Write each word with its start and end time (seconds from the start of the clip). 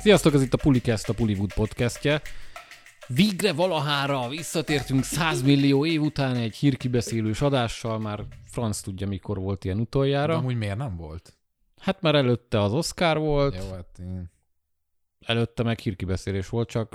Sziasztok, 0.00 0.34
ez 0.34 0.42
itt 0.42 0.54
a 0.54 0.56
Pulicast, 0.56 1.08
a 1.08 1.14
Pullywood 1.14 1.52
podcastje. 1.54 2.22
Végre 3.06 3.52
valahára 3.52 4.28
visszatértünk 4.28 5.04
100 5.04 5.42
millió 5.42 5.86
év 5.86 6.02
után 6.02 6.36
egy 6.36 6.56
hírkibeszélős 6.56 7.40
adással, 7.40 7.98
már 7.98 8.24
franc 8.44 8.80
tudja, 8.80 9.06
mikor 9.06 9.38
volt 9.38 9.64
ilyen 9.64 9.76
De 9.76 9.82
utoljára. 9.82 10.36
amúgy 10.36 10.56
miért 10.56 10.76
nem 10.76 10.96
volt? 10.96 11.36
Hát 11.80 12.00
már 12.00 12.14
előtte 12.14 12.60
az 12.60 12.72
Oscar 12.72 13.18
volt, 13.18 13.54
Jó, 13.54 13.70
hát 13.70 13.98
én... 13.98 14.30
előtte 15.26 15.62
meg 15.62 15.78
hírkibeszélés 15.78 16.48
volt, 16.48 16.68
csak 16.68 16.92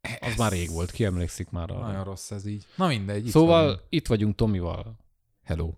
az 0.00 0.10
Ez 0.20 0.36
már 0.36 0.52
rég 0.52 0.70
volt, 0.70 0.90
ki 0.90 1.04
emlékszik 1.04 1.50
már 1.50 1.70
arra. 1.70 1.86
Nagyon 1.86 2.04
rossz 2.04 2.30
ez 2.30 2.46
így. 2.46 2.66
Na 2.76 2.86
mindegy. 2.86 3.26
itt 3.26 3.32
Szóval 3.32 3.62
vagyunk. 3.64 3.82
itt 3.88 4.06
vagyunk 4.06 4.34
Tomival. 4.34 4.96
Hello. 5.44 5.74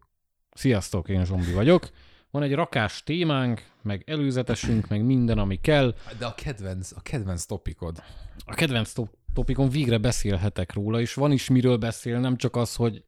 Sziasztok, 0.55 1.09
én 1.09 1.24
Zsombi 1.24 1.52
vagyok. 1.52 1.91
Van 2.32 2.42
egy 2.42 2.54
rakás 2.54 3.02
témánk, 3.02 3.62
meg 3.82 4.02
előzetesünk, 4.06 4.88
meg 4.88 5.04
minden, 5.04 5.38
ami 5.38 5.60
kell. 5.60 5.95
De 6.18 6.27
a 6.27 6.34
kedvenc, 6.34 6.92
a 6.96 7.00
kedvenc 7.00 7.45
topikod. 7.45 8.02
A 8.45 8.54
kedvenc 8.54 8.92
top- 8.92 9.16
topikon 9.32 9.68
végre 9.68 9.98
beszélhetek 9.98 10.73
róla, 10.73 11.00
és 11.00 11.14
van 11.14 11.32
is 11.32 11.48
miről 11.48 11.76
beszél, 11.76 12.18
nem 12.18 12.37
csak 12.37 12.56
az, 12.56 12.74
hogy 12.74 13.04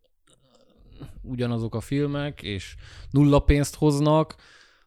ugyanazok 1.22 1.74
a 1.74 1.80
filmek, 1.80 2.42
és 2.42 2.74
nulla 3.10 3.38
pénzt 3.38 3.74
hoznak, 3.74 4.34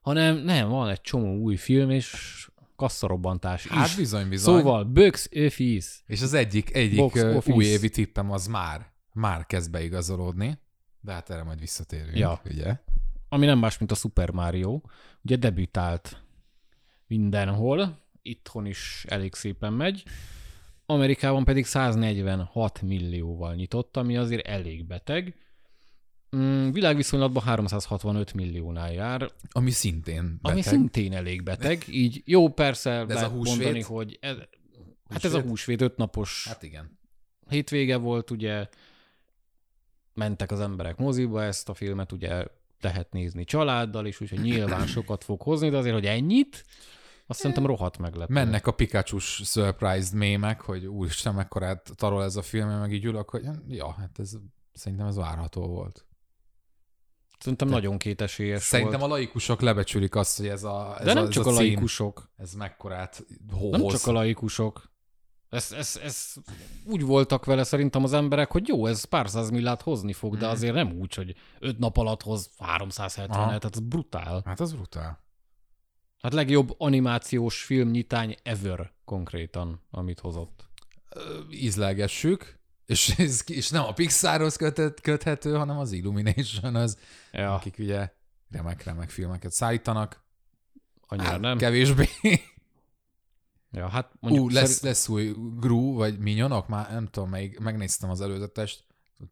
hanem 0.02 0.38
nem, 0.38 0.70
van 0.70 0.90
egy 0.90 1.02
csomó 1.02 1.38
új 1.38 1.56
film, 1.56 1.90
és 1.90 2.48
kasszarobbantás 2.76 3.68
Hát 3.68 3.88
is. 3.88 3.96
bizony, 3.96 4.30
bizony. 4.30 4.58
Szóval 4.58 4.84
Box 4.84 5.30
Office. 5.46 5.96
És 6.06 6.22
az 6.22 6.34
egyik, 6.34 6.76
egyik 6.76 7.00
office. 7.02 7.54
újévi 7.54 7.90
tippem 7.90 8.32
az 8.32 8.48
már, 8.48 8.92
már 9.14 9.46
kezd 9.46 9.72
beigazolódni. 9.72 10.60
De 11.02 11.12
hát 11.12 11.30
erre 11.30 11.44
majd 11.44 11.60
visszatérünk, 11.60 12.18
Ja. 12.18 12.42
ugye? 12.46 12.76
Ami 13.30 13.46
nem 13.46 13.60
más, 13.60 13.78
mint 13.78 13.92
a 13.92 13.96
Super 13.96 14.30
Mario, 14.32 14.82
ugye 15.24 15.36
debütált 15.36 16.22
mindenhol, 17.08 17.98
itthon 18.22 18.66
is 18.66 19.06
elég 19.08 19.34
szépen 19.34 19.74
megy, 19.74 20.04
Amerikában 20.86 21.44
pedig 21.44 21.66
146 21.66 22.82
millióval 22.82 23.56
nyitott, 23.56 23.98
ami 23.98 24.18
azért 24.18 24.48
elég 24.48 24.86
beteg. 24.86 25.36
Mm, 26.36 26.70
világviszonylatban 26.72 27.44
365 27.44 28.34
milliónál 28.34 28.94
jár, 28.94 29.32
Ami 29.52 29.72
szintén 29.72 30.24
beteg. 30.42 30.52
ami 30.52 30.62
szintén 30.62 31.14
elég 31.14 31.44
beteg. 31.44 31.84
Így 31.88 32.22
jó, 32.26 32.50
persze 32.50 32.92
ez 32.92 33.08
lehet 33.08 33.24
a 33.24 33.28
húsvét? 33.30 33.58
mondani, 33.58 33.82
hogy 33.84 34.18
ez, 34.22 34.36
hát 35.10 35.24
ez 35.24 35.32
a 35.34 35.36
Húsvét? 35.36 35.50
húsvét 35.50 35.82
ötnapos 35.82 36.46
Hát 36.48 36.64
igen. 36.64 37.00
hétvége 37.50 37.98
volt, 37.98 38.32
ugye 38.32 38.68
mentek 40.14 40.52
az 40.52 40.60
emberek 40.60 40.98
moziba, 40.98 41.44
ezt 41.44 41.70
a 41.70 41.74
filmet 41.74 42.12
ugye 42.12 42.46
lehet 42.82 43.12
nézni 43.12 43.44
családdal 43.44 44.06
is, 44.06 44.22
úgyhogy 44.22 44.40
nyilván 44.42 44.88
sokat 44.98 45.24
fog 45.24 45.42
hozni, 45.42 45.70
de 45.70 45.78
azért, 45.78 45.94
hogy 45.94 46.06
ennyit, 46.06 46.66
azt 47.28 47.40
szerintem 47.40 47.66
rohadt 47.66 47.98
meglepő. 47.98 48.34
Mennek 48.34 48.68
a 48.68 48.72
pikachu 48.72 49.18
surprised 49.20 50.14
mémek, 50.14 50.62
hogy 50.62 50.86
úristen, 50.86 51.34
mekkorát 51.36 51.92
tarol 51.96 52.24
ez 52.24 52.36
a 52.36 52.42
film, 52.42 52.70
meg 52.70 52.94
így 52.94 53.06
ülök, 53.06 53.30
hogy 53.30 53.46
ja, 53.68 53.92
hát 53.92 54.20
ez 54.20 54.32
szerintem 54.74 55.08
ez 55.08 55.16
várható 55.16 55.68
volt. 55.68 56.06
Szerintem 57.40 57.68
nagyon 57.68 57.98
kétesélyes 57.98 58.62
Szerintem 58.64 59.00
volt. 59.00 59.12
a 59.12 59.16
laikusok 59.16 59.62
lebecsülik 59.62 60.16
azt, 60.16 60.38
hogy 60.38 60.48
ez 60.48 60.64
a, 60.64 60.96
ez 61.00 61.06
De 61.06 61.14
nem 61.14 61.24
a, 61.24 61.28
ez 61.28 61.34
csak 61.34 61.46
a, 61.46 61.50
a 61.50 61.54
cím, 61.54 61.66
laikusok. 61.66 62.32
ez 62.38 62.54
mekkorát 62.54 63.26
Nem 63.72 63.82
hoz. 63.82 63.94
csak 63.94 64.08
a 64.08 64.12
laikusok. 64.12 64.92
Ez, 65.50 65.72
ez, 65.72 66.00
ez 66.04 66.34
úgy 66.86 67.02
voltak 67.02 67.46
vele 67.46 67.64
szerintem 67.64 68.04
az 68.04 68.14
emberek, 68.14 68.52
hogy 68.52 68.68
jó, 68.68 68.86
ez 68.86 69.04
pár 69.04 69.30
száz 69.30 69.50
millát 69.50 69.82
hozni 69.82 70.14
fog, 70.14 70.32
Mhm. 70.32 70.40
de 70.42 70.48
azért 70.48 70.74
nem 70.74 70.92
úgy, 70.92 71.14
hogy 71.14 71.36
öt 71.60 71.78
nap 71.78 71.98
alatt 71.98 72.22
hoz 72.22 72.50
370 72.58 73.38
Aha. 73.40 73.46
tehát 73.48 73.76
ez 73.76 73.80
brutál. 73.80 74.42
Hát 74.46 74.60
az 74.60 74.74
brutál. 74.74 75.26
Hát 76.22 76.34
legjobb 76.34 76.76
animációs 76.78 77.64
filmnyitány 77.64 78.36
ever 78.44 78.92
konkrétan, 79.06 79.82
amit 79.92 80.20
hozott. 80.20 80.66
Ö, 81.10 81.40
Ízlelgessük, 81.52 82.60
és, 82.86 83.10
ez, 83.18 83.42
és 83.46 83.70
nem 83.70 83.84
a 83.84 83.94
Pixarhoz 83.94 84.56
köthet, 84.56 85.02
köthető, 85.02 85.56
hanem 85.56 85.78
az 85.78 85.92
Illumination 85.92 86.76
az, 86.76 86.98
Ja, 87.32 87.54
akik 87.54 87.76
ugye 87.80 88.10
remek-remek 88.52 89.10
filmeket 89.10 89.52
szállítanak. 89.52 90.24
annyira 91.08 91.30
Hát, 91.30 91.40
nem. 91.40 91.58
Kevésbé. 91.58 92.08
Ja, 93.78 93.88
hát 93.88 94.12
mondjuk 94.20 94.46
Ú, 94.46 94.50
lesz, 94.50 94.64
szerint- 94.64 94.82
lesz 94.84 95.08
új 95.10 95.34
Gru, 95.60 95.94
vagy 95.94 96.18
Minyonok, 96.20 96.68
már 96.68 96.92
nem 96.92 97.08
tudom, 97.08 97.30
melyik, 97.30 97.60
megnéztem 97.60 98.10
az 98.10 98.22
előzetest. 98.22 98.86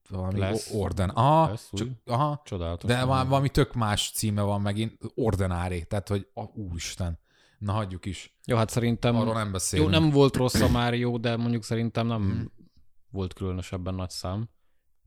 Valami 0.09 0.39
Lesz. 0.39 0.71
Orden. 0.73 1.09
Aha, 1.09 1.49
Lesz 1.49 1.67
új. 1.71 1.79
csak, 1.79 1.87
aha, 2.05 2.41
Csodálatos. 2.45 2.89
de 2.89 3.05
már 3.05 3.27
valami 3.27 3.49
tök 3.49 3.73
más 3.73 4.11
címe 4.11 4.41
van 4.41 4.61
megint, 4.61 4.97
Ordinári, 5.15 5.85
tehát 5.85 6.07
hogy 6.07 6.27
a, 6.33 6.41
úristen. 6.43 7.19
Na 7.57 7.71
hagyjuk 7.71 8.05
is, 8.05 8.37
Jó, 8.45 8.57
hát 8.57 8.69
szerintem 8.69 9.15
arról 9.15 9.33
nem 9.33 9.45
jó, 9.45 9.51
beszélünk. 9.51 9.89
nem 9.89 10.09
volt 10.09 10.35
rossz 10.35 10.61
a 10.61 10.69
Mário, 10.69 11.17
de 11.17 11.35
mondjuk 11.37 11.63
szerintem 11.63 12.07
nem 12.07 12.21
Hmm. 12.21 12.51
volt 13.11 13.33
különösebben 13.33 13.93
nagy 13.95 14.09
szám. 14.09 14.49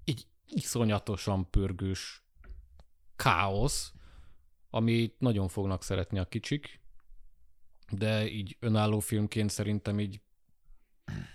Egy 0.05 0.27
iszonyatosan 0.47 1.51
pörgős 1.51 2.23
káosz, 3.17 3.93
amit 4.71 5.15
nagyon 5.19 5.49
fognak 5.49 5.83
szeretni 5.83 6.19
a 6.19 6.25
kicsik, 6.25 6.81
de 7.91 8.29
így 8.31 8.57
önálló 8.61 8.99
filmként 8.99 9.51
szerintem 9.51 10.01
így 10.01 10.21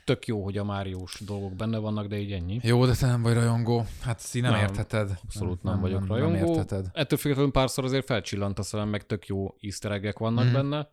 tök 0.06 0.28
jó, 0.28 0.44
hogy 0.44 0.58
a 0.58 0.64
Máriós 0.64 1.20
dolgok 1.26 1.54
benne 1.56 1.78
vannak, 1.78 2.08
de 2.08 2.18
így 2.18 2.32
ennyi. 2.32 2.60
Jó, 2.64 2.86
de 2.86 2.96
te 2.96 3.06
nem 3.08 3.22
vagy 3.22 3.34
rajongó. 3.34 3.86
Hát 4.02 4.20
ezt 4.20 4.36
így 4.36 4.42
nem, 4.42 4.52
Nem, 4.52 4.62
értheted. 4.62 5.20
Abszolút 5.24 5.64
nem, 5.64 5.80
vagyok 5.80 6.00
nem, 6.00 6.08
rajongó. 6.10 6.34
Nem 6.36 6.46
értheted. 6.46 6.90
Ettől 6.94 7.18
függetlenül 7.20 7.52
párszor 7.52 7.84
azért 7.84 8.06
felcsillant 8.06 8.60
a 8.60 8.64
szemem, 8.64 8.90
meg 8.90 9.06
tök 9.06 9.28
jó 9.28 9.56
easter 9.60 10.14
vannak 10.18 10.44
Mhm. 10.46 10.54
benne. 10.54 10.90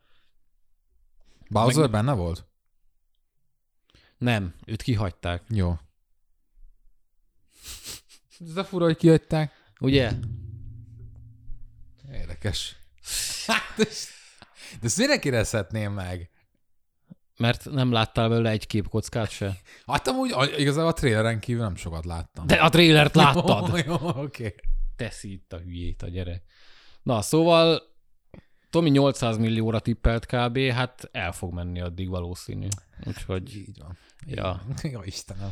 Bowser 1.50 1.80
Meg- 1.80 1.90
benne 1.90 2.12
volt? 2.12 2.46
Nem, 4.18 4.54
őt 4.66 4.82
kihagyták. 4.82 5.42
Jó. 5.48 5.78
Ez 8.40 8.56
a 8.56 8.64
fura, 8.64 8.84
hogy 8.84 8.96
kihagyták. 8.96 9.52
Ugye? 9.80 10.12
Érdekes. 12.12 12.76
Hát, 13.46 13.76
de 14.80 14.86
ezt 14.86 14.96
miért 14.96 15.20
kérdezhetném 15.20 15.92
meg? 15.92 16.30
Mert 17.36 17.70
nem 17.70 17.92
láttál 17.92 18.28
belőle 18.28 18.50
egy 18.50 18.66
képkockát 18.66 19.30
se? 19.30 19.56
Hát 19.86 20.08
amúgy 20.08 20.34
igazából 20.56 20.90
a 20.90 20.92
traileren 20.92 21.40
kívül 21.40 21.62
nem 21.62 21.76
sokat 21.76 22.04
láttam. 22.04 22.46
De 22.46 22.54
a 22.54 22.68
trélert 22.68 23.14
láttad! 23.14 23.68
Jó, 23.68 23.76
jó, 23.86 23.94
oké. 23.94 24.20
Okay. 24.20 24.54
Teszi 24.96 25.32
itt 25.32 25.52
a 25.52 25.58
hülyét 25.58 26.02
a 26.02 26.08
gyerek. 26.08 26.42
Na, 27.02 27.22
szóval 27.22 27.90
Tomi 28.70 28.90
800 28.90 29.36
millióra 29.36 29.80
tippelt 29.80 30.26
kb. 30.26 30.58
Hát 30.58 31.08
el 31.12 31.32
fog 31.32 31.52
menni 31.52 31.80
addig 31.80 32.08
valószínű. 32.08 32.68
Úgyhogy... 33.06 33.56
Így 33.56 33.78
van. 33.78 33.98
Ja. 34.26 34.62
Jó 34.92 35.02
Istenem. 35.02 35.50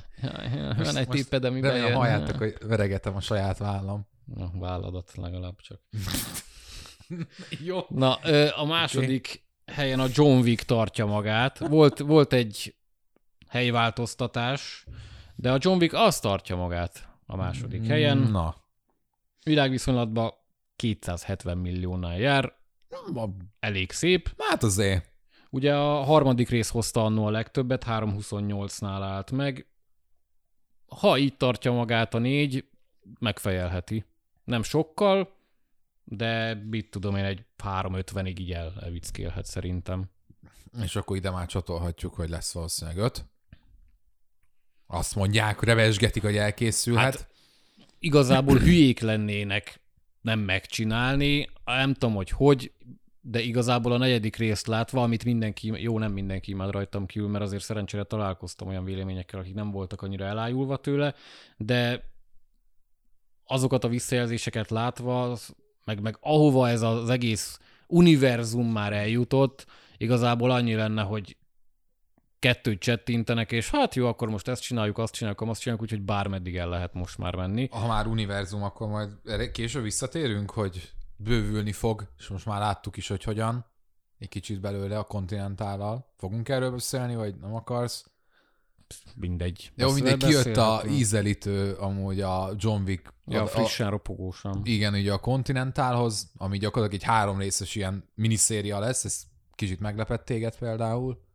Van 0.77 0.97
egy 0.97 1.09
tipped, 1.09 1.45
ami 1.45 1.61
Remélem 1.61 1.93
halljátok, 1.93 2.37
hogy 2.37 2.57
veregetem 2.61 3.17
a 3.17 3.21
saját 3.21 3.59
vállam. 3.59 4.07
Na, 4.25 4.51
válladat 4.55 5.13
legalább 5.17 5.61
csak. 5.61 5.81
Jó. 7.65 7.81
Na, 7.89 8.15
a 8.57 8.65
második 8.65 9.43
helyen 9.67 10.01
a 10.01 10.07
John 10.13 10.41
Wick 10.41 10.63
tartja 10.63 11.07
magát. 11.07 11.59
Volt, 11.59 11.99
volt 11.99 12.33
egy 12.33 12.75
helyváltoztatás, 13.49 14.85
de 15.35 15.53
a 15.53 15.59
John 15.61 15.79
Wick 15.81 15.93
azt 15.95 16.23
tartja 16.23 16.57
magát 16.57 17.09
a 17.27 17.37
második 17.37 17.87
helyen. 17.87 18.19
Na. 18.19 18.55
Világviszonylatban 19.45 20.33
270 20.77 21.59
milliónál 21.59 22.19
jár, 22.19 22.53
elég 23.61 23.93
szép. 23.93 24.35
Hát 24.39 24.63
azért. 24.63 25.13
Ugye 25.51 25.75
a 25.77 26.03
harmadik 26.03 26.49
rész 26.49 26.69
hozta 26.69 27.05
annó 27.05 27.27
a 27.27 27.31
legtöbbet, 27.31 27.85
328-nál 27.87 29.01
állt 29.03 29.31
meg. 29.31 29.67
Ha 30.87 31.19
így 31.19 31.37
tartja 31.37 31.73
magát 31.73 32.15
a 32.15 32.19
négy, 32.19 32.65
megfejelheti. 33.19 34.05
Nem 34.45 34.63
sokkal, 34.63 35.38
de 36.11 36.55
mit 36.55 36.91
tudom 36.91 37.17
én, 37.17 37.25
egy 37.25 37.45
350-ig 37.65 38.39
így 38.39 38.53
el, 38.53 38.73
elvickélhet 38.81 39.47
szerintem. 39.47 40.11
És 40.83 40.97
akkor 40.97 41.17
ide 41.17 41.31
már 41.31 41.47
csatolhatjuk, 41.47 42.15
hogy 42.15 42.29
lesz 42.29 42.53
valószínűleg 42.53 42.99
öt. 42.99 43.27
Azt 44.87 45.15
mondják, 45.15 45.63
revesgetik, 45.63 46.23
hogy 46.23 46.37
elkészülhet. 46.37 47.05
Hát- 47.05 47.15
Hát, 47.21 47.37
Igazából 47.99 48.59
hülyék 48.59 49.01
lennének 49.01 49.81
nem 50.21 50.39
megcsinálni, 50.41 51.51
nem 51.65 51.93
tudom, 51.93 52.15
hogy 52.15 52.31
hogy, 52.31 52.73
de 53.21 53.41
igazából 53.41 53.93
a 53.93 53.97
negyedik 53.97 54.37
részt 54.37 54.67
látva, 54.67 55.03
amit 55.03 55.25
mindenki, 55.25 55.83
jó, 55.83 55.99
nem 55.99 56.13
mindenki 56.13 56.51
imád 56.51 56.71
rajtam 56.71 57.07
kívül, 57.07 57.29
mert 57.29 57.45
azért 57.45 57.63
szerencsére 57.63 58.03
találkoztam 58.03 58.69
olyan 58.69 58.85
véleményekkel, 58.85 59.41
akik 59.41 59.55
nem 59.55 59.71
voltak 59.71 60.03
annyira 60.03 60.25
elájulva 60.25 60.77
tőle, 60.77 61.15
de 61.57 62.11
azokat 63.45 63.85
a 63.85 63.89
visszajelzéseket 63.89 64.71
látva, 64.71 65.31
az- 65.31 65.57
meg, 65.89 66.01
meg 66.01 66.17
ahova 66.21 66.69
ez 66.69 66.83
az 66.83 67.11
egész 67.11 67.59
univerzum 67.87 68.73
már 68.73 68.93
eljutott, 68.93 69.67
igazából 69.97 70.51
annyi 70.51 70.75
lenne, 70.75 71.03
hogy 71.03 71.37
kettőt 72.39 72.81
csettintenek, 72.81 73.53
és 73.53 73.71
hát 73.71 73.95
jó, 73.95 74.07
akkor 74.07 74.29
most 74.29 74.49
ezt 74.49 74.63
csináljuk, 74.63 74.99
azt 74.99 75.13
csináljuk, 75.13 75.41
azt 75.41 75.61
csináljuk, 75.61 75.85
úgyhogy 75.85 76.05
bármeddig 76.05 76.57
el 76.57 76.69
lehet 76.69 76.95
most 76.95 77.19
már 77.19 77.35
menni. 77.35 77.69
ha 77.71 77.87
már 77.87 78.07
univerzum, 78.07 78.63
akkor 78.63 78.89
majd 78.89 79.11
később 79.53 79.83
visszatérünk, 79.83 80.51
hogy 80.51 80.93
bővülni 81.17 81.73
fog, 81.73 82.09
és 82.19 82.29
most 82.29 82.47
már 82.47 82.61
láttuk 82.61 82.97
is, 82.97 83.09
hogy 83.09 83.23
hogyan. 83.23 83.67
egy 84.19 84.29
kicsit 84.29 84.61
belőle 84.61 84.99
a 84.99 85.05
kontinentállal. 85.05 86.13
Fogunk 86.17 86.49
erről 86.49 86.71
beszélni, 86.71 87.15
vagy 87.15 87.35
nem 87.37 87.55
akarsz? 87.55 88.07
Mindegy. 89.15 89.73
Jó, 89.75 89.93
mindegy, 89.93 90.17
kijött 90.17 90.57
a 90.57 90.83
ízelítő 90.89 91.73
amúgy 91.73 92.21
a 92.21 92.51
John 92.57 92.83
Wick. 92.83 93.15
Ja, 93.27 93.43
a, 93.43 93.47
frissen 93.47 93.91
ropogósan. 93.91 94.61
igen, 94.65 94.95
ugye 94.95 95.13
a 95.13 95.19
Continentalhoz, 95.19 96.31
ami 96.37 96.59
gyakorlatilag 96.59 97.03
egy 97.03 97.09
három 97.09 97.39
részes 97.39 97.75
ilyen 97.75 98.05
miniszéria 98.15 98.79
lesz, 98.79 99.05
ez 99.05 99.23
kicsit 99.55 99.81
meglepett 99.81 100.25
téged 100.25 100.59
például. 100.59 101.27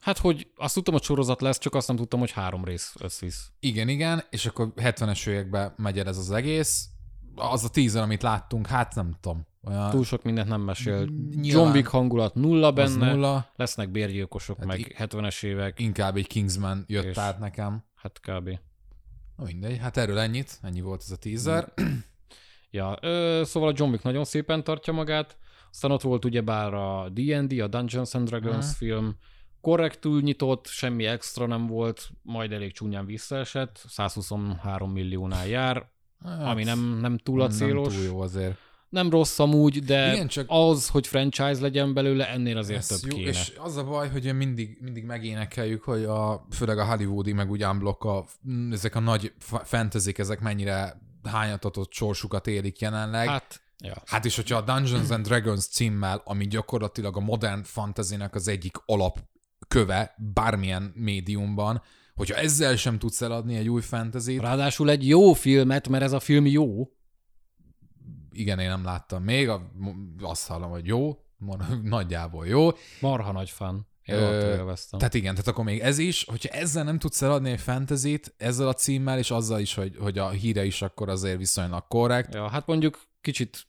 Hát, 0.00 0.18
hogy 0.18 0.50
azt 0.56 0.74
tudtam, 0.74 0.94
hogy 0.94 1.02
sorozat 1.02 1.40
lesz, 1.40 1.58
csak 1.58 1.74
azt 1.74 1.88
nem 1.88 1.96
tudtam, 1.96 2.20
hogy 2.20 2.30
három 2.30 2.64
rész 2.64 2.94
összvisz. 3.00 3.50
Igen, 3.60 3.88
igen, 3.88 4.24
és 4.30 4.46
akkor 4.46 4.72
70-es 4.76 5.26
években 5.26 5.74
megy 5.76 5.98
el 5.98 6.06
ez 6.06 6.18
az 6.18 6.30
egész. 6.30 6.88
Az 7.34 7.64
a 7.64 7.68
teaser, 7.68 8.02
amit 8.02 8.22
láttunk, 8.22 8.66
hát 8.66 8.94
nem 8.94 9.16
tudom. 9.20 9.46
Olyan, 9.66 9.90
Túl 9.90 10.04
sok 10.04 10.22
mindent 10.22 10.48
nem 10.48 10.60
mesél. 10.60 11.04
Nyilván. 11.04 11.62
John 11.64 11.76
Wick 11.76 11.86
hangulat 11.88 12.34
nulla 12.34 12.72
benne, 12.72 13.12
nulla, 13.12 13.52
lesznek 13.56 13.90
bérgyilkosok, 13.90 14.56
Hát 14.58 14.66
meg 14.66 14.78
i- 14.78 14.94
70-es 14.98 15.42
évek, 15.42 15.80
inkább 15.80 16.16
egy 16.16 16.26
Kingsman 16.26 16.84
jött 16.86 17.04
És- 17.04 17.16
át 17.16 17.38
nekem. 17.38 17.84
hát 17.94 18.20
kb. 18.20 18.58
Na 19.36 19.44
mindegy, 19.44 19.78
hát 19.78 19.96
erről 19.96 20.18
ennyit, 20.18 20.58
ennyi 20.62 20.80
volt 20.80 21.00
ez 21.04 21.10
a 21.10 21.16
teaser. 21.16 21.72
Ja, 22.70 22.96
ö, 23.00 23.42
szóval 23.44 23.68
a 23.68 23.72
John 23.76 23.90
Wick 23.90 24.02
nagyon 24.02 24.24
szépen 24.24 24.64
tartja 24.64 24.92
magát, 24.92 25.36
aztán 25.70 25.90
ott 25.90 26.02
volt 26.02 26.24
ugyebár 26.24 26.74
a 26.74 27.08
D&D, 27.08 27.60
a 27.60 27.66
Dungeons 27.66 28.14
and 28.14 28.28
Dragons 28.28 28.64
Aha. 28.64 28.74
film, 28.76 29.16
korrektül 29.60 30.22
nyitott, 30.22 30.66
semmi 30.66 31.04
extra 31.04 31.46
nem 31.46 31.66
volt, 31.66 32.08
majd 32.22 32.52
elég 32.52 32.72
csúnyán 32.72 33.06
visszaesett, 33.06 33.84
123 33.88 34.90
milliónál 34.92 35.46
jár, 35.48 35.90
Hát, 36.24 36.46
ami 36.46 36.64
nem, 36.64 36.98
nem 37.00 37.18
túl 37.18 37.40
a 37.40 37.48
célos. 37.48 37.86
Nem 37.92 37.96
túl 37.96 38.04
jó 38.12 38.20
azért. 38.20 38.58
Nem 38.96 39.10
rossz 39.10 39.38
amúgy, 39.38 39.84
de 39.84 40.12
Igen, 40.12 40.28
csak- 40.28 40.46
az, 40.48 40.88
hogy 40.88 41.06
franchise 41.06 41.60
legyen 41.60 41.94
belőle, 41.94 42.28
ennél 42.28 42.56
azért 42.56 42.78
Ez 42.78 42.86
több 42.86 43.10
jó, 43.10 43.16
kéne. 43.16 43.28
és 43.30 43.52
az 43.58 43.76
a 43.76 43.84
baj, 43.84 44.08
hogy 44.08 44.34
mindig, 44.36 44.78
mindig 44.80 45.04
megénekeljük, 45.04 45.82
hogy 45.82 46.04
a, 46.04 46.46
főleg 46.50 46.78
a 46.78 46.84
hollywoodi, 46.84 47.32
meg 47.32 47.50
úgy 47.50 47.64
unblock, 47.64 48.04
a, 48.04 48.24
ezek 48.70 48.94
a 48.94 49.00
nagy 49.00 49.32
fa- 49.38 49.66
fantasy 49.66 50.12
ezek 50.16 50.40
mennyire 50.40 51.00
hányatatott 51.24 51.92
sorsukat 51.92 52.46
élik 52.46 52.80
jelenleg. 52.80 53.28
Hát, 53.28 53.60
Hát, 53.78 53.88
ja. 53.88 54.02
hát 54.06 54.24
és 54.24 54.36
hogyha 54.36 54.56
a 54.56 54.60
Dungeons 54.60 55.10
and 55.10 55.26
Dragons 55.26 55.66
címmel, 55.66 56.22
ami 56.24 56.46
gyakorlatilag 56.46 57.16
a 57.16 57.20
modern 57.20 57.62
fantasynek 57.62 58.34
az 58.34 58.48
egyik 58.48 58.76
alapköve 58.86 60.14
bármilyen 60.34 60.92
médiumban, 60.94 61.82
hogyha 62.14 62.36
ezzel 62.36 62.76
sem 62.76 62.98
tudsz 62.98 63.22
eladni 63.22 63.56
egy 63.56 63.68
új 63.68 63.80
fantasy 63.80 64.38
Ráadásul 64.38 64.90
egy 64.90 65.08
jó 65.08 65.32
filmet, 65.32 65.88
mert 65.88 66.02
ez 66.04 66.12
a 66.12 66.20
film 66.20 66.46
jó. 66.46 66.88
Igen, 68.38 68.58
én 68.58 68.68
nem 68.68 68.84
láttam 68.84 69.22
még, 69.22 69.48
a, 69.48 69.72
azt 70.20 70.46
hallom, 70.46 70.70
hogy 70.70 70.86
jó, 70.86 71.18
nagyjából 71.82 72.46
jó, 72.46 72.70
Marha 73.00 73.32
nagy 73.32 73.50
fan. 73.50 73.86
Én 74.02 74.14
Ö. 74.14 74.72
Tehát 74.90 75.14
igen, 75.14 75.34
tehát 75.34 75.48
akkor 75.48 75.64
még 75.64 75.80
ez 75.80 75.98
is, 75.98 76.24
hogyha 76.24 76.48
ezzel 76.48 76.84
nem 76.84 76.98
tudsz 76.98 77.22
eladni 77.22 77.50
egy 77.50 77.60
fantasy 77.60 78.20
ezzel 78.36 78.68
a 78.68 78.72
címmel, 78.72 79.18
és 79.18 79.30
azzal 79.30 79.60
is, 79.60 79.74
hogy, 79.74 79.96
hogy 79.98 80.18
a 80.18 80.28
híre 80.28 80.64
is 80.64 80.82
akkor 80.82 81.08
azért 81.08 81.38
viszonylag 81.38 81.86
korrekt. 81.88 82.34
Ja, 82.34 82.48
hát 82.48 82.66
mondjuk 82.66 83.02
kicsit 83.20 83.66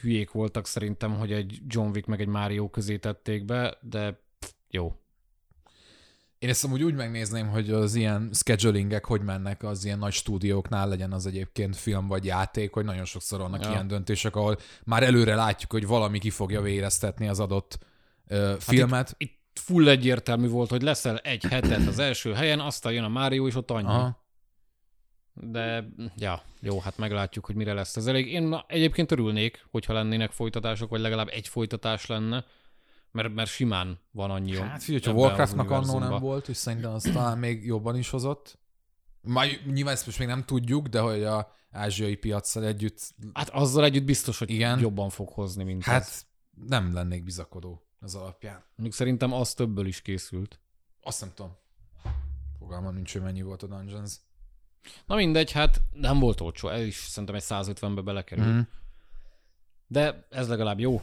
hülyék 0.00 0.30
voltak 0.30 0.66
szerintem, 0.66 1.18
hogy 1.18 1.32
egy 1.32 1.60
John 1.66 1.88
Wick 1.88 2.06
meg 2.06 2.20
egy 2.20 2.26
Mario 2.26 2.70
közé 2.70 2.98
tették 2.98 3.44
be, 3.44 3.78
de 3.82 4.20
jó. 4.68 4.92
Én 6.44 6.50
ezt 6.50 6.64
amúgy 6.64 6.82
úgy 6.82 6.94
megnézném, 6.94 7.48
hogy 7.48 7.70
az 7.70 7.94
ilyen 7.94 8.30
schedulingek 8.32 9.04
hogy 9.04 9.20
mennek 9.20 9.62
az 9.62 9.84
ilyen 9.84 9.98
nagy 9.98 10.12
stúdióknál, 10.12 10.88
legyen 10.88 11.12
az 11.12 11.26
egyébként 11.26 11.76
film 11.76 12.06
vagy 12.06 12.24
játék, 12.24 12.72
hogy 12.72 12.84
nagyon 12.84 13.04
sokszor 13.04 13.40
vannak 13.40 13.62
Ja. 13.62 13.70
ilyen 13.70 13.86
döntések, 13.86 14.36
ahol 14.36 14.58
már 14.84 15.02
előre 15.02 15.34
látjuk, 15.34 15.72
hogy 15.72 15.86
valami 15.86 16.18
ki 16.18 16.30
fogja 16.30 16.60
véreztetni 16.60 17.28
az 17.28 17.40
adott 17.40 17.78
ö, 18.26 18.54
filmet. 18.58 19.14
Itt 19.18 19.58
full 19.60 19.88
egyértelmű 19.88 20.48
volt, 20.48 20.70
hogy 20.70 20.82
leszel 20.82 21.18
egy 21.18 21.44
hetet 21.44 21.86
az 21.86 21.98
első 21.98 22.32
helyen, 22.32 22.60
aztán 22.60 22.92
jön 22.92 23.04
a 23.04 23.08
Mario, 23.08 23.46
és 23.46 23.54
ott 23.54 23.70
annyi. 23.70 23.86
Aha. 23.86 24.24
De, 25.32 25.88
ja, 26.16 26.42
jó, 26.60 26.80
hát 26.80 26.98
meglátjuk, 26.98 27.46
hogy 27.46 27.54
mire 27.54 27.72
lesz 27.72 27.96
ez 27.96 28.06
elég. 28.06 28.32
Én 28.32 28.42
na, 28.42 28.64
egyébként 28.68 29.12
örülnék, 29.12 29.66
hogyha 29.70 29.92
lennének 29.92 30.30
folytatások, 30.30 30.90
vagy 30.90 31.00
legalább 31.00 31.28
egy 31.28 31.48
folytatás 31.48 32.06
lenne, 32.06 32.44
mert, 33.14 33.34
mert 33.34 33.50
simán 33.50 33.98
van 34.10 34.30
annyi. 34.30 34.56
Hát 34.56 34.82
figyelj, 34.82 35.02
ha 35.04 35.10
ebben 35.10 35.22
az 35.22 35.28
Warcraftnak 35.28 35.70
annó 35.70 35.98
nem 35.98 36.20
volt, 36.20 36.48
és 36.48 36.56
szerintem 36.56 36.92
az 36.92 37.02
talán 37.02 37.38
még 37.38 37.66
jobban 37.66 37.96
is 37.96 38.10
hozott. 38.10 38.58
Már 39.20 39.48
nyilván 39.66 39.94
ezt 39.94 40.06
most 40.06 40.18
még 40.18 40.28
nem 40.28 40.44
tudjuk, 40.44 40.86
de 40.86 41.00
hogy 41.00 41.22
a 41.22 41.52
ázsiai 41.70 42.16
piacsal 42.16 42.64
együtt, 42.64 43.14
Hát 43.32 43.48
azzal 43.48 43.84
együtt 43.84 44.04
biztos, 44.04 44.38
hogy 44.38 44.50
Igen. 44.50 44.78
jobban 44.78 45.10
fog 45.10 45.28
hozni, 45.28 45.64
mint 45.64 45.80
ez. 45.80 45.86
hát 45.92 46.26
nem 46.66 46.92
lennék 46.94 47.24
bizakodó 47.24 47.86
az 48.00 48.14
alapján. 48.14 48.64
Mondjuk 48.74 48.92
szerintem 48.94 49.32
az 49.32 49.54
többből 49.54 49.86
is 49.86 50.02
készült. 50.02 50.60
Azt 51.02 51.20
nem 51.20 51.30
tudom. 51.34 51.56
Fogalmam 52.58 52.94
nincs, 52.94 53.12
hogy 53.12 53.22
mennyi 53.22 53.42
volt 53.42 53.62
a 53.62 53.66
Dungeons. 53.66 54.16
Na 55.06 55.14
mindegy, 55.14 55.50
hát 55.52 55.82
nem 55.92 56.18
volt 56.18 56.40
olcsó, 56.40 56.68
ez 56.68 56.86
is 56.86 56.96
szerintem 56.96 57.34
egy 57.34 57.44
150-be 57.48 58.00
belekerült. 58.00 58.48
Mm. 58.48 58.60
De 59.86 60.26
ez 60.30 60.48
legalább 60.48 60.80
jó. 60.80 61.02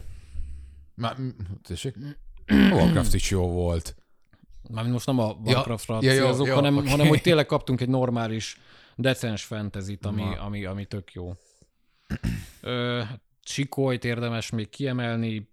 Már, 0.96 1.16
mm, 1.20 1.30
tessék? 1.64 1.96
A 2.48 2.54
Warcraft 2.54 3.14
is 3.14 3.30
jó 3.30 3.48
volt. 3.48 3.96
Mármint 4.70 4.94
most 4.94 5.06
nem 5.06 5.20
a 5.20 5.38
Warcraftra 5.44 5.98
ja, 6.02 6.12
jó, 6.12 6.26
célzok, 6.26 6.48
jó, 6.48 6.54
hanem, 6.54 6.78
oké. 6.78 6.90
hanem 6.90 7.08
hogy 7.08 7.22
tényleg 7.22 7.46
kaptunk 7.46 7.82
egy 7.82 7.90
normális, 7.90 8.58
decens 8.96 9.44
fantasy 9.44 9.98
ami, 10.02 10.22
Na. 10.24 10.42
ami, 10.42 10.66
ami 10.66 10.86
tök 10.86 11.14
jó. 11.14 11.34
Ö, 12.62 13.02
Sikolyt 13.44 14.06
érdemes 14.06 14.50
még 14.50 14.70
kiemelni, 14.70 15.50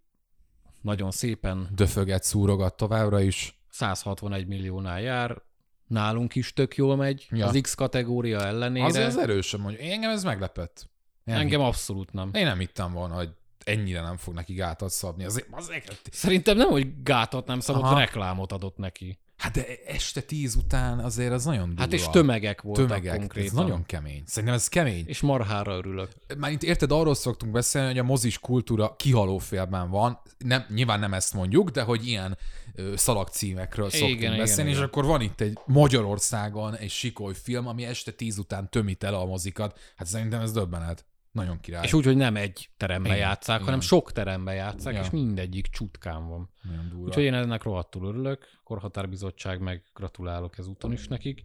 nagyon 0.80 1.10
szépen 1.10 1.68
Döföget, 1.74 2.22
szúrogat 2.24 2.76
továbbra 2.76 3.20
is. 3.20 3.58
161 3.70 4.46
milliónál 4.46 5.00
jár, 5.00 5.42
nálunk 5.86 6.34
is 6.34 6.52
tök 6.52 6.76
jól 6.76 6.96
megy, 6.96 7.26
Ja. 7.30 7.36
ja. 7.36 7.46
az 7.46 7.58
X 7.62 7.74
kategória 7.74 8.40
ellenére. 8.40 8.86
Azért 8.86 9.06
az 9.06 9.16
erősen 9.18 9.60
mondja. 9.60 9.84
Engem 9.84 10.10
ez 10.10 10.24
meglepett. 10.24 10.88
Én 11.24 11.34
nem, 11.34 11.40
Engem 11.42 11.60
abszolút 11.60 12.12
nem. 12.12 12.30
én 12.34 12.44
nem 12.44 12.58
hittem 12.58 12.92
volna, 12.92 13.14
hogy 13.14 13.30
ennyire 13.68 14.00
nem 14.00 14.16
fog 14.16 14.34
neki 14.34 14.52
gátat 14.54 14.90
szabni. 14.90 15.24
Azért, 15.24 15.46
azért 15.50 16.00
Szerintem 16.12 16.56
nem, 16.56 16.68
hogy 16.68 17.02
gátat 17.02 17.46
nem 17.46 17.60
szabott, 17.60 17.82
Aha. 17.82 17.98
reklámot 17.98 18.52
adott 18.52 18.76
neki. 18.76 19.18
Hát 19.38 19.52
de 19.52 19.64
este 19.86 20.20
tíz 20.20 20.54
után 20.54 20.98
azért 20.98 21.32
az 21.32 21.44
nagyon 21.44 21.66
durva. 21.66 21.80
Hát 21.80 21.92
és 21.92 22.08
tömegek 22.08 22.62
voltak 22.62 22.86
Tömegek, 22.86 23.12
ez 23.12 23.18
konkrétan. 23.18 23.62
nagyon 23.62 23.86
kemény. 23.86 24.22
Szerintem 24.26 24.58
ez 24.58 24.68
kemény. 24.68 25.04
És 25.06 25.20
marhára 25.20 25.76
örülök. 25.76 26.10
Már 26.38 26.50
itt 26.50 26.62
érted, 26.62 26.92
arról 26.92 27.14
szoktunk 27.14 27.52
beszélni, 27.52 27.88
hogy 27.88 27.98
a 27.98 28.02
mozis 28.02 28.38
kultúra 28.38 28.96
kihaló 28.96 29.38
félben 29.38 29.90
van. 29.90 30.20
Nem, 30.38 30.64
nyilván 30.68 31.00
nem 31.00 31.14
ezt 31.14 31.34
mondjuk, 31.34 31.70
de 31.70 31.82
hogy 31.82 32.06
ilyen 32.06 32.38
ö, 32.74 32.96
szalagcímekről 32.96 33.90
szoktunk 33.90 34.10
Igen, 34.10 34.32
igen, 34.32 34.44
beszélni, 34.44 34.70
igen. 34.70 34.82
és 34.82 34.86
akkor 34.88 35.04
van 35.04 35.20
itt 35.20 35.40
egy 35.40 35.58
Magyarországon 35.66 36.76
egy 36.76 36.90
sikoly 36.90 37.34
film, 37.34 37.66
ami 37.66 37.84
este 37.84 38.10
tíz 38.10 38.38
után 38.38 38.70
tömít 38.70 39.04
el 39.04 39.14
a 39.14 39.24
mozikat. 39.24 39.78
Hát 39.96 40.06
szerintem 40.06 40.40
ez 40.40 40.52
döbbenet. 40.52 41.04
Nagyon 41.38 41.60
király. 41.60 41.84
És 41.84 41.92
úgy, 41.92 42.04
hogy 42.04 42.16
nem 42.16 42.36
egy 42.36 42.70
teremben 42.76 43.12
Igen, 43.12 43.24
játszák, 43.24 43.54
igen. 43.54 43.64
hanem 43.64 43.80
sok 43.80 44.12
teremben 44.12 44.54
játszák, 44.54 44.94
Ja. 44.94 45.00
és 45.00 45.10
mindegyik 45.10 45.66
csutkán 45.66 46.28
van. 46.28 46.50
Úgyhogy 46.96 47.22
én 47.22 47.34
ennek 47.34 47.62
rohadtul 47.62 48.06
örülök, 48.06 48.44
korhatárbizottság 48.64 49.60
meg 49.60 49.82
gratulálok 49.94 50.58
ezúton 50.58 50.92
is 50.92 51.08
nekik. 51.08 51.42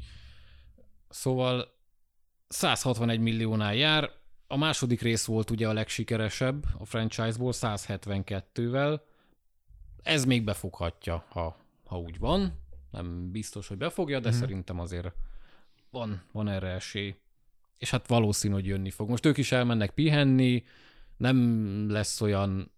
Szóval 1.09 1.67
161 2.47 3.19
milliónál 3.19 3.75
jár, 3.75 4.11
a 4.47 4.57
második 4.57 5.01
rész 5.01 5.25
volt 5.25 5.49
ugye 5.49 5.67
a 5.67 5.73
legsikeresebb 5.73 6.65
a 6.77 6.85
franchise-ból, 6.85 7.51
172-vel. 7.55 8.99
Ez 10.03 10.25
még 10.25 10.43
befoghatja, 10.43 11.25
ha, 11.29 11.57
ha 11.85 11.99
úgy 11.99 12.19
van. 12.19 12.59
Nem 12.91 13.31
biztos, 13.31 13.67
hogy 13.67 13.77
befogja, 13.77 14.19
de 14.19 14.29
mm-hmm. 14.29 14.39
szerintem 14.39 14.79
azért 14.79 15.13
van, 15.89 16.23
van 16.31 16.49
erre 16.49 16.67
esély. 16.67 17.15
És 17.83 17.89
hát 17.89 18.07
valószínű, 18.07 18.53
hogy 18.53 18.65
jönni 18.65 18.89
fog. 18.89 19.09
Most 19.09 19.25
ők 19.25 19.37
is 19.37 19.51
elmennek 19.51 19.91
pihenni, 19.91 20.63
nem 21.17 21.37
lesz 21.89 22.21
olyan, 22.21 22.71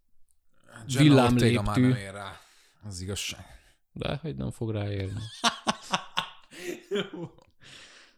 Ortega 0.67 1.13
már 1.13 1.33
villámléptű. 1.33 1.87
nem 1.87 1.97
ér 1.97 2.11
rá. 2.11 2.39
Az 2.87 3.01
igazság. 3.01 3.45
de 3.91 4.19
hogy 4.21 4.35
nem 4.35 4.51
fog 4.51 4.71
ráérni. 4.71 5.19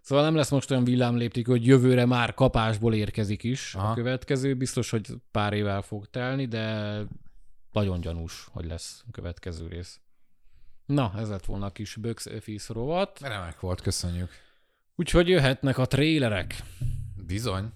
Szóval 0.02 0.24
nem 0.24 0.36
lesz 0.36 0.50
most 0.50 0.72
olyan 0.72 0.84
villámlépték, 0.84 1.48
hogy 1.48 1.66
jövőre 1.66 2.06
már 2.06 2.34
kapásból 2.34 2.94
érkezik 2.94 3.44
is 3.44 3.76
Aha. 3.76 3.92
A 3.92 3.94
következő. 3.94 4.56
Biztos, 4.56 4.90
hogy 4.90 5.08
pár 5.32 5.54
évvel 5.54 5.82
fog 5.82 6.10
telni, 6.10 6.46
de 6.46 7.02
nagyon 7.72 8.00
gyanús, 8.00 8.48
hogy 8.52 8.66
lesz 8.66 9.04
a 9.08 9.12
következő 9.12 9.68
rész. 9.68 10.00
Na, 10.86 11.14
ez 11.18 11.30
lett 11.30 11.46
volna 11.46 11.66
a 11.66 11.72
kis 11.72 11.96
Box 11.96 12.26
Office 12.26 12.74
rovat. 12.74 13.20
Remek 13.20 13.60
volt, 13.60 13.82
köszönjük. 13.82 14.30
Úgyhogy 15.00 15.28
jöhetnek 15.28 15.78
a 15.78 15.86
trélerek. 15.86 16.64
Bizony. 17.16 17.72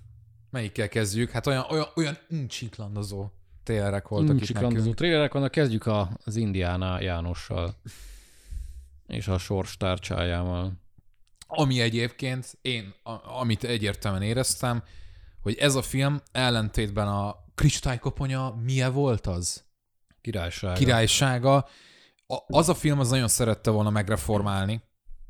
Melyikkel 0.49 0.87
kezdjük? 0.89 1.29
Hát 1.29 1.47
olyan, 1.47 1.65
olyan, 1.69 1.85
olyan 1.95 2.17
incsiklandozó 2.29 3.29
trélerek 3.63 4.07
voltak 4.07 4.35
itt 4.35 4.43
Csiklandozó 4.43 4.77
nekünk. 4.77 4.95
trélerek 4.95 5.33
vannak, 5.33 5.51
kezdjük 5.51 5.85
a, 5.85 6.09
az 6.23 6.35
Indiana 6.35 7.01
Jánossal. 7.01 7.75
És 9.07 9.27
a 9.27 9.37
sors 9.37 9.77
tárcsájával. 9.77 10.73
Ami 11.47 11.81
egyébként 11.81 12.57
én, 12.61 12.93
a, 13.03 13.39
amit 13.39 13.63
egyértelműen 13.63 14.23
éreztem, 14.23 14.83
hogy 15.41 15.55
ez 15.55 15.75
a 15.75 15.81
film 15.81 16.21
ellentétben 16.31 17.07
a 17.07 17.35
kristálykoponyja 17.55 18.55
milyen 18.63 18.93
volt 18.93 19.27
az? 19.27 19.63
Királysága. 20.21 20.73
királysága. 20.73 21.55
A, 22.27 22.37
az 22.47 22.69
a 22.69 22.73
film 22.75 22.99
az 22.99 23.09
nagyon 23.09 23.27
szerette 23.27 23.69
volna 23.69 23.89
megreformálni 23.89 24.81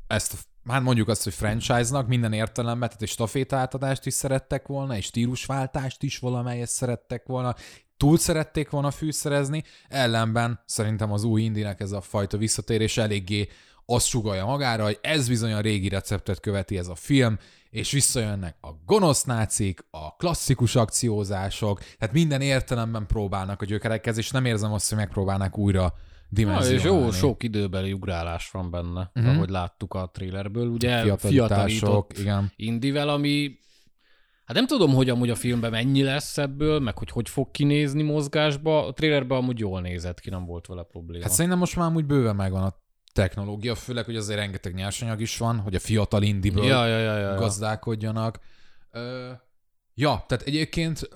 ezt, 0.06 0.32
a- 0.32 0.50
hát 0.68 0.82
mondjuk 0.82 1.08
azt, 1.08 1.24
hogy 1.24 1.34
franchise-nak 1.34 2.06
minden 2.06 2.32
értelemben, 2.32 2.88
tehát 2.88 3.02
egy 3.02 3.08
stafétaátadást 3.08 4.06
is 4.06 4.14
szerettek 4.14 4.66
volna, 4.66 4.94
egy 4.94 5.02
stílusváltást 5.02 6.02
is 6.02 6.18
valamelyet 6.18 6.68
szerettek 6.68 7.26
volna, 7.26 7.54
túl 7.96 8.18
szerették 8.18 8.70
volna 8.70 8.90
fűszerezni, 8.90 9.64
ellenben 9.88 10.60
szerintem 10.66 11.12
az 11.12 11.24
új 11.24 11.42
indinek 11.42 11.80
ez 11.80 11.92
a 11.92 12.00
fajta 12.00 12.36
visszatérés 12.36 12.96
eléggé 12.96 13.48
azt 13.86 14.06
sugalja 14.06 14.44
magára, 14.44 14.84
hogy 14.84 14.98
ez 15.02 15.28
bizony 15.28 15.52
a 15.52 15.60
régi 15.60 15.88
receptet 15.88 16.40
követi 16.40 16.78
ez 16.78 16.88
a 16.88 16.94
film, 16.94 17.38
és 17.70 17.90
visszajönnek 17.90 18.56
a 18.60 18.68
gonosz 18.86 19.24
nácik, 19.24 19.84
a 19.90 20.16
klasszikus 20.16 20.76
akciózások, 20.76 21.80
tehát 21.98 22.14
minden 22.14 22.40
értelemben 22.40 23.06
próbálnak 23.06 23.62
a 23.62 23.64
gyökerekhez, 23.64 24.16
és 24.18 24.30
nem 24.30 24.44
érzem 24.44 24.72
azt, 24.72 24.88
hogy 24.88 24.98
megpróbálnák 24.98 25.58
újra 25.58 25.94
Dimenzionálni. 26.32 26.76
és 26.76 26.84
jó, 26.84 27.10
sok 27.10 27.42
időbeli 27.42 27.92
ugrálás 27.92 28.50
van 28.50 28.70
benne, 28.70 29.10
uh-huh. 29.14 29.34
ahogy 29.34 29.48
láttuk 29.48 29.94
a 29.94 30.10
trailerből. 30.12 30.66
Ugye 30.66 31.16
fiatalított 31.16 32.18
igen. 32.18 32.52
Indivel, 32.56 33.08
ami 33.08 33.60
Hát 34.44 34.56
nem 34.56 34.66
tudom, 34.66 34.94
hogy 34.94 35.08
amúgy 35.08 35.30
a 35.30 35.34
filmben 35.34 35.70
mennyi 35.70 36.02
lesz 36.02 36.38
ebből, 36.38 36.80
meg 36.80 36.98
hogy 36.98 37.10
hogy 37.10 37.28
fog 37.28 37.50
kinézni 37.50 38.02
mozgásba. 38.02 38.86
A 38.86 38.92
trailerben 38.92 39.38
amúgy 39.38 39.58
jól 39.58 39.80
nézett 39.80 40.20
ki, 40.20 40.30
nem 40.30 40.44
volt 40.44 40.66
vele 40.66 40.82
probléma. 40.82 41.22
Hát 41.24 41.32
szerintem 41.32 41.58
most 41.58 41.76
már 41.76 41.86
amúgy 41.86 42.04
bőven 42.04 42.36
megvan 42.36 42.62
a 42.62 42.76
technológia, 43.12 43.74
főleg, 43.74 44.04
hogy 44.04 44.16
azért 44.16 44.38
rengeteg 44.38 44.74
nyersanyag 44.74 45.20
is 45.20 45.36
van, 45.36 45.58
hogy 45.58 45.74
a 45.74 45.78
fiatal 45.78 46.22
indiből 46.22 46.64
ja, 46.64 46.86
ja, 46.86 46.98
ja, 46.98 47.18
ja, 47.18 47.30
ja. 47.30 47.34
gazdálkodjanak. 47.34 48.38
Ö, 48.90 49.30
ja, 49.94 50.24
tehát 50.26 50.46
egyébként 50.46 51.08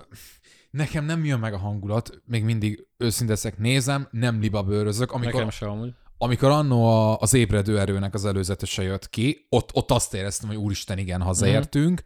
nekem 0.76 1.04
nem 1.04 1.24
jön 1.24 1.38
meg 1.38 1.52
a 1.52 1.58
hangulat, 1.58 2.20
még 2.24 2.44
mindig 2.44 2.86
őszinte 2.96 3.32
leszek, 3.32 3.58
nézem, 3.58 4.08
nem 4.10 4.40
libabőrözök. 4.40 5.12
Amikor, 5.12 5.32
Nekem 5.34 5.50
sem 5.50 5.70
amúgy. 5.70 5.94
amikor 6.18 6.50
annó 6.50 6.84
az 7.20 7.34
ébredő 7.34 7.78
erőnek 7.78 8.14
az 8.14 8.24
előzetese 8.24 8.82
jött 8.82 9.10
ki, 9.10 9.46
ott, 9.48 9.74
ott 9.74 9.90
azt 9.90 10.14
éreztem, 10.14 10.48
hogy 10.48 10.56
úristen, 10.58 10.98
igen, 10.98 11.22
hazaértünk. 11.22 12.02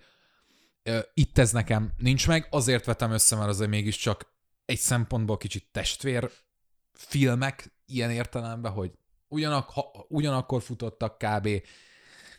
Ö, 0.83 0.99
Itt 1.15 1.39
ez 1.39 1.53
nekem 1.53 1.93
nincs 1.97 2.27
meg, 2.29 2.49
azért 2.51 2.85
vetem 2.85 3.11
össze, 3.13 3.37
mert 3.37 3.49
azért 3.49 3.71
mégiscsak 3.71 4.27
egy 4.65 4.79
szempontból 4.79 5.37
kicsit 5.37 5.69
testvér 5.73 6.31
filmek 6.93 7.73
ilyen 7.87 8.11
értelemben, 8.11 8.73
hogy 8.73 8.91
ugyanak, 9.29 9.71
ha, 9.71 9.91
ugyanakkor 10.09 10.63
futottak 10.63 11.19
kb. 11.19 11.49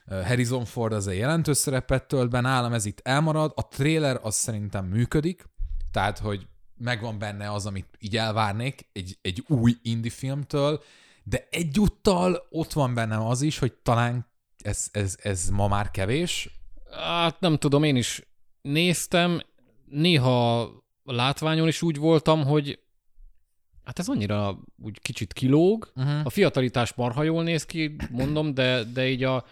Harrison 0.06 0.66
Ford 0.66 0.94
az 0.94 1.08
egy 1.08 1.18
jelentős 1.18 1.58
szerepet 1.58 2.08
tölt 2.08 2.30
be, 2.30 2.40
nálam 2.40 2.74
ez 2.74 2.86
itt 2.86 3.00
elmarad, 3.04 3.52
a 3.56 3.68
trailer 3.68 4.20
az 4.22 4.36
szerintem 4.36 4.86
működik, 4.86 5.50
tehát, 5.92 6.20
hogy 6.20 6.48
megvan 6.78 7.20
benne 7.20 7.52
az, 7.52 7.66
amit 7.66 7.98
így 8.00 8.18
elvárnék 8.18 8.90
egy, 8.94 9.18
egy 9.22 9.44
új 9.48 9.76
indie 9.82 10.12
filmtől, 10.12 10.84
de 11.24 11.48
egyúttal 11.52 12.48
ott 12.50 12.74
van 12.74 12.94
bennem 12.94 13.22
az 13.22 13.42
is, 13.42 13.60
hogy 13.60 13.74
talán 13.74 14.28
ez, 14.58 14.88
ez, 14.92 15.18
ez 15.22 15.50
ma 15.50 15.68
már 15.68 15.92
kevés. 15.92 16.50
Hát 16.92 17.40
nem 17.40 17.58
tudom, 17.58 17.84
én 17.84 17.96
is 17.96 18.24
néztem, 18.62 19.42
néha 19.86 20.70
látványon 21.04 21.68
is 21.68 21.82
úgy 21.82 21.98
voltam, 21.98 22.44
hogy 22.46 22.80
hát 23.84 24.00
ez 24.00 24.08
annyira 24.08 24.60
úgy 24.84 25.00
kicsit 25.02 25.34
kilóg. 25.34 25.92
Uh-huh. 25.96 26.26
A 26.26 26.30
fiatalitás 26.30 26.94
marha 26.94 27.24
jól 27.24 27.44
néz 27.44 27.66
ki, 27.66 27.96
mondom, 28.10 28.54
de, 28.54 28.84
de 28.84 29.10
így 29.10 29.24
a 29.24 29.46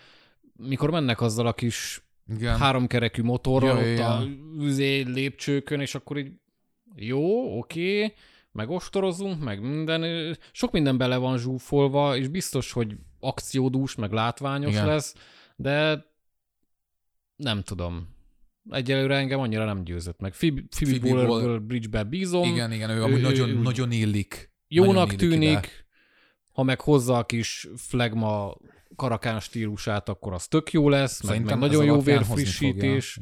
mikor 0.55 0.89
mennek 0.89 1.21
azzal 1.21 1.47
a 1.47 1.53
kis 1.53 2.03
Igen. 2.29 2.57
háromkerekű 2.57 3.21
motorral 3.21 3.81
Ja, 3.83 3.91
ott 3.91 3.97
ja, 3.97 4.15
a 4.17 4.25
üzé 4.59 5.01
lépcsőkön, 5.01 5.79
és 5.79 5.95
akkor 5.95 6.17
így 6.17 6.31
jó, 6.95 7.57
oké, 7.57 8.13
meg 8.51 8.69
ostorozunk, 8.69 9.43
meg 9.43 9.61
minden. 9.61 10.37
Sok 10.51 10.71
minden 10.71 10.97
bele 10.97 11.17
van 11.17 11.37
zsúfolva, 11.37 12.17
és 12.17 12.27
biztos, 12.27 12.71
hogy 12.71 12.95
akciódús, 13.19 13.95
meg 13.95 14.11
látványos 14.11 14.71
Igen. 14.71 14.85
Lesz, 14.85 15.15
de 15.55 16.05
nem 17.35 17.61
tudom. 17.61 18.17
Egyelőre 18.69 19.15
engem 19.15 19.39
annyira 19.39 19.65
nem 19.65 19.83
győzött 19.83 20.19
meg. 20.19 20.31
Phoebe, 20.31 20.61
Phoebe, 20.69 21.09
Waller-Bridge-be 21.27 22.03
bízom. 22.03 22.43
Igen, 22.43 22.71
igen, 22.71 22.89
ő 22.89 22.95
ő- 22.95 23.03
amúgy 23.03 23.17
ő- 23.19 23.21
nagyon, 23.21 23.49
ő- 23.49 23.59
nagyon 23.61 23.91
illik. 23.91 24.51
Jónak 24.67 24.93
Nagyon 24.93 25.07
illik 25.13 25.29
tűnik, 25.29 25.49
ide. 25.49 25.67
ha 26.51 26.63
meg 26.63 26.81
hozza 26.81 27.17
a 27.17 27.25
kis 27.25 27.67
flagma 27.75 28.55
karakán 28.99 29.39
stílusát, 29.39 30.09
akkor 30.09 30.33
az 30.33 30.47
tök 30.47 30.71
jó 30.71 30.89
lesz, 30.89 31.21
meg, 31.21 31.29
meg 31.29 31.31
Szerintem 31.31 31.59
nagyon 31.59 31.85
jó 31.85 32.01
vérfrissítés. 32.01 33.19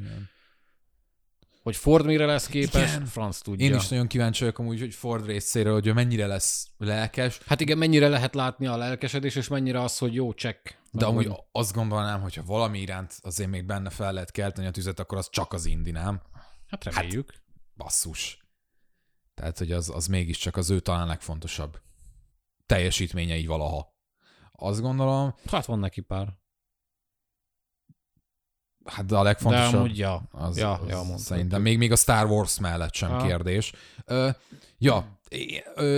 Hogy 1.63 1.75
Ford 1.75 2.05
mire 2.05 2.25
lesz 2.25 2.47
képes, 2.47 2.93
Igen. 2.93 3.05
franc 3.05 3.41
tudja. 3.41 3.65
Én 3.65 3.75
is 3.75 3.87
nagyon 3.87 4.07
kíváncsi 4.07 4.39
vagyok 4.39 4.59
amúgy, 4.59 4.79
hogy 4.79 4.93
Ford 4.93 5.25
részéről, 5.25 5.73
hogy 5.73 5.87
ő 5.87 5.93
mennyire 5.93 6.27
lesz 6.27 6.67
lelkes, 6.77 7.39
Hát 7.45 7.61
igen, 7.61 7.77
mennyire 7.77 8.07
lehet 8.07 8.35
látni 8.35 8.65
a 8.67 8.77
lelkesedés, 8.77 9.35
és 9.35 9.47
mennyire 9.47 9.81
az, 9.81 9.97
hogy 9.97 10.13
jó, 10.13 10.33
csekk. 10.33 10.67
de 10.67 10.75
Meg 10.91 11.03
amúgy 11.03 11.27
vagy- 11.27 11.37
azt 11.51 11.73
gondolnám, 11.73 12.21
hogyha 12.21 12.43
valami 12.43 12.79
iránt 12.79 13.15
azért 13.21 13.49
még 13.49 13.65
benne 13.65 13.89
fel 13.89 14.13
lehet 14.13 14.31
kelteni 14.31 14.67
a 14.67 14.71
tüzet, 14.71 14.99
akkor 14.99 15.17
az 15.17 15.29
csak 15.29 15.53
az 15.53 15.65
indi, 15.65 15.91
nem? 15.91 16.21
Hát 16.67 16.83
reméljük. 16.83 17.33
Basszus. 17.75 18.45
Tehát, 19.35 19.57
hogy 19.57 19.71
az, 19.71 19.89
az 19.89 20.07
mégiscsak 20.07 20.55
az 20.57 20.69
ő 20.69 20.79
talán 20.79 21.07
legfontosabb 21.07 21.79
teljesítménye 22.65 23.37
így 23.37 23.47
valaha. 23.47 23.95
Azt 24.59 24.81
gondolom, 24.81 25.35
Hát 25.51 25.65
van 25.65 25.79
neki 25.79 26.01
pár. 26.01 26.27
hát 28.85 29.05
de 29.05 29.15
a 29.15 29.17
De 29.17 29.23
legfontosabb... 29.23 29.73
amúgy, 29.73 29.97
ja. 29.97 30.27
Az, 30.31 30.57
ja, 30.57 30.71
az 30.71 30.89
ja, 30.89 30.95
mondtad. 30.97 31.19
szerintem 31.19 31.61
még, 31.61 31.77
még 31.77 31.91
a 31.91 31.95
Star 31.95 32.25
Wars 32.25 32.59
mellett 32.59 32.93
sem 32.93 33.11
Ah. 33.11 33.25
kérdés. 33.25 33.73
Ö, 34.05 34.29
ja, 34.77 35.19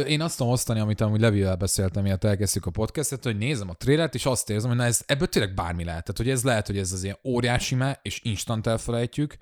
én, 0.05 0.21
azt 0.21 0.37
tudom 0.37 0.51
osztani, 0.53 0.79
amit 0.79 1.01
amúgy 1.01 1.19
Levivel 1.19 1.55
beszéltem, 1.55 2.03
miatt 2.03 2.23
elkezdjük 2.23 2.65
a 2.65 2.71
podcastet, 2.71 3.23
hogy 3.23 3.37
nézem 3.37 3.69
a 3.69 3.73
trailert, 3.73 4.15
és 4.15 4.25
azt 4.25 4.49
érzem, 4.49 4.69
hogy 4.69 4.77
na 4.79 4.85
ez, 4.85 5.03
ebből 5.05 5.27
tényleg 5.27 5.53
bármi 5.53 5.83
lehet. 5.83 6.03
Tehát, 6.03 6.17
hogy 6.17 6.29
ez 6.29 6.43
lehet, 6.43 6.67
hogy 6.67 6.77
ez 6.77 6.91
az 6.91 7.03
ilyen 7.03 7.17
óriási 7.23 7.75
me, 7.75 7.99
és 8.01 8.21
instant 8.23 8.67
elfelejtjük, 8.67 9.37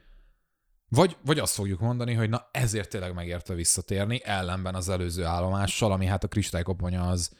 vagy, 0.89 1.17
vagy 1.25 1.39
azt 1.39 1.53
fogjuk 1.53 1.79
mondani, 1.79 2.13
hogy 2.13 2.29
na 2.29 2.49
ezért 2.51 2.89
tényleg 2.89 3.13
megérte 3.13 3.53
visszatérni, 3.53 4.21
ellenben 4.23 4.75
az 4.75 4.89
előző 4.89 5.23
állomással, 5.23 5.91
ami 5.91 6.05
hát 6.05 6.23
a 6.23 6.27
kristálykoponya 6.27 7.07
az, 7.07 7.31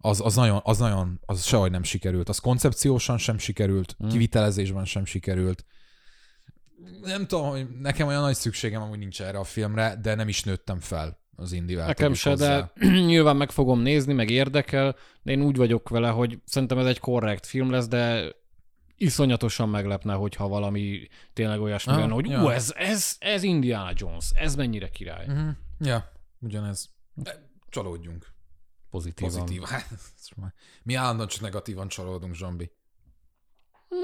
az, 0.00 0.20
az, 0.20 0.34
nagyon, 0.34 0.60
az 0.64 0.78
nagyon, 0.78 1.20
az 1.26 1.44
sehogy 1.44 1.70
nem 1.70 1.82
sikerült. 1.82 2.28
Az 2.28 2.38
koncepciósan 2.38 3.18
sem 3.18 3.38
sikerült, 3.38 3.94
Hmm. 3.98 4.08
kivitelezésben 4.08 4.84
sem 4.84 5.04
sikerült. 5.04 5.64
Nem 7.02 7.26
tudom, 7.26 7.48
hogy 7.48 7.68
nekem 7.80 8.06
olyan 8.06 8.22
nagy 8.22 8.34
szükségem 8.34 8.82
amúgy 8.82 8.98
nincs 8.98 9.22
erre 9.22 9.38
a 9.38 9.44
filmre, 9.44 9.96
de 10.02 10.14
nem 10.14 10.28
is 10.28 10.42
nőttem 10.42 10.80
fel 10.80 11.18
az 11.36 11.52
indivel. 11.52 11.86
Nekem 11.86 12.14
se, 12.14 12.30
hozzá. 12.30 12.72
de 12.78 12.86
nyilván 13.06 13.36
meg 13.36 13.50
fogom 13.50 13.80
nézni, 13.80 14.12
meg 14.12 14.30
érdekel, 14.30 14.96
de 15.22 15.32
én 15.32 15.42
úgy 15.42 15.56
vagyok 15.56 15.88
vele, 15.88 16.08
hogy 16.08 16.38
szerintem 16.44 16.78
ez 16.78 16.86
egy 16.86 16.98
korrekt 16.98 17.46
film 17.46 17.70
lesz, 17.70 17.88
de 17.88 18.32
iszonyatosan 18.96 19.68
meglepne, 19.68 20.14
hogyha 20.14 20.48
valami 20.48 21.08
tényleg 21.32 21.60
olyasmi 21.60 21.92
Ah, 21.92 21.98
lenne, 21.98 22.12
hogy 22.12 22.28
ja. 22.28 22.42
ú, 22.42 22.48
ez, 22.48 22.72
ez, 22.76 23.16
ez 23.18 23.42
Indiana 23.42 23.90
Jones, 23.94 24.30
ez 24.34 24.54
mennyire 24.54 24.88
király. 24.88 25.26
Uh-huh. 25.28 25.48
Ja, 25.80 26.12
ugyanez. 26.40 26.90
De 27.14 27.46
Csalódjunk. 27.68 28.26
Pozitívan. 28.90 29.30
Pozitív. 29.40 29.62
Hát, 29.68 29.88
Mi 30.82 30.94
állandóan 30.94 31.28
csak 31.28 31.40
negatívan 31.40 31.88
csalódunk, 31.88 32.34
Zsombi. 32.34 32.70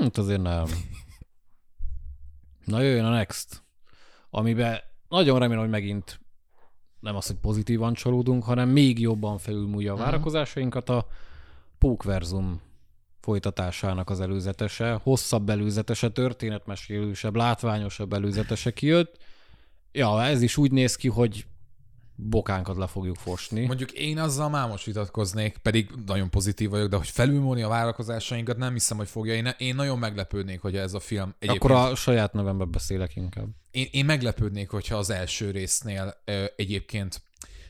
Hát 0.00 0.18
azért 0.18 0.42
nem. 0.42 0.66
Na 2.64 2.80
jöjjön 2.80 3.04
a 3.04 3.10
next, 3.10 3.62
amiben 4.30 4.78
nagyon 5.08 5.38
remélem, 5.38 5.62
hogy 5.62 5.70
megint 5.72 6.20
nem 7.00 7.16
az, 7.16 7.26
hogy 7.26 7.36
pozitívan 7.36 7.94
csalódunk, 7.94 8.44
hanem 8.44 8.68
még 8.68 8.98
jobban 9.00 9.38
felülmúlja 9.38 9.92
a 9.92 9.94
Mhm. 9.94 10.04
várakozásainkat 10.04 10.88
a 10.88 11.06
Pókverzum 11.78 12.60
folytatásának 13.20 14.10
az 14.10 14.20
előzetese, 14.20 14.92
hosszabb 15.02 15.48
előzetese, 15.50 16.10
történetmesélősebb, 16.10 17.34
látványosabb 17.36 18.12
előzetese 18.12 18.70
kijött. 18.72 19.22
Ja, 19.92 20.22
ez 20.22 20.42
is 20.42 20.56
úgy 20.56 20.70
néz 20.72 20.96
ki, 20.96 21.08
hogy 21.08 21.46
bokánkat 22.16 22.76
le 22.76 22.86
fogjuk 22.86 23.16
fosni. 23.16 23.66
Mondjuk 23.66 23.92
én 23.92 24.18
azzal 24.18 24.48
már 24.48 24.68
most 24.68 24.84
vitatkoznék, 24.84 25.56
pedig 25.56 25.90
nagyon 26.06 26.30
pozitív 26.30 26.70
vagyok, 26.70 26.88
de 26.88 26.96
hogy 26.96 27.08
felülmúlni 27.08 27.62
a 27.62 27.68
várakozásainkat 27.68 28.56
nem 28.56 28.72
hiszem, 28.72 28.96
hogy 28.96 29.08
fogja. 29.08 29.34
Én, 29.34 29.48
én 29.58 29.74
nagyon 29.74 29.98
meglepődnék, 29.98 30.60
hogy 30.60 30.76
ez 30.76 30.94
a 30.94 31.00
film 31.00 31.34
egyébként... 31.38 31.72
Akkor 31.72 31.90
a 31.90 31.94
saját 31.94 32.32
nevemben 32.32 32.70
beszélek 32.70 33.16
inkább. 33.16 33.48
Én, 33.70 33.88
én 33.90 34.04
meglepődnék, 34.04 34.70
hogyha 34.70 34.96
az 34.96 35.10
első 35.10 35.50
résznél 35.50 36.14
ö, 36.24 36.44
egyébként 36.56 37.22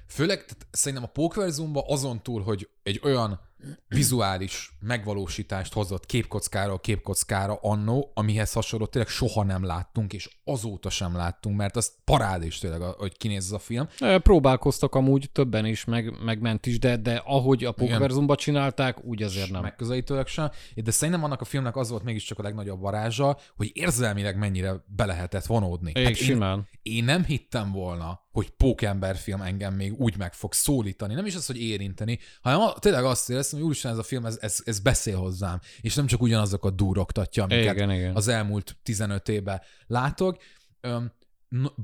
Főleg 0.06 0.44
tehát 0.44 0.66
szerintem 0.70 1.04
a 1.04 1.12
Pókverzumban 1.12 1.84
azon 1.86 2.22
túl, 2.22 2.42
hogy 2.42 2.68
egy 2.84 3.00
olyan 3.02 3.40
vizuális 3.88 4.76
megvalósítást 4.80 5.72
hozott 5.72 6.06
képkockára 6.06 6.78
képkockára 6.78 7.58
annó, 7.62 8.10
amihez 8.14 8.52
hasonló 8.52 8.86
tényleg 8.86 9.10
soha 9.10 9.42
nem 9.42 9.64
láttunk, 9.64 10.12
és 10.12 10.28
azóta 10.44 10.90
sem 10.90 11.16
láttunk, 11.16 11.56
mert 11.56 11.76
az 11.76 11.92
parád 12.04 12.44
is 12.44 12.58
tényleg, 12.58 12.80
hogy 12.80 13.16
kinéz 13.16 13.44
ez 13.44 13.52
a 13.52 13.58
film. 13.58 13.88
Próbálkoztak 14.18 14.94
amúgy 14.94 15.30
többen 15.32 15.66
is, 15.66 15.84
meg, 15.84 16.22
meg 16.24 16.40
ment 16.40 16.66
is, 16.66 16.78
de, 16.78 16.96
de 16.96 17.22
ahogy 17.24 17.64
a 17.64 17.72
Pókverzumban 17.72 18.36
csinálták, 18.36 19.04
úgy 19.04 19.22
azért 19.22 19.50
nem. 19.50 19.62
Megközelítőleg 19.62 20.26
sem. 20.26 20.50
De 20.74 20.90
szerintem 20.90 21.24
annak 21.24 21.40
a 21.40 21.44
filmnek 21.44 21.76
az 21.76 21.90
volt 21.90 22.02
mégiscsak 22.02 22.38
a 22.38 22.42
legnagyobb 22.42 22.80
varázsa, 22.80 23.38
hogy 23.56 23.70
érzelmileg 23.72 24.38
mennyire 24.38 24.84
be 24.86 25.04
lehetett 25.04 25.46
vonódni. 25.46 25.92
É, 25.94 26.04
hát 26.04 26.14
simán. 26.14 26.68
Én, 26.82 26.94
én 26.94 27.04
nem 27.04 27.24
hittem 27.24 27.72
volna, 27.72 28.22
hogy 28.34 28.50
Pókember 28.50 29.16
film 29.16 29.40
engem 29.40 29.74
még 29.74 29.92
úgy 30.00 30.16
meg 30.16 30.34
fog 30.34 30.52
szólítani. 30.52 31.14
Nem 31.14 31.26
is 31.26 31.34
az, 31.34 31.46
hogy 31.46 31.60
érinteni, 31.60 32.18
hanem 32.42 32.60
tényleg 32.78 33.04
azt 33.04 33.30
éreztem, 33.30 33.58
hogy 33.58 33.68
úristen 33.68 33.92
ez 33.92 33.98
a 33.98 34.02
film, 34.02 34.26
ez, 34.26 34.38
ez, 34.40 34.58
ez 34.64 34.78
beszél 34.78 35.16
hozzám, 35.16 35.60
és 35.80 35.94
nem 35.94 36.06
csak 36.06 36.22
ugyanazokat 36.22 36.76
duroktatja, 36.76 37.42
amiket 37.42 37.74
igen, 37.74 37.90
igen. 37.90 38.16
az 38.16 38.28
elmúlt 38.28 38.76
15 38.82 39.28
évben 39.28 39.60
látok. 39.86 40.36
Öm, 40.80 41.12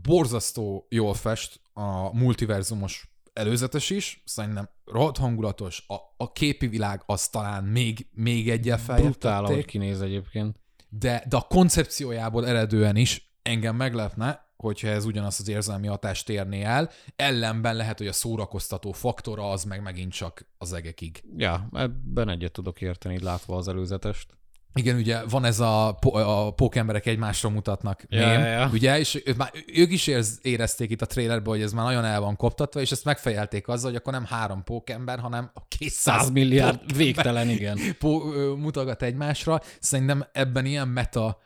borzasztó 0.02 0.86
jól 0.88 1.14
fest 1.14 1.60
a 1.72 2.16
multiverzumos 2.16 3.10
előzetes 3.32 3.90
is, 3.90 4.22
szerintem 4.26 4.68
rohadt 4.84 5.16
hangulatos, 5.16 5.84
a, 5.86 5.94
a 6.16 6.32
képi 6.32 6.66
világ 6.66 7.02
az 7.06 7.28
talán 7.28 7.64
még, 7.64 8.06
még 8.12 8.50
egyel 8.50 8.78
feljebb 8.78 9.04
Brutál, 9.04 9.44
ahogy 9.44 9.64
kinéz 9.64 10.00
egyébként. 10.00 10.60
De, 10.88 11.24
de 11.28 11.36
a 11.36 11.46
koncepciójából 11.48 12.46
eredően 12.46 12.96
is 12.96 13.32
engem 13.42 13.76
meglepne, 13.76 14.49
hogyha 14.60 14.88
ez 14.88 15.04
ugyanazt 15.04 15.40
az 15.40 15.48
érzelmi 15.48 15.86
hatást 15.86 16.28
érné 16.28 16.62
el, 16.62 16.90
ellenben 17.16 17.76
lehet, 17.76 17.98
hogy 17.98 18.06
a 18.06 18.12
szórakoztató 18.12 18.92
faktora 18.92 19.50
az 19.50 19.64
meg 19.64 19.82
megint 19.82 20.12
csak 20.12 20.46
az 20.58 20.72
egekig. 20.72 21.22
Ja, 21.36 21.68
ebben 21.72 22.28
egyet 22.28 22.52
tudok 22.52 22.80
érteni, 22.80 23.18
látva 23.18 23.56
az 23.56 23.68
előzetest. 23.68 24.38
Igen, 24.74 24.96
ugye 24.96 25.24
van 25.24 25.44
ez 25.44 25.60
a, 25.60 25.98
a 26.12 26.50
pókemberek 26.54 27.06
egymásra 27.06 27.48
mutatnak 27.48 28.04
ja, 28.08 28.26
mém, 28.26 28.40
ja. 28.40 28.68
ugye, 28.72 28.98
és 28.98 29.22
ő, 29.24 29.34
már, 29.36 29.50
ők 29.74 29.92
is 29.92 30.06
érz, 30.06 30.38
érezték 30.42 30.90
itt 30.90 31.02
a 31.02 31.06
trailerben, 31.06 31.52
hogy 31.52 31.62
ez 31.62 31.72
már 31.72 31.84
nagyon 31.84 32.04
el 32.04 32.20
van 32.20 32.36
koptatva, 32.36 32.80
és 32.80 32.90
ezt 32.90 33.04
megfejelték 33.04 33.68
azzal, 33.68 33.90
hogy 33.90 33.98
akkor 33.98 34.12
nem 34.12 34.24
három 34.24 34.64
pókember, 34.64 35.18
hanem 35.18 35.50
a 35.54 35.60
200 35.68 36.30
milliárd, 36.30 36.72
pókember 36.78 36.96
végtelen, 36.96 37.48
igen. 37.48 37.78
Pó, 37.98 38.18
mutogat 38.56 39.02
egymásra. 39.02 39.60
Szerintem 39.80 40.24
ebben 40.32 40.64
ilyen 40.64 40.88
meta 40.88 41.40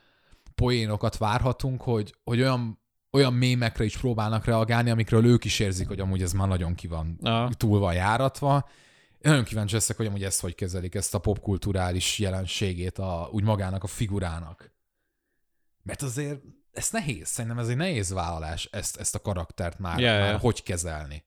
poénokat 0.54 1.16
várhatunk, 1.16 1.82
hogy, 1.82 2.14
hogy 2.24 2.40
olyan 2.40 2.83
olyan 3.14 3.32
mémekre 3.32 3.84
is 3.84 3.96
próbálnak 3.96 4.44
reagálni, 4.44 4.90
amikről 4.90 5.26
ők 5.26 5.44
is 5.44 5.58
érzik, 5.58 5.88
hogy 5.88 6.00
amúgy 6.00 6.22
ez 6.22 6.32
már 6.32 6.48
nagyon 6.48 6.74
ki 6.74 6.86
van, 6.86 7.18
ja. 7.22 7.50
túl 7.56 7.78
van 7.78 7.94
járatva. 7.94 8.68
Én 9.12 9.30
nagyon 9.30 9.44
kíváncsi 9.44 9.74
leszek, 9.74 9.96
hogy 9.96 10.06
amúgy 10.06 10.24
ezt 10.24 10.40
hogy 10.40 10.54
kezelik, 10.54 10.94
ezt 10.94 11.14
a 11.14 11.18
popkulturális 11.18 12.18
jelenségét 12.18 12.98
a, 12.98 13.28
úgy 13.32 13.42
magának 13.42 13.82
a 13.82 13.86
figurának. 13.86 14.72
Mert 15.82 16.02
azért 16.02 16.40
ez 16.72 16.90
nehéz, 16.90 17.28
szerintem 17.28 17.58
ez 17.58 17.68
egy 17.68 17.76
nehéz 17.76 18.12
vállalás, 18.12 18.68
ezt, 18.72 18.96
ezt 18.96 19.14
a 19.14 19.20
karaktert 19.20 19.78
már, 19.78 19.98
yeah, 19.98 20.18
már 20.18 20.28
yeah. 20.28 20.40
hogy 20.40 20.62
kezelni. 20.62 21.24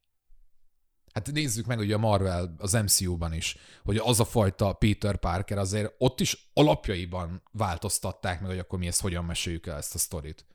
Hát 1.14 1.32
nézzük 1.32 1.66
meg 1.66 1.80
ugye 1.80 1.96
a 1.96 1.98
Marvel, 1.98 2.56
az 2.58 2.74
MCU-ban 2.74 3.34
is, 3.34 3.58
hogy 3.84 3.98
az 3.98 4.20
a 4.20 4.26
fajta 4.26 4.74
Peter 4.74 5.18
Parker 5.18 5.58
azért 5.58 5.94
ott 5.98 6.20
is 6.20 6.50
alapjaiban 6.54 7.44
változtatták 7.52 8.40
meg, 8.42 8.50
hogy 8.50 8.60
akkor 8.60 8.80
mi 8.80 8.88
ezt 8.88 9.02
hogyan 9.02 9.26
meséljük 9.26 9.66
el 9.66 9.78
ezt 9.78 9.96
a 9.96 9.98
sztorit. 9.98 10.46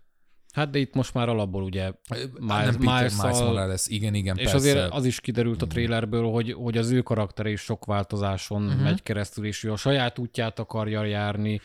Hát 0.52 0.70
de 0.70 0.78
itt 0.78 0.94
most 0.94 1.14
már 1.14 1.28
alapból 1.28 1.62
ugye 1.62 1.92
Miles, 2.08 2.64
nem 2.64 2.76
Peter, 2.78 2.78
Miles, 2.78 3.16
Miles 3.22 3.38
Morales, 3.38 3.86
igen, 3.86 4.14
igen, 4.14 4.36
És 4.36 4.42
persze. 4.42 4.56
azért 4.56 4.92
az 4.92 5.04
is 5.04 5.20
kiderült 5.20 5.62
a 5.62 5.66
trailerből, 5.66 6.30
hogy, 6.30 6.52
hogy 6.52 6.78
az 6.78 6.90
ő 6.90 7.02
karaktere 7.02 7.50
is 7.50 7.60
sok 7.60 7.84
változáson 7.84 8.66
uh-huh. 8.66 8.82
megy 8.82 9.02
keresztül, 9.02 9.44
és 9.44 9.64
ő 9.64 9.72
a 9.72 9.76
saját 9.76 10.18
útját 10.18 10.58
akarja 10.58 11.04
járni. 11.04 11.60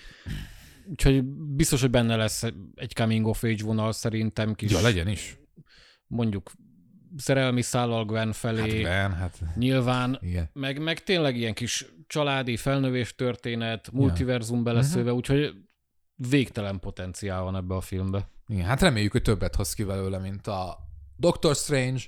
Úgyhogy 0.90 1.24
biztos, 1.56 1.82
hogy 1.82 1.90
benne 1.90 2.16
lesz 2.16 2.44
egy 2.76 2.94
coming 2.94 3.28
of 3.28 3.44
age 3.44 3.64
vonal 3.64 3.92
szerintem 3.92 4.54
kis. 4.54 4.72
Ja, 4.72 4.82
legyen 4.82 5.08
is. 5.08 5.38
Mondjuk 6.08 6.52
szerelmi 7.16 7.62
szállal 7.62 8.06
Gwen 8.06 8.32
felé. 8.32 8.60
Hát 8.60 8.70
Gwen, 8.70 9.14
hát... 9.14 9.40
Nyilván, 9.56 10.18
igen. 10.22 10.50
Meg, 10.54 10.82
meg 10.82 11.04
tényleg 11.04 11.38
ilyen 11.38 11.54
kis 11.54 11.86
családi 12.08 12.58
felnövés 12.58 13.16
történet, 13.16 13.92
multiverzum 13.92 14.58
ja. 14.58 14.64
beleszőve, 14.64 15.02
uh-huh. 15.02 15.18
úgyhogy 15.18 15.54
végtelen 16.16 16.80
potenciál 16.80 17.42
van 17.44 17.56
ebbe 17.56 17.76
a 17.76 17.82
filmbe. 17.82 18.30
Igen, 18.48 18.66
hát 18.66 18.82
reméljük, 18.82 19.12
hogy 19.12 19.22
többet 19.22 19.56
hoz 19.56 19.74
ki 19.74 19.84
belőle, 19.84 20.18
mint 20.18 20.48
a 20.48 20.78
Doctor 21.18 21.56
Strange, 21.56 22.02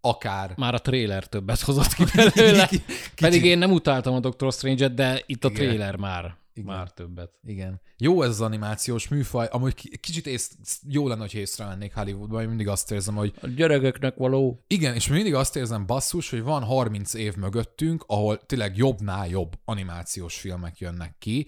akár. 0.00 0.52
Már 0.56 0.74
a 0.74 0.80
trailer 0.80 1.28
többet 1.28 1.60
hozott 1.60 1.92
ki 1.92 2.04
belőle. 2.14 2.66
Kicsi. 2.70 2.84
Pedig 3.14 3.44
én 3.44 3.58
nem 3.58 3.70
utáltam 3.70 4.14
a 4.14 4.20
Doctor 4.20 4.52
Strange-et, 4.52 4.94
de 4.94 5.22
itt 5.26 5.44
a 5.44 5.48
Igen. 5.50 5.62
trailer 5.62 5.96
már. 5.96 6.36
Igen. 6.54 6.74
Már 6.74 6.90
többet. 6.90 7.30
Igen. 7.42 7.80
Jó 7.96 8.22
ez 8.22 8.28
az 8.28 8.40
animációs 8.40 9.08
műfaj. 9.08 9.48
Amúgy 9.50 10.00
kicsit 10.00 10.26
ész, 10.26 10.56
jó 10.88 11.08
lenne, 11.08 11.20
hogy 11.20 11.34
észrevennék 11.34 11.94
Hollywoodban, 11.94 12.42
én 12.42 12.48
mindig 12.48 12.68
azt 12.68 12.90
érzem, 12.90 13.14
hogy... 13.14 13.34
A 13.40 13.46
gyerekeknek 13.46 14.16
való. 14.16 14.64
Igen, 14.66 14.94
és 14.94 15.08
mindig 15.08 15.34
azt 15.34 15.56
érzem 15.56 15.86
basszus, 15.86 16.30
hogy 16.30 16.42
van 16.42 16.62
30 16.62 17.14
év 17.14 17.34
mögöttünk, 17.34 18.04
ahol 18.06 18.46
tényleg 18.46 18.76
jobbnál 18.76 19.28
jobb 19.28 19.52
animációs 19.64 20.38
filmek 20.38 20.78
jönnek 20.78 21.14
ki, 21.18 21.46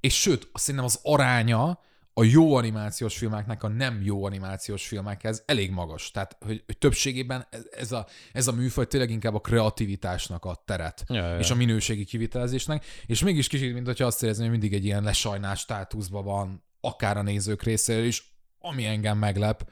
és 0.00 0.20
sőt, 0.20 0.48
szerintem 0.54 0.84
az 0.84 1.00
aránya 1.02 1.80
a 2.18 2.24
jó 2.24 2.54
animációs 2.54 3.18
filmeknek 3.18 3.62
a 3.62 3.68
nem 3.68 4.02
jó 4.02 4.24
animációs 4.24 4.86
filmekhez 4.86 5.42
elég 5.46 5.70
magas. 5.70 6.10
Tehát, 6.10 6.36
hogy, 6.40 6.62
hogy 6.66 6.78
többségében 6.78 7.46
ez 7.70 7.92
a, 7.92 8.06
ez 8.32 8.46
a 8.46 8.52
műfaj 8.52 8.86
tényleg 8.86 9.10
inkább 9.10 9.34
a 9.34 9.40
kreativitásnak 9.40 10.44
a 10.44 10.62
teret, 10.64 11.04
ja, 11.08 11.28
ja. 11.28 11.38
és 11.38 11.50
a 11.50 11.54
minőségi 11.54 12.04
kivitelezésnek, 12.04 12.84
és 13.06 13.22
mégis 13.22 13.46
kicsit, 13.46 13.74
mint 13.74 13.86
hogyha 13.86 14.06
azt 14.06 14.22
érezni, 14.22 14.42
hogy 14.42 14.50
mindig 14.50 14.72
egy 14.72 14.84
ilyen 14.84 15.02
lesajnás 15.02 15.60
státuszban 15.60 16.24
van, 16.24 16.62
akár 16.80 17.16
a 17.16 17.22
nézők 17.22 17.62
részéről 17.62 18.04
is, 18.04 18.36
ami 18.58 18.86
engem 18.86 19.18
meglep, 19.18 19.70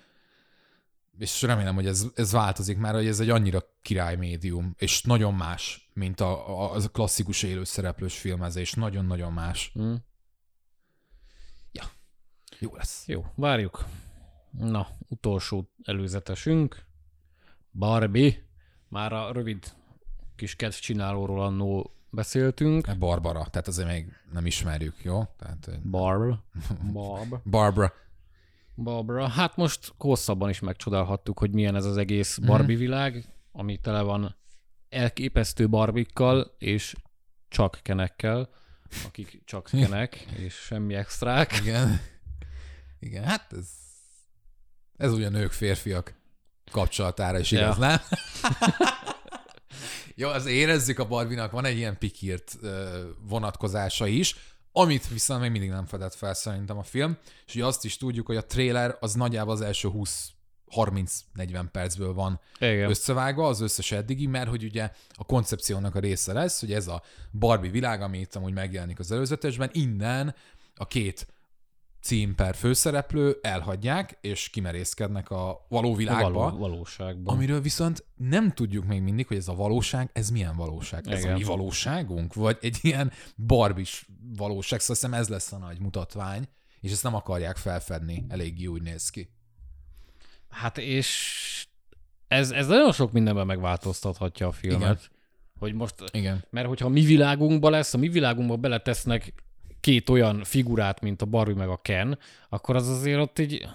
és 1.18 1.42
remélem, 1.42 1.74
hogy 1.74 1.87
ez, 1.87 2.06
ez 2.14 2.32
változik 2.32 2.78
már, 2.78 2.94
hogy 2.94 3.06
ez 3.06 3.20
egy 3.20 3.30
annyira 3.30 3.62
király 3.82 4.16
médium, 4.16 4.74
és 4.78 5.02
nagyon 5.02 5.35
más, 5.35 5.90
mint 5.92 6.20
a, 6.20 6.62
a, 6.62 6.74
a 6.74 6.88
klasszikus 6.92 7.42
élőszereplős 7.42 8.18
filmezés, 8.18 8.72
nagyon-nagyon 8.72 9.32
más. 9.32 9.72
Mm. 9.78 9.94
Jó 12.59 12.75
lesz. 12.75 13.07
Jó, 13.07 13.25
várjuk. 13.35 13.85
Na, 14.51 14.88
utolsó 15.09 15.71
előzetesünk. 15.83 16.85
Barbie. 17.73 18.45
Már 18.88 19.12
a 19.12 19.33
rövid 19.33 19.73
kis 20.37 20.57
kedvcsinálóról 20.57 21.42
annó 21.42 21.90
beszéltünk. 22.11 22.99
Barbara, 22.99 23.47
tehát 23.51 23.69
azért 23.69 23.88
még 23.88 24.12
nem 24.33 24.47
ismerjük, 24.47 24.95
jó? 25.03 25.25
Tehát, 25.38 25.88
Barb. 25.90 26.35
Barb. 26.92 27.35
Barbara. 27.45 27.92
Barbara. 28.75 29.29
Hát 29.29 29.57
most 29.57 29.95
hosszabban 29.99 30.49
is 30.49 30.61
megcsodálhattuk, 30.61 31.38
hogy 31.38 31.51
milyen 31.51 31.75
ez 31.75 31.85
az 31.85 31.97
egész 31.97 32.38
mhm. 32.38 32.47
Barbie 32.47 32.77
világ, 32.77 33.25
ami 33.53 33.79
tele 33.79 34.01
van 34.03 34.37
elképesztő 34.88 35.69
barbikkal 35.69 36.55
és 36.59 36.95
csak 37.49 37.79
kenekkel, 37.83 38.49
akik 39.07 39.42
csak 39.45 39.69
kenek, 39.81 40.14
és 40.14 40.55
semmi 40.55 40.95
extrák. 40.95 41.59
Igen. 41.61 42.01
Igen, 42.98 43.24
hát 43.24 43.52
ez, 43.52 43.68
ez 44.96 45.12
ugye 45.12 45.28
nők, 45.28 45.52
férfiak 45.52 46.14
kapcsolatára 46.70 47.38
is 47.38 47.50
igaz, 47.50 47.78
ja. 47.78 47.87
nem? 47.87 48.00
Jó, 50.14 50.28
az 50.28 50.46
érezzük 50.46 50.98
a 50.98 51.06
Barbinak, 51.06 51.50
van 51.50 51.64
egy 51.64 51.76
ilyen 51.76 51.98
pikírt 51.98 52.59
vonatkozása 53.28 54.06
is, 54.06 54.37
amit 54.72 55.09
viszont 55.09 55.40
még 55.40 55.50
mindig 55.50 55.70
nem 55.70 55.87
fedett 55.87 56.14
fel 56.14 56.35
szerintem 56.35 56.78
a 56.78 56.82
film, 56.82 57.18
és 57.46 57.54
ugye 57.54 57.64
azt 57.64 57.85
is 57.85 57.96
tudjuk, 57.96 58.26
hogy 58.26 58.37
a 58.37 58.46
trailer 58.46 58.96
az 59.00 59.14
nagyjából 59.14 59.52
az 59.52 59.61
első 59.61 59.88
20 59.88 60.30
30-40 60.74 61.64
percből 61.72 62.14
van 62.14 62.40
Igen. 62.59 62.88
összevágva 62.88 63.46
az 63.46 63.61
összes 63.61 63.92
eddigi, 63.92 64.26
mert 64.26 64.48
hogy 64.48 64.64
ugye 64.64 64.90
a 65.14 65.24
koncepciónak 65.24 65.94
a 65.94 65.98
része 65.98 66.32
lesz, 66.32 66.61
hogy 66.61 66.72
ez 66.72 66.87
a 66.87 67.02
Barbie 67.32 67.70
világ, 67.70 68.02
ami 68.02 68.18
itt 68.18 68.35
amúgy 68.35 68.52
megjelenik 68.52 68.98
az 68.98 69.12
előzetesben, 69.12 69.70
innen 69.72 70.35
a 70.74 70.87
két 70.87 71.26
cím 72.07 72.35
per 72.35 72.55
főszereplő 72.55 73.38
elhagyják, 73.42 74.19
és 74.21 74.49
kimerészkednek 74.49 75.31
a 75.31 75.66
való 75.69 75.95
világba. 75.95 76.31
Való, 76.31 76.57
valóságban. 76.57 77.35
Amiről 77.35 77.61
viszont 77.61 78.05
nem 78.16 78.53
tudjuk 78.53 78.85
még 78.85 79.03
mindig, 79.03 79.27
hogy 79.27 79.37
ez 79.37 79.49
a 79.49 79.55
valóság, 79.55 80.11
ez 80.12 80.31
milyen 80.31 80.57
valóság? 80.57 81.07
Ez 81.09 81.19
Igen. 81.19 81.35
a 81.35 81.37
mi 81.37 81.45
valóságunk? 81.45 82.35
Vagy 82.35 82.59
egy 82.61 82.79
ilyen 82.83 83.12
barbis 83.37 84.07
valóság? 84.37 84.81
Szóval 84.81 84.97
hiszem 84.97 85.14
ez 85.14 85.29
lesz 85.29 85.53
a 85.53 85.59
nagy 85.59 85.81
mutatvány, 85.81 86.49
és 86.81 86.92
ezt 86.92 87.03
nem 87.03 87.14
akarják 87.14 87.57
felfedni, 87.57 88.25
elég 88.29 88.69
úgy 88.71 88.83
néz 88.83 89.11
ki. 89.11 89.31
Hát 90.49 90.79
és 90.79 91.69
ez, 92.29 92.51
ez 92.51 92.66
nagyon 92.66 92.92
sok 92.92 93.12
mindenben 93.12 93.47
megváltoztathatja 93.47 94.47
a 94.47 94.53
filmet. 94.53 94.81
Igen. 94.81 94.99
Hogy 95.59 95.75
most, 95.75 95.95
Igen. 96.12 96.45
mert 96.51 96.66
hogyha 96.66 96.87
a 96.87 96.90
mi 96.90 97.01
világunkban 97.01 97.71
lesz, 97.71 97.95
a 97.95 97.99
mi 97.99 98.09
világunkban 98.09 98.61
beletesznek 98.61 99.35
két 99.87 100.09
olyan 100.09 100.44
figurát, 100.44 101.01
mint 101.01 101.22
a 101.22 101.27
Barbie 101.27 101.55
meg 101.55 101.68
a 101.68 101.81
Ken, 101.83 102.18
akkor 102.49 102.77
az 102.77 102.88
azért 102.88 103.20
ott 103.20 103.38
így 103.38 103.66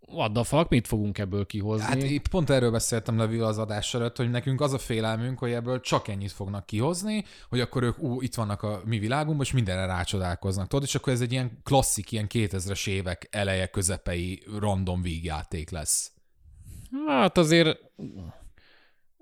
what 0.00 0.32
the 0.32 0.44
fuck, 0.44 0.68
mit 0.68 0.86
fogunk 0.86 1.18
ebből 1.18 1.46
kihozni? 1.46 1.84
Hát 1.84 2.02
itt 2.02 2.28
pont 2.28 2.50
erről 2.50 2.70
beszéltem 2.70 3.18
Levil 3.18 3.44
az 3.44 3.58
adás 3.58 3.94
előtt, 3.94 4.16
hogy 4.16 4.30
nekünk 4.30 4.60
az 4.60 4.72
a 4.72 4.78
félelmünk, 4.78 5.38
hogy 5.38 5.52
ebből 5.52 5.80
csak 5.80 6.08
ennyit 6.08 6.32
fognak 6.32 6.66
kihozni, 6.66 7.24
hogy 7.48 7.60
akkor 7.60 7.82
ők 7.82 7.98
ú, 7.98 8.20
itt 8.20 8.34
vannak 8.34 8.62
a 8.62 8.82
mi 8.84 8.98
világunkban, 8.98 9.46
és 9.46 9.52
mindenre 9.52 9.86
rácsodálkoznak. 9.86 10.68
Tudod, 10.68 10.84
és 10.84 10.94
akkor 10.94 11.12
ez 11.12 11.20
egy 11.20 11.32
ilyen 11.32 11.60
klasszik, 11.62 12.12
ilyen 12.12 12.26
2000-es 12.28 12.88
évek 12.88 13.28
eleje, 13.30 13.66
közepei 13.66 14.42
random 14.58 15.02
vígjáték 15.02 15.70
lesz. 15.70 16.12
Hát 17.06 17.38
azért 17.38 17.78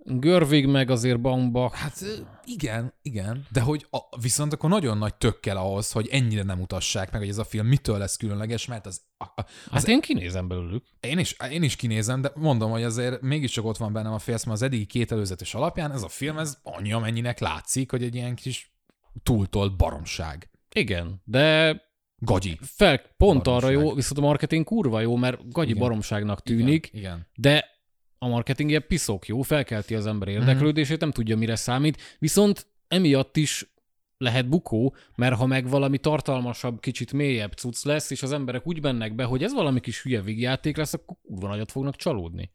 Görvig 0.09 0.67
meg 0.67 0.91
azért 0.91 1.21
Baumbach. 1.21 1.75
Hát 1.75 2.05
igen, 2.45 2.93
igen, 3.03 3.47
de 3.53 3.61
hogy 3.61 3.87
a, 3.91 3.99
viszont 4.21 4.53
akkor 4.53 4.71
nagyon 4.71 4.99
nagy 4.99 5.15
tök 5.15 5.41
kell 5.41 5.57
ahhoz, 5.57 5.93
hogy 5.93 6.09
ennyire 6.11 6.43
nem 6.43 6.59
mutassák 6.59 7.13
meg, 7.13 7.21
hogy 7.21 7.31
ez 7.31 7.39
a 7.39 7.45
film 7.45 7.67
mitől 7.67 7.99
lesz 7.99 8.17
különleges, 8.17 8.67
mert 8.67 8.87
az, 8.87 9.01
a, 9.17 9.25
a, 9.25 9.45
Hát 9.71 9.89
én 9.89 10.01
kinézem 10.01 10.49
belőlük. 10.49 10.85
én, 11.01 11.19
is, 11.19 11.37
én 11.51 11.63
is 11.63 11.77
kinézem, 11.77 12.21
de 12.21 12.33
mondom, 12.35 12.71
hogy 12.71 12.83
azért 12.83 13.21
mégiscsak 13.21 13.65
ott 13.65 13.77
van 13.77 13.93
bennem 13.93 14.13
a 14.13 14.19
félsz, 14.19 14.45
mert 14.45 14.57
az 14.57 14.63
eddigi 14.63 14.87
két 14.87 15.13
előzetes 15.13 15.55
alapján 15.55 15.93
ez 15.93 16.03
a 16.03 16.09
film, 16.09 16.39
ez 16.39 16.59
annyi, 16.63 16.93
amennyinek 16.93 17.39
látszik, 17.39 17.91
hogy 17.91 18.03
egy 18.03 18.15
ilyen 18.15 18.35
kis 18.35 18.75
túltolt 19.23 19.77
baromság. 19.77 20.51
Igen, 20.75 21.23
de 21.25 21.81
Gagyi. 22.19 22.59
fel, 22.63 23.01
pont 23.17 23.43
Baromság. 23.43 23.71
arra 23.71 23.81
jó, 23.81 23.95
viszont 23.95 24.19
a 24.19 24.21
marketing 24.21 24.65
kurva 24.65 25.01
jó, 25.01 25.17
mert 25.17 25.53
gagyi 25.53 25.69
Igen. 25.71 25.83
baromságnak 25.83 26.43
tűnik, 26.43 26.87
Igen. 26.93 27.01
igen. 27.03 27.27
de 27.35 27.75
a 28.19 28.29
marketing 28.29 28.71
ilyen 28.71 28.85
piszok 28.89 29.27
jó, 29.27 29.43
felkelti 29.43 29.95
az 29.95 30.07
ember 30.07 30.29
érdeklődését, 30.29 31.01
nem 31.01 31.11
tudja, 31.11 31.37
mire 31.37 31.57
számít, 31.57 32.17
viszont 32.19 32.67
emiatt 32.89 33.37
is 33.37 33.75
lehet 34.19 34.49
bukó, 34.49 34.95
mert 35.17 35.35
ha 35.35 35.47
meg 35.47 35.69
valami 35.69 35.99
tartalmasabb, 35.99 36.81
kicsit 36.81 37.13
mélyebb 37.13 37.53
cucc 37.53 37.85
lesz, 37.85 38.11
és 38.11 38.23
az 38.23 38.33
emberek 38.33 38.67
úgy 38.67 38.83
mennek 38.83 39.15
be, 39.15 39.25
hogy 39.25 39.43
ez 39.43 39.53
valami 39.53 39.81
kis 39.81 40.03
hülye 40.03 40.21
vígjáték 40.21 40.77
lesz, 40.77 40.95
akkor 40.95 41.17
kurva 41.23 41.49
nagyot 41.49 41.71
fognak 41.71 41.97
csalódni. 41.97 42.51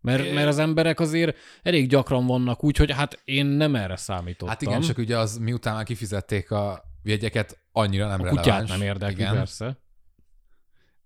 Mert, 0.00 0.34
mert 0.34 0.48
az 0.48 0.58
emberek 0.58 1.00
azért 1.00 1.36
elég 1.62 1.88
gyakran 1.88 2.26
vannak 2.26 2.64
úgy, 2.64 2.76
hogy 2.76 2.92
hát 2.92 3.20
én 3.24 3.46
nem 3.46 3.74
erre 3.74 3.96
számítottam. 3.96 4.48
Hát 4.48 4.62
igen, 4.62 4.80
csak 4.80 4.98
ugye 4.98 5.18
az 5.18 5.38
miután 5.38 5.74
már 5.74 5.84
kifizették 5.84 6.50
a 6.50 6.84
jegyeket, 7.02 7.58
annyira 7.72 8.06
nem 8.06 8.20
a 8.20 8.24
releváns. 8.24 8.46
kutyát 8.46 8.68
nem 8.68 8.82
érdekli, 8.82 9.14
igen. 9.14 9.34
persze. 9.34 9.78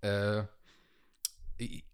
Ö, 0.01 0.39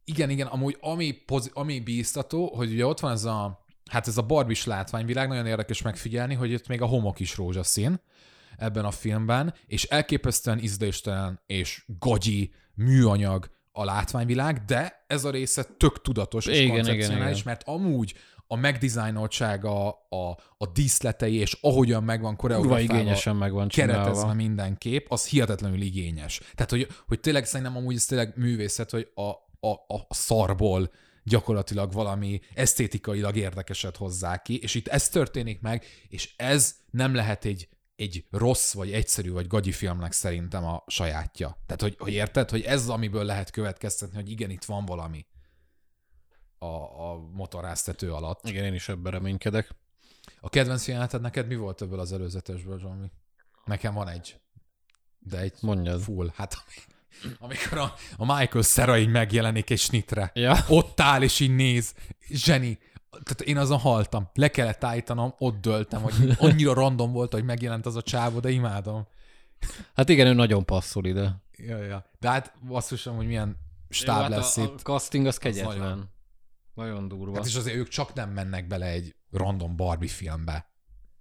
igen, 0.09 0.31
igen, 0.31 0.47
amúgy 0.47 0.77
ami, 0.81 1.11
pozi- 1.11 1.51
ami 1.55 1.81
bíztató, 1.81 2.55
hogy 2.55 2.73
ugye 2.73 2.87
ott 2.87 3.01
van 3.01 3.13
ez 3.13 3.25
a, 3.25 3.65
hát 3.91 4.07
ez 4.07 4.17
a 4.17 4.23
barbis 4.23 4.65
látványvilág, 4.65 5.29
nagyon 5.29 5.47
érdekes 5.47 5.83
megfigyelni, 5.83 6.35
hogy 6.35 6.51
itt 6.51 6.69
még 6.69 6.83
a 6.83 6.87
homok 6.87 7.21
is 7.21 7.37
rózsaszín 7.37 8.01
ebben 8.57 8.85
a 8.85 8.91
filmben, 8.91 9.55
és 9.67 9.85
elképesztően 9.85 10.59
ízléstelen 10.59 11.41
és 11.47 11.85
gagyi 11.99 12.53
műanyag 12.75 13.51
a 13.73 13.85
látványvilág, 13.85 14.65
de 14.65 15.05
ez 15.07 15.25
a 15.25 15.31
része 15.31 15.65
tök 15.77 16.01
tudatos 16.03 16.47
és 16.47 16.59
Igen, 16.59 16.71
koncepcionális, 16.71 17.41
igen. 17.41 17.43
mert 17.45 17.63
amúgy 17.69 18.15
a 18.47 18.57
megdizájnoltsága, 18.57 19.89
a, 20.09 20.39
a 20.59 20.67
díszletei, 20.73 21.35
és 21.35 21.59
ahogyan 21.61 22.05
megvan 22.05 22.37
koreografálva, 22.37 22.95
igényesen 22.95 23.37
meg 23.37 23.53
van 23.53 23.69
keretezve 23.69 24.33
minden 24.33 24.79
kép, 24.79 25.07
az 25.11 25.27
hihetetlenül 25.27 25.81
igényes. 25.81 26.41
Tehát, 26.55 26.71
hogy, 26.71 26.89
hogy 27.07 27.21
tényleg 27.21 27.45
szerintem 27.45 27.77
amúgy 27.77 27.95
ez 27.95 28.05
tényleg 28.05 28.33
művészet, 28.37 28.91
hogy 28.91 29.11
a, 29.15 29.31
a, 29.61 29.71
a 29.71 30.07
szarból 30.09 30.91
gyakorlatilag 31.25 31.93
valami 31.93 32.41
esztétikailag 32.55 33.37
érdekeset 33.37 33.97
hozzá 33.97 34.43
ki, 34.43 34.59
és 34.59 34.75
itt 34.75 34.89
ez 34.89 35.09
történik 35.09 35.61
meg, 35.61 35.85
és 36.09 36.35
ez 36.37 36.77
nem 36.91 37.15
lehet 37.15 37.45
egy, 37.45 37.69
egy 37.97 38.27
rossz, 38.31 38.73
vagy 38.73 38.93
egyszerű, 38.93 39.31
vagy 39.31 39.47
gagyi 39.47 39.73
filmnek 39.73 40.13
szerintem 40.13 40.65
a 40.65 40.85
sajátja. 40.87 41.63
Tehát, 41.67 41.83
hogy, 41.83 41.97
hogy 41.99 42.13
érted, 42.13 42.51
hogy 42.51 42.63
ez 42.63 42.81
az, 42.81 42.89
amiből 42.89 43.25
lehet 43.25 43.51
következtetni, 43.51 44.17
hogy 44.17 44.31
igen, 44.31 44.51
itt 44.51 44.65
van 44.65 44.85
valami 44.85 45.27
a, 46.59 46.67
a 47.11 47.19
motoráztető 47.33 48.13
alatt. 48.13 48.49
Igen, 48.49 48.65
én 48.65 48.75
is 48.75 48.89
ebben 48.89 49.13
reménykedek. 49.13 49.75
A 50.41 50.49
kedvenc 50.49 50.89
jeleneted 50.89 51.21
neked 51.21 51.47
mi 51.47 51.57
volt 51.57 51.83
ebből 51.83 52.01
az 52.01 52.13
előzetesből, 52.13 52.79
Zsomi? 52.79 53.11
Nekem 53.65 53.95
van 53.95 54.09
egy. 54.09 54.41
De 55.19 55.39
egy 55.39 55.55
Mondjad. 55.61 56.01
full. 56.01 56.31
Hát 56.35 56.55
ami- 56.55 56.97
amikor 57.39 57.79
a, 57.79 57.95
a 58.17 58.37
Michael 58.37 58.65
Cera 58.65 58.99
így 58.99 59.09
megjelenik 59.09 59.71
egy 59.71 59.79
snitre. 59.79 60.31
Ja. 60.35 60.57
Ott 60.69 61.01
áll 61.01 61.23
és 61.23 61.41
így 61.41 61.55
néz. 61.55 61.95
Zseni. 62.29 62.79
Tehát 63.11 63.41
én 63.41 63.57
azon 63.57 63.79
haltam. 63.79 64.31
Le 64.35 64.49
kellett 64.49 64.85
állítanom, 64.85 65.35
ott 65.39 65.61
döltem, 65.61 66.03
hogy 66.03 66.15
annyira 66.39 66.75
random 66.75 67.13
volt, 67.13 67.33
hogy 67.33 67.45
megjelent 67.45 67.87
az 67.87 67.97
a 67.97 68.03
csávó, 68.03 68.41
de 68.41 68.51
imádom. 68.51 69.07
Hát 69.95 70.09
igen, 70.09 70.27
ő 70.27 70.33
nagyon 70.33 70.65
passzol 70.65 71.05
ide. 71.05 71.43
Ja, 71.57 71.83
ja. 71.83 72.05
De 72.19 72.29
hát 72.29 72.53
basszusom, 72.67 73.17
hogy 73.17 73.27
milyen 73.27 73.57
stáb 73.89 74.21
hát 74.21 74.31
lesz 74.31 74.57
a, 74.57 74.63
itt. 74.63 74.81
a 74.81 74.83
casting 74.83 75.27
az 75.27 75.39
kegyetlen. 75.39 75.79
nagyon- 75.79 75.89
nagyon, 75.89 76.09
nagyon 76.75 77.09
durva. 77.09 77.37
Hát 77.37 77.47
és 77.47 77.55
azért 77.55 77.77
ők 77.77 77.89
csak 77.89 78.15
nem 78.15 78.31
mennek 78.31 78.67
bele 78.67 78.87
egy 78.87 79.15
random 79.31 79.77
Barbie 79.77 80.09
filmbe, 80.09 80.71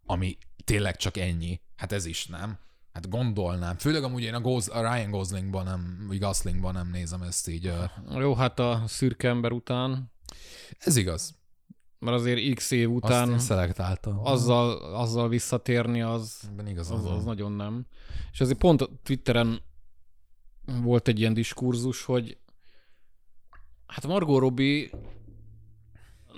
ami 0.05 0.37
tényleg 0.63 0.95
csak 0.95 1.17
ennyi. 1.17 1.61
Hát 1.75 1.91
ez 1.91 2.05
is 2.05 2.25
nem. 2.27 2.59
Hát 2.97 3.09
gondolnám. 3.09 3.77
Főleg 3.77 4.03
amúgy 4.03 4.23
én 4.23 4.33
a, 4.33 4.41
Goz, 4.41 4.69
a 4.69 4.79
Ryan 4.81 5.09
Goslingban 5.11 5.63
nem, 5.65 6.05
vagy 6.07 6.19
Goslingban 6.19 6.73
nem 6.73 6.89
nézem 6.89 7.21
ezt 7.21 7.47
így. 7.47 7.71
Jó, 8.15 8.33
hát 8.35 8.59
a 8.59 8.83
szürke 8.87 9.27
ember 9.27 9.51
után, 9.51 10.11
Ez 10.79 10.95
igaz. 10.95 11.35
mert 11.99 12.17
azért 12.17 12.55
x 12.55 12.71
év 12.71 12.87
Azt 12.95 13.03
után 13.03 13.31
én 13.31 13.39
szelektáltam. 13.39 14.19
azzal, 14.25 14.95
azzal 14.95 15.29
visszatérni, 15.29 16.01
az, 16.01 16.51
igazad 16.67 16.97
az, 17.05 17.11
az 17.11 17.23
nagyon 17.23 17.51
nem. 17.51 17.85
És 18.31 18.41
azért 18.41 18.57
pont 18.59 18.81
a 18.81 18.89
Twitteren 19.03 19.61
volt 20.81 21.07
egy 21.07 21.19
ilyen 21.19 21.33
diskurzus, 21.33 22.03
hogy 22.03 22.37
hát 23.87 24.07
Margot 24.07 24.39
Robbie 24.39 24.89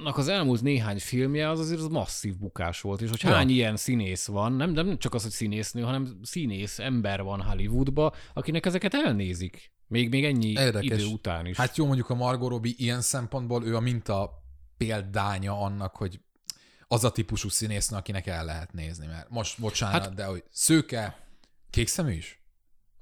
az 0.03 0.27
elmúlt 0.27 0.61
néhány 0.61 0.99
filmje 0.99 1.49
az 1.49 1.59
azért 1.59 1.79
az 1.79 1.87
masszív 1.87 2.37
bukás 2.37 2.81
volt, 2.81 3.01
és 3.01 3.09
hogy 3.09 3.21
Ja. 3.23 3.29
hány 3.29 3.49
ilyen 3.49 3.75
színész 3.75 4.25
van, 4.25 4.51
nem, 4.51 4.71
nem 4.71 4.97
csak 4.97 5.13
az, 5.13 5.21
hogy 5.21 5.31
színésznő, 5.31 5.81
hanem 5.81 6.19
színész 6.23 6.79
ember 6.79 7.23
van 7.23 7.41
Hollywoodba, 7.41 8.13
akinek 8.33 8.65
ezeket 8.65 8.93
elnézik. 8.93 9.71
Még, 9.87 10.09
még 10.09 10.25
ennyi 10.25 10.47
Érdekes. 10.47 10.99
idő 10.99 11.05
után 11.05 11.45
is. 11.45 11.57
Hát 11.57 11.77
jó, 11.77 11.85
mondjuk 11.85 12.09
a 12.09 12.15
Margot 12.15 12.49
Robbie 12.49 12.73
ilyen 12.77 13.01
szempontból 13.01 13.65
ő 13.65 13.75
a 13.75 13.79
minta 13.79 14.43
példánya 14.77 15.61
annak, 15.61 15.95
hogy 15.95 16.19
az 16.87 17.03
a 17.03 17.11
típusú 17.11 17.49
színésznő, 17.49 17.97
akinek 17.97 18.27
el 18.27 18.45
lehet 18.45 18.73
nézni. 18.73 19.05
Mert 19.05 19.29
most, 19.29 19.59
bocsánat, 19.59 20.01
hát, 20.01 20.13
de 20.13 20.25
hogy 20.25 20.43
szőke, 20.51 21.27
kékszemű 21.69 22.11
is? 22.11 22.43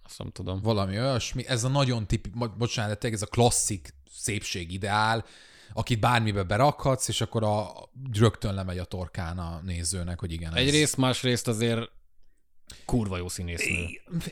Azt 0.04 0.18
nem 0.18 0.32
tudom. 0.32 0.62
valami 0.62 1.00
olyasmi, 1.00 1.48
ez 1.48 1.64
a 1.64 1.68
nagyon 1.68 2.08
tipi, 2.08 2.32
bocsánat, 2.58 3.04
ez 3.04 3.22
a 3.22 3.26
klasszik 3.26 3.94
szépség 4.12 4.72
ideál, 4.72 5.26
akit 5.74 6.00
bármibe 6.00 6.44
berakhatsz, 6.44 7.08
és 7.08 7.22
akkor 7.22 7.44
a, 7.44 7.72
rögtön 8.20 8.54
lemegy 8.54 8.78
a 8.78 8.84
torkán 8.86 9.38
a 9.38 9.62
nézőnek, 9.66 10.20
hogy 10.20 10.32
igen. 10.32 10.54
ez- 10.56 10.62
Egyrészt, 10.68 10.98
másrészt 10.98 11.48
azért 11.48 11.90
kurva 12.86 13.18
jó 13.18 13.28
színésznő. 13.28 13.76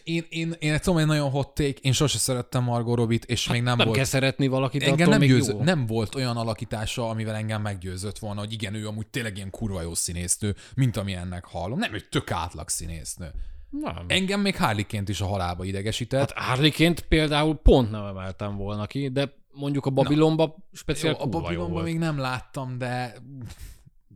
Én, 0.03 0.25
én, 0.29 0.55
én 0.59 0.79
tudom, 0.79 0.97
egy 0.99 1.05
nagyon 1.05 1.29
hot 1.29 1.47
take, 1.53 1.79
én 1.81 1.91
sose 1.91 2.17
szerettem 2.17 2.63
Margot 2.63 2.95
Robbit, 2.97 3.25
és 3.25 3.47
még 3.47 3.57
nem, 3.61 3.67
Hát 3.67 3.77
nem 3.77 3.85
volt... 3.85 3.97
kell 3.97 4.07
szeretni 4.07 4.47
valakit, 4.47 4.83
Engem 4.83 5.09
nem, 5.09 5.19
győző, 5.19 5.51
jó. 5.51 5.63
nem 5.63 5.85
volt 5.85 6.15
olyan 6.15 6.37
alakítása, 6.37 7.09
amivel 7.09 7.35
engem 7.35 7.61
meggyőzött 7.61 8.19
volna, 8.19 8.39
hogy 8.39 8.53
igen, 8.53 8.73
ő 8.73 8.87
amúgy 8.87 9.07
tényleg 9.07 9.35
ilyen 9.35 9.49
kurva 9.49 9.81
jó 9.81 9.93
színésznő, 9.93 10.55
mint 10.75 10.97
ami 10.97 11.13
ennek 11.13 11.45
hallom. 11.45 11.79
Nem, 11.79 11.93
egy 11.93 12.09
tök 12.09 12.31
átlag 12.31 12.69
színésznő. 12.69 13.31
Nem. 13.69 14.05
Engem 14.07 14.39
még 14.41 14.55
Harley-ként 14.57 15.09
is 15.09 15.21
a 15.21 15.25
halálba 15.25 15.63
idegesített. 15.63 16.31
Hát 16.31 16.45
Harley-ként 16.45 17.01
például 17.01 17.55
pont 17.55 17.91
nem 17.91 18.05
emeltem 18.05 18.55
volna 18.55 18.85
ki, 18.85 19.09
de 19.09 19.33
mondjuk 19.55 19.85
a 19.85 19.89
Babilonba 19.89 20.55
speciál 20.71 21.17
Jó, 21.31 21.43
a 21.43 21.51
jó 21.51 21.67
volt. 21.67 21.85
még 21.85 21.97
nem 21.97 22.17
láttam, 22.17 22.77
de 22.77 23.15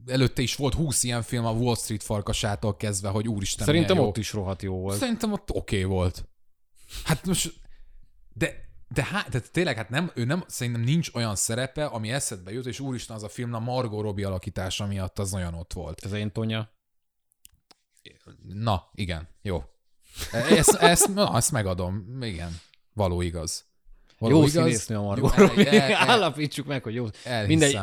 előtte 0.06 0.42
is 0.42 0.56
volt 0.56 0.74
20 0.74 1.04
ilyen 1.04 1.22
film 1.22 1.46
a 1.46 1.52
Wall 1.52 1.76
Street 1.76 2.04
farkasától 2.04 2.76
kezdve, 2.76 3.10
hogy 3.10 3.28
úristen, 3.28 3.66
Szerintem 3.66 4.00
ott 4.00 4.18
is 4.18 4.34
rohadt 4.34 4.62
jó 4.62 4.74
jó. 4.74 4.80
volt. 4.82 4.98
Szerintem 4.98 5.32
ott 5.32 5.50
oké 5.52 5.58
okay 5.58 5.84
volt. 5.84 6.28
Hát 7.04 7.26
most, 7.26 7.54
de, 8.34 8.56
de 8.88 9.04
hát, 9.04 9.30
de 9.30 9.40
tényleg, 9.40 9.76
hát 9.76 9.90
nem, 9.90 10.12
ő 10.16 10.26
nem, 10.26 10.44
szerintem 10.48 10.82
nincs 10.82 11.14
olyan 11.14 11.36
szerepe, 11.36 11.86
ami 11.86 12.12
eszedbe 12.12 12.52
jut, 12.52 12.66
és 12.66 12.80
úristen 12.80 13.16
az 13.16 13.24
a 13.24 13.30
film 13.30 13.54
a 13.54 13.60
Margot 13.60 14.02
Robbie 14.02 14.28
alakítása 14.28 14.86
miatt 14.86 15.20
az 15.20 15.34
olyan 15.34 15.54
ott 15.54 15.74
volt. 15.74 16.06
Ez 16.06 16.12
én 16.12 16.32
Tonya. 16.32 16.70
Na, 18.42 18.90
igen, 18.94 19.28
jó. 19.42 19.64
Ezt, 20.32 20.74
ezt, 20.74 21.14
na, 21.14 21.36
ezt 21.36 21.52
megadom, 21.52 22.22
igen. 22.22 22.60
Való 22.94 23.22
igaz. 23.22 23.69
Való 24.20 24.36
Jó 24.36 24.40
igaz? 24.42 24.52
színésznő 24.52 24.96
a 24.98 25.02
Margot 25.02 25.36
Robbie. 25.36 25.70
el- 25.82 25.92
el- 25.92 26.10
Állapítsuk 26.10 26.66
meg, 26.68 26.84
hogy 26.84 26.94
jó. 26.94 27.06
Elhiszem. 27.24 27.48
Mindegy. 27.48 27.80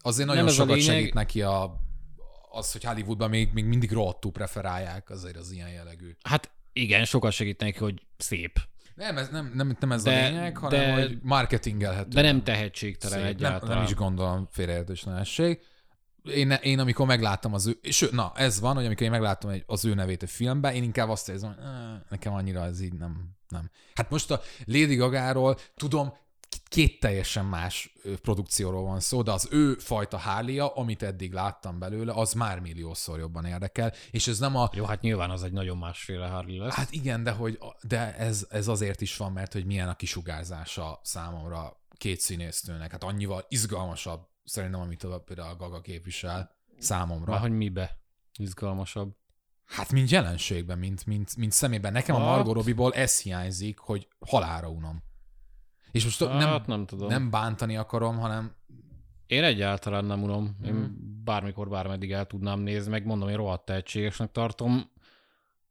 Azért 0.00 0.26
Nem 0.26 0.36
nagyon 0.36 0.50
a 0.50 0.54
sokat 0.54 0.76
lényeg. 0.76 0.94
segít 0.94 1.14
neki 1.14 1.42
a, 1.42 1.80
az, 2.50 2.72
hogy 2.72 2.84
Hollywoodban 2.84 3.30
még, 3.30 3.50
még 3.52 3.64
mindig 3.64 3.92
rohadtul 3.92 4.32
preferálják 4.32 5.10
azért 5.10 5.36
az 5.36 5.50
ilyen 5.52 5.68
jellegű. 5.68 6.16
Hát 6.22 6.50
igen, 6.72 7.04
sokat 7.04 7.32
segít 7.32 7.60
neki, 7.60 7.78
hogy 7.78 8.06
szép. 8.16 8.58
Nem, 8.94 9.16
ez, 9.18 9.28
nem, 9.28 9.52
nem, 9.54 9.76
nem 9.80 9.92
ez 9.92 10.02
De- 10.02 10.24
a 10.24 10.28
lényeg, 10.28 10.56
hanem 10.56 10.80
de- 10.80 10.92
hogy 11.02 11.18
marketingelhető. 11.22 12.08
De 12.08 12.22
nem 12.22 12.42
tehetségtelen 12.42 13.18
Szép. 13.18 13.26
egyáltalán. 13.28 13.68
Nem, 13.68 13.76
nem 13.76 13.84
is 13.86 13.94
gondolom 13.94 14.48
félreértés 14.50 15.02
nehesség. 15.02 15.60
Én, 16.34 16.50
én, 16.50 16.78
amikor 16.78 17.06
megláttam 17.06 17.54
az 17.54 17.66
ő, 17.66 17.78
és 17.82 18.08
na, 18.10 18.32
ez 18.34 18.60
van, 18.60 18.74
hogy 18.74 18.84
amikor 18.84 19.02
én 19.02 19.10
megláttam 19.10 19.50
egy, 19.50 19.64
az 19.66 19.84
ő 19.84 19.94
nevét 19.94 20.22
a 20.22 20.26
filmben, 20.26 20.74
én 20.74 20.82
inkább 20.82 21.08
azt 21.08 21.28
érzem, 21.28 21.54
hogy 21.54 21.64
"Eh, 21.64 22.00
nekem 22.08 22.32
annyira 22.32 22.64
ez 22.64 22.80
így 22.80 22.92
nem, 22.92 23.36
nem. 23.48 23.70
Hát 23.94 24.10
most 24.10 24.30
a 24.30 24.40
Lady 24.64 24.94
Gagáról 24.94 25.58
tudom, 25.76 26.12
két 26.68 27.00
teljesen 27.00 27.44
más 27.44 27.92
produkcióról 28.22 28.82
van 28.82 29.00
szó, 29.00 29.22
de 29.22 29.32
az 29.32 29.48
ő 29.50 29.74
fajta 29.74 30.18
harley 30.18 30.72
amit 30.74 31.02
eddig 31.02 31.32
láttam 31.32 31.78
belőle, 31.78 32.12
az 32.12 32.32
már 32.32 32.60
milliószor 32.60 33.18
jobban 33.18 33.44
érdekel, 33.44 33.92
és 34.10 34.26
ez 34.26 34.38
nem 34.38 34.56
a... 34.56 34.70
Jó, 34.72 34.84
hát 34.84 35.00
nyilván 35.00 35.30
az 35.30 35.42
egy 35.42 35.52
nagyon 35.52 35.76
másféle 35.78 36.26
Harley 36.26 36.58
lesz. 36.58 36.74
Hát 36.74 36.92
igen, 36.92 37.22
de, 37.22 37.30
hogy, 37.30 37.58
de 37.82 38.16
ez, 38.16 38.46
ez 38.50 38.68
azért 38.68 39.00
is 39.00 39.16
van, 39.16 39.32
mert 39.32 39.52
hogy 39.52 39.64
milyen 39.64 39.88
a 39.88 39.96
kisugárzása 39.96 41.00
számomra 41.02 41.80
két 41.96 42.20
színésztőnek. 42.20 42.90
Hát 42.90 43.04
annyival 43.04 43.44
izgalmasabb 43.48 44.26
szerintem, 44.46 44.80
amit 44.80 45.02
a, 45.02 45.20
például 45.20 45.48
a 45.48 45.56
Gaga 45.56 45.80
képvisel 45.80 46.56
számomra. 46.78 47.32
Már 47.32 47.40
hogy 47.40 47.56
mibe 47.56 47.98
izgalmasabb? 48.38 49.16
Hát, 49.64 49.92
mint 49.92 50.10
jelenségben, 50.10 50.78
mint, 50.78 51.06
mint, 51.06 51.36
mint 51.36 51.52
szemében. 51.52 51.92
Nekem 51.92 52.16
hát. 52.16 52.24
a 52.24 52.28
Margot 52.28 52.54
Robbie-ból 52.54 52.92
ez 52.92 53.20
hiányzik, 53.20 53.78
hogy 53.78 54.08
halára 54.26 54.68
unom. 54.68 55.02
És 55.92 56.04
most 56.04 56.24
hát, 56.24 56.38
nem, 56.38 56.62
nem, 56.66 56.86
tudom. 56.86 57.08
nem 57.08 57.30
bántani 57.30 57.76
akarom, 57.76 58.18
hanem... 58.18 58.54
Én 59.26 59.44
egyáltalán 59.44 60.04
nem 60.04 60.22
unom. 60.22 60.56
Én 60.64 60.72
hmm. 60.72 61.22
bármikor, 61.24 61.68
bármeddig 61.68 62.12
el 62.12 62.26
tudnám 62.26 62.60
nézni, 62.60 62.90
meg 62.90 63.06
mondom, 63.06 63.28
én 63.28 63.36
rohadt 63.36 63.64
tehetségesnek 63.64 64.32
tartom. 64.32 64.90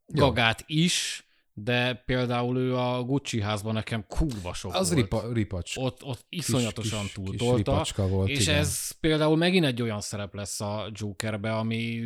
Gagát 0.06 0.64
Jó. 0.68 0.78
is, 0.78 1.25
de 1.58 1.94
például 1.94 2.58
ő 2.58 2.76
a 2.76 3.04
Gucci 3.04 3.42
házban 3.42 3.74
nekem 3.74 4.06
kurva 4.08 4.54
sok 4.54 4.74
Az 4.74 4.94
volt. 4.94 5.02
Ripa, 5.02 5.34
ripacs. 5.34 5.78
Ott, 5.78 6.04
ott 6.04 6.26
iszonyatosan 6.30 7.06
túltolta. 7.14 7.84
volt, 7.96 8.30
és 8.30 8.42
igen. 8.42 8.56
ez 8.56 8.92
például 8.92 9.38
megint 9.38 9.66
egy 9.66 9.82
olyan 9.82 10.02
szerep 10.02 10.34
lesz 10.34 10.62
a 10.62 10.90
Jokerbe, 10.94 11.56
ami 11.56 12.06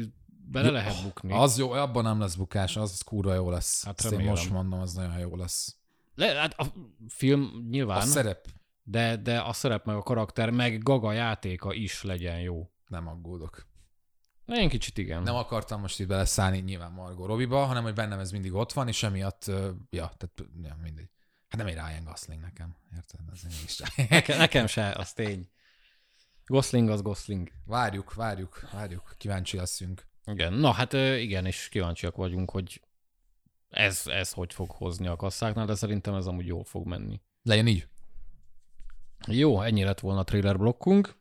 bele 0.52 0.68
jó, 0.68 0.74
lehet 0.74 1.04
bukni. 1.04 1.34
Az 1.34 1.58
jó, 1.58 1.72
abban 1.72 2.04
nem 2.04 2.20
lesz 2.20 2.36
bukás, 2.36 2.78
az 2.78 3.02
kurva 3.02 3.34
jó 3.34 3.50
lesz. 3.50 3.86
Hát 3.86 4.00
Ezt 4.00 4.12
én 4.12 4.20
most 4.20 4.50
mondom, 4.50 4.80
az 4.80 4.94
nagyon 4.94 5.20
jó 5.20 5.36
lesz. 5.36 5.76
Le, 6.16 6.26
hát 6.26 6.60
a 6.60 6.66
film 7.08 7.68
nyilván. 7.70 7.98
A 7.98 8.02
szerep. 8.02 8.48
De, 8.84 9.16
de 9.16 9.40
a 9.40 9.54
szerep 9.54 9.86
meg 9.86 9.96
a 9.96 10.02
karakter, 10.02 10.50
meg 10.50 10.84
Gaga 10.84 11.12
játéka 11.12 11.74
is 11.74 12.04
legyen 12.04 12.40
jó. 12.40 12.70
Nem 12.88 13.08
aggódok. 13.08 13.68
Én 14.50 14.70
kicsit 14.70 14.98
igen. 14.98 15.24
Nem 15.24 15.36
akartam 15.36 15.82
most 15.82 16.00
itt 16.00 16.08
beleszállni 16.08 16.60
nyilván 16.60 16.92
Margot 16.92 17.28
Robiba, 17.28 17.66
hanem 17.66 17.84
hogy 17.84 17.94
bennem 17.94 18.20
ez 18.20 18.32
mindig 18.32 18.54
ott 18.54 18.74
van, 18.74 18.88
és 18.88 19.04
emiatt, 19.04 19.46
ja, 19.90 20.12
tehát 20.18 20.34
ja, 20.64 20.78
mindegy. 20.82 21.10
Hát 21.50 21.58
nem 21.58 21.68
egy 21.68 21.74
Ryan 21.74 22.04
Gosling 22.04 22.42
nekem, 22.42 22.76
érted? 22.96 23.20
Ez 23.34 23.64
is 23.64 23.82
nekem, 24.10 24.38
nekem 24.38 24.68
se, 24.68 24.92
az 24.92 25.14
tény. 25.14 25.50
Gosling 26.46 26.90
az 26.90 27.02
Gosling. 27.02 27.52
Várjuk, 27.66 28.14
várjuk, 28.14 28.70
várjuk, 28.72 29.14
kíváncsi 29.18 29.58
leszünk. 29.58 30.08
Igen, 30.26 30.54
na 30.54 30.72
hát 30.72 30.94
igen, 30.94 31.46
és 31.46 31.70
kíváncsiak 31.70 32.16
vagyunk, 32.16 32.52
hogy 32.52 32.82
ez, 33.70 34.02
ez 34.06 34.32
hogy 34.32 34.54
fog 34.54 34.72
hozni 34.72 35.08
a 35.08 35.16
kasszáknál, 35.16 35.66
de 35.66 35.76
szerintem 35.76 36.14
ez 36.14 36.26
amúgy 36.26 36.46
jól 36.46 36.64
fog 36.64 36.88
menni. 36.88 37.22
Legyen 37.44 37.68
így. 37.68 37.88
Jó, 39.28 39.62
ennyi 39.62 39.84
lett 39.84 40.00
volna 40.00 40.20
a 40.20 40.24
trailer 40.24 40.58
blokkunk. 40.58 41.16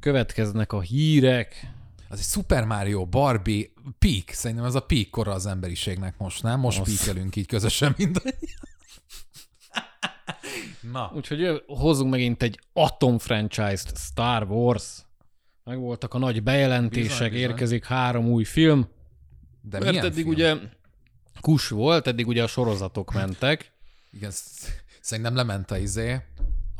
Következnek 0.00 0.72
a 0.72 0.80
hírek. 0.80 1.70
Az 2.12 2.18
egy 2.18 2.24
Super 2.24 2.64
Mario, 2.64 3.06
Barbie, 3.06 3.66
peak. 3.98 4.28
Szerintem 4.28 4.66
ez 4.66 4.74
a 4.74 4.80
peak 4.80 5.10
kora 5.10 5.32
az 5.32 5.46
emberiségnek 5.46 6.18
most, 6.18 6.42
nem? 6.42 6.60
Most 6.60 6.78
Most. 6.78 6.96
peakelünk 6.96 7.36
így 7.36 7.46
közösen 7.46 7.94
mindannyian. 7.96 8.58
Na. 10.92 11.12
Úgyhogy 11.14 11.62
hozzunk 11.66 12.10
megint 12.10 12.42
egy 12.42 12.60
Atom 12.72 13.18
franchise-t, 13.18 13.98
Star 13.98 14.42
Wars. 14.50 14.98
Megvoltak 15.64 16.14
a 16.14 16.18
nagy 16.18 16.42
bejelentések, 16.42 17.10
bizony, 17.10 17.30
bizony. 17.30 17.48
érkezik 17.48 17.84
három 17.84 18.26
új 18.26 18.44
film. 18.44 18.88
De 19.62 19.78
Mert 19.78 19.96
eddig 19.96 20.12
film? 20.12 20.28
ugye 20.28 20.56
kus 21.40 21.68
volt, 21.68 22.06
eddig 22.06 22.26
ugye 22.26 22.42
a 22.42 22.46
sorozatok 22.46 23.12
mentek. 23.12 23.72
Igen, 24.12 24.30
szerintem 25.00 25.34
lement 25.34 25.70
a 25.70 25.78
izé, 25.78 26.20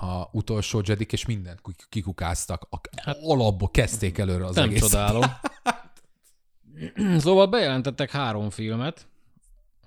a 0.01 0.29
utolsó 0.33 0.83
Jedik, 0.85 1.13
és 1.13 1.27
mindent 1.27 1.61
kikukáztak. 1.89 2.67
A 2.71 2.81
hát, 3.03 3.19
alapból 3.23 3.71
kezdték 3.71 4.19
előre 4.19 4.45
az 4.45 4.55
nem 4.55 4.65
egész. 4.65 4.81
csodálom. 4.81 5.23
szóval 7.25 7.47
bejelentettek 7.47 8.11
három 8.11 8.51
filmet, 8.51 9.09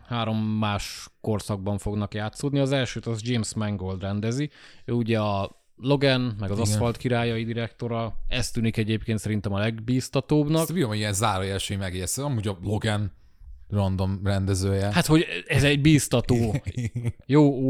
három 0.07 0.37
más 0.37 1.07
korszakban 1.21 1.77
fognak 1.77 2.13
játszódni. 2.13 2.59
Az 2.59 2.71
elsőt 2.71 3.05
az 3.05 3.19
James 3.23 3.53
Mangold 3.53 4.01
rendezi. 4.01 4.49
Ő 4.85 4.93
ugye 4.93 5.19
a 5.19 5.61
Logan, 5.75 6.21
meg 6.21 6.51
az 6.51 6.57
Igen. 6.57 6.71
Aszfalt 6.71 6.97
királyai 6.97 7.43
direktora. 7.43 8.13
Ez 8.27 8.51
tűnik 8.51 8.77
egyébként 8.77 9.19
szerintem 9.19 9.53
a 9.53 9.59
legbíztatóbbnak. 9.59 10.61
Ezt 10.61 10.73
bírom, 10.73 10.89
hogy 10.89 10.97
ilyen 10.97 11.13
zárójelsi 11.13 11.75
megjegyzés. 11.75 12.23
Amúgy 12.23 12.47
a 12.47 12.57
Logan 12.63 13.11
random 13.69 14.19
rendezője. 14.23 14.91
Hát, 14.93 15.05
hogy 15.05 15.25
ez 15.47 15.63
egy 15.63 15.81
bíztató. 15.81 16.55
Jó 17.25 17.69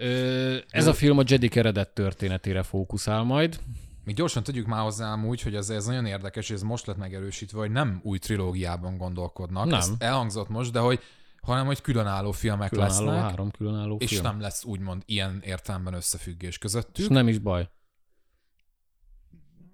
Omen. 0.00 0.64
Ez 0.70 0.86
a 0.86 0.92
film 0.92 1.18
a 1.18 1.22
Jedi 1.26 1.50
eredet 1.54 1.88
történetére 1.88 2.62
fókuszál 2.62 3.22
majd. 3.22 3.60
Még 4.04 4.16
gyorsan 4.16 4.42
tegyük 4.42 4.66
már 4.66 4.82
hozzá 4.82 5.22
úgy, 5.24 5.42
hogy 5.42 5.54
ez, 5.54 5.70
ez 5.70 5.86
nagyon 5.86 6.06
érdekes, 6.06 6.48
és 6.48 6.54
ez 6.54 6.62
most 6.62 6.86
lett 6.86 6.96
megerősítve, 6.96 7.58
hogy 7.58 7.70
nem 7.70 8.00
új 8.02 8.18
trilógiában 8.18 8.96
gondolkodnak. 8.96 9.66
Nem. 9.66 9.78
Ez 9.78 9.90
elhangzott 9.98 10.48
most, 10.48 10.72
de 10.72 10.78
hogy 10.78 11.00
hanem 11.42 11.66
hogy 11.66 11.80
különálló 11.80 12.32
filmek 12.32 12.68
különálló, 12.68 13.04
lesznek. 13.04 13.28
három 13.28 13.50
különálló 13.50 13.96
és 14.00 14.08
film. 14.08 14.22
nem 14.22 14.40
lesz 14.40 14.64
úgymond 14.64 15.02
ilyen 15.06 15.42
értelemben 15.44 15.94
összefüggés 15.94 16.58
közöttük. 16.58 17.04
És 17.04 17.08
nem 17.08 17.28
is 17.28 17.38
baj. 17.38 17.68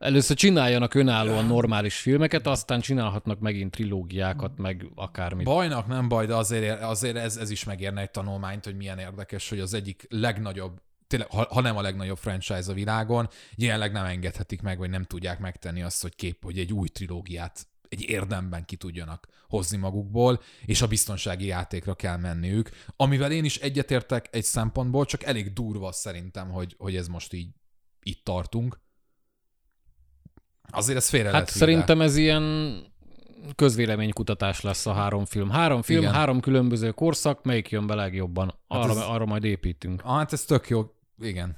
Először 0.04 0.36
csináljanak 0.36 0.94
önállóan 0.94 1.46
normális 1.46 1.96
filmeket, 1.96 2.46
aztán 2.46 2.80
csinálhatnak 2.80 3.38
megint 3.38 3.70
trilógiákat, 3.70 4.58
meg 4.58 4.86
akármit. 4.94 5.46
Bajnak 5.46 5.86
nem 5.86 6.08
baj, 6.08 6.26
de 6.26 6.34
azért, 6.34 6.82
azért 6.82 7.16
ez, 7.16 7.36
ez 7.36 7.50
is 7.50 7.64
megérne 7.64 8.00
egy 8.00 8.10
tanulmányt, 8.10 8.64
hogy 8.64 8.76
milyen 8.76 8.98
érdekes, 8.98 9.48
hogy 9.48 9.60
az 9.60 9.74
egyik 9.74 10.06
legnagyobb 10.08 10.80
tényleg, 11.06 11.30
ha, 11.30 11.46
ha 11.50 11.60
nem 11.60 11.76
a 11.76 11.80
legnagyobb 11.80 12.16
franchise 12.16 12.70
a 12.70 12.74
világon, 12.74 13.28
jelenleg 13.56 13.92
nem 13.92 14.04
engedhetik 14.04 14.62
meg, 14.62 14.78
vagy 14.78 14.90
nem 14.90 15.04
tudják 15.04 15.38
megtenni 15.38 15.82
azt, 15.82 16.02
hogy 16.02 16.14
kép, 16.14 16.44
hogy 16.44 16.58
egy 16.58 16.72
új 16.72 16.88
trilógiát 16.88 17.66
egy 17.88 18.02
érdemben 18.02 18.64
ki 18.64 18.76
tudjanak 18.76 19.28
hozni 19.48 19.76
magukból, 19.76 20.40
és 20.64 20.82
a 20.82 20.86
biztonsági 20.86 21.46
játékra 21.46 21.94
kell 21.94 22.16
menniük, 22.16 22.70
amivel 22.96 23.32
én 23.32 23.44
is 23.44 23.56
egyetértek 23.56 24.28
egy 24.30 24.44
szempontból, 24.44 25.04
csak 25.04 25.22
elég 25.22 25.52
durva 25.52 25.92
szerintem, 25.92 26.50
hogy, 26.50 26.74
hogy 26.78 26.96
ez 26.96 27.08
most 27.08 27.32
így 27.32 27.48
itt 28.02 28.24
tartunk. 28.24 28.82
Azért 30.70 30.98
ez 30.98 31.08
félre 31.08 31.30
Hát 31.30 31.48
szerintem 31.48 32.00
ez 32.00 32.16
ilyen 32.16 32.76
közvéleménykutatás 33.54 34.60
lesz 34.60 34.86
a 34.86 34.92
három 34.92 35.24
film. 35.24 35.50
Három 35.50 35.82
film, 35.82 36.00
Igen. 36.00 36.12
három 36.12 36.40
különböző 36.40 36.90
korszak, 36.90 37.44
melyik 37.44 37.70
jön 37.70 37.86
be 37.86 37.94
legjobban? 37.94 38.54
Hát 38.68 38.82
arra, 38.82 38.90
ez, 38.90 39.06
arra 39.06 39.26
majd 39.26 39.44
építünk. 39.44 40.02
Ah, 40.04 40.16
hát 40.16 40.32
ez 40.32 40.44
tök 40.44 40.68
jó. 40.68 40.90
Igen. 41.22 41.56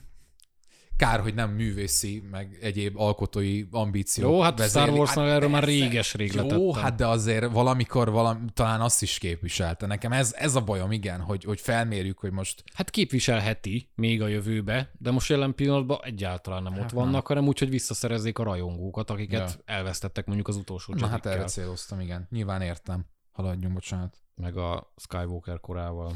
Kár, 0.96 1.20
hogy 1.20 1.34
nem 1.34 1.50
művészi, 1.50 2.22
meg 2.30 2.58
egyéb 2.60 2.98
alkotói 2.98 3.64
ambíciók 3.70 4.30
Jó, 4.30 4.40
hát 4.40 4.58
vezérli. 4.58 4.86
Star 4.88 4.98
Wars-nál 4.98 5.26
hát 5.26 5.34
erről 5.34 5.48
már 5.48 5.64
réges 5.64 6.14
rég 6.14 6.32
Jó, 6.32 6.72
hát 6.72 6.94
de 6.94 7.06
azért 7.06 7.52
valamikor 7.52 8.10
valami, 8.10 8.40
talán 8.54 8.80
azt 8.80 9.02
is 9.02 9.18
képviselte. 9.18 9.86
Nekem 9.86 10.12
ez, 10.12 10.34
ez 10.38 10.54
a 10.54 10.60
bajom, 10.60 10.92
igen, 10.92 11.20
hogy, 11.20 11.44
hogy 11.44 11.60
felmérjük, 11.60 12.18
hogy 12.18 12.32
most... 12.32 12.64
Hát 12.74 12.90
képviselheti 12.90 13.90
még 13.94 14.22
a 14.22 14.26
jövőbe, 14.26 14.90
de 14.98 15.10
most 15.10 15.28
jelen 15.28 15.54
pillanatban 15.54 15.98
egyáltalán 16.02 16.62
nem 16.62 16.72
hát 16.72 16.82
ott 16.82 16.90
vannak, 16.90 17.12
nem. 17.12 17.22
hanem 17.22 17.46
úgy, 17.46 17.58
hogy 17.58 17.70
visszaszerezzék 17.70 18.38
a 18.38 18.42
rajongókat, 18.42 19.10
akiket 19.10 19.50
ja. 19.66 19.74
elvesztettek 19.74 20.26
mondjuk 20.26 20.48
az 20.48 20.56
utolsó 20.56 20.94
Na 20.94 21.06
hát 21.06 21.26
erre 21.26 21.44
céloztam, 21.44 22.00
igen. 22.00 22.26
Nyilván 22.30 22.62
értem. 22.62 23.06
Haladjunk, 23.32 23.74
bocsánat. 23.74 24.16
Meg 24.34 24.56
a 24.56 24.92
Skywalker 24.96 25.60
korával. 25.60 26.12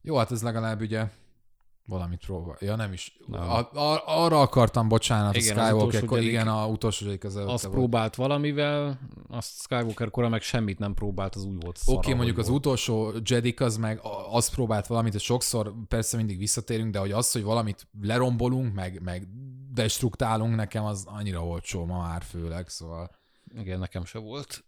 Jó, 0.00 0.16
hát 0.16 0.30
ez 0.30 0.42
legalább 0.42 0.80
ugye 0.80 1.06
Valamit 1.86 2.24
próbál. 2.26 2.56
Ja, 2.60 2.76
nem 2.76 2.92
is. 2.92 3.16
Nem. 3.26 3.40
A, 3.40 3.58
a, 3.58 4.02
arra 4.06 4.40
akartam, 4.40 4.88
bocsánat, 4.88 5.36
igen, 5.36 5.58
a 5.58 5.64
Skywalker, 5.64 6.04
kor, 6.04 6.20
igen, 6.20 6.48
a 6.48 6.66
utolsó 6.66 7.06
egyik 7.06 7.24
az 7.24 7.36
Azt 7.36 7.62
volt. 7.62 7.74
próbált 7.74 8.14
valamivel, 8.14 8.98
azt 9.28 9.60
Skywalker 9.60 10.10
kora 10.10 10.28
meg 10.28 10.42
semmit 10.42 10.78
nem 10.78 10.94
próbált, 10.94 11.34
az 11.34 11.44
úgy 11.44 11.60
volt 11.62 11.80
Oké, 11.86 11.96
okay, 11.96 12.14
mondjuk 12.14 12.36
volt. 12.36 12.48
az 12.48 12.54
utolsó 12.54 13.12
Jedi 13.24 13.54
az 13.58 13.76
meg 13.76 14.00
azt 14.30 14.54
próbált 14.54 14.86
valamit, 14.86 15.14
és 15.14 15.22
sokszor 15.22 15.74
persze 15.88 16.16
mindig 16.16 16.38
visszatérünk, 16.38 16.92
de 16.92 16.98
hogy 16.98 17.12
az, 17.12 17.32
hogy 17.32 17.42
valamit 17.42 17.88
lerombolunk, 18.02 18.74
meg, 18.74 19.02
meg 19.02 19.28
destruktálunk, 19.72 20.54
nekem 20.54 20.84
az 20.84 21.04
annyira 21.06 21.46
olcsó 21.46 21.84
ma 21.84 21.98
már 21.98 22.22
főleg, 22.22 22.68
szóval. 22.68 23.10
Igen, 23.54 23.78
nekem 23.78 24.04
se 24.04 24.18
volt 24.18 24.64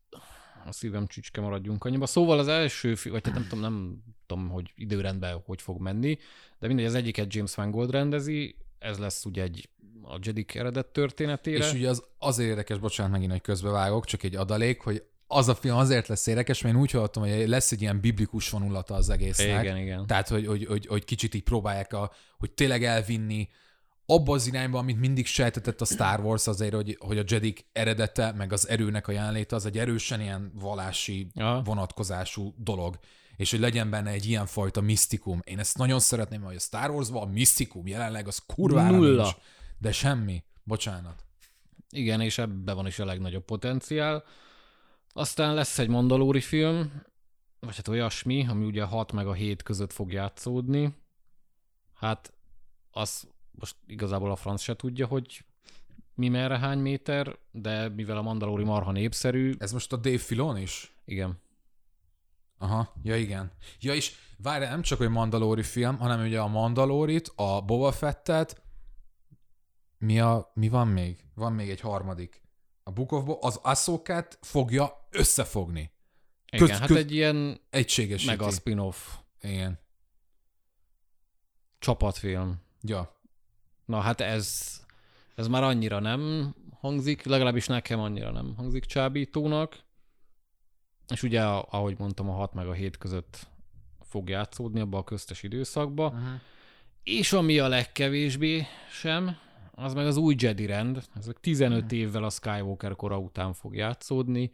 a 0.66 0.72
szívem 0.72 1.06
csücske 1.06 1.40
maradjunk 1.40 1.84
annyiba. 1.84 2.06
Szóval 2.06 2.38
az 2.38 2.48
első, 2.48 2.94
vagy 3.04 3.20
tehát 3.20 3.38
nem 3.38 3.48
tudom, 3.48 3.60
nem 3.60 4.02
tudom, 4.26 4.48
hogy 4.48 4.72
időrendben 4.74 5.42
hogy 5.44 5.62
fog 5.62 5.80
menni, 5.80 6.18
de 6.58 6.66
mindegy, 6.66 6.86
az 6.86 6.94
egyiket 6.94 7.34
James 7.34 7.56
Mangold 7.56 7.90
rendezi, 7.90 8.56
ez 8.78 8.98
lesz 8.98 9.24
ugye 9.24 9.42
egy 9.42 9.68
a 10.02 10.18
Jedi 10.22 10.44
eredet 10.54 10.86
történetére. 10.86 11.64
És 11.64 11.72
ugye 11.72 11.88
az 11.88 12.04
azért 12.18 12.48
érdekes, 12.48 12.78
bocsánat 12.78 13.12
megint, 13.12 13.30
hogy 13.30 13.40
közbevágok, 13.40 14.04
csak 14.04 14.22
egy 14.22 14.36
adalék, 14.36 14.80
hogy 14.80 15.02
az 15.26 15.48
a 15.48 15.54
film 15.54 15.76
azért 15.76 16.06
lesz 16.06 16.26
érdekes, 16.26 16.62
mert 16.62 16.74
én 16.74 16.80
úgy 16.80 16.90
hallottam, 16.90 17.22
hogy 17.22 17.48
lesz 17.48 17.72
egy 17.72 17.80
ilyen 17.80 18.00
biblikus 18.00 18.50
vonulata 18.50 18.94
az 18.94 19.10
egésznek. 19.10 19.62
Igen, 19.62 19.76
igen. 19.76 20.06
Tehát, 20.06 20.28
hogy, 20.28 20.46
hogy, 20.46 20.64
hogy, 20.64 20.86
hogy 20.86 21.04
kicsit 21.04 21.34
így 21.34 21.42
próbálják, 21.42 21.92
a, 21.92 22.10
hogy 22.38 22.50
tényleg 22.50 22.84
elvinni 22.84 23.48
abba 24.06 24.32
az 24.32 24.46
irányba, 24.46 24.78
amit 24.78 25.00
mindig 25.00 25.26
sejtetett 25.26 25.80
a 25.80 25.84
Star 25.84 26.20
Wars 26.20 26.46
azért, 26.46 26.74
hogy, 26.74 26.96
hogy 27.00 27.18
a 27.18 27.24
Jedik 27.26 27.66
eredete, 27.72 28.32
meg 28.32 28.52
az 28.52 28.68
erőnek 28.68 29.08
a 29.08 29.12
jelenléte, 29.12 29.56
az 29.56 29.66
egy 29.66 29.78
erősen 29.78 30.20
ilyen 30.20 30.52
vallási 30.54 31.26
Aha. 31.34 31.62
vonatkozású 31.62 32.54
dolog. 32.56 32.98
És 33.36 33.50
hogy 33.50 33.60
legyen 33.60 33.90
benne 33.90 34.10
egy 34.10 34.26
ilyen 34.26 34.46
fajta 34.46 34.80
misztikum. 34.80 35.40
Én 35.44 35.58
ezt 35.58 35.78
nagyon 35.78 36.00
szeretném, 36.00 36.42
hogy 36.42 36.54
a 36.56 36.58
Star 36.58 36.90
Wars-ban 36.90 37.22
a 37.22 37.32
misztikum 37.32 37.86
jelenleg 37.86 38.26
az 38.26 38.38
kurvára 38.46 38.96
Nulla. 38.96 39.22
nincs. 39.22 39.36
De 39.78 39.92
semmi. 39.92 40.44
Bocsánat. 40.64 41.24
Igen, 41.90 42.20
és 42.20 42.38
ebben 42.38 42.74
van 42.76 42.86
is 42.86 42.98
a 42.98 43.04
legnagyobb 43.04 43.44
potenciál. 43.44 44.24
Aztán 45.12 45.54
lesz 45.54 45.78
egy 45.78 45.88
Mandalóri 45.88 46.40
film, 46.40 47.02
vagy 47.60 47.76
hát 47.76 47.88
olyasmi, 47.88 48.46
ami 48.48 48.64
ugye 48.64 48.82
a 48.82 48.86
6 48.86 49.12
meg 49.12 49.26
a 49.26 49.32
7 49.32 49.62
között 49.62 49.92
fog 49.92 50.12
játszódni. 50.12 50.94
Hát 51.94 52.32
az 52.90 53.28
most 53.50 53.76
igazából 53.86 54.30
a 54.30 54.36
franc 54.36 54.60
se 54.62 54.76
tudja, 54.76 55.06
hogy 55.06 55.44
mi 56.14 56.28
merre 56.28 56.58
hány 56.58 56.78
méter, 56.78 57.38
de 57.50 57.88
mivel 57.88 58.16
a 58.16 58.22
Mandalóri 58.22 58.64
marha 58.64 58.92
népszerű, 58.92 59.54
Ez 59.58 59.72
most 59.72 59.92
a 59.92 59.96
Dave 59.96 60.18
Filon 60.18 60.56
is? 60.56 60.94
igen, 61.04 61.38
Aha, 62.58 62.92
ja 63.02 63.16
igen. 63.16 63.52
Ja 63.80 63.94
és 63.94 64.14
várj, 64.38 64.64
nem 64.64 64.82
csak 64.82 64.98
hogy 64.98 65.08
Mandalori 65.10 65.62
film, 65.62 65.98
hanem 65.98 66.20
ugye 66.24 66.40
a 66.40 66.46
Mandalorit, 66.46 67.32
a 67.36 67.60
Boba 67.62 67.92
Fettet, 67.92 68.62
mi, 69.98 70.20
a, 70.20 70.50
mi 70.54 70.68
van 70.68 70.88
még? 70.88 71.24
Van 71.34 71.52
még 71.52 71.70
egy 71.70 71.80
harmadik. 71.80 72.42
A 72.82 72.90
Book 72.90 73.12
of 73.12 73.24
Bo- 73.24 73.44
az 73.44 73.56
Ahsoka-t 73.62 74.38
fogja 74.42 75.06
összefogni. 75.10 75.90
igen 76.52 76.66
Köz- 76.68 76.78
hát 76.78 76.86
köz- 76.88 76.98
egy 76.98 77.12
ilyen 77.12 77.60
Egységesíti. 77.70 78.30
mega 78.30 78.50
spin-off 78.50 78.96
Igen. 79.40 79.78
csapatfilm. 81.78 82.62
Ja. 82.82 83.20
Na 83.84 84.00
hát 84.00 84.20
ez, 84.20 84.76
ez 85.34 85.46
már 85.48 85.62
annyira 85.62 85.98
nem 86.00 86.54
hangzik, 86.80 87.22
legalábbis 87.24 87.66
nekem 87.66 88.00
annyira 88.00 88.30
nem 88.30 88.54
hangzik 88.56 88.84
csábítónak. 88.84 89.84
És 91.08 91.22
ugye, 91.22 91.42
ahogy 91.44 91.94
mondtam, 91.98 92.30
a 92.30 92.32
6 92.32 92.54
meg 92.54 92.68
a 92.68 92.72
7 92.72 92.96
között 92.96 93.46
fog 94.00 94.28
játszódni 94.28 94.80
abba 94.80 94.98
a 94.98 95.04
köztes 95.04 95.42
időszakba. 95.42 96.06
Uh-huh. 96.06 96.28
És 97.02 97.32
ami 97.32 97.58
a 97.58 97.68
legkevésbé 97.68 98.66
sem, 98.90 99.36
az 99.74 99.94
meg 99.94 100.06
az 100.06 100.16
új 100.16 100.34
Jedi 100.38 100.66
rend. 100.66 101.02
Ez 101.16 101.26
meg 101.26 101.36
15 101.40 101.92
évvel 101.92 102.24
a 102.24 102.30
Skywalker 102.30 102.96
kora 102.96 103.18
után 103.18 103.52
fog 103.52 103.74
játszódni. 103.74 104.50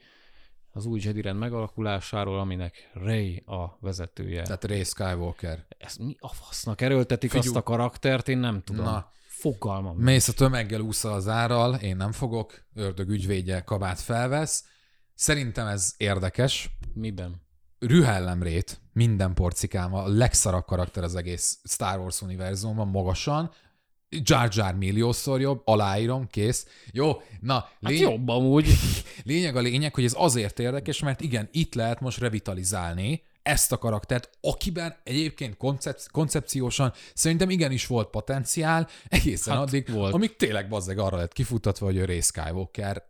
Az 0.72 0.86
új 0.86 1.00
Jedi 1.02 1.20
rend 1.20 1.38
megalakulásáról, 1.38 2.38
aminek 2.38 2.90
Rey 2.92 3.42
a 3.46 3.76
vezetője. 3.80 4.42
Tehát 4.42 4.64
Ray 4.64 4.84
Skywalker. 4.84 5.66
Ezt 5.78 5.98
mi 5.98 6.16
a 6.18 6.28
fasznak 6.28 6.80
erőltetik 6.80 7.30
Figyú. 7.30 7.44
azt 7.44 7.56
a 7.56 7.62
karaktert, 7.62 8.28
én 8.28 8.38
nem 8.38 8.62
tudom. 8.62 8.84
Na. 8.84 9.10
Fogalmam. 9.26 9.96
Mész 9.96 10.28
a 10.28 10.32
tömeggel 10.32 10.80
úszol 10.80 11.12
az 11.12 11.28
árral, 11.28 11.74
én 11.74 11.96
nem 11.96 12.12
fogok, 12.12 12.64
ördög 12.74 13.08
ügyvédje 13.08 13.60
kabát 13.60 14.00
felvesz. 14.00 14.64
Szerintem 15.22 15.66
ez 15.66 15.94
érdekes. 15.96 16.70
Miben? 16.94 17.42
Rühellemrét 17.78 18.80
minden 18.92 19.34
porcikáma, 19.34 20.02
a 20.02 20.08
legszarabb 20.08 20.64
karakter 20.64 21.02
az 21.02 21.14
egész 21.14 21.58
Star 21.64 21.98
Wars 21.98 22.22
univerzumban, 22.22 22.88
magasan. 22.88 23.50
Jar 24.08 24.48
Jar 24.52 24.74
milliószor 24.74 25.40
jobb, 25.40 25.62
aláírom, 25.64 26.26
kész. 26.26 26.66
Jó, 26.92 27.12
na, 27.40 27.54
Hát 27.54 27.70
lény- 27.80 28.00
jobb 28.00 28.28
amúgy. 28.28 28.66
lényeg 29.24 29.56
a 29.56 29.60
lényeg, 29.60 29.94
hogy 29.94 30.04
ez 30.04 30.14
azért 30.16 30.58
érdekes, 30.58 31.00
mert 31.00 31.20
igen, 31.20 31.48
itt 31.52 31.74
lehet 31.74 32.00
most 32.00 32.18
revitalizálni 32.18 33.22
ezt 33.42 33.72
a 33.72 33.78
karaktert, 33.78 34.30
akiben 34.40 34.96
egyébként 35.04 35.56
koncep- 35.56 36.10
koncepciósan 36.10 36.92
szerintem 37.14 37.50
igenis 37.50 37.86
volt 37.86 38.08
potenciál, 38.10 38.88
egészen 39.08 39.54
Hát 39.54 39.62
addig, 39.62 39.90
volt. 39.92 40.14
amíg 40.14 40.36
tényleg 40.36 40.68
bazzeg 40.68 40.98
arra 40.98 41.16
lett 41.16 41.32
kifutatva, 41.32 41.86
hogy 41.86 41.96
ő 41.96 42.04
Ray 42.04 42.20
Skywalker 42.20 43.02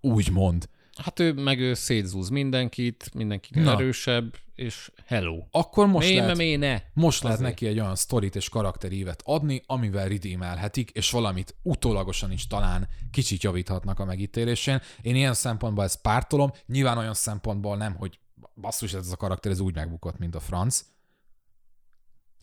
úgy 0.00 0.30
mond. 0.30 0.68
Hát 1.02 1.18
ő 1.18 1.32
meg 1.32 1.60
ő 1.60 1.74
szétzúz 1.74 2.28
mindenkit, 2.28 3.10
mindenki 3.14 3.60
Na. 3.60 3.72
erősebb, 3.72 4.36
és 4.54 4.90
hello. 5.06 5.46
Akkor 5.50 5.86
most 5.86 6.08
Mé, 6.08 6.16
lehet... 6.18 6.36
mé, 6.36 6.56
ne. 6.56 6.80
Most 6.92 7.22
lehet 7.22 7.40
neki 7.40 7.66
egy 7.66 7.78
olyan 7.80 7.96
sztorit 7.96 8.36
és 8.36 8.48
karakterívet 8.48 9.22
adni, 9.24 9.62
amivel 9.66 10.08
redeemelhetik, 10.08 10.90
és 10.90 11.10
valamit 11.10 11.54
utólagosan 11.62 12.32
is 12.32 12.46
talán 12.46 12.88
kicsit 13.10 13.42
javíthatnak 13.42 13.98
a 13.98 14.04
megítélésén. 14.04 14.80
Én 15.02 15.14
ilyen 15.14 15.34
szempontból 15.34 15.84
ezt 15.84 16.00
pártolom, 16.00 16.52
nyilván 16.66 16.98
olyan 16.98 17.14
szempontból 17.14 17.76
nem, 17.76 17.94
hogy 17.94 18.18
basszus, 18.54 18.92
ez 18.92 19.12
a 19.12 19.16
karakter 19.16 19.52
ez 19.52 19.60
úgy 19.60 19.74
megbukott, 19.74 20.18
mint 20.18 20.34
a 20.34 20.40
franc. 20.40 20.84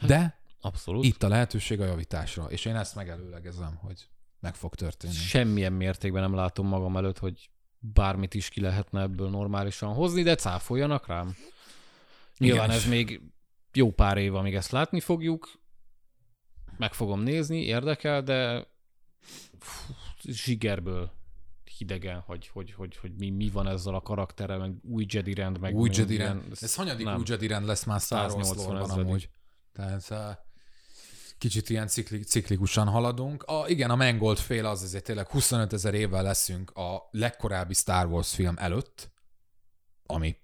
De 0.06 0.40
Abszolút. 0.62 1.06
itt 1.06 1.24
a 1.24 1.28
lehetőség 1.28 1.82
a 1.82 1.86
javításra, 1.86 2.46
és 2.46 2.66
én 2.66 2.76
ezt 2.76 2.96
megelőlegezem, 2.96 3.76
hogy 3.76 4.08
meg 4.40 4.56
fog 4.56 4.76
történni. 4.76 5.14
Semmilyen 5.14 5.74
mértékben 5.74 6.22
nem 6.22 6.36
látom 6.36 6.68
magam 6.68 6.98
előtt, 6.98 7.18
hogy 7.18 7.50
bármit 7.80 8.34
is 8.34 8.50
ki 8.50 8.62
lehetne 8.62 9.02
ebből 9.02 9.30
normálisan 9.30 9.94
hozni, 9.94 10.24
de 10.24 10.36
cáfoljanak 10.36 11.08
rám. 11.08 11.36
Nyilván 12.38 12.66
Igen. 12.66 12.78
ez 12.78 12.88
még 12.88 13.22
jó 13.74 13.92
pár 13.92 14.18
év, 14.18 14.36
amíg 14.36 14.56
ezt 14.56 14.72
látni 14.72 15.00
fogjuk. 15.00 15.52
Meg 16.78 16.94
fogom 16.94 17.22
nézni, 17.22 17.62
érdekel, 17.64 18.24
de 18.24 18.68
fú, 19.60 19.94
zsigerből 20.24 21.12
hidegen, 21.78 22.20
hogy, 22.20 22.48
hogy, 22.48 22.74
hogy, 22.74 22.98
hogy 22.98 23.12
mi, 23.18 23.30
mi 23.30 23.50
van 23.50 23.68
ezzel 23.68 23.96
a 23.96 24.02
karakterrel, 24.02 24.58
meg 24.58 24.74
új 24.84 25.06
Jedi 25.10 25.34
rend, 25.34 25.60
meg 25.60 25.76
Új 25.76 25.90
Jedi 25.94 26.18
rend. 26.18 26.44
Ez 26.62 26.76
hanyadik 26.76 27.06
nem. 27.06 27.18
új 27.18 27.24
Jedi 27.26 27.48
rend 27.48 27.66
lesz 27.66 27.84
már 27.84 28.00
Star 28.00 28.32
Wars 28.32 28.48
180 28.48 28.74
lore 28.74 28.84
ezredik. 28.84 29.06
amúgy. 29.06 29.30
Tehát 29.74 30.08
uh, 30.10 30.46
kicsit 31.38 31.70
ilyen 31.70 31.88
cikli, 31.88 32.24
ciklikusan 32.24 32.88
haladunk. 32.88 33.44
A, 33.44 33.68
igen, 33.68 33.90
a 33.90 33.96
Mangold 33.96 34.38
fél 34.38 34.66
az 34.66 34.82
azért 34.82 35.04
tényleg 35.04 35.28
25 35.28 35.74
ezer 35.74 35.94
évvel 35.94 36.24
leszünk 36.24 36.72
a 36.72 37.08
legkorábbi 37.12 37.74
Star 37.74 38.06
Wars 38.06 38.34
film 38.34 38.56
előtt, 38.58 39.10
ami 40.06 40.36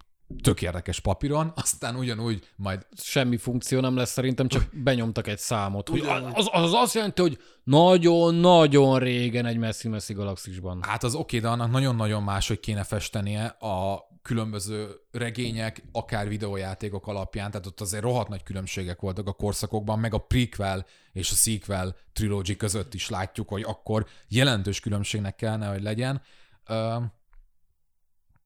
tök 0.41 0.61
érdekes 0.61 0.99
papíron, 0.99 1.51
aztán 1.63 1.95
ugyanúgy 1.95 2.47
majd 2.55 2.85
semmi 2.97 3.37
funkció 3.37 3.79
nem 3.79 3.95
lesz 3.95 4.11
szerintem, 4.11 4.47
csak 4.47 4.69
benyomtak 4.73 5.27
egy 5.27 5.39
számot. 5.39 5.89
Hogy 5.89 5.99
Ugyanúgy. 5.99 6.31
az, 6.35 6.49
az 6.51 6.73
azt 6.73 6.93
jelenti, 6.93 7.21
hogy 7.21 7.37
nagyon-nagyon 7.63 8.99
régen 8.99 9.45
egy 9.45 9.57
messzi-messzi 9.57 10.13
galaxisban. 10.13 10.83
Hát 10.83 11.03
az 11.03 11.15
oké, 11.15 11.39
de 11.39 11.47
annak 11.47 11.71
nagyon-nagyon 11.71 12.23
máshogy 12.23 12.59
kéne 12.59 12.83
festenie 12.83 13.45
a 13.45 14.11
különböző 14.21 14.91
regények, 15.11 15.83
akár 15.91 16.27
videójátékok 16.27 17.07
alapján, 17.07 17.51
tehát 17.51 17.65
ott 17.65 17.81
azért 17.81 18.03
rohadt 18.03 18.29
nagy 18.29 18.43
különbségek 18.43 18.99
voltak 18.99 19.27
a 19.27 19.33
korszakokban, 19.33 19.99
meg 19.99 20.13
a 20.13 20.17
prequel 20.17 20.85
és 21.11 21.31
a 21.31 21.35
sequel 21.35 21.95
trilogy 22.13 22.55
között 22.55 22.93
is 22.93 23.09
látjuk, 23.09 23.49
hogy 23.49 23.63
akkor 23.63 24.05
jelentős 24.27 24.79
különbségnek 24.79 25.35
kellene, 25.35 25.67
hogy 25.67 25.81
legyen. 25.81 26.21
Ö, 26.65 26.97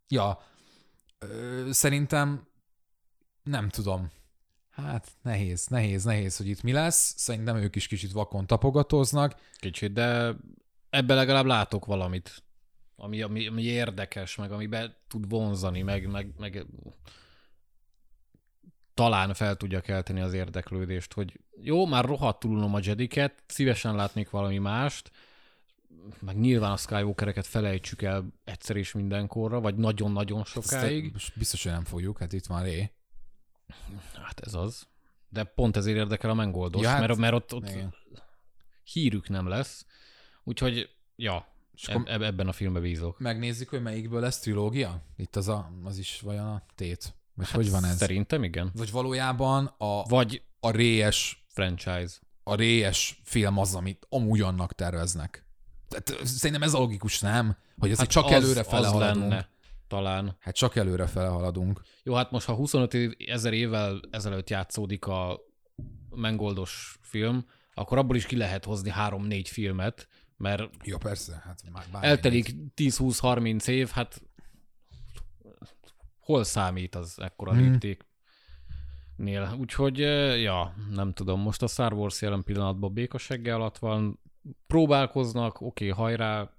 ja, 0.08 0.40
szerintem 1.70 2.48
nem 3.44 3.70
tudom. 3.70 4.12
Hát 4.70 5.12
nehéz, 5.22 5.68
nehéz, 5.68 6.04
nehéz, 6.04 6.38
hogy 6.38 6.48
itt 6.48 6.64
mi 6.64 6.72
lesz. 6.72 7.14
Szerintem 7.18 7.56
ők 7.56 7.76
is 7.76 7.88
kicsit 7.88 8.12
vakon 8.12 8.48
tapogatóznak. 8.48 9.36
Kicsit, 9.56 9.94
de 9.94 10.36
ebbe 10.90 11.14
legalább 11.14 11.46
látok 11.46 11.86
valamit, 11.86 12.44
ami, 12.96 13.22
ami, 13.22 13.48
ami 13.48 13.64
érdekes, 13.64 14.36
meg 14.36 14.52
ami 14.52 14.68
be 14.68 14.98
tud 15.08 15.30
vonzani, 15.30 15.82
meg, 15.82 16.08
meg, 16.08 16.34
meg 16.38 16.66
talán 18.94 19.34
fel 19.34 19.56
tudja 19.56 19.82
kelteni 19.82 20.22
az 20.22 20.34
érdeklődést, 20.34 21.14
hogy 21.14 21.40
jó, 21.62 21.86
már 21.86 22.06
rohadtul 22.06 22.52
unom 22.52 22.74
a 22.74 22.80
Jediket, 22.82 23.44
szívesen 23.48 23.96
látnék 23.96 24.30
valami 24.30 24.58
mást, 24.58 25.12
meg 26.20 26.38
nyilván 26.40 26.72
a 26.72 26.78
Skywalkereket 26.78 27.46
felejtsük 27.46 28.02
el 28.02 28.34
egyszer 28.44 28.76
és 28.76 28.92
mindenkorra, 28.92 29.60
vagy 29.60 29.76
nagyon-nagyon 29.76 30.44
sokáig. 30.44 31.12
Ezt 31.16 31.32
biztos, 31.38 31.64
hogy 31.64 31.72
nem 31.72 31.84
fogjuk, 31.86 32.18
hát 32.20 32.34
itt 32.34 32.46
van 32.46 32.64
Ré. 32.64 32.92
Hát 34.14 34.40
ez 34.40 34.54
az. 34.54 34.88
De 35.30 35.44
pont 35.44 35.78
ezért 35.78 35.98
érdekel 35.98 36.30
a 36.30 36.34
Mengoldos, 36.34 36.82
Ja, 36.82 36.90
hát- 36.90 37.00
mert, 37.00 37.18
mert 37.18 37.34
ott, 37.34 37.54
ott 37.54 37.70
Igen. 37.70 37.96
hírük 38.84 39.30
nem 39.30 39.48
lesz. 39.48 39.86
Úgyhogy, 40.44 40.90
ja, 41.16 41.48
És 41.74 41.88
eb- 41.88 42.08
ebben 42.10 42.48
a 42.48 42.52
filmben 42.52 42.82
bízok. 42.82 43.20
megnézzük, 43.20 43.70
hogy 43.70 43.82
melyikből 43.82 44.20
lesz 44.22 44.40
trilógia? 44.40 45.02
Itt 45.16 45.36
az, 45.36 45.48
a, 45.48 45.72
az 45.84 45.98
is 45.98 46.22
vajon 46.22 46.46
a 46.48 46.64
tét? 46.76 47.16
Vagy 47.34 47.46
hát 47.46 47.56
hogy 47.56 47.70
van 47.72 47.84
ez? 47.84 47.98
Szerintem 47.98 48.44
igen. 48.44 48.72
Vagy 48.76 48.92
valójában 48.92 49.66
a, 49.78 50.04
Vagy 50.04 50.42
a 50.60 50.72
rées, 50.72 51.46
franchise. 51.48 52.16
a 52.44 52.56
rées 52.56 53.22
film 53.24 53.58
az, 53.58 53.76
amit 53.76 54.06
amúgy 54.10 54.42
annak 54.42 54.74
terveznek. 54.74 55.46
Tehát 55.88 56.26
szerintem 56.28 56.62
ez 56.64 56.74
a 56.74 56.78
logikus, 56.80 57.20
nem? 57.20 57.58
Hogy 57.78 57.92
azért 57.92 58.14
hát 58.14 58.24
csak 58.24 58.32
előre 58.32 58.64
fele 58.64 58.88
az 58.88 58.92
haladunk. 58.94 59.30
lenne, 59.30 59.50
talán. 59.88 60.36
Hát 60.40 60.56
csak 60.56 60.76
előre 60.76 61.06
fele 61.08 61.28
haladunk. 61.28 61.82
Jó, 62.04 62.14
hát 62.14 62.32
most 62.32 62.46
ha 62.46 62.54
25 62.54 62.94
év- 62.94 63.30
ezer 63.30 63.54
évvel 63.54 64.00
ezelőtt 64.12 64.50
játszódik 64.50 65.06
a 65.06 65.40
Mengoldos 66.16 66.98
film, 67.02 67.46
akkor 67.74 67.98
abból 67.98 68.16
is 68.16 68.26
ki 68.26 68.36
lehet 68.38 68.66
hozni 68.66 68.90
három-négy 68.90 69.50
filmet, 69.50 70.08
mert 70.38 70.70
Ja, 70.84 70.98
persze, 70.98 71.42
hát 71.46 71.62
már 71.92 72.04
eltelik 72.04 72.56
10-20-30 72.76 73.68
év, 73.68 73.90
hát 73.90 74.22
hol 76.20 76.44
számít 76.44 76.96
az 76.96 77.16
ekkora 77.22 77.52
Hmm. 77.52 77.62
léptéknél? 77.72 79.56
Úgyhogy, 79.60 79.98
ja, 80.42 80.74
nem 80.92 81.14
tudom, 81.14 81.42
most 81.42 81.62
a 81.62 81.68
Star 81.68 81.94
Wars 81.94 82.22
jelen 82.22 82.44
pillanatban 82.44 82.94
békasegge 82.94 83.56
alatt 83.56 83.78
van, 83.78 84.20
próbálkoznak, 84.68 85.62
oké, 85.62 85.90
okay, 85.90 86.04
hajrá, 86.04 86.52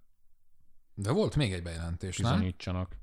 De 0.95 1.11
volt 1.11 1.36
még 1.36 1.53
egy 1.53 1.62
bejelentés, 1.62 2.16
nem? 2.16 2.32
bizonyítsanak. 2.32 2.97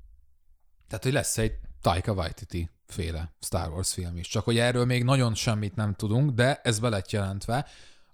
Tehát, 0.88 1.04
hogy 1.04 1.12
lesz 1.12 1.38
egy 1.38 1.52
Taika 1.80 2.12
Waititi 2.12 2.70
féle 2.86 3.34
Star 3.40 3.70
Wars 3.70 3.92
film 3.92 4.16
is. 4.16 4.28
Csak 4.28 4.44
hogy 4.44 4.58
erről 4.58 4.84
még 4.84 5.04
nagyon 5.04 5.34
semmit 5.34 5.74
nem 5.76 5.94
tudunk, 5.94 6.30
de 6.30 6.60
ez 6.60 6.78
be 6.78 6.88
lett 6.88 7.10
jelentve. 7.10 7.66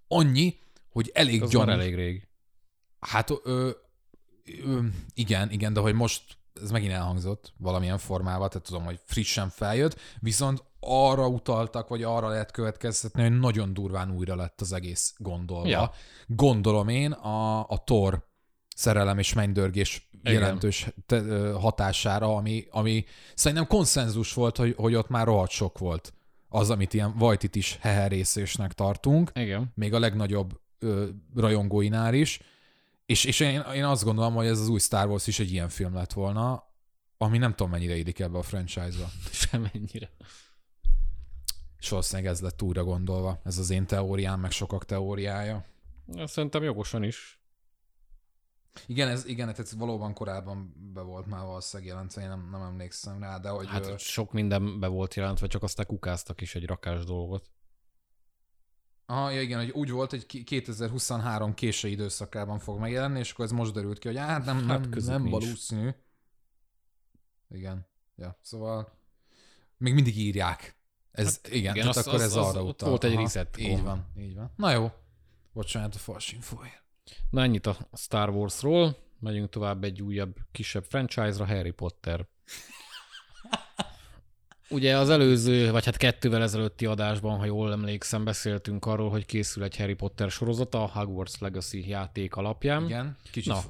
Annyi, 0.08 0.58
hogy 0.88 1.10
elég 1.14 1.42
Az 1.42 1.50
gyanús. 1.50 1.74
elég 1.74 1.94
rég. 1.94 2.28
Hát 3.00 3.30
ö, 3.42 3.70
ö, 4.64 4.80
igen, 5.14 5.50
igen, 5.50 5.72
de 5.72 5.80
hogy 5.80 5.94
most 5.94 6.36
ez 6.62 6.70
megint 6.70 6.92
elhangzott 6.92 7.52
valamilyen 7.58 7.98
formával, 7.98 8.48
tehát 8.48 8.66
tudom, 8.66 8.84
hogy 8.84 9.00
frissen 9.04 9.48
feljött, 9.48 10.00
viszont 10.20 10.64
arra 10.80 11.26
utaltak, 11.26 11.88
vagy 11.88 12.02
arra 12.02 12.28
lehet 12.28 12.50
következtetni, 12.50 13.22
hogy 13.22 13.38
nagyon 13.38 13.74
durván 13.74 14.10
újra 14.10 14.36
lett 14.36 14.60
az 14.60 14.72
egész 14.72 15.14
gondolva. 15.18 15.68
Ja. 15.68 15.92
Gondolom 16.26 16.88
én 16.88 17.12
a, 17.12 17.58
a 17.68 17.82
Thor 17.84 18.26
szerelem 18.76 19.18
és 19.18 19.32
mennydörgés 19.32 20.08
Igen. 20.20 20.32
jelentős 20.32 20.88
te, 21.06 21.16
ö, 21.16 21.52
hatására, 21.52 22.36
ami, 22.36 22.66
ami 22.70 23.04
szerintem 23.34 23.66
konszenzus 23.66 24.34
volt, 24.34 24.56
hogy, 24.56 24.74
hogy 24.76 24.94
ott 24.94 25.08
már 25.08 25.26
rohadt 25.26 25.50
sok 25.50 25.78
volt 25.78 26.12
az, 26.48 26.70
amit 26.70 26.94
ilyen 26.94 27.14
Vajtit 27.18 27.56
is 27.56 27.78
heherészésnek 27.80 28.72
tartunk 28.72 29.30
Igen. 29.34 29.72
még 29.74 29.94
a 29.94 29.98
legnagyobb 29.98 30.60
ö, 30.78 31.06
rajongóinál 31.34 32.14
is, 32.14 32.40
és, 33.12 33.24
és 33.24 33.40
én, 33.40 33.60
én 33.60 33.84
azt 33.84 34.04
gondolom, 34.04 34.34
hogy 34.34 34.46
ez 34.46 34.60
az 34.60 34.68
új 34.68 34.78
Star 34.78 35.08
Wars 35.08 35.26
is 35.26 35.38
egy 35.38 35.52
ilyen 35.52 35.68
film 35.68 35.94
lett 35.94 36.12
volna, 36.12 36.64
ami 37.16 37.38
nem 37.38 37.50
tudom 37.50 37.70
mennyire 37.70 37.96
illik 37.96 38.18
ebbe 38.18 38.38
a 38.38 38.42
franchise-ba. 38.42 39.08
Semennyire. 39.48 40.10
És 41.78 41.88
valószínűleg 41.88 42.32
ez 42.32 42.40
lett 42.40 42.62
újra 42.62 42.84
gondolva. 42.84 43.40
Ez 43.44 43.58
az 43.58 43.70
én 43.70 43.86
teóriám, 43.86 44.40
meg 44.40 44.50
sokak 44.50 44.84
teóriája. 44.84 45.64
Szerintem 46.24 46.62
jogosan 46.62 47.02
is. 47.02 47.40
Igen, 48.86 49.08
ez, 49.08 49.26
igen, 49.26 49.46
tehát 49.46 49.58
ez 49.58 49.76
valóban 49.76 50.14
korábban 50.14 50.74
be 50.94 51.00
volt 51.00 51.26
már 51.26 51.44
valószínűleg 51.44 51.92
jelentve, 51.92 52.22
én 52.22 52.28
nem, 52.28 52.48
nem 52.50 52.62
emlékszem 52.62 53.20
rá, 53.20 53.38
de 53.38 53.48
hogy... 53.48 53.66
Hát 53.66 53.86
ö, 53.86 53.94
sok 53.96 54.32
minden 54.32 54.80
be 54.80 54.86
volt 54.86 55.14
jelentve, 55.14 55.46
csak 55.46 55.62
aztán 55.62 55.86
kukáztak 55.86 56.40
is 56.40 56.54
egy 56.54 56.66
rakás 56.66 57.04
dolgot. 57.04 57.50
Aha, 59.06 59.30
ja, 59.30 59.40
igen, 59.40 59.58
hogy 59.58 59.70
úgy 59.70 59.90
volt, 59.90 60.10
hogy 60.10 60.26
ki- 60.26 60.44
2023 60.44 61.54
késő 61.54 61.88
időszakában 61.88 62.58
fog 62.58 62.78
megjelenni, 62.78 63.18
és 63.18 63.32
akkor 63.32 63.44
ez 63.44 63.50
most 63.50 63.72
derült 63.72 63.98
ki, 63.98 64.08
hogy 64.08 64.16
hát 64.16 64.44
nem, 64.44 64.56
Hát 64.56 64.80
nem, 64.80 64.90
közük 64.90 65.10
nem 65.10 65.24
valószínű. 65.24 65.90
Igen. 67.50 67.86
Ja, 68.16 68.38
szóval 68.42 68.92
még 69.76 69.94
mindig 69.94 70.18
írják. 70.18 70.76
Ez, 71.12 71.26
hát, 71.42 71.46
igen, 71.48 71.74
igen, 71.74 71.74
tehát 71.74 71.96
az- 71.96 72.06
akkor 72.06 72.14
az- 72.18 72.24
ez 72.24 72.34
az- 72.36 72.46
arra 72.54 72.62
utal. 72.64 72.88
volt 72.88 73.04
egy 73.04 73.12
Aha, 73.12 73.22
reset 73.22 73.56
Így 73.58 73.68
gomb. 73.70 73.84
van, 73.84 74.06
így 74.18 74.34
van. 74.34 74.52
Na 74.56 74.70
jó. 74.72 74.92
Bocsánat 75.52 75.94
a 75.94 75.98
fals 75.98 76.32
infóért. 76.32 76.82
Na 77.30 77.42
ennyit 77.42 77.66
a 77.66 77.76
Star 77.92 78.28
Warsról. 78.30 78.96
Megyünk 79.18 79.48
tovább 79.50 79.84
egy 79.84 80.02
újabb, 80.02 80.36
kisebb 80.52 80.84
franchise-ra, 80.84 81.46
Harry 81.46 81.70
Potter. 81.70 82.26
Ugye 84.72 84.98
az 84.98 85.10
előző, 85.10 85.70
vagy 85.70 85.84
hát 85.84 85.96
kettővel 85.96 86.42
ezelőtti 86.42 86.86
adásban, 86.86 87.38
ha 87.38 87.44
jól 87.44 87.72
emlékszem, 87.72 88.24
beszéltünk 88.24 88.86
arról, 88.86 89.10
hogy 89.10 89.26
készül 89.26 89.62
egy 89.62 89.76
Harry 89.76 89.94
Potter 89.94 90.30
sorozata 90.30 90.82
a 90.82 90.90
Hogwarts 90.98 91.38
Legacy 91.38 91.88
játék 91.88 92.34
alapján. 92.34 92.84
Igen, 92.84 93.16
kicsit. 93.30 93.52
Na. 93.52 93.60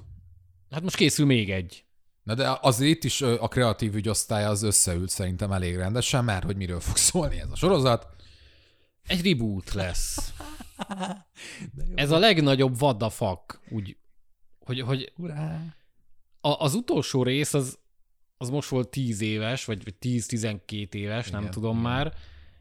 Hát 0.70 0.82
most 0.82 0.96
készül 0.96 1.26
még 1.26 1.50
egy. 1.50 1.84
Na 2.22 2.34
de 2.34 2.58
azért 2.60 2.90
itt 2.90 3.04
is 3.04 3.22
a 3.22 3.48
kreatív 3.48 3.94
ügyosztály 3.94 4.44
az 4.44 4.62
összeült 4.62 5.08
szerintem 5.08 5.52
elég 5.52 5.76
rendesen, 5.76 6.24
mert 6.24 6.44
hogy 6.44 6.56
miről 6.56 6.80
fog 6.80 6.96
szólni 6.96 7.40
ez 7.40 7.50
a 7.50 7.56
sorozat. 7.56 8.06
Egy 9.06 9.26
reboot 9.26 9.72
lesz. 9.72 10.32
Ez 11.94 12.10
a 12.10 12.18
legnagyobb 12.18 12.82
what 12.82 12.98
the 12.98 13.10
fuck, 13.10 13.60
úgy, 13.70 13.96
hogy, 14.58 14.80
hogy 14.80 15.12
Urá! 15.16 15.60
a, 16.40 16.48
az 16.48 16.74
utolsó 16.74 17.22
rész 17.22 17.54
az, 17.54 17.78
az 18.42 18.50
most 18.50 18.68
volt 18.68 18.88
10 18.88 19.20
éves, 19.20 19.64
vagy, 19.64 19.84
vagy 19.84 19.94
10-12 20.00 20.94
éves, 20.94 21.30
nem 21.30 21.40
Igen, 21.40 21.52
tudom 21.52 21.78
igen. 21.78 21.90
már, 21.90 22.14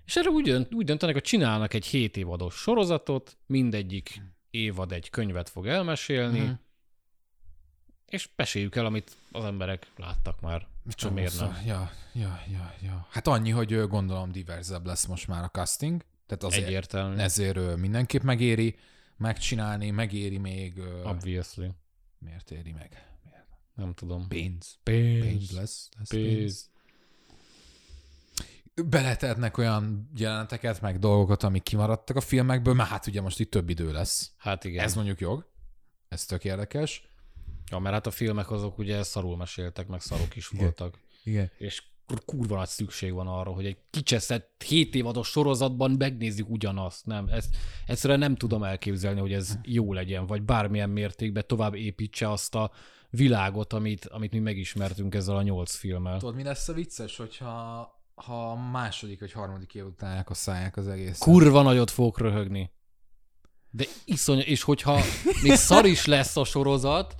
és 0.05 0.15
erre 0.15 0.29
úgy, 0.29 0.43
dönt, 0.43 0.73
úgy 0.73 0.85
döntenek, 0.85 1.15
hogy 1.15 1.23
csinálnak 1.23 1.73
egy 1.73 1.85
7 1.85 2.17
évados 2.17 2.55
sorozatot, 2.55 3.37
mindegyik 3.45 4.21
évad 4.49 4.91
egy 4.91 5.09
könyvet 5.09 5.49
fog 5.49 5.67
elmesélni, 5.67 6.39
Mhm. 6.39 6.51
és 8.05 8.29
meséljük 8.35 8.75
el, 8.75 8.85
amit 8.85 9.17
az 9.31 9.43
emberek 9.43 9.87
láttak 9.97 10.41
már. 10.41 10.67
Csomó 10.89 11.13
miért 11.13 11.31
szó. 11.33 11.45
nem? 11.45 11.61
Ja, 11.65 11.91
ja, 12.13 12.41
ja, 12.51 12.73
ja. 12.81 13.07
Hát 13.09 13.27
annyi, 13.27 13.49
hogy 13.49 13.87
gondolom 13.87 14.31
diverzebb 14.31 14.85
lesz 14.85 15.05
most 15.05 15.27
már 15.27 15.43
a 15.43 15.49
casting, 15.49 16.05
tehát 16.25 16.43
azért 16.43 16.65
Egyértelmű. 16.67 17.15
ezért 17.17 17.75
mindenképp 17.75 18.21
megéri 18.21 18.75
megcsinálni, 19.17 19.89
megéri 19.89 20.37
még... 20.37 20.79
Obviously. 21.03 21.65
Miért 22.19 22.51
éri 22.51 22.71
meg? 22.71 23.05
Nem 23.81 23.93
tudom. 23.93 24.27
Pénz. 24.27 24.77
Pénz. 24.83 25.25
Pénz 25.25 25.51
lesz. 25.51 25.89
lesz 25.97 26.09
pénz. 26.09 26.37
Pénz. 26.37 26.69
Beletetnek 28.89 29.57
olyan 29.57 30.09
jeleneteket, 30.15 30.81
meg 30.81 30.99
dolgokat, 30.99 31.43
amik 31.43 31.63
kimaradtak 31.63 32.15
a 32.15 32.21
filmekből, 32.21 32.73
mert 32.73 32.89
hát 32.89 33.07
ugye 33.07 33.21
most 33.21 33.39
itt 33.39 33.51
több 33.51 33.69
idő 33.69 33.91
lesz. 33.91 34.31
Hát 34.37 34.63
igen. 34.63 34.83
Ez 34.83 34.95
mondjuk 34.95 35.19
jog. 35.19 35.49
Ez 36.07 36.25
tök 36.25 36.43
érdekes. 36.43 37.07
Ja, 37.71 37.79
mert 37.79 37.93
hát 37.93 38.07
a 38.07 38.11
filmek 38.11 38.51
azok 38.51 38.77
ugye 38.77 39.03
szarul 39.03 39.37
meséltek, 39.37 39.87
meg 39.87 40.01
szarok 40.01 40.35
is 40.35 40.47
voltak. 40.47 40.99
Igen. 41.23 41.51
És 41.57 41.83
kur- 42.07 42.25
kurva 42.25 42.55
nagy 42.55 42.67
szükség 42.67 43.13
van 43.13 43.27
arra, 43.27 43.51
hogy 43.51 43.65
egy 43.65 43.77
kicseszett 43.89 44.63
7 44.67 44.95
évados 44.95 45.27
sorozatban 45.27 45.91
megnézzük 45.91 46.49
ugyanazt. 46.49 47.05
Nem, 47.05 47.27
ezt 47.27 47.55
egyszerűen 47.85 48.19
nem 48.19 48.35
tudom 48.35 48.63
elképzelni, 48.63 49.19
hogy 49.19 49.33
ez 49.33 49.57
jó 49.63 49.93
legyen, 49.93 50.25
vagy 50.25 50.41
bármilyen 50.41 50.89
mértékben 50.89 51.43
tovább 51.47 51.75
építse 51.75 52.31
azt 52.31 52.55
a 52.55 52.71
világot, 53.11 53.73
amit, 53.73 54.05
amit 54.05 54.31
mi 54.31 54.39
megismertünk 54.39 55.15
ezzel 55.15 55.35
a 55.35 55.41
nyolc 55.41 55.75
filmmel. 55.75 56.19
Tudod, 56.19 56.35
mi 56.35 56.43
lesz 56.43 56.67
a 56.67 56.73
vicces, 56.73 57.17
hogyha 57.17 57.89
ha 58.15 58.51
a 58.51 58.71
második 58.71 59.19
vagy 59.19 59.31
harmadik 59.31 59.75
év 59.75 59.85
után 59.85 60.15
elkasszálják 60.15 60.77
az 60.77 60.87
egész. 60.87 61.17
Kurva 61.17 61.61
nagyot 61.61 61.91
fogok 61.91 62.19
röhögni. 62.19 62.71
De 63.69 63.85
iszony, 64.05 64.39
és 64.39 64.63
hogyha 64.63 64.99
még 65.43 65.53
szar 65.53 65.85
is 65.85 66.05
lesz 66.05 66.37
a 66.37 66.43
sorozat, 66.43 67.15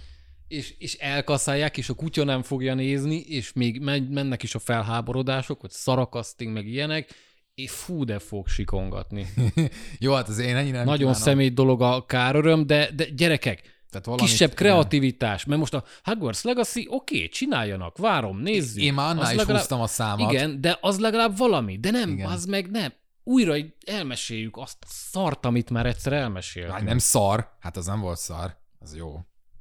és, 0.47 0.75
és 0.77 0.93
elkaszálják, 0.93 1.77
és 1.77 1.89
a 1.89 1.93
kutya 1.93 2.23
nem 2.23 2.41
fogja 2.41 2.73
nézni, 2.73 3.15
és 3.15 3.53
még 3.53 3.79
men- 3.79 4.03
mennek 4.03 4.43
is 4.43 4.55
a 4.55 4.59
felháborodások, 4.59 5.61
hogy 5.61 5.69
szarakaszting, 5.69 6.53
meg 6.53 6.67
ilyenek, 6.67 7.13
és 7.55 7.71
fú, 7.71 8.03
de 8.03 8.19
fog 8.19 8.47
sikongatni. 8.47 9.27
Jó, 9.99 10.13
hát 10.13 10.27
az 10.27 10.39
én 10.39 10.55
ennyire 10.55 10.77
nem 10.77 10.85
Nagyon 10.85 10.97
kívánom. 10.97 11.21
személy 11.21 11.49
dolog 11.49 11.81
a 11.81 12.05
káröröm, 12.05 12.67
de, 12.67 12.91
de 12.91 13.05
gyerekek, 13.05 13.80
Tehát 13.91 14.05
valamit, 14.05 14.29
kisebb 14.29 14.53
kreativitás, 14.53 15.45
mert 15.45 15.59
most 15.59 15.73
a 15.73 15.83
Hogwarts 16.03 16.41
Legacy, 16.43 16.87
oké, 16.89 17.15
okay, 17.15 17.29
csináljanak, 17.29 17.97
várom, 17.97 18.39
nézzük. 18.39 18.83
Én 18.83 18.93
már 18.93 19.09
annál 19.09 19.23
Az 19.23 19.31
is 19.31 19.35
legalább- 19.37 19.59
húztam 19.59 19.81
a 19.81 19.87
számat. 19.87 20.31
Igen, 20.31 20.61
de 20.61 20.77
az 20.81 20.99
legalább 20.99 21.37
valami, 21.37 21.77
de 21.79 21.91
nem, 21.91 22.09
Igen. 22.09 22.29
Az 22.29 22.45
meg 22.45 22.71
nem. 22.71 22.93
Újra 23.23 23.55
elmeséljük 23.85 24.57
azt 24.57 24.77
a 24.81 24.85
szart, 24.89 25.45
amit 25.45 25.69
már 25.69 25.85
egyszer 25.85 26.13
elmeséltünk. 26.13 26.75
Hát 26.75 26.83
nem 26.83 26.97
szar. 26.97 27.51
Hát 27.59 27.77
az 27.77 27.85
nem 27.85 27.99
volt 27.99 28.17
szar. 28.17 28.57
Az 28.79 28.95
jó. 28.95 29.19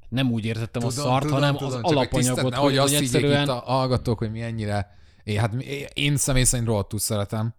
nem 0.08 0.32
úgy 0.32 0.44
értettem 0.44 0.84
a 0.84 0.90
szart, 0.90 1.30
hanem 1.30 1.54
az 1.54 1.60
csak 1.60 1.84
hogy 1.86 1.96
alapanyagot, 1.96 2.42
hogy, 2.42 2.54
hogy 2.54 2.78
azt 2.78 2.94
egyszerűen... 2.94 3.42
itt 3.42 3.48
a 3.48 3.54
hallgatók, 3.58 4.18
hogy 4.18 4.30
mi 4.30 4.42
ennyire... 4.42 4.98
Én, 5.24 5.38
hát 5.38 5.54
én 5.92 6.16
személy 6.16 6.44
szerint 6.44 6.68
rohadtul 6.68 6.98
szeretem. 6.98 7.54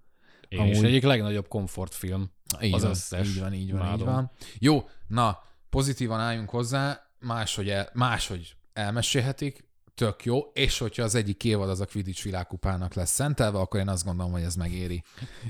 Én 0.48 0.66
is 0.66 0.76
amúgy- 0.78 0.88
egyik 0.88 1.04
legnagyobb 1.04 1.48
komfortfilm. 1.48 2.32
Így 2.62 2.74
Az 2.74 2.82
van, 2.82 2.90
összes. 2.92 3.28
Így 3.28 3.40
van, 3.40 3.54
így 3.54 3.72
van, 3.72 3.94
így 3.94 4.06
van. 4.06 4.32
Jó, 4.60 4.88
na, 5.08 5.40
pozitívan 5.72 6.20
álljunk 6.20 6.50
hozzá, 6.50 7.02
máshogy, 7.20 7.70
el, 7.70 7.90
máshogy 7.94 8.56
elmesélhetik, 8.74 9.70
tök 9.96 10.26
jó, 10.26 10.40
és 10.54 10.78
hogyha 10.78 11.04
az 11.04 11.16
egyik 11.16 11.44
évad 11.44 11.70
az 11.70 11.80
a 11.80 11.86
Quidditch 11.86 12.24
világkupának 12.24 12.94
lesz 12.94 13.12
szentelve, 13.12 13.60
akkor 13.60 13.80
én 13.80 13.88
azt 13.88 14.06
gondolom, 14.06 14.32
hogy 14.32 14.42
ez 14.42 14.56
megéri. 14.56 15.04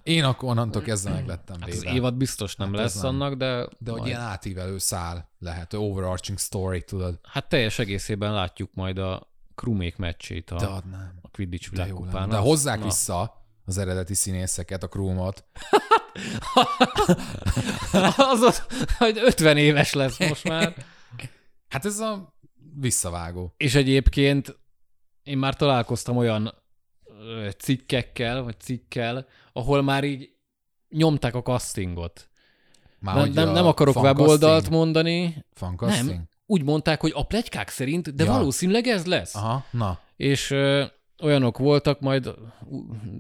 Én 0.04 0.24
akkor 0.24 0.50
onnantól 0.50 0.82
kezdve 0.82 1.12
meg 1.14 1.28
lettem 1.28 1.60
Hát 1.60 1.70
az 1.70 1.80
véve. 1.80 1.94
évad 1.96 2.16
biztos 2.16 2.56
nem 2.56 2.68
Hát 2.68 2.78
lesz 2.78 3.02
nem. 3.02 3.06
annak, 3.06 3.34
de, 3.34 3.48
De 3.80 3.92
hogy 3.92 4.00
majd- 4.00 4.06
ilyen 4.06 4.22
átívelő 4.22 4.78
szál 4.78 5.30
lehet, 5.40 5.74
overarching 5.74 6.40
story, 6.40 6.84
tudod. 6.84 7.20
hát 7.24 7.50
teljes 7.50 7.80
egészében 7.80 8.34
látjuk 8.34 8.70
majd 8.74 8.98
a 8.98 9.30
crewmék 9.56 9.98
meccsét 9.98 10.52
a, 10.52 10.56
De 10.56 10.66
adnám. 10.66 11.20
a 11.22 11.28
Quidditch 11.30 11.72
De 11.72 11.76
jó 11.76 11.84
lenne. 11.94 11.96
világkupán. 11.98 12.30
De 12.30 12.38
Az- 12.38 12.44
hozzák 12.46 12.80
na. 12.80 12.86
vissza 12.86 13.41
az 13.72 13.78
eredeti 13.78 14.14
színészeket, 14.14 14.84
a 14.84 14.88
crewmot. 14.88 15.44
az 18.34 18.42
az, 18.42 18.64
hogy 18.98 19.18
50 19.24 19.58
éves 19.58 19.94
lesz 19.94 20.20
most 20.20 20.44
már. 20.44 20.74
Hát 21.70 21.86
ez 21.86 22.00
a 22.00 22.34
visszavágó. 22.80 23.54
És 23.58 23.76
egyébként 23.76 24.60
én 25.24 25.38
már 25.38 25.56
találkoztam 25.56 26.18
olyan 26.18 26.54
cikkekkel, 27.58 28.42
vagy 28.44 28.60
cikkel, 28.60 29.28
ahol 29.54 29.82
már 29.82 30.04
így 30.04 30.30
nyomták 30.90 31.36
a 31.36 31.42
castingot. 31.42 32.30
Már 33.00 33.16
Nem, 33.16 33.30
nem, 33.32 33.50
nem 33.50 33.66
akarok 33.66 33.96
weboldalt 33.96 34.70
mondani, 34.70 35.46
fancasting? 35.54 36.10
nem. 36.10 36.30
Úgy 36.46 36.64
mondták, 36.64 37.02
hogy 37.02 37.12
a 37.16 37.26
plegykák 37.26 37.70
szerint, 37.70 38.16
de 38.16 38.24
Ja. 38.24 38.32
valószínűleg 38.32 38.88
ez 38.88 39.06
lesz. 39.06 39.36
Aha, 39.36 39.66
na. 39.72 40.00
És 40.16 40.56
olyanok 41.22 41.58
voltak, 41.58 42.00
majd 42.00 42.34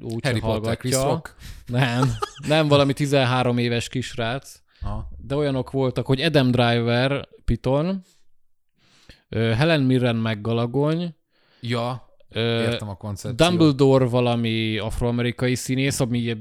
úgy 0.02 0.24
Harry 0.24 0.40
se 0.40 0.42
Potter, 0.42 0.42
hallgatja. 0.42 1.04
Rock. 1.04 1.36
Nem, 1.66 2.12
nem 2.48 2.68
valami 2.68 2.94
13 2.94 3.58
éves 3.58 3.88
kisrác, 3.90 4.62
Aha. 4.82 5.08
de 5.18 5.36
olyanok 5.36 5.72
voltak, 5.72 6.06
hogy 6.06 6.22
Adam 6.22 6.52
Driver, 6.52 7.28
Piton, 7.46 8.02
Helen 9.30 9.82
Mirren 9.82 10.16
meg 10.16 10.42
Galagony, 10.42 11.16
Ja, 11.62 12.10
Értem 12.34 12.90
a 12.90 12.96
koncepciót. 12.96 13.50
Dumbledore 13.50 14.06
valami 14.06 14.78
afroamerikai 14.78 15.56
színész, 15.56 16.00
ami 16.00 16.38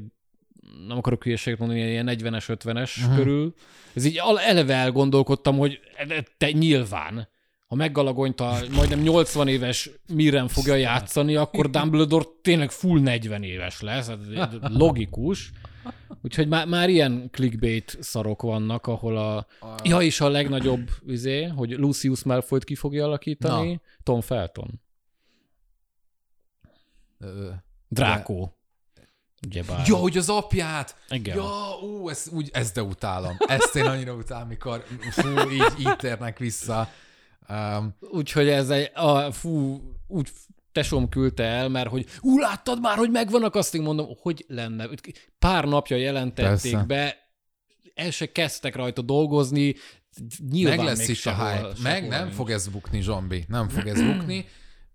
nem 0.89 0.97
akarok 0.99 1.23
hülyeséget 1.25 1.59
mondani, 1.59 1.81
ilyen 1.81 2.07
40-es, 2.11 2.45
50-es 2.49 2.97
Mhm. 2.97 3.05
uh-huh. 3.05 3.17
körül. 3.17 3.55
Ez 3.95 4.05
így 4.05 4.21
eleve 4.45 4.75
elgondolkodtam, 4.75 5.57
hogy 5.59 5.81
e- 6.09 6.25
te 6.39 6.51
nyilván, 6.51 7.29
ha 7.71 7.77
meggalagonyta 7.77 8.59
majdnem 8.75 9.01
80 9.01 9.49
éves 9.49 9.91
Mirren 10.15 10.49
fogja 10.49 10.75
játszani, 10.75 11.37
akkor 11.37 11.71
Dumbledore 11.71 12.25
tényleg 12.43 12.71
full 12.71 13.01
40 13.01 13.43
éves 13.43 13.81
lesz. 13.81 14.09
Ez 14.09 14.19
logikus. 14.61 15.51
Úgyhogy 16.23 16.49
már, 16.49 16.67
már 16.67 16.89
ilyen 16.89 17.29
clickbait 17.33 17.97
szarok 18.01 18.43
vannak, 18.43 18.87
ahol 18.87 19.17
a... 19.17 19.37
A- 19.37 19.47
Ja, 19.85 20.01
és 20.01 20.21
a 20.21 20.29
legnagyobb 20.29 20.91
izé, 21.07 21.45
hogy 21.45 21.71
Lucius 21.71 22.23
Malfoyt 22.23 22.65
ki 22.65 22.75
fogja 22.75 23.05
alakítani, 23.05 23.73
Na. 23.73 23.81
Tom 24.03 24.21
Felton. 24.21 24.81
Drákó. 27.89 28.55
Ugyebár. 29.47 29.87
Ja, 29.89 29.97
hogy 29.97 30.17
az 30.17 30.29
apját! 30.29 30.97
Igen. 31.09 31.37
Ja, 31.37 31.79
ú, 31.83 32.09
ezt, 32.09 32.33
úgy, 32.33 32.51
ezt 32.53 32.75
de 32.75 32.83
utálom. 32.83 33.37
Ezt 33.39 33.77
én 33.77 33.85
annyira 33.87 34.15
utálom, 34.15 34.49
mikor 34.49 34.85
fú, 35.11 35.29
így, 35.51 35.73
így 35.79 35.97
térnek 35.97 36.39
vissza. 36.39 36.89
Um, 37.49 37.97
Úgyhogy 38.01 38.49
ez 38.49 38.71
egy, 38.71 38.91
a, 38.95 39.33
fú, 39.33 39.81
úgy 40.07 40.29
tesóm 40.73 41.09
küldte 41.09 41.45
el, 41.45 41.69
mert 41.69 41.89
hogy 41.89 42.07
ú, 42.21 42.39
láttad 42.39 42.81
már, 42.81 42.97
hogy 42.97 43.11
megvan 43.11 43.43
a 43.43 43.51
casting, 43.51 43.85
mondom, 43.85 44.07
hogy 44.21 44.45
lenne. 44.49 44.89
Pár 45.39 45.65
napja 45.65 45.97
jelentették 45.97 46.73
Persze. 46.73 46.85
be, 46.87 47.17
el 47.95 48.11
se 48.11 48.33
kezdtek 48.33 48.77
rajta 48.77 49.03
dolgozni, 49.03 49.75
nyilván 50.51 50.77
meg 50.77 50.87
lesz 50.87 51.09
itt 51.09 51.25
a 51.25 51.47
hype. 51.47 51.73
Meg 51.83 52.09
nem 52.09 52.23
nincs. 52.23 52.35
fog 52.35 52.51
ez 52.51 52.69
bukni, 52.69 53.03
zombi. 53.03 53.45
Nem 53.49 53.69
fog 53.69 53.87
ez 53.87 54.03
bukni. 54.03 54.45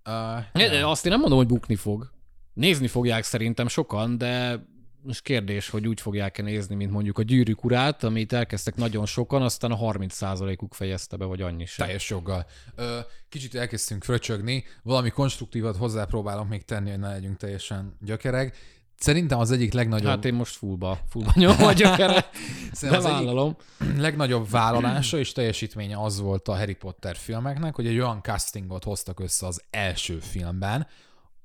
Uh, 0.07 0.43
Ne, 0.53 0.69
de 0.69 0.85
Azt 0.85 1.05
én 1.05 1.11
nem 1.11 1.19
mondom, 1.19 1.37
hogy 1.37 1.47
bukni 1.47 1.75
fog. 1.75 2.11
Nézni 2.53 2.87
fogják 2.87 3.23
szerintem 3.23 3.67
sokan, 3.67 4.17
de 4.17 4.65
most 5.05 5.21
kérdés, 5.21 5.69
hogy 5.69 5.87
úgy 5.87 6.01
fogják-e 6.01 6.41
nézni, 6.41 6.75
mint 6.75 6.91
mondjuk 6.91 7.17
a 7.17 7.23
gyűrűk 7.23 7.63
urát, 7.63 8.03
amit 8.03 8.33
elkezdtek 8.33 8.75
nagyon 8.75 9.05
sokan, 9.05 9.41
aztán 9.41 9.71
a 9.71 9.77
30%-uk 9.77 10.73
fejezte 10.73 11.17
be, 11.17 11.25
vagy 11.25 11.41
annyi 11.41 11.65
sem. 11.65 11.85
Teljes 11.85 12.09
joggal. 12.09 12.45
Ö, 12.75 12.99
kicsit 13.29 13.55
elkezdtünk 13.55 14.03
fröcsögni, 14.03 14.63
valami 14.83 15.09
konstruktívat 15.09 15.77
hozzápróbálom 15.77 16.47
még 16.47 16.65
tenni, 16.65 16.89
hogy 16.89 16.99
ne 16.99 17.09
legyünk 17.09 17.37
teljesen 17.37 17.97
gyökereg. 18.01 18.53
Szerintem 18.99 19.39
az 19.39 19.51
egyik 19.51 19.73
legnagyobb, 19.73 20.09
Hát 20.09 20.25
én 20.25 20.33
most 20.33 20.55
fullba, 20.55 20.99
fullba 21.09 21.31
nyom 21.35 21.63
a 21.63 21.71
gyökeret, 21.71 22.29
de 22.81 22.99
vállalom. 22.99 23.55
legnagyobb 23.97 24.49
vállalása 24.49 25.17
és 25.17 25.31
teljesítménye 25.31 26.01
az 26.01 26.19
volt 26.19 26.47
a 26.47 26.55
Harry 26.57 26.73
Potter 26.73 27.15
filmeknek, 27.15 27.75
hogy 27.75 27.87
egy 27.87 27.99
olyan 27.99 28.21
castingot 28.21 28.83
hoztak 28.83 29.19
össze 29.19 29.45
az 29.45 29.61
első 29.69 30.19
filmben, 30.19 30.87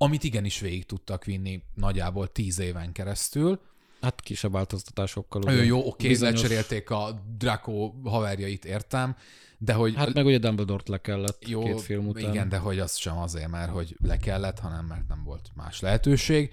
amit 0.03 0.24
igenis 0.24 0.61
végig 0.61 0.86
tudtak 0.86 1.24
vinni 1.24 1.62
nagyjából 1.74 2.32
tíz 2.32 2.59
éven 2.59 2.92
keresztül. 2.92 3.61
Hát 4.01 4.20
kisebb 4.20 4.53
változtatásokkal. 4.53 5.42
Ő 5.48 5.53
ugye. 5.55 5.64
jó, 5.64 5.86
oké, 5.86 6.09
Bizonyos- 6.09 6.40
lecserélték 6.40 6.90
a 6.90 7.22
Draco 7.38 7.92
haverjait, 8.05 8.64
értem, 8.64 9.16
de 9.59 9.72
hogy 9.72 9.94
Hát 9.94 10.14
meg 10.14 10.26
ugye 10.26 10.38
Dumbledore-t 10.38 10.88
le 10.88 11.01
kellett 11.01 11.48
jó, 11.48 11.62
két 11.62 11.80
film 11.80 12.07
után. 12.09 12.30
igen, 12.30 12.48
de 12.48 12.57
hogy 12.59 12.78
az 12.78 12.96
sem 12.96 13.18
azért, 13.18 13.48
mert 13.48 13.70
hogy 13.70 13.96
le 14.03 14.16
kellett, 14.16 14.59
hanem 14.59 14.84
mert 14.84 15.09
nem 15.09 15.24
volt 15.24 15.51
más 15.55 15.80
lehetőség. 15.80 16.53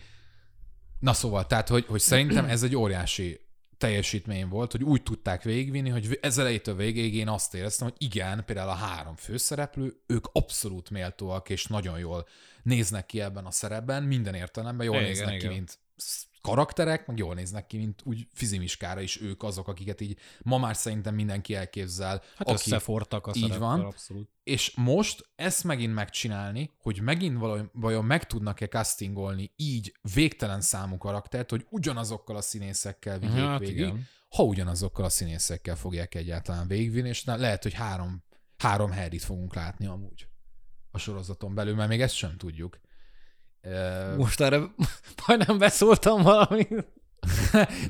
Na 1.00 1.14
szóval, 1.14 1.45
tehát, 1.48 1.68
hogy, 1.68 1.86
hogy 1.86 2.00
szerintem 2.00 2.45
ez 2.45 2.64
egy 2.64 2.76
óriási 2.76 3.39
teljesítmény 3.78 4.48
volt, 4.48 4.72
hogy 4.72 4.84
úgy 4.84 5.04
tudták 5.04 5.43
végigvinni, 5.43 5.89
hogy 5.89 6.20
ez 6.22 6.38
elejétől 6.38 6.76
végéig 6.76 7.16
én 7.16 7.28
azt 7.28 7.54
éreztem, 7.54 7.88
hogy 7.88 8.08
igen, 8.08 8.43
például 8.45 8.70
a 8.70 8.74
három 8.74 9.16
főszereplő, 9.16 10.02
ők 10.08 10.26
abszolút 10.32 10.89
méltóak, 10.89 11.50
és 11.50 11.66
nagyon 11.66 12.00
jól 12.00 12.28
néznek 12.68 13.05
ki 13.05 13.22
ebben 13.22 13.45
a 13.45 13.51
szerepben, 13.51 14.03
minden 14.03 14.34
értelemben 14.34 14.86
jól 14.86 14.95
Igen, 14.95 15.07
néznek 15.07 15.30
ki, 15.30 15.36
igen. 15.36 15.51
mint 15.51 15.80
sz- 15.95 16.28
karakterek, 16.41 17.07
meg 17.07 17.18
jól 17.18 17.34
néznek 17.34 17.68
ki, 17.68 17.78
mint 17.78 18.01
úgy 18.03 18.28
fizimiskára 18.34 19.01
is 19.01 19.22
ők 19.22 19.43
azok, 19.43 19.68
akiket 19.68 20.01
így 20.01 20.18
ma 20.41 20.57
már 20.57 20.76
szerintem 20.76 21.15
mindenki 21.15 21.55
elképzel. 21.55 22.22
Hát 22.36 22.47
aki, 22.47 22.51
összefortak 22.51 23.28
a 23.28 23.32
így 23.36 23.57
van. 23.57 23.80
abszolút. 23.80 24.30
és 24.43 24.74
most 24.76 25.30
ezt 25.36 25.63
megint 25.63 25.93
megcsinálni, 25.93 26.72
hogy 26.78 27.01
megint 27.01 27.38
vajon, 27.38 27.70
vajon 27.74 28.05
meg 28.05 28.26
tudnak-e 28.26 28.68
castingolni 28.68 29.51
így 29.55 29.93
végtelen 30.13 30.61
számú 30.61 30.97
karaktert, 30.97 31.49
hogy 31.49 31.65
ugyanazokkal 31.70 32.36
a 32.36 32.41
színészekkel 32.41 33.20
vigyék 33.20 33.36
Hát 33.36 33.59
végig, 33.59 33.78
igen. 33.78 34.07
ha 34.30 34.43
ugyanazokkal 34.43 35.05
a 35.05 35.09
színészekkel 35.09 35.76
fogják 35.76 36.15
egyáltalán 36.15 36.68
végigvinni, 36.68 37.07
és 37.09 37.24
lehet, 37.24 37.63
hogy 37.63 37.74
három, 37.74 38.24
három 38.57 38.91
Harryt 38.91 39.24
fogunk 39.24 39.55
látni 39.55 39.86
amúgy 39.86 40.28
a 40.92 40.98
sorozaton 40.98 41.54
belül, 41.56 41.76
mert 41.76 41.90
még 41.90 42.02
ezt 42.02 42.16
sem 42.16 42.38
tudjuk. 42.38 42.80
Most 44.18 44.42
erre 44.42 44.60
majdnem 45.28 45.58
beszóltam 45.58 46.22
valami. 46.22 46.68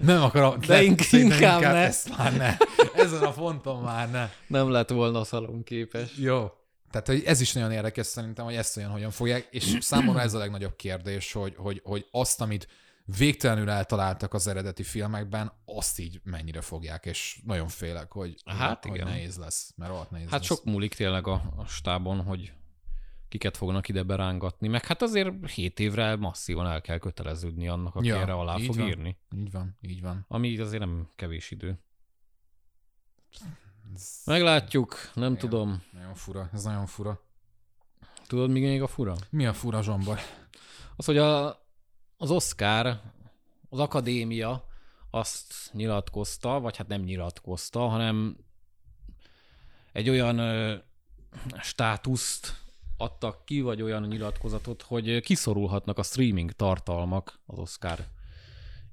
nem 0.01 0.21
akarom, 0.23 0.59
De 0.59 0.83
ink- 0.83 1.01
szerintem 1.01 1.37
inkább 1.37 1.61
ne. 1.61 1.67
Ezt 1.75 2.17
már 2.17 2.37
ne. 2.37 2.57
Ezen 2.95 3.23
a 3.23 3.31
ponton 3.31 3.81
már 3.83 4.11
ne. 4.11 4.29
Nem 4.47 4.69
lett 4.69 4.89
volna 4.89 5.23
szalonképes. 5.23 6.15
Jó. 6.17 6.51
Tehát 6.91 7.07
hogy 7.07 7.23
ez 7.25 7.41
is 7.41 7.53
nagyon 7.53 7.71
érdekes 7.71 8.05
szerintem, 8.05 8.45
hogy 8.45 8.55
ezt 8.55 8.77
olyan 8.77 8.91
hogyan 8.91 9.11
fogják, 9.11 9.47
és 9.51 9.77
számomra 9.79 10.21
ez 10.21 10.33
a 10.33 10.37
legnagyobb 10.37 10.75
kérdés, 10.75 11.31
hogy, 11.31 11.53
hogy, 11.57 11.81
hogy 11.83 12.07
azt, 12.11 12.41
amit 12.41 12.67
végtelenül 13.17 13.69
eltaláltak 13.69 14.33
az 14.33 14.47
eredeti 14.47 14.83
filmekben, 14.83 15.51
azt 15.65 15.99
így 15.99 16.21
mennyire 16.23 16.61
fogják, 16.61 17.05
és 17.05 17.39
nagyon 17.45 17.67
félek, 17.67 18.11
hogy, 18.11 18.35
Hát 18.45 18.85
hogy 18.85 18.95
igen. 18.95 19.07
nehéz 19.07 19.37
lesz, 19.37 19.73
mert 19.75 19.91
rohadt 19.91 20.11
nehéz 20.11 20.29
Hát 20.29 20.39
lesz. 20.39 20.47
sok 20.47 20.63
múlik 20.63 20.93
tényleg 20.93 21.27
a, 21.27 21.33
a 21.57 21.65
stábon, 21.65 22.23
hogy 22.23 22.51
kiket 23.37 23.57
fognak 23.57 23.87
ide 23.87 24.03
berángatni. 24.03 24.67
Meg 24.67 24.85
hát 24.85 25.01
azért 25.01 25.49
7 25.49 25.79
évre 25.79 26.15
masszívan 26.15 26.67
el 26.67 26.81
kell 26.81 26.97
köteleződni 26.97 27.67
annak, 27.67 27.95
aki 27.95 28.07
Ja, 28.07 28.19
erre 28.19 28.33
alá 28.33 28.57
fog 28.57 28.75
van. 28.75 28.87
írni. 28.87 29.17
Így 29.35 29.51
van, 29.51 29.77
így 29.81 30.01
van. 30.01 30.25
Ami 30.27 30.57
azért 30.59 30.79
nem 30.81 31.09
kevés 31.15 31.51
idő. 31.51 31.79
Ez 33.93 34.21
Meglátjuk, 34.25 34.95
nem 35.13 35.31
Igen. 35.31 35.37
tudom. 35.37 35.83
nagyon 35.91 36.13
fura, 36.15 36.49
ez 36.53 36.63
nagyon 36.63 36.85
fura. 36.85 37.21
Tudod, 38.27 38.49
mi 38.49 38.59
még 38.59 38.81
a 38.81 38.87
fura? 38.87 39.15
Mi 39.29 39.45
a 39.45 39.53
fura, 39.53 39.83
Zsombor? 39.83 40.19
Az, 40.95 41.05
hogy 41.05 41.17
a, 41.17 41.47
az 42.17 42.31
Oscar, 42.31 43.01
az 43.69 43.79
akadémia 43.79 44.65
azt 45.09 45.53
nyilatkozta, 45.71 46.59
vagy 46.59 46.77
hát 46.77 46.87
nem 46.87 47.01
nyilatkozta, 47.01 47.79
hanem 47.79 48.37
egy 49.91 50.09
olyan 50.09 50.37
ö, 50.39 50.75
státuszt 51.61 52.65
adtak 52.97 53.45
ki, 53.45 53.61
vagy 53.61 53.81
olyan 53.81 54.03
nyilatkozatot, 54.03 54.81
hogy 54.81 55.21
kiszorulhatnak 55.21 55.97
a 55.97 56.03
streaming 56.03 56.51
tartalmak 56.51 57.39
az 57.45 57.57
Oscar 57.59 57.97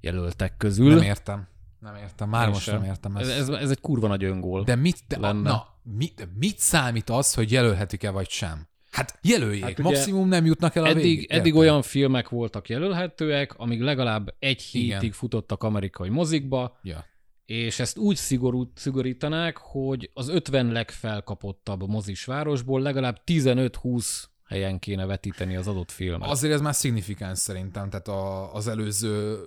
jelöltek 0.01 0.57
közül. 0.57 0.93
Nem 0.93 1.03
értem. 1.03 1.47
Nem 1.79 1.95
értem, 1.95 2.29
már 2.29 2.45
Én 2.47 2.53
most 2.53 2.63
sem. 2.63 2.79
nem 2.79 2.83
értem 2.89 3.15
Ez, 3.15 3.27
ezt. 3.27 3.37
ez, 3.39 3.47
ez 3.49 3.69
egy 3.69 3.79
kurva 3.81 4.07
nagy 4.07 4.23
öngól. 4.23 4.63
De 4.63 4.75
mit, 4.75 4.97
de, 5.07 5.19
lenne. 5.19 5.49
na, 5.49 5.67
mit, 5.83 6.27
mit 6.37 6.59
számít 6.59 7.09
az, 7.09 7.33
hogy 7.33 7.51
jelölhetik-e 7.51 8.09
vagy 8.09 8.29
sem? 8.29 8.67
Hát 8.91 9.19
jelöljék, 9.21 9.63
Hát 9.63 9.77
Maximum 9.77 10.27
nem 10.27 10.45
jutnak 10.45 10.75
el 10.75 10.83
a 10.83 10.87
eddig, 10.87 11.03
végig. 11.03 11.31
eddig 11.31 11.55
olyan 11.55 11.81
filmek 11.81 12.29
voltak 12.29 12.69
jelölhetőek, 12.69 13.53
amíg 13.57 13.81
legalább 13.81 14.35
egy 14.39 14.61
hétig 14.61 14.87
Igen. 14.87 15.11
futottak 15.11 15.63
amerikai 15.63 16.09
mozikba, 16.09 16.79
Ja. 16.81 17.05
És 17.45 17.79
ezt 17.79 17.97
úgy 17.97 18.15
szigorú, 18.15 18.71
szigorítanák, 18.75 19.57
hogy 19.57 20.09
az 20.13 20.27
50 20.27 20.71
legfelkapottabb 20.71 21.87
mozis 21.87 22.25
városból 22.25 22.81
legalább 22.81 23.21
15-20 23.25 24.23
helyen 24.43 24.79
kéne 24.79 25.05
vetíteni 25.05 25.55
az 25.55 25.67
adott 25.67 25.91
filmet. 25.91 26.29
Az... 26.29 26.31
Azért 26.37 26.53
ez 26.53 26.61
már 26.61 26.75
szignifikáns 26.75 27.39
szerintem, 27.39 27.89
tehát 27.89 28.07
a, 28.07 28.53
az 28.53 28.67
előző 28.67 29.39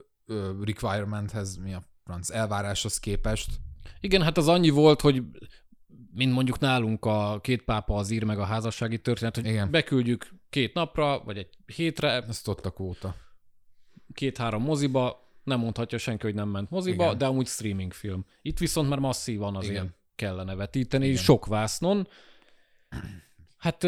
requirementhez, 0.65 1.57
mi 1.57 1.75
a 1.75 1.89
franc, 2.05 2.31
elváráshoz 2.31 2.99
képest. 2.99 3.51
Igen, 4.01 4.23
hát 4.23 4.37
az 4.37 4.49
annyi 4.49 4.71
volt, 4.71 5.01
hogy 5.01 5.23
mint 6.13 6.33
mondjuk 6.33 6.59
nálunk 6.59 7.05
a 7.05 7.41
két 7.43 7.63
pápa 7.63 7.95
az 7.95 8.11
ír 8.11 8.25
meg 8.25 8.39
a 8.39 8.45
házassági 8.45 9.01
történet, 9.01 9.35
hogy 9.35 9.47
Igen. 9.47 9.71
beküldjük 9.71 10.29
két 10.51 10.75
napra, 10.75 11.23
vagy 11.25 11.37
egy 11.39 11.49
hétre, 11.67 12.23
Ezt 12.23 12.49
ott 12.49 12.67
a 12.67 12.71
kvóta. 12.71 13.15
két-három 14.13 14.63
moziba, 14.63 15.28
nem 15.49 15.59
mondhatja 15.59 15.99
senki, 15.99 16.25
hogy 16.25 16.35
nem 16.35 16.49
ment 16.49 16.71
moziba, 16.71 17.05
Igen. 17.05 17.19
De 17.19 17.27
amúgy 17.27 17.47
streaming 17.47 17.93
film. 17.93 18.25
Itt 18.43 18.59
viszont 18.59 18.89
már 18.89 18.99
masszívan 18.99 19.57
azért 19.57 19.73
Igen. 19.73 19.97
Kellene 20.15 20.55
vetíteni, 20.55 21.07
Igen. 21.07 21.23
Sok 21.23 21.47
vásznon. 21.47 22.09
Hát 23.57 23.83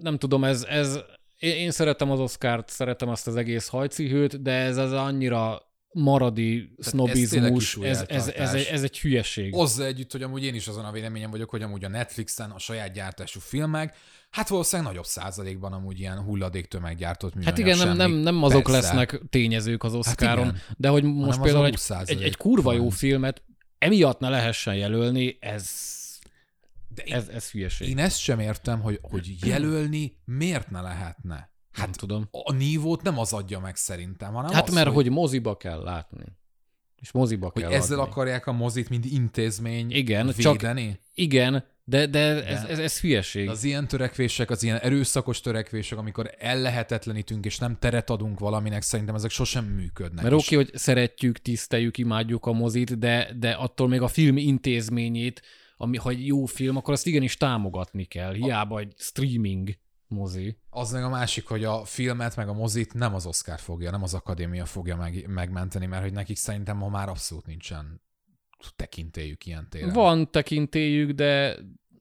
nem 0.00 0.18
tudom, 0.18 0.44
ez, 0.44 0.64
ez 0.64 0.98
én 1.38 1.70
szeretem 1.70 2.10
az 2.10 2.20
Oscárt, 2.20 2.68
szeretem 2.68 3.08
azt 3.08 3.26
az 3.26 3.36
egész 3.36 3.68
hajcihőt, 3.68 4.42
de 4.42 4.52
ez 4.52 4.76
az 4.76 4.92
annyira 4.92 5.66
maradi 5.92 6.74
sznobizmus, 6.78 7.76
ez, 7.76 8.04
ez, 8.08 8.28
ez, 8.28 8.54
ez, 8.54 8.66
ez 8.66 8.82
egy 8.82 9.00
hülyeség. 9.00 9.54
Hozzá 9.54 9.84
együtt, 9.84 10.12
hogy 10.12 10.22
amúgy 10.22 10.44
én 10.44 10.54
is 10.54 10.68
azon 10.68 10.84
a 10.84 10.92
véleményem 10.92 11.30
vagyok, 11.30 11.50
hogy 11.50 11.62
amúgy 11.62 11.84
a 11.84 11.88
Netflixen 11.88 12.50
a 12.50 12.58
saját 12.58 12.92
gyártású 12.92 13.40
filmek, 13.40 13.96
hát 14.36 14.48
valószínűleg 14.48 14.90
nagyobb 14.90 15.06
százalékban 15.06 15.72
amúgy 15.72 16.00
ilyen 16.00 16.18
hulladék 16.20 16.66
tömeggyártott 16.66 17.34
műanyag 17.34 17.50
Hát 17.50 17.58
igen, 17.58 17.78
nem, 17.78 17.96
nem, 17.96 18.10
nem 18.12 18.42
azok 18.42 18.62
Persze. 18.62 18.80
lesznek 18.80 19.20
tényezők 19.30 19.82
az 19.84 19.94
Oscaron, 19.94 20.46
igen. 20.46 20.60
de 20.76 20.88
hogy 20.88 21.02
most 21.04 21.40
például 21.40 21.66
egy, 21.66 21.76
20% 21.78 22.08
egy, 22.08 22.22
egy 22.22 22.36
kurva 22.36 22.72
jó 22.72 22.88
filmet 22.88 23.42
emiatt 23.78 24.18
ne 24.18 24.28
lehessen 24.28 24.74
jelölni, 24.74 25.36
ez, 25.40 25.70
De 26.88 27.02
én, 27.02 27.14
ez, 27.14 27.28
ez 27.28 27.50
hülyeség. 27.50 27.88
én 27.88 27.98
ezt 27.98 28.18
sem 28.18 28.40
értem, 28.40 28.80
hogy, 28.80 28.98
hogy 29.02 29.46
jelölni 29.46 30.16
miért 30.24 30.70
ne 30.70 30.80
lehetne. 30.80 31.50
Hát 31.72 31.84
nem 31.84 31.92
tudom. 31.92 32.28
A 32.30 32.52
nívót 32.52 33.02
nem 33.02 33.18
az 33.18 33.32
adja 33.32 33.60
meg 33.60 33.76
szerintem, 33.76 34.32
hanem 34.32 34.52
Hát 34.52 34.68
az, 34.68 34.74
mert 34.74 34.86
hogy... 34.86 34.94
hogy 34.96 35.10
moziba 35.10 35.56
kell 35.56 35.82
látni. 35.82 36.24
És 36.96 37.12
moziba 37.12 37.50
hogy 37.52 37.62
kell 37.62 37.72
ezzel 37.72 37.98
adni. 37.98 38.10
akarják 38.10 38.46
a 38.46 38.52
mozit, 38.52 38.88
mint 38.88 39.04
intézmény 39.04 39.90
Igen, 39.90 40.32
csak- 40.38 40.52
védeni? 40.60 41.00
Igen, 41.14 41.64
de, 41.88 42.06
de 42.06 42.46
ez, 42.46 42.64
ez, 42.64 42.78
ez 42.78 43.00
hülyeség. 43.00 43.48
Az 43.48 43.64
ilyen 43.64 43.88
törekvések, 43.88 44.50
az 44.50 44.62
ilyen 44.62 44.78
erőszakos 44.78 45.40
törekvések, 45.40 45.98
amikor 45.98 46.30
ellehetetlenítünk 46.38 47.44
és 47.44 47.58
nem 47.58 47.76
teret 47.78 48.10
adunk 48.10 48.38
valaminek, 48.38 48.82
szerintem 48.82 49.14
ezek 49.14 49.30
sosem 49.30 49.64
működnek. 49.64 50.22
Mert 50.22 50.34
oké, 50.34 50.54
okay, 50.54 50.56
hogy 50.56 50.78
szeretjük, 50.78 51.38
tiszteljük, 51.38 51.98
imádjuk 51.98 52.46
a 52.46 52.52
mozit, 52.52 52.98
de, 52.98 53.32
de 53.38 53.50
attól 53.50 53.88
még 53.88 54.00
a 54.00 54.08
film 54.08 54.36
intézményét, 54.36 55.42
ami, 55.76 55.96
ha 55.96 56.10
egy 56.10 56.26
jó 56.26 56.44
film, 56.44 56.76
akkor 56.76 56.92
azt 56.92 57.06
igenis 57.06 57.36
támogatni 57.36 58.04
kell. 58.04 58.32
Hiába 58.32 58.78
egy 58.78 58.94
streaming 58.96 59.78
mozi. 60.08 60.56
Az 60.70 60.92
meg 60.92 61.04
a 61.04 61.08
másik, 61.08 61.46
hogy 61.46 61.64
a 61.64 61.84
filmet 61.84 62.36
meg 62.36 62.48
a 62.48 62.52
mozit 62.52 62.94
nem 62.94 63.14
az 63.14 63.26
Oscar 63.26 63.58
fogja, 63.58 63.90
nem 63.90 64.02
az 64.02 64.14
akadémia 64.14 64.64
fogja 64.64 64.96
meg, 64.96 65.26
megmenteni, 65.28 65.86
mert 65.86 66.02
hogy 66.02 66.12
nekik 66.12 66.36
szerintem 66.36 66.76
ma 66.76 66.88
már 66.88 67.08
abszolút 67.08 67.46
nincsen 67.46 68.00
tekintélyük 68.76 69.46
ilyen 69.46 69.66
téren. 69.70 69.92
Van 69.92 70.30
tekintélyük, 70.30 71.10
de, 71.10 71.56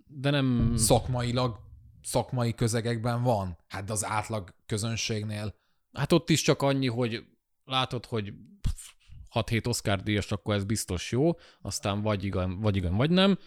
de 0.07 0.29
nem... 0.29 0.73
Szakmailag, 0.75 1.59
szakmai 2.03 2.53
közegekben 2.53 3.23
van. 3.23 3.57
Hát 3.67 3.89
az 3.89 4.05
átlag 4.05 4.53
közönségnél 4.65 5.53
Hát 5.95 6.11
ott 6.11 6.29
is 6.29 6.41
csak 6.41 6.61
annyi, 6.61 6.87
hogy 6.87 7.25
látod, 7.65 8.05
hogy 8.05 8.33
6-7 9.33 9.67
Oscar 9.67 10.01
díjas, 10.01 10.31
akkor 10.31 10.55
ez 10.55 10.63
biztos 10.63 11.11
jó, 11.11 11.31
aztán 11.61 12.01
vagy 12.01 12.23
igen, 12.23 12.59
vagy, 12.59 12.75
igen, 12.75 12.95
vagy 12.95 13.09
nem. 13.09 13.37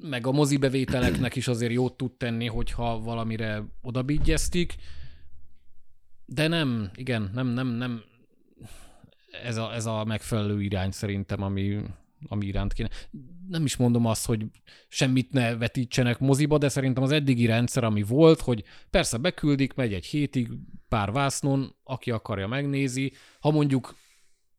Meg 0.00 0.26
a 0.26 0.32
mozi 0.32 0.56
bevételeknek 0.56 1.36
is 1.36 1.48
azért 1.48 1.72
jót 1.72 1.96
tud 1.96 2.12
tenni, 2.12 2.46
hogyha 2.46 3.00
valamire 3.00 3.64
odabigyeztik. 3.82 4.74
De 6.24 6.48
nem, 6.48 6.90
igen, 6.94 7.30
nem, 7.34 7.46
nem, 7.46 7.66
nem 7.66 8.02
ez 9.42 9.56
a, 9.56 9.74
ez 9.74 9.86
a 9.86 10.04
megfelelő 10.04 10.62
irány 10.62 10.90
szerintem, 10.90 11.42
ami, 11.42 11.82
ami 12.28 12.46
iránt 12.46 12.72
kéne. 12.72 12.88
Nem 13.48 13.64
is 13.64 13.76
mondom 13.76 14.06
azt, 14.06 14.26
hogy 14.26 14.46
semmit 14.88 15.32
ne 15.32 15.56
vetítsenek 15.56 16.18
moziba, 16.18 16.58
de 16.58 16.68
szerintem 16.68 17.02
az 17.02 17.10
eddigi 17.10 17.46
rendszer, 17.46 17.84
ami 17.84 18.02
volt, 18.02 18.40
hogy 18.40 18.64
persze 18.90 19.16
beküldik, 19.16 19.74
megy 19.74 19.92
egy 19.92 20.06
hétig 20.06 20.48
pár 20.88 21.12
vásznon, 21.12 21.74
aki 21.84 22.10
akarja 22.10 22.46
megnézi. 22.46 23.12
Ha 23.40 23.50
mondjuk 23.50 23.94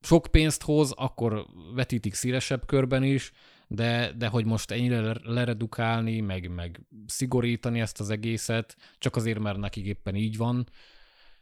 sok 0.02 0.28
pénzt 0.32 0.64
hoz, 0.64 0.92
akkor 0.92 1.46
vetítik 1.76 2.14
szélesebb 2.14 2.66
körben 2.66 3.04
is, 3.04 3.32
de, 3.68 4.12
de 4.18 4.28
hogy 4.28 4.46
most 4.46 4.72
ennyire 4.72 5.16
leredukálni, 5.24 6.20
meg, 6.20 6.54
meg 6.54 6.82
szigorítani 7.06 7.80
ezt 7.80 8.00
az 8.00 8.10
egészet, 8.10 8.76
csak 8.98 9.16
azért, 9.16 9.40
mert 9.40 9.58
nekik 9.58 9.86
éppen 9.86 10.16
így 10.16 10.38
van, 10.38 10.70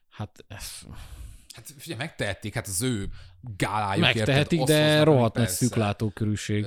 hát 0.10 0.46
ez 0.48 0.82
Hát 1.60 1.74
figyelj, 1.78 2.00
megtehetik, 2.00 2.54
hát 2.54 2.68
az 2.68 2.82
ő 2.82 3.10
gálájuk. 3.58 4.06
megtehetik, 4.06 4.64
de 4.64 5.04
rohadt 5.04 5.36
nagy 5.36 5.50
szűklátókörűség. 5.50 6.66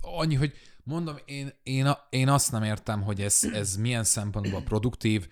Annyi, 0.00 0.34
hogy 0.34 0.52
mondom, 0.82 1.16
én, 1.24 1.52
én, 1.62 1.88
én 2.10 2.28
azt 2.28 2.52
nem 2.52 2.62
értem, 2.62 3.02
hogy 3.02 3.20
ez, 3.20 3.40
ez 3.52 3.76
milyen 3.76 4.04
szempontból 4.04 4.62
produktív, 4.62 5.28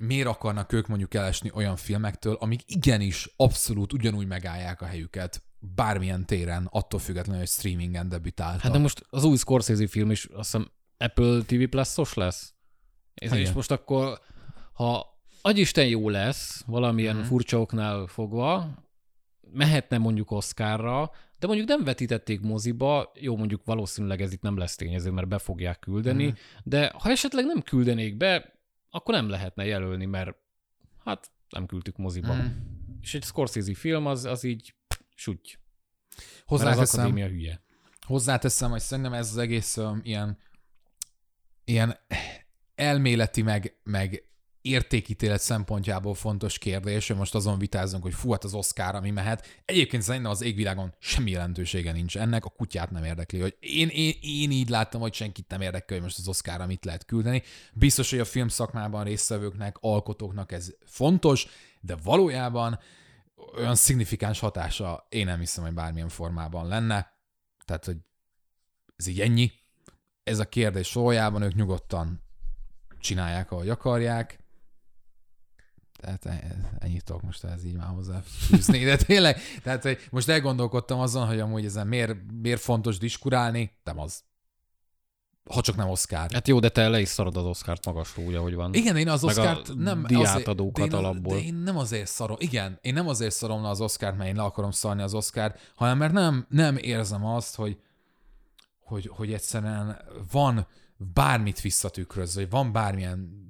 miért 0.00 0.26
akarnak 0.26 0.72
ők 0.72 0.86
mondjuk 0.86 1.14
elesni 1.14 1.50
olyan 1.54 1.76
filmektől, 1.76 2.34
amik 2.34 2.60
igenis 2.66 3.28
abszolút 3.36 3.92
ugyanúgy 3.92 4.26
megállják 4.26 4.80
a 4.80 4.86
helyüket 4.86 5.42
bármilyen 5.58 6.26
téren, 6.26 6.68
attól 6.70 7.00
függetlenül, 7.00 7.40
hogy 7.40 7.50
streamingen 7.50 8.08
debütáltak. 8.08 8.60
Hát 8.60 8.72
de 8.72 8.78
most 8.78 9.06
az 9.10 9.24
új 9.24 9.36
Scorsese 9.36 9.88
film 9.88 10.10
is 10.10 10.24
azt 10.24 10.52
hiszem 10.52 10.70
Apple 10.98 11.42
TV 11.46 11.62
Plus-os 11.70 12.14
lesz. 12.14 12.54
És, 13.14 13.30
és 13.30 13.52
most 13.52 13.70
akkor, 13.70 14.20
ha 14.72 15.11
agyisten 15.42 15.86
jó 15.86 16.08
lesz, 16.08 16.62
valamilyen 16.66 17.14
Mhm. 17.16 17.24
mm. 17.24 17.28
furcsa 17.28 17.60
oknál 17.60 18.06
fogva, 18.06 18.74
mehetne 19.52 19.98
mondjuk 19.98 20.30
Oscarra, 20.30 21.10
de 21.38 21.46
mondjuk 21.46 21.68
nem 21.68 21.84
vetítették 21.84 22.40
moziba, 22.40 23.12
jó, 23.14 23.36
mondjuk 23.36 23.64
valószínűleg 23.64 24.20
ez 24.20 24.32
itt 24.32 24.42
nem 24.42 24.56
lesz 24.58 24.76
tényező, 24.76 25.10
mert 25.10 25.28
be 25.28 25.38
fogják 25.38 25.78
küldeni, 25.78 26.24
Mhm. 26.26 26.34
de 26.64 26.92
ha 26.98 27.10
esetleg 27.10 27.44
nem 27.44 27.62
küldenék 27.62 28.16
be, 28.16 28.60
akkor 28.90 29.14
nem 29.14 29.28
lehetne 29.28 29.64
jelölni, 29.64 30.04
mert 30.04 30.36
hát 31.04 31.30
nem 31.48 31.66
küldtük 31.66 31.96
moziba. 31.96 32.34
Mhm. 32.34 32.46
És 33.00 33.14
egy 33.14 33.22
Scorsese 33.24 33.74
film 33.74 34.06
az, 34.06 34.24
az 34.24 34.44
így 34.44 34.74
suty. 35.14 35.48
Mert 35.48 36.30
az 36.30 36.42
Hozzáteszem, 36.46 37.00
akadémia 37.00 37.28
hülye. 37.28 37.62
hozzáteszem, 38.00 38.70
hogy 38.70 38.80
szerintem 38.80 39.12
ez 39.12 39.30
az 39.30 39.36
egész 39.38 39.76
um, 39.76 40.00
ilyen, 40.04 40.38
ilyen 41.64 41.96
elméleti, 42.74 43.42
meg, 43.42 43.76
meg 43.82 44.22
értékítélet 44.62 45.40
szempontjából 45.40 46.14
fontos 46.14 46.58
kérdés, 46.58 47.08
hogy 47.08 47.16
most 47.16 47.34
azon 47.34 47.58
vitázunk, 47.58 48.02
hogy 48.02 48.14
fú, 48.14 48.30
hát 48.30 48.44
az 48.44 48.54
Oscar, 48.54 48.94
ami 48.94 49.10
mehet. 49.10 49.62
Egyébként 49.64 50.02
szerintem 50.02 50.30
az 50.30 50.42
égvilágon 50.42 50.94
semmi 50.98 51.30
jelentősége 51.30 51.92
nincs 51.92 52.18
ennek, 52.18 52.44
a 52.44 52.48
kutyát 52.48 52.90
nem 52.90 53.04
érdekli, 53.04 53.40
hogy 53.40 53.56
én, 53.60 53.88
én, 53.88 54.14
én 54.20 54.50
így 54.50 54.68
láttam, 54.68 55.00
hogy 55.00 55.14
senkit 55.14 55.48
nem 55.48 55.60
érdekel, 55.60 55.96
hogy 55.96 56.06
most 56.06 56.18
az 56.18 56.28
Oscarra 56.28 56.66
mit 56.66 56.84
lehet 56.84 57.04
küldeni. 57.04 57.42
Biztos, 57.72 58.10
hogy 58.10 58.18
a 58.18 58.24
film 58.24 58.48
szakmában 58.48 59.04
résztvevőknek, 59.04 59.76
alkotóknak 59.80 60.52
ez 60.52 60.70
fontos, 60.86 61.46
de 61.80 61.96
valójában 62.02 62.78
olyan 63.56 63.74
szignifikáns 63.74 64.38
hatása 64.38 65.06
én 65.08 65.26
nem 65.26 65.38
hiszem, 65.38 65.64
hogy 65.64 65.74
bármilyen 65.74 66.08
formában 66.08 66.68
lenne. 66.68 67.12
Tehát, 67.64 67.84
hogy 67.84 67.96
ez 68.96 69.06
így 69.06 69.20
ennyi. 69.20 69.52
Ez 70.24 70.38
a 70.38 70.48
kérdés 70.48 70.92
valójában 70.92 71.42
ők 71.42 71.54
nyugodtan 71.54 72.22
csinálják, 73.00 73.50
ahogy 73.50 73.68
akarják. 73.68 74.41
Tehát 76.02 76.26
e- 76.26 76.56
ennyit 76.78 77.04
tudok 77.04 77.22
most 77.22 77.44
ez 77.44 77.64
így 77.64 77.76
már 77.76 77.86
hozzáfűzni, 77.86 78.84
de 78.84 78.96
tényleg, 78.96 79.38
tehát 79.62 79.82
hogy 79.82 79.98
most 80.10 80.28
elgondolkodtam 80.28 81.00
azon, 81.00 81.26
hogy 81.26 81.40
amúgy 81.40 81.64
ezen 81.64 81.86
miért, 81.86 82.16
miért 82.42 82.60
fontos 82.60 82.98
diskurálni, 82.98 83.78
nem 83.84 83.98
az. 83.98 84.22
Ha 85.50 85.60
csak 85.60 85.76
nem 85.76 85.88
Oscar. 85.88 86.30
Hát 86.32 86.48
jó, 86.48 86.60
de 86.60 86.68
te 86.68 86.88
le 86.88 87.00
is 87.00 87.08
szarod 87.08 87.36
az 87.36 87.44
Oscárt 87.44 87.86
magasról, 87.86 88.26
úgy, 88.26 88.34
ahogy 88.34 88.54
van. 88.54 88.74
Igen, 88.74 88.96
én 88.96 89.08
az 89.08 89.24
Oscárt 89.24 89.74
nem 89.74 90.04
diátadókat 90.06 90.74
de 90.74 90.84
én, 90.84 90.92
az- 90.92 90.98
alapból. 90.98 91.34
De 91.34 91.42
én 91.42 91.54
nem 91.54 91.78
azért 91.78 92.06
szarom, 92.06 92.36
igen, 92.38 92.78
én 92.80 92.92
nem 92.94 93.08
azért 93.08 93.34
szarom 93.34 93.62
le 93.62 93.68
az 93.68 93.80
Oscárt, 93.80 94.16
mert 94.16 94.28
én 94.28 94.36
le 94.36 94.42
akarom 94.42 94.70
szarni 94.70 95.02
az 95.02 95.14
Oscárt, 95.14 95.72
hanem 95.74 95.98
mert 95.98 96.12
nem, 96.12 96.46
nem 96.48 96.76
érzem 96.76 97.24
azt, 97.24 97.54
hogy, 97.54 97.80
hogy, 98.80 99.06
hogy 99.06 99.32
egyszerűen 99.32 100.00
van 100.32 100.66
bármit 100.96 101.60
visszatükröz, 101.60 102.34
vagy 102.34 102.50
van 102.50 102.72
bármilyen 102.72 103.40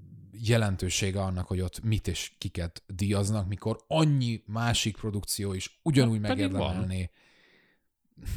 jelentősége 0.46 1.20
annak, 1.20 1.46
hogy 1.46 1.60
ott 1.60 1.82
mit 1.82 2.08
és 2.08 2.32
kiket 2.38 2.82
díjaznak, 2.86 3.48
mikor 3.48 3.84
annyi 3.88 4.42
másik 4.46 4.96
produkció 4.96 5.52
is 5.52 5.78
ugyanúgy 5.82 6.18
Hát 6.22 6.28
megérdemelné. 6.28 7.10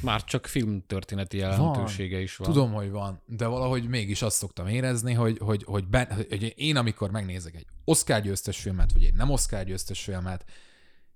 Már 0.01 0.23
csak 0.23 0.47
filmtörténeti 0.47 1.37
jelentősége 1.37 2.21
is 2.21 2.35
van. 2.35 2.51
Tudom, 2.51 2.73
hogy 2.73 2.89
van, 2.89 3.21
de 3.25 3.45
valahogy 3.45 3.87
mégis 3.87 4.21
azt 4.21 4.37
szoktam 4.37 4.67
érezni, 4.67 5.13
hogy, 5.13 5.37
hogy, 5.37 5.63
hogy, 5.63 5.87
ben, 5.87 6.07
hogy 6.29 6.53
én 6.55 6.75
amikor 6.75 7.11
megnézek 7.11 7.55
egy 7.55 7.65
Oscar 7.83 8.21
győztes 8.21 8.59
filmet, 8.59 8.93
vagy 8.93 9.03
egy 9.03 9.13
nem 9.13 9.29
Oscar 9.29 9.63
győztes 9.63 10.03
filmet, 10.03 10.45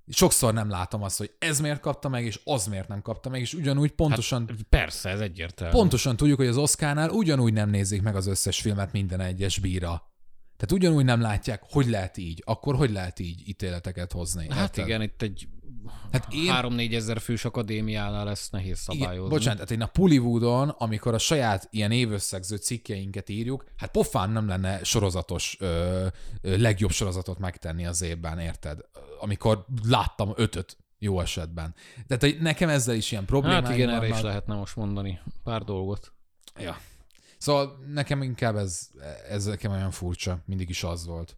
sokszor 0.07 0.53
nem 0.53 0.69
látom 0.69 1.03
azt, 1.03 1.17
hogy 1.17 1.31
ez 1.39 1.59
miért 1.59 1.79
kapta 1.79 2.09
meg, 2.09 2.25
és 2.25 2.39
az 2.43 2.67
miért 2.67 2.87
nem 2.87 3.01
kapta 3.01 3.29
meg, 3.29 3.41
és 3.41 3.53
ugyanúgy 3.53 3.91
pontosan, 3.91 4.45
hát, 4.47 4.63
Persze, 4.69 5.09
ez 5.09 5.19
egyértelmű. 5.19 5.73
pontosan 5.73 6.15
tudjuk, 6.15 6.37
hogy 6.37 6.47
az 6.47 6.57
Oscarnál 6.57 7.09
ugyanúgy 7.09 7.53
nem 7.53 7.69
nézik 7.69 8.01
meg 8.01 8.15
az 8.15 8.27
összes 8.27 8.61
filmet 8.61 8.91
minden 8.91 9.19
egyes 9.19 9.59
bíra. 9.59 10.08
Tehát 10.59 10.71
ugyanúgy 10.71 11.05
nem 11.05 11.21
látják, 11.21 11.61
hogy 11.69 11.87
lehet 11.87 12.17
így, 12.17 12.43
akkor 12.45 12.75
hogy 12.75 12.91
lehet 12.91 13.19
így 13.19 13.47
ítéleteket 13.49 14.11
hozni. 14.11 14.47
Hát 14.49 14.61
érted? 14.61 14.85
igen, 14.87 15.01
itt 15.01 15.21
egy 15.21 15.47
Hát 16.11 16.33
én- 16.33 16.51
3-4 16.53 16.93
ezer 16.95 17.19
fős 17.19 17.45
akadémiánál 17.45 18.25
lesz 18.25 18.49
nehéz 18.49 18.79
szabályozni. 18.79 19.15
Igen, 19.17 19.29
bocsánat, 19.29 19.59
hát 19.59 19.71
én 19.71 19.81
a 19.81 19.85
Pullywoodon, 19.85 20.69
amikor 20.69 21.13
a 21.13 21.17
saját 21.17 21.67
ilyen 21.71 21.91
évösszegző 21.91 22.55
cikkeinket 22.55 23.29
írjuk, 23.29 23.63
hát 23.77 23.91
pofán 23.91 24.29
nem 24.29 24.47
lenne 24.47 24.83
sorozatos, 24.83 25.57
ö, 25.59 26.07
ö, 26.41 26.57
legjobb 26.57 26.91
sorozatot 26.91 27.39
megtenni 27.39 27.85
az 27.85 28.01
évben, 28.01 28.39
érted? 28.39 28.79
Amikor 29.19 29.65
láttam 29.87 30.33
ötöt 30.35 30.77
jó 30.97 31.19
esetben. 31.21 31.75
Tehát 32.07 32.39
nekem 32.39 32.69
ezzel 32.69 32.95
is 32.95 33.11
ilyen 33.11 33.25
problémáim 33.25 33.63
Hát 33.63 33.73
igen, 33.73 33.89
erre 33.89 33.99
vannak. 33.99 34.15
is 34.15 34.21
lehetne 34.23 34.55
most 34.55 34.75
mondani 34.75 35.19
pár 35.43 35.63
dolgot. 35.63 36.13
Ja. 36.59 36.77
Szóval 37.39 37.79
nekem 37.87 38.21
inkább 38.21 38.55
ez, 38.55 38.89
ez 39.29 39.45
nekem 39.45 39.71
olyan 39.71 39.91
furcsa, 39.91 40.43
mindig 40.45 40.69
is 40.69 40.83
az 40.83 41.05
volt. 41.05 41.37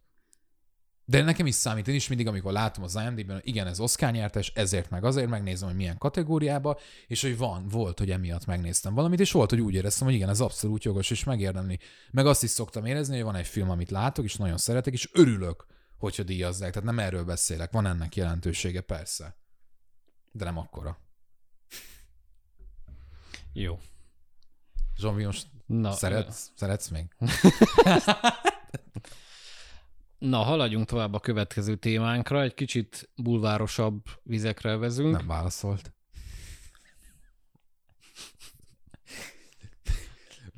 De 1.04 1.22
nekem 1.22 1.46
is 1.46 1.54
számít, 1.54 1.88
én 1.88 1.94
is 1.94 2.08
mindig, 2.08 2.26
amikor 2.26 2.52
látom 2.52 2.84
az 2.84 2.94
IMDb-ben, 2.94 3.40
igen, 3.42 3.66
ez 3.66 3.80
Oscar 3.80 4.12
nyertes, 4.12 4.52
ezért 4.54 4.90
meg 4.90 5.04
azért 5.04 5.28
megnézem, 5.28 5.68
hogy 5.68 5.76
milyen 5.76 5.98
kategóriába, 5.98 6.78
és 7.06 7.22
hogy 7.22 7.36
van, 7.36 7.68
volt, 7.68 7.98
hogy 7.98 8.10
emiatt 8.10 8.46
megnéztem 8.46 8.94
valamit, 8.94 9.20
és 9.20 9.32
volt, 9.32 9.50
hogy 9.50 9.60
úgy 9.60 9.74
éreztem, 9.74 10.06
hogy 10.06 10.16
igen, 10.16 10.28
ez 10.28 10.40
abszolút 10.40 10.84
jogos, 10.84 11.10
és 11.10 11.24
megérdemli. 11.24 11.78
Meg 12.10 12.26
azt 12.26 12.42
is 12.42 12.50
szoktam 12.50 12.84
érezni, 12.84 13.14
hogy 13.14 13.24
van 13.24 13.34
egy 13.34 13.46
film, 13.46 13.70
amit 13.70 13.90
látok, 13.90 14.24
és 14.24 14.36
nagyon 14.36 14.58
szeretek, 14.58 14.92
és 14.92 15.10
örülök, 15.12 15.66
hogyha 15.98 16.22
díjazzák. 16.22 16.72
Tehát 16.72 16.88
nem 16.88 16.98
erről 16.98 17.24
beszélek, 17.24 17.72
van 17.72 17.86
ennek 17.86 18.16
jelentősége, 18.16 18.80
persze. 18.80 19.36
De 20.32 20.44
nem 20.44 20.58
akkora. 20.58 20.98
Jó. 23.52 23.78
Zsombi, 24.96 25.24
most 25.24 25.46
Na, 25.80 25.92
szeretsz, 25.92 26.50
szeretsz 26.54 26.88
még? 26.88 27.04
Na, 30.18 30.38
haladjunk 30.42 30.86
tovább 30.86 31.14
a 31.14 31.20
következő 31.20 31.76
témánkra, 31.76 32.42
egy 32.42 32.54
kicsit 32.54 33.10
bulvárosabb 33.16 34.04
vizekre 34.22 34.76
vezünk. 34.76 35.16
Nem 35.16 35.26
válaszolt. 35.26 35.92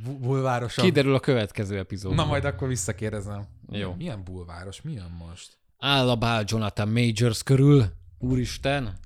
Bu- 0.05 0.21
bulvárosabb. 0.21 0.85
Kiderül 0.85 1.15
a 1.15 1.21
következő 1.21 1.79
epizódban. 1.79 2.25
Na 2.25 2.31
majd 2.31 2.45
akkor 2.45 2.69
visszakérdezem. 2.69 3.47
Jó. 3.71 3.95
Milyen 3.95 4.25
bulváros? 4.25 4.83
Milyen 4.83 5.11
most? 5.11 5.59
Áll 5.79 6.09
a 6.11 6.17
bál 6.17 6.45
Jonathan 6.47 6.89
Majors 6.89 7.43
körül, 7.43 7.85
úristen. 8.19 8.99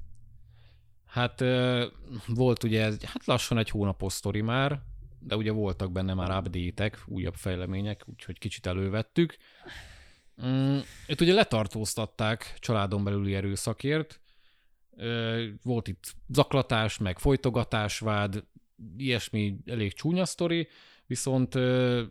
Hát 1.07 1.41
ö, 1.41 1.87
volt 2.27 2.65
ugye, 2.65 2.85
ez- 2.85 3.03
hát 3.05 3.27
lassan 3.27 3.59
egy 3.59 3.71
hónapos 3.71 4.13
sztori 4.13 4.41
már, 4.41 4.81
de 5.19 5.37
ugye 5.37 5.51
voltak 5.53 5.93
benne 5.93 6.15
már 6.15 6.39
update 6.39 6.91
újabb 7.07 7.35
fejlemények, 7.35 8.03
úgyhogy 8.07 8.39
kicsit 8.39 8.67
elővettük. 8.67 9.37
Mm, 10.47 10.79
őt 11.09 11.21
ugye 11.21 11.33
letartóztatták 11.33 12.55
családon 12.59 13.05
belüli 13.05 13.35
erőszakért. 13.35 14.21
Volt 15.63 15.89
itt 15.89 16.15
zaklatás, 16.29 16.99
meg 16.99 17.19
folytogatásvád, 17.19 18.45
ilyesmi 18.97 19.59
elég 19.67 19.93
csúnya 19.93 20.25
sztori, 20.25 20.69
viszont 21.07 21.55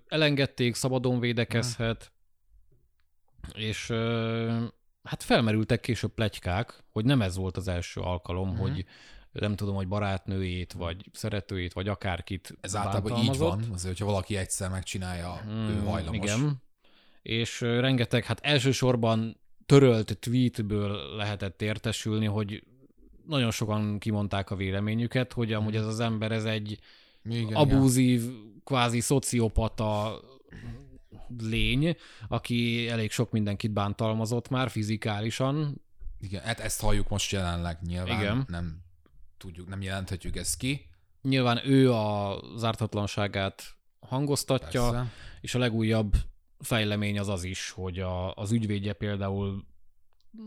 elengedték, 0.07 0.75
szabadon 0.75 1.19
védekezhet, 1.19 2.11
és 3.53 3.89
ö, 3.89 4.65
hát 5.03 5.23
felmerültek 5.23 5.79
később 5.79 6.13
plegykák, 6.13 6.83
hogy 6.89 7.05
nem 7.05 7.21
ez 7.21 7.35
volt 7.35 7.57
az 7.57 7.67
első 7.67 8.01
alkalom, 8.01 8.49
Mhm. 8.49 8.57
hogy 8.59 8.85
nem 9.39 9.55
tudom, 9.55 9.75
hogy 9.75 9.87
barátnőjét, 9.87 10.73
vagy 10.73 11.05
szeretőjét, 11.13 11.73
vagy 11.73 11.87
akárkit 11.87 12.57
Ez 12.61 12.75
általában 12.75 13.23
így 13.23 13.37
van, 13.37 13.59
azért, 13.59 13.97
hogyha 13.97 14.05
valaki 14.05 14.37
egyszer 14.37 14.69
megcsinálja, 14.69 15.41
ő 15.47 15.51
Mm, 15.51 15.85
hajlamos. 15.85 16.31
Igen. 16.31 16.61
És 17.21 17.61
rengeteg, 17.61 18.25
hát 18.25 18.39
elsősorban 18.43 19.37
törölt 19.65 20.17
tweetből 20.19 21.15
lehetett 21.15 21.61
értesülni, 21.61 22.25
hogy 22.25 22.63
nagyon 23.25 23.51
sokan 23.51 23.99
kimondták 23.99 24.51
a 24.51 24.55
véleményüket, 24.55 25.33
hogy 25.33 25.53
amúgy 25.53 25.75
ez 25.75 25.85
az 25.85 25.99
ember 25.99 26.31
ez 26.31 26.45
egy 26.45 26.79
Igen, 27.25 27.39
igen. 27.39 27.53
abúzív, 27.53 28.21
kvázi 28.63 28.99
szociopata 28.99 30.19
lény, 31.39 31.95
aki 32.27 32.89
elég 32.89 33.11
sok 33.11 33.31
mindenkit 33.31 33.71
bántalmazott 33.71 34.49
már 34.49 34.69
fizikálisan. 34.69 35.81
Igen, 36.19 36.43
hát 36.43 36.59
ezt 36.59 36.81
halljuk 36.81 37.09
most 37.09 37.31
jelenleg 37.31 37.77
nyilván. 37.81 38.19
Igen. 38.19 38.45
Nem 38.47 38.85
tudjuk, 39.37 39.67
nem 39.67 39.81
jelenthetjük 39.81 40.35
ezt 40.35 40.57
ki. 40.57 40.85
Nyilván 41.21 41.61
ő 41.65 41.91
a 41.93 42.39
zártatlanságát 42.57 43.63
hangoztatja, 43.99 44.89
Persze. 44.89 45.11
és 45.41 45.55
a 45.55 45.59
legújabb 45.59 46.13
fejlemény 46.59 47.19
az 47.19 47.27
az 47.29 47.43
is, 47.43 47.69
hogy 47.69 47.99
a, 47.99 48.33
az 48.33 48.51
ügyvédje 48.51 48.93
például 48.93 49.65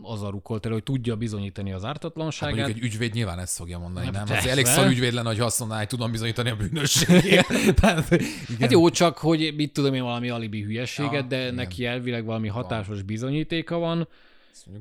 az 0.01 0.21
a 0.23 0.29
rukolt 0.29 0.65
el, 0.65 0.71
hogy 0.71 0.83
tudja 0.83 1.15
bizonyítani 1.15 1.71
az 1.71 1.81
Hát 1.81 1.89
ártatlanságát. 1.89 2.55
mondjuk 2.55 2.77
egy 2.77 2.83
ügyvéd 2.83 3.13
nyilván 3.13 3.39
ezt 3.39 3.55
fogja 3.55 3.79
mondani, 3.79 4.05
Hát 4.05 4.13
nem? 4.15 4.25
persze. 4.25 4.41
Az 4.43 4.49
elég 4.51 4.65
szar 4.65 4.87
ügyvéd 4.87 5.13
lenne, 5.13 5.27
hogy 5.27 5.39
azt 5.39 5.59
mondaná, 5.59 5.79
hogy 5.79 5.89
tudom 5.89 6.11
bizonyítani 6.11 6.49
a 6.49 6.55
bűnösségét. 6.55 7.45
Tehát, 7.81 8.11
igen. 8.11 8.59
Hát 8.59 8.71
jó, 8.71 8.89
csak 8.89 9.17
hogy 9.17 9.53
mit 9.55 9.73
tudom 9.73 9.93
én 9.93 10.03
valami 10.03 10.29
alibi 10.29 10.61
hülyeséget, 10.61 11.13
Ja, 11.13 11.21
de 11.21 11.41
igen. 11.41 11.53
neki 11.53 11.85
elvileg 11.85 12.25
valami 12.25 12.47
hatásos 12.47 13.01
bizonyítéka 13.01 13.77
van. 13.77 14.07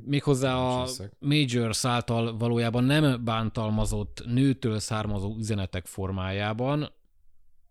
Méghozzá 0.05 0.55
a. 0.57 0.89
Majors 1.19 1.85
által 1.85 2.37
valójában 2.37 2.85
nem 2.85 3.25
bántalmazott 3.25 4.23
nőtől 4.27 4.79
származó 4.79 5.37
üzenetek 5.39 5.87
formájában, 5.87 6.93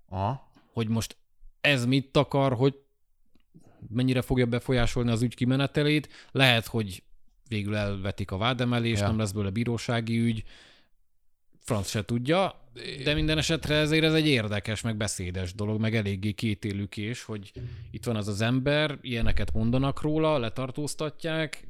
Aha. 0.10 0.52
hogy 0.74 0.88
most 0.88 1.18
ez 1.62 1.86
mit 1.86 2.18
akar, 2.18 2.54
hogy 2.54 2.80
mennyire 3.89 4.22
fogja 4.22 4.45
befolyásolni 4.45 5.12
az 5.12 5.22
ügy 5.22 5.36
kimenetelét. 5.36 6.10
Lehet, 6.32 6.66
hogy 6.68 7.04
végül 7.47 7.76
elvetik 7.76 8.32
a 8.32 8.38
vádemelést, 8.38 9.02
Ja. 9.02 9.08
nem 9.08 9.18
lesz 9.18 9.32
belőle 9.32 9.52
bírósági 9.52 10.20
ügy, 10.20 10.43
franc 11.60 11.89
se 11.89 12.06
tudja, 12.06 12.68
de 13.04 13.14
minden 13.14 13.38
esetre 13.38 13.76
ezért 13.76 14.04
ez 14.04 14.14
egy 14.14 14.28
érdekes, 14.28 14.82
meg 14.82 14.97
beszédes 14.97 15.54
dolog, 15.54 15.80
meg 15.80 15.95
eléggé 15.95 16.32
kétélükés, 16.32 17.24
hogy 17.24 17.52
itt 17.91 18.06
van 18.06 18.16
az 18.16 18.28
az 18.28 18.41
ember, 18.41 18.97
ilyeneket 19.02 19.54
mondanak 19.54 20.02
róla, 20.02 20.38
letartóztatják. 20.38 21.68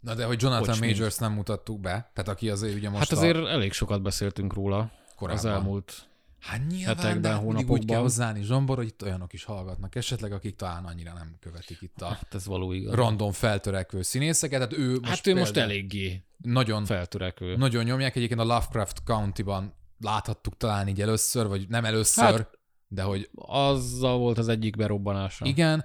Na 0.00 0.14
de 0.14 0.24
hogy 0.24 0.42
Jonathan 0.42 0.66
Bocs. 0.66 0.80
Majors 0.80 1.16
nem 1.16 1.32
mutattuk 1.32 1.80
be, 1.80 2.10
tehát 2.14 2.28
aki 2.28 2.50
azért 2.50 2.74
ugye 2.74 2.88
most 2.90 3.08
hát 3.08 3.18
azért 3.18 3.36
elég 3.46 3.72
sokat 3.72 4.02
beszéltünk 4.02 4.52
róla 4.54 4.90
korábban. 5.16 5.44
az 5.44 5.50
elmúlt. 5.50 6.06
Hát 6.38 6.60
nyilván, 6.68 6.96
hetekben, 6.96 7.20
de 7.22 7.28
hát 7.28 7.36
mindig 7.38 7.56
úgy 7.56 7.62
hónapokban. 7.66 7.86
kell 7.86 8.00
hozzáállni 8.00 8.42
Zsombor, 8.42 8.76
hogy 8.76 8.86
itt 8.86 9.02
olyanok 9.02 9.32
is 9.32 9.44
hallgatnak 9.44 9.94
esetleg, 9.94 10.32
akik 10.32 10.56
talán 10.56 10.84
annyira 10.84 11.12
nem 11.12 11.36
követik 11.40 11.80
itt 11.80 12.02
a 12.02 12.06
Hát 12.06 12.34
ez 12.34 12.46
való 12.46 12.72
igaz. 12.72 12.94
random 12.94 13.32
feltörekvő 13.32 14.02
színészeket. 14.02 14.60
Hát 14.60 14.72
ő 14.72 14.90
most, 14.98 15.04
hát 15.08 15.26
ő 15.26 15.34
most 15.34 15.56
eléggé 15.56 16.24
nagyon, 16.36 16.84
feltörekvő. 16.84 17.56
nagyon 17.56 17.84
nyomják. 17.84 18.16
Egyébként 18.16 18.40
a 18.40 18.44
Lovecraft 18.44 19.02
County-ban 19.04 19.74
láthattuk 20.00 20.56
talán 20.56 20.88
így 20.88 21.00
először, 21.00 21.46
vagy 21.46 21.68
nem 21.68 21.84
először, 21.84 22.24
hát, 22.24 22.34
Hát- 22.36 22.58
de 22.88 23.02
hogy 23.02 23.30
Azzal 23.34 24.18
volt 24.18 24.38
az 24.38 24.48
egyik 24.48 24.76
berobbanása. 24.76 25.44
igen. 25.46 25.84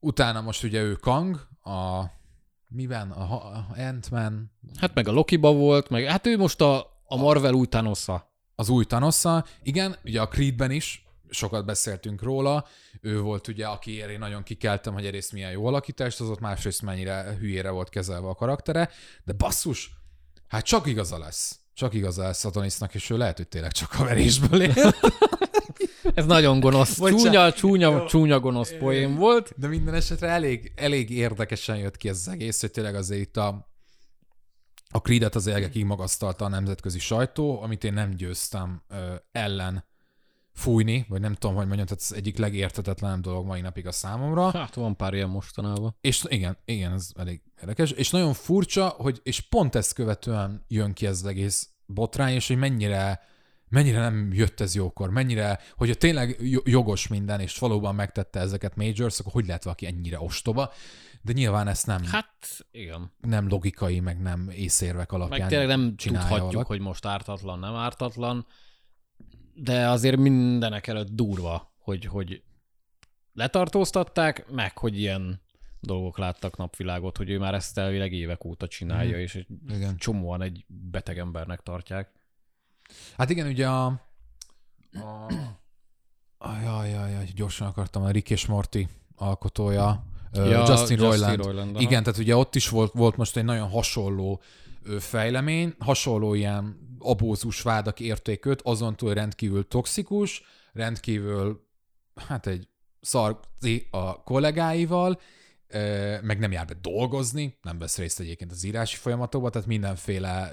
Utána 0.00 0.40
most 0.40 0.64
ugye 0.64 0.82
ő 0.82 0.94
Kang, 0.94 1.48
a 1.62 2.04
miben? 2.74 3.10
A, 3.10 3.66
Ant-Man, 3.76 4.52
Hát 4.80 4.94
meg 4.94 5.08
a 5.08 5.12
Lokiba 5.12 5.52
volt, 5.52 5.88
meg 5.88 6.04
hát 6.04 6.26
ő 6.26 6.36
most 6.36 6.60
a, 6.60 7.00
a 7.04 7.16
Marvel 7.16 7.52
új 7.52 7.66
Thanosza. 7.66 8.32
az 8.54 8.68
új 8.68 8.84
Thanosza. 8.84 9.44
Igen, 9.62 9.96
ugye 10.04 10.20
a 10.20 10.28
Creedben 10.28 10.70
is 10.70 11.04
sokat 11.30 11.64
beszéltünk 11.64 12.22
róla. 12.22 12.66
Ő 13.00 13.20
volt 13.20 13.48
ugye, 13.48 13.66
akiért 13.66 14.10
én 14.10 14.18
nagyon 14.18 14.42
kikeltem, 14.42 14.92
hogy 14.92 15.06
egyrészt 15.06 15.32
milyen 15.32 15.50
jó 15.50 15.66
alakítást 15.66 16.18
hozott, 16.18 16.40
másrészt 16.40 16.82
mennyire 16.82 17.36
hülyére 17.38 17.70
volt 17.70 17.88
kezelve 17.88 18.28
a 18.28 18.34
karaktere. 18.34 18.90
De 19.24 19.32
basszus, 19.32 19.90
hát 20.48 20.64
csak 20.64 20.86
igaza 20.86 21.18
lesz. 21.18 21.58
Csak 21.74 21.94
igaza 21.94 22.22
lesz 22.22 22.40
Satonisnak, 22.40 22.94
és 22.94 23.10
ő 23.10 23.16
lehet, 23.16 23.36
hogy 23.36 23.48
tényleg 23.48 23.72
csak 23.72 23.94
a 23.98 24.04
verésből 24.04 24.62
él. 24.62 24.74
Ez 26.14 26.26
nagyon 26.26 26.60
gonosz. 26.60 26.98
Bocsánat. 26.98 27.22
Csúnya, 27.22 27.52
csúnya, 27.52 27.90
Jó. 27.90 28.04
csúnya 28.04 28.40
gonosz 28.40 28.72
poén 28.78 29.14
volt. 29.14 29.52
De 29.56 29.66
minden 29.66 29.94
esetre 29.94 30.28
elég, 30.28 30.72
elég 30.76 31.10
érdekesen 31.10 31.76
jött 31.76 31.96
ki 31.96 32.08
ez 32.08 32.16
az 32.16 32.28
egész, 32.28 32.60
hogy 32.60 32.70
tényleg 32.70 32.94
azért 32.94 33.20
itt 33.20 33.36
a, 33.36 33.68
a 34.88 34.98
Creed-et 34.98 35.34
az 35.34 35.46
élgekig 35.46 35.84
magasztalta 35.84 36.44
a 36.44 36.48
nemzetközi 36.48 36.98
sajtó, 36.98 37.62
amit 37.62 37.84
én 37.84 37.92
nem 37.92 38.10
győztem 38.10 38.82
ö, 38.88 39.14
ellen 39.32 39.84
fújni, 40.52 41.06
vagy 41.08 41.20
nem 41.20 41.34
tudom, 41.34 41.56
hogy 41.56 41.66
mondjam, 41.66 41.86
tehát 41.86 42.02
ez 42.02 42.16
egyik 42.16 42.38
legértetetlenebb 42.38 43.20
dolog 43.20 43.46
mai 43.46 43.60
napig 43.60 43.86
a 43.86 43.92
számomra. 43.92 44.50
Hát 44.50 44.74
van 44.74 44.96
pár 44.96 45.14
ilyen 45.14 45.28
mostanában. 45.28 45.96
És 46.00 46.24
igen, 46.28 46.56
igen, 46.64 46.92
ez 46.92 47.08
elég 47.16 47.42
érdekes. 47.60 47.90
És 47.90 48.10
nagyon 48.10 48.32
furcsa, 48.32 48.88
hogy 48.88 49.20
és 49.22 49.40
pont 49.40 49.74
ezt 49.74 49.92
követően 49.92 50.64
jön 50.68 50.92
ki 50.92 51.06
ez 51.06 51.18
az 51.18 51.26
egész 51.26 51.68
botrány, 51.86 52.34
és 52.34 52.46
hogy 52.46 52.56
mennyire 52.56 53.20
mennyire 53.74 53.98
nem 53.98 54.32
jött 54.32 54.60
ez 54.60 54.74
jókor, 54.74 55.10
mennyire, 55.10 55.58
hogyha 55.76 55.94
tényleg 55.94 56.36
jo- 56.40 56.68
jogos 56.68 57.08
minden, 57.08 57.40
és 57.40 57.58
valóban 57.58 57.94
megtette 57.94 58.40
ezeket 58.40 58.76
Majors, 58.76 59.18
akkor 59.20 59.32
hogy 59.32 59.46
lehet 59.46 59.64
valaki 59.64 59.86
ennyire 59.86 60.20
ostoba, 60.20 60.72
de 61.22 61.32
nyilván 61.32 61.68
ezt 61.68 61.86
nem, 61.86 62.04
Hát 62.04 62.66
igen. 62.70 63.12
nem 63.20 63.48
logikai, 63.48 64.00
meg 64.00 64.20
nem 64.20 64.48
észérvek 64.50 65.12
alapján 65.12 65.40
Meg 65.40 65.48
tényleg 65.48 65.68
nem 65.68 65.96
tudhatjuk, 65.96 66.30
valaki. 66.52 66.66
hogy 66.68 66.80
most 66.80 67.06
ártatlan, 67.06 67.58
nem 67.58 67.74
ártatlan, 67.74 68.46
de 69.54 69.88
azért 69.88 70.16
mindenek 70.16 70.86
előtt 70.86 71.10
durva, 71.14 71.72
hogy, 71.78 72.04
hogy 72.04 72.42
letartóztatták, 73.32 74.50
meg 74.50 74.78
hogy 74.78 74.98
ilyen 74.98 75.40
dolgok 75.80 76.18
láttak 76.18 76.56
napvilágot, 76.56 77.16
hogy 77.16 77.30
ő 77.30 77.38
már 77.38 77.54
ezt 77.54 77.78
elvileg 77.78 78.12
évek 78.12 78.44
óta 78.44 78.68
csinálja, 78.68 79.10
Mhm. 79.10 79.18
és 79.20 79.34
egy 79.34 79.46
Igen. 79.68 79.96
csomóan 79.96 80.42
egy 80.42 80.64
beteg 80.66 81.18
embernek 81.18 81.60
tartják. 81.60 82.12
Hát 83.16 83.30
igen, 83.30 83.46
ugye 83.46 83.68
a... 83.68 83.86
a 84.92 85.26
a 86.44 86.60
jaj, 86.62 86.90
jaj, 86.90 87.10
jaj, 87.10 87.24
gyorsan 87.34 87.66
akartam, 87.66 88.02
a 88.02 88.10
Rick 88.10 88.30
és 88.30 88.46
Morty 88.46 88.88
alkotója, 89.16 90.04
ja, 90.32 90.64
Justin 90.68 90.96
Roiland. 90.96 91.44
Roiland 91.44 91.80
Igen, 91.80 92.02
tehát 92.02 92.18
ugye 92.18 92.36
ott 92.36 92.54
is 92.54 92.68
volt, 92.68 92.92
volt 92.92 93.16
most 93.16 93.36
egy 93.36 93.44
nagyon 93.44 93.68
hasonló 93.68 94.42
fejlemény, 94.98 95.74
hasonló 95.78 96.34
ilyen 96.34 96.76
abózus 96.98 97.62
vádak 97.62 98.00
érték 98.00 98.46
őt, 98.46 98.62
azon 98.62 98.96
túl 98.96 99.14
rendkívül 99.14 99.68
toxikus, 99.68 100.42
rendkívül, 100.72 101.66
hát 102.28 102.46
egy 102.46 102.68
szarzi 103.00 103.88
a 103.90 104.22
kollégáival, 104.22 105.20
meg 106.22 106.38
nem 106.38 106.52
jár 106.52 106.66
be 106.66 106.74
dolgozni, 106.80 107.58
nem 107.62 107.78
vesz 107.78 107.98
részt 107.98 108.20
egyébként 108.20 108.50
az 108.50 108.64
írási 108.64 108.96
folyamatokban, 108.96 109.50
tehát 109.50 109.68
mindenféle 109.68 110.52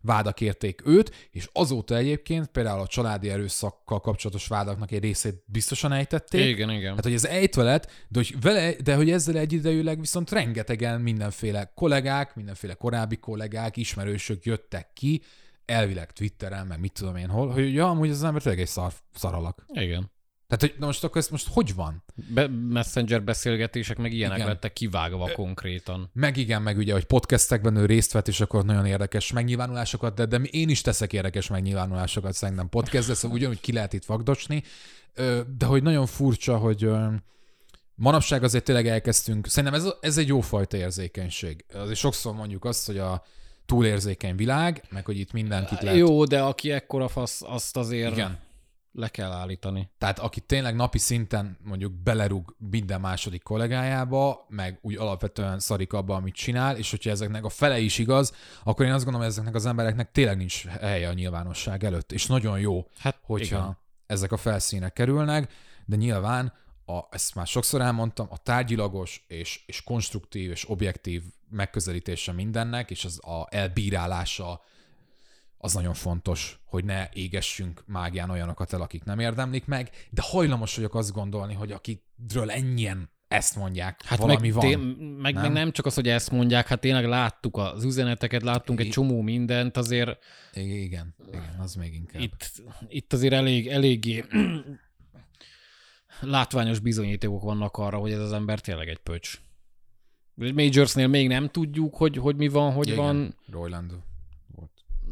vádak 0.00 0.40
érték 0.40 0.82
őt, 0.86 1.28
és 1.30 1.48
azóta 1.52 1.96
egyébként 1.96 2.46
például 2.46 2.80
a 2.80 2.86
családi 2.86 3.30
erőszakkal 3.30 4.00
kapcsolatos 4.00 4.46
vádaknak 4.46 4.90
egy 4.90 5.02
részét 5.02 5.42
biztosan 5.46 5.92
ejtették, 5.92 6.48
Igen, 6.48 6.70
igen. 6.70 6.94
Hát, 6.94 7.04
hogy 7.04 7.12
ez 7.12 7.24
ejtve 7.24 7.62
lett, 7.62 7.90
de 8.08 8.18
hogy, 8.18 8.34
vele, 8.40 8.72
de 8.84 8.94
hogy 8.94 9.10
ezzel 9.10 9.36
egyidejűleg 9.36 10.00
viszont 10.00 10.30
rengetegen 10.30 11.00
mindenféle 11.00 11.72
kollégák, 11.74 12.34
mindenféle 12.34 12.74
korábbi 12.74 13.16
kollégák, 13.16 13.76
ismerősök 13.76 14.44
jöttek 14.44 14.92
ki, 14.92 15.22
elvileg 15.64 16.12
Twitteren, 16.12 16.66
meg 16.66 16.80
mit 16.80 16.92
tudom 16.92 17.16
én 17.16 17.28
hol, 17.28 17.48
hogy 17.48 17.74
ja, 17.74 17.88
amúgy 17.88 18.10
az 18.10 18.24
ember 18.24 18.42
tényleg 18.42 18.60
egy 18.60 18.68
szar, 18.68 18.92
szaralak. 19.14 19.64
Igen. 19.72 20.10
Tehát, 20.48 20.62
hogy 20.62 20.74
na 20.80 20.86
most 20.86 21.04
akkor 21.04 21.16
ez 21.16 21.28
most 21.28 21.48
hogy 21.50 21.74
van? 21.74 22.02
Be- 22.14 22.48
messenger 22.48 23.22
beszélgetések, 23.22 23.96
meg 23.96 24.12
ilyenek 24.12 24.36
Igen. 24.36 24.48
lettek 24.48 24.72
kivágva 24.72 25.30
konkrétan. 25.32 26.10
Meg 26.12 26.36
igen, 26.36 26.62
meg 26.62 26.76
ugye, 26.76 26.92
hogy 26.92 27.04
podcastekben 27.04 27.76
ő 27.76 27.86
részt 27.86 28.12
vett, 28.12 28.28
és 28.28 28.40
akkor 28.40 28.64
nagyon 28.64 28.86
érdekes 28.86 29.32
megnyilvánulásokat, 29.32 30.14
de, 30.14 30.24
de 30.24 30.36
én 30.36 30.68
is 30.68 30.80
teszek 30.80 31.12
érdekes 31.12 31.48
megnyilvánulásokat 31.48 32.32
szerintem 32.32 32.68
podcast, 32.68 33.14
szóval 33.14 33.36
ugyanúgy 33.36 33.60
ki 33.60 33.72
lehet 33.72 33.92
itt 33.92 34.04
vagdosni, 34.04 34.62
de 35.58 35.66
hogy 35.66 35.82
nagyon 35.82 36.06
furcsa, 36.06 36.56
hogy 36.56 36.90
manapság 37.94 38.42
azért 38.42 38.64
tényleg 38.64 38.86
elkezdtünk, 38.86 39.46
szerintem 39.46 39.80
ez, 39.80 39.92
ez 40.00 40.18
egy 40.18 40.28
jófajta 40.28 40.76
érzékenység. 40.76 41.64
Azért 41.74 41.98
sokszor 41.98 42.34
mondjuk 42.34 42.64
azt, 42.64 42.86
hogy 42.86 42.98
a 42.98 43.24
túlérzékeny 43.66 44.36
világ, 44.36 44.84
meg 44.90 45.04
hogy 45.04 45.18
itt 45.18 45.32
mindenkit 45.32 45.82
lehet... 45.82 45.98
Jó, 45.98 46.24
de 46.24 46.40
aki 46.40 46.70
ekkora 46.70 47.08
fasz, 47.08 47.42
azt 47.42 47.76
azért 47.76 48.12
Igen. 48.12 48.46
Le 48.98 49.08
kell 49.08 49.30
állítani. 49.30 49.90
Tehát 49.98 50.18
aki 50.18 50.40
tényleg 50.40 50.74
napi 50.74 50.98
szinten 50.98 51.58
mondjuk 51.64 51.92
belerúg 51.92 52.56
minden 52.70 53.00
második 53.00 53.42
kollégájába, 53.42 54.46
meg 54.48 54.78
úgy 54.82 54.96
alapvetően 54.96 55.58
szarik 55.58 55.92
abba, 55.92 56.14
amit 56.14 56.34
csinál, 56.34 56.76
és 56.76 56.90
hogyha 56.90 57.10
ezeknek 57.10 57.44
a 57.44 57.48
fele 57.48 57.78
is 57.78 57.98
igaz, 57.98 58.32
akkor 58.64 58.86
én 58.86 58.92
azt 58.92 59.04
gondolom, 59.04 59.26
hogy 59.26 59.36
ezeknek 59.36 59.54
az 59.54 59.66
embereknek 59.66 60.12
tényleg 60.12 60.36
nincs 60.36 60.66
helye 60.66 61.08
a 61.08 61.12
nyilvánosság 61.12 61.84
előtt. 61.84 62.12
És 62.12 62.26
nagyon 62.26 62.58
jó, 62.60 62.86
Hát 62.98 63.18
hogyha 63.22 63.56
igen. 63.56 63.78
ezek 64.06 64.32
a 64.32 64.36
felszínek 64.36 64.92
kerülnek, 64.92 65.52
de 65.86 65.96
nyilván, 65.96 66.52
a, 66.86 67.00
ezt 67.10 67.34
már 67.34 67.46
sokszor 67.46 67.80
elmondtam, 67.80 68.26
a 68.30 68.38
tárgyilagos 68.38 69.24
és, 69.28 69.62
és 69.66 69.82
konstruktív 69.82 70.50
és 70.50 70.70
objektív 70.70 71.22
megközelítése 71.50 72.32
mindennek, 72.32 72.90
és 72.90 73.04
az 73.04 73.20
a 73.24 73.46
elbírálása 73.50 74.60
az 75.58 75.74
nagyon 75.74 75.94
fontos, 75.94 76.60
hogy 76.64 76.84
ne 76.84 77.08
égessünk 77.12 77.82
mágián 77.86 78.30
olyanokat 78.30 78.72
el, 78.72 78.80
akik 78.80 79.04
nem 79.04 79.18
érdemlik 79.18 79.66
meg, 79.66 79.90
de 80.10 80.22
hajlamos 80.24 80.74
vagyok 80.76 80.94
azt 80.94 81.12
gondolni, 81.12 81.54
hogy 81.54 81.72
akikről 81.72 82.50
ennyien 82.50 83.10
ezt 83.28 83.56
mondják, 83.56 84.02
hát 84.04 84.18
valami 84.18 84.40
meg, 84.40 84.52
van. 84.52 84.66
té- 84.66 84.76
meg, 85.20 85.34
nem? 85.34 85.42
meg 85.42 85.52
nem 85.52 85.72
csak 85.72 85.86
az, 85.86 85.94
hogy 85.94 86.08
ezt 86.08 86.30
mondják, 86.30 86.66
hát 86.66 86.80
tényleg 86.80 87.04
láttuk 87.06 87.56
az 87.56 87.84
üzeneteket, 87.84 88.42
láttunk 88.42 88.80
egy 88.80 88.86
I- 88.86 88.90
csomó 88.90 89.20
mindent, 89.22 89.76
azért 89.76 90.18
Igen, 90.52 91.14
igen, 91.26 91.56
az 91.58 91.74
még 91.74 91.94
inkább. 91.94 92.22
itt, 92.22 92.52
itt 92.88 93.12
azért 93.12 93.32
elég, 93.32 93.68
eléggé 93.68 94.24
látványos 96.20 96.78
bizonyítékok 96.78 97.42
vannak 97.42 97.76
arra, 97.76 97.96
hogy 97.98 98.12
ez 98.12 98.20
az 98.20 98.32
ember 98.32 98.60
tényleg 98.60 98.88
egy 98.88 98.98
pöcs. 98.98 99.40
Majorsnél 100.34 101.06
még 101.06 101.28
nem 101.28 101.48
tudjuk, 101.48 101.94
hogy, 101.96 102.16
hogy 102.16 102.36
mi 102.36 102.48
van, 102.48 102.72
hogy 102.72 102.88
Ja, 102.88 102.94
van. 102.96 103.16
igen, 103.16 103.34
Royland. 103.50 103.92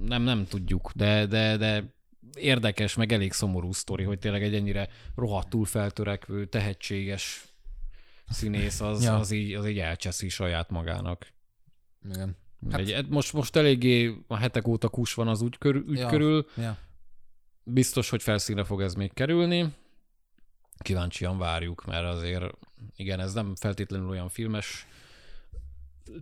Nem, 0.00 0.22
nem 0.22 0.46
tudjuk, 0.46 0.90
de, 0.94 1.26
de, 1.26 1.56
de 1.56 1.94
érdekes, 2.38 2.94
meg 2.94 3.12
elég 3.12 3.32
szomorú 3.32 3.72
sztori, 3.72 4.04
hogy 4.04 4.18
tényleg 4.18 4.42
egy 4.42 4.54
ennyire 4.54 4.88
rohadtul 5.14 5.64
feltörekvő, 5.64 6.46
tehetséges 6.46 7.44
színész 8.28 8.80
az, 8.80 9.04
Ja. 9.04 9.14
az, 9.16 9.30
így, 9.30 9.54
az 9.54 9.66
így 9.66 9.78
elcseszi 9.78 10.28
saját 10.28 10.70
magának. 10.70 11.26
Igen. 12.10 12.36
Hát, 12.70 12.80
egy, 12.80 13.08
most, 13.08 13.32
most 13.32 13.56
eléggé 13.56 14.14
a 14.26 14.36
hetek 14.36 14.68
óta 14.68 14.88
kus 14.88 15.14
van 15.14 15.28
az 15.28 15.42
úgy 15.42 15.58
körül, 15.58 15.84
ügy 15.88 15.98
Ja. 15.98 16.08
körül. 16.08 16.46
Ja. 16.56 16.78
Biztos, 17.62 18.10
hogy 18.10 18.22
felszínre 18.22 18.64
fog 18.64 18.82
ez 18.82 18.94
még 18.94 19.12
kerülni. 19.12 19.74
Kíváncsian 20.78 21.38
várjuk, 21.38 21.84
mert 21.84 22.04
azért 22.04 22.54
igen, 22.96 23.20
ez 23.20 23.32
nem 23.32 23.54
feltétlenül 23.56 24.08
olyan 24.08 24.28
filmes 24.28 24.86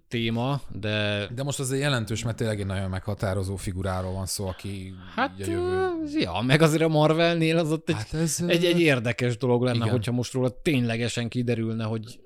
téma, 0.08 0.60
de 0.72 1.26
De 1.34 1.42
most 1.42 1.60
azért 1.60 1.80
jelentős, 1.82 2.22
mert 2.24 2.36
tényleg 2.36 2.60
egy 2.60 2.66
nagyon 2.66 2.90
meghatározó 2.90 3.56
figuráról 3.56 4.12
van 4.12 4.26
szó, 4.26 4.46
aki 4.46 4.94
hát 5.14 5.30
a 5.40 5.44
jövő. 5.44 5.90
ja, 6.18 6.40
meg 6.46 6.62
azért 6.62 6.82
a 6.82 6.88
Marvelnél 6.88 7.58
az 7.58 7.72
ott 7.72 7.88
egy, 7.88 7.94
Hát 7.94 8.14
ez, 8.14 8.40
egy, 8.46 8.64
egy 8.64 8.80
érdekes 8.80 9.36
dolog 9.36 9.62
lenne, 9.62 9.76
igen. 9.76 9.90
hogyha 9.90 10.12
most 10.12 10.32
róla 10.32 10.60
ténylegesen 10.62 11.28
kiderülne, 11.28 11.84
hogy 11.84 12.20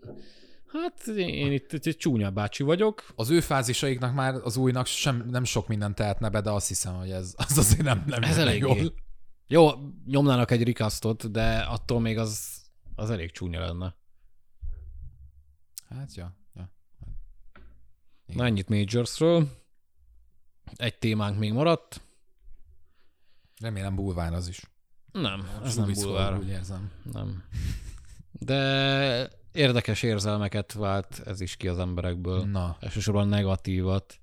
hát 0.73 1.07
én 1.17 1.53
itt 1.53 1.73
egy, 1.73 1.89
egy 1.89 1.97
csúnya 1.97 2.31
bácsi 2.31 2.63
vagyok. 2.63 3.05
az 3.15 3.31
ő 3.31 3.41
fázisaiknak 3.41 4.15
már 4.15 4.35
az 4.35 4.57
újnak 4.57 4.87
sem, 4.87 5.27
nem 5.31 5.45
sok 5.45 5.69
mindent 5.69 5.95
tehetne 5.95 6.29
be, 6.29 6.41
de 6.41 6.51
azt 6.51 6.69
hiszem, 6.69 6.95
hogy 6.95 7.11
ez 7.11 7.35
az 7.37 7.59
azért 7.59 7.83
nem, 7.83 8.03
nem 8.07 8.23
Ez 8.23 8.39
eléggé. 8.39 8.59
jól. 8.59 8.93
Jó, 9.47 9.69
nyomnának 10.07 10.51
egy 10.51 10.63
rikasztot, 10.63 11.31
de 11.31 11.59
attól 11.59 12.01
még 12.01 12.19
az, 12.19 12.61
az 12.95 13.11
elég 13.11 13.31
csúnya 13.33 13.61
lenne. 13.61 13.97
Hát, 15.89 16.15
ja. 16.15 16.37
Na 18.35 18.45
ennyit 18.45 18.68
Majorsről. 18.68 19.49
Egy 20.76 20.99
témánk 20.99 21.39
még 21.39 21.53
maradt. 21.53 22.01
Remélem 23.61 23.95
bulvár 23.95 24.33
az 24.33 24.49
is. 24.49 24.61
Nem, 25.12 25.49
ez 25.64 25.76
nem 25.76 25.93
bulvár. 25.93 26.39
Úgy 26.39 26.49
érzem. 26.49 26.91
Nem. 27.12 27.45
De 28.33 29.31
érdekes 29.53 30.03
érzelmeket 30.03 30.72
vált 30.72 31.22
ez 31.26 31.41
is 31.41 31.57
ki 31.57 31.68
az 31.68 31.79
emberekből. 31.79 32.45
Na, 32.45 32.76
Elsősorban 32.81 33.29
negatívat. 33.29 34.18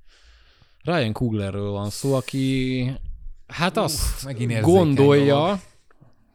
Ryan 0.84 1.14
Cooglerről 1.14 1.70
van 1.70 1.90
szó, 1.90 2.14
aki 2.14 2.92
hát 3.48 3.78
azt 3.78 4.24
megint 4.24 4.52
érzékeny 4.52 4.74
gondolja, 4.74 5.36
dolog. 5.36 5.60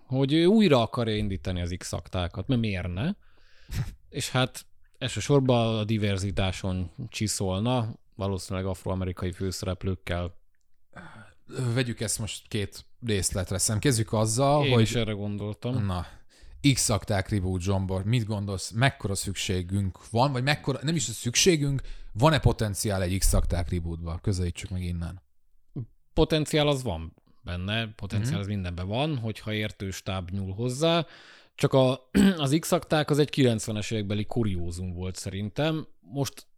hogy 0.07 0.33
ő 0.33 0.45
újra 0.47 0.83
akarja 0.83 1.17
indítani 1.17 1.61
az 1.61 1.75
x 1.79 1.93
aktákat, 1.93 2.49
mert 2.49 2.61
miért 2.61 2.93
ne? 2.93 3.11
És 4.09 4.31
hát 4.31 4.67
elsősorban 5.01 5.79
a 5.79 5.85
diverzitáson 5.85 6.91
csiszolna, 7.09 7.95
valószínűleg 8.15 8.69
afroamerikai 8.69 9.33
főszereplőkkel. 9.33 10.35
vegyük 11.75 12.01
ezt 12.01 12.19
most 12.19 12.49
két 12.49 12.85
részletre 13.07 13.59
szem. 13.59 13.79
Kezdjük 13.79 14.13
azzal, 14.13 14.65
Én 14.65 14.73
hogy 14.73 14.83
is 14.83 14.95
erre 14.95 15.13
gondoltam. 15.13 15.85
Na, 15.85 16.07
x 16.73 16.89
akták 16.89 17.29
reboot 17.29 17.61
Zsombor, 17.61 18.05
mit 18.05 18.25
gondolsz, 18.27 18.71
mekkora 18.71 19.15
szükségünk 19.15 20.11
van, 20.11 20.33
vagy 20.33 20.43
mekkora, 20.43 20.79
nem 20.83 20.95
is 20.97 21.09
a 21.09 21.13
szükségünk, 21.13 21.83
van-e 22.13 22.39
potenciál 22.39 23.03
egy 23.03 23.19
x 23.19 23.33
akták 23.33 23.71
rebootba? 23.71 24.19
Közelítsük 24.23 24.71
meg 24.71 24.83
innen. 24.83 25.23
Potenciál 26.13 26.69
az 26.69 26.83
van 26.83 27.15
benne, 27.43 27.89
potenciál 27.95 28.33
Mhm. 28.33 28.41
az 28.41 28.47
mindenben 28.47 28.87
van, 28.87 29.19
hogyha 29.19 29.53
értő 29.53 29.91
stáb 29.91 30.31
nyúl 30.31 30.53
hozzá. 30.53 31.07
Csak 31.55 31.73
a, 31.73 32.09
az 32.37 32.57
x 32.61 32.73
az 32.73 33.19
egy 33.19 33.31
90-es 33.33 33.93
évekbeli 33.93 34.25
kuriózum 34.25 34.93
volt 34.93 35.17
szerintem. 35.17 35.87
Most 36.01 36.49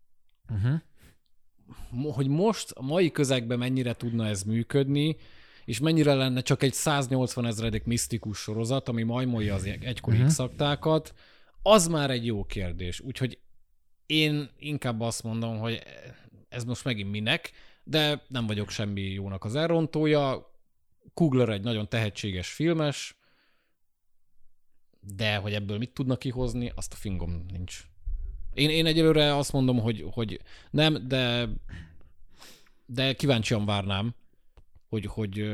Uh-huh. 0.49 2.15
hogy 2.15 2.29
most 2.29 2.71
a 2.71 2.83
mai 2.83 3.11
közegben 3.11 3.59
mennyire 3.59 3.93
tudna 3.95 4.27
ez 4.27 4.43
működni, 4.43 5.17
és 5.65 5.81
mennyire 5.81 6.15
lenne 6.15 6.41
csak 6.41 6.63
egy 6.63 6.73
180 6.73 7.47
ezredik 7.47 7.85
misztikus 7.85 8.39
sorozat, 8.39 8.89
ami 8.89 9.03
majmolja 9.03 9.55
az 9.55 9.65
egykori 9.65 10.17
uh-huh. 10.17 10.33
az 11.63 11.87
már 11.87 12.11
egy 12.11 12.27
jó 12.27 12.45
kérdés. 12.45 13.01
Úgyhogy 13.01 13.39
én 14.07 14.51
inkább 14.59 15.01
azt 15.01 15.23
mondom, 15.23 15.59
hogy 15.59 15.83
ez 16.49 16.65
most 16.65 16.85
megint 16.85 17.11
minek, 17.11 17.51
de 17.85 18.23
nem 18.29 18.47
vagyok 18.47 18.71
semmi 18.71 19.01
jónak 19.01 19.45
az 19.45 19.55
elrontója. 19.55 20.51
Kugler 21.15 21.49
egy 21.49 21.63
nagyon 21.63 21.89
tehetséges 21.89 22.49
filmes, 22.49 23.17
de 25.17 25.37
hogy 25.37 25.53
ebből 25.53 25.79
mit 25.79 25.95
tudnak 25.95 26.19
kihozni, 26.19 26.73
azt 26.75 26.93
a 26.93 26.97
fingom 26.97 27.45
nincs. 27.53 27.87
Én, 28.55 28.71
én 28.71 28.87
egyelőre 28.87 29.37
azt 29.37 29.53
mondom, 29.53 29.79
hogy, 29.79 30.07
hogy 30.11 30.41
nem, 30.71 31.09
de 31.09 31.49
de 32.93 33.13
kíváncsian 33.13 33.65
várnám, 33.65 34.15
hogy, 34.89 35.07
hogy 35.07 35.51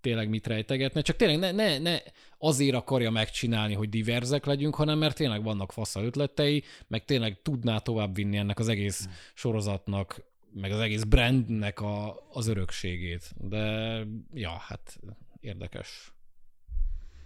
tényleg 0.00 0.28
mit 0.28 0.46
rejtegetne. 0.46 1.00
Csak 1.00 1.16
tényleg 1.16 1.38
ne, 1.38 1.50
ne, 1.50 1.78
ne 1.78 1.98
azért 2.38 2.74
akarja 2.74 3.10
megcsinálni, 3.10 3.74
hogy 3.74 3.88
diverzek 3.88 4.44
legyünk, 4.44 4.74
hanem 4.74 4.98
mert 4.98 5.16
tényleg 5.16 5.42
vannak 5.42 5.72
fasza 5.72 6.02
ötletei, 6.02 6.64
meg 6.86 7.04
tényleg 7.04 7.42
tudná 7.42 7.78
tovább 7.78 8.14
vinni 8.14 8.36
ennek 8.36 8.58
az 8.58 8.68
egész 8.68 9.08
sorozatnak, 9.34 10.24
meg 10.52 10.72
az 10.72 10.80
egész 10.80 11.02
brandnek 11.02 11.80
a, 11.80 12.26
az 12.32 12.46
örökségét. 12.46 13.32
De 13.36 14.04
ja, 14.34 14.50
hát 14.50 15.00
érdekes. 15.40 16.12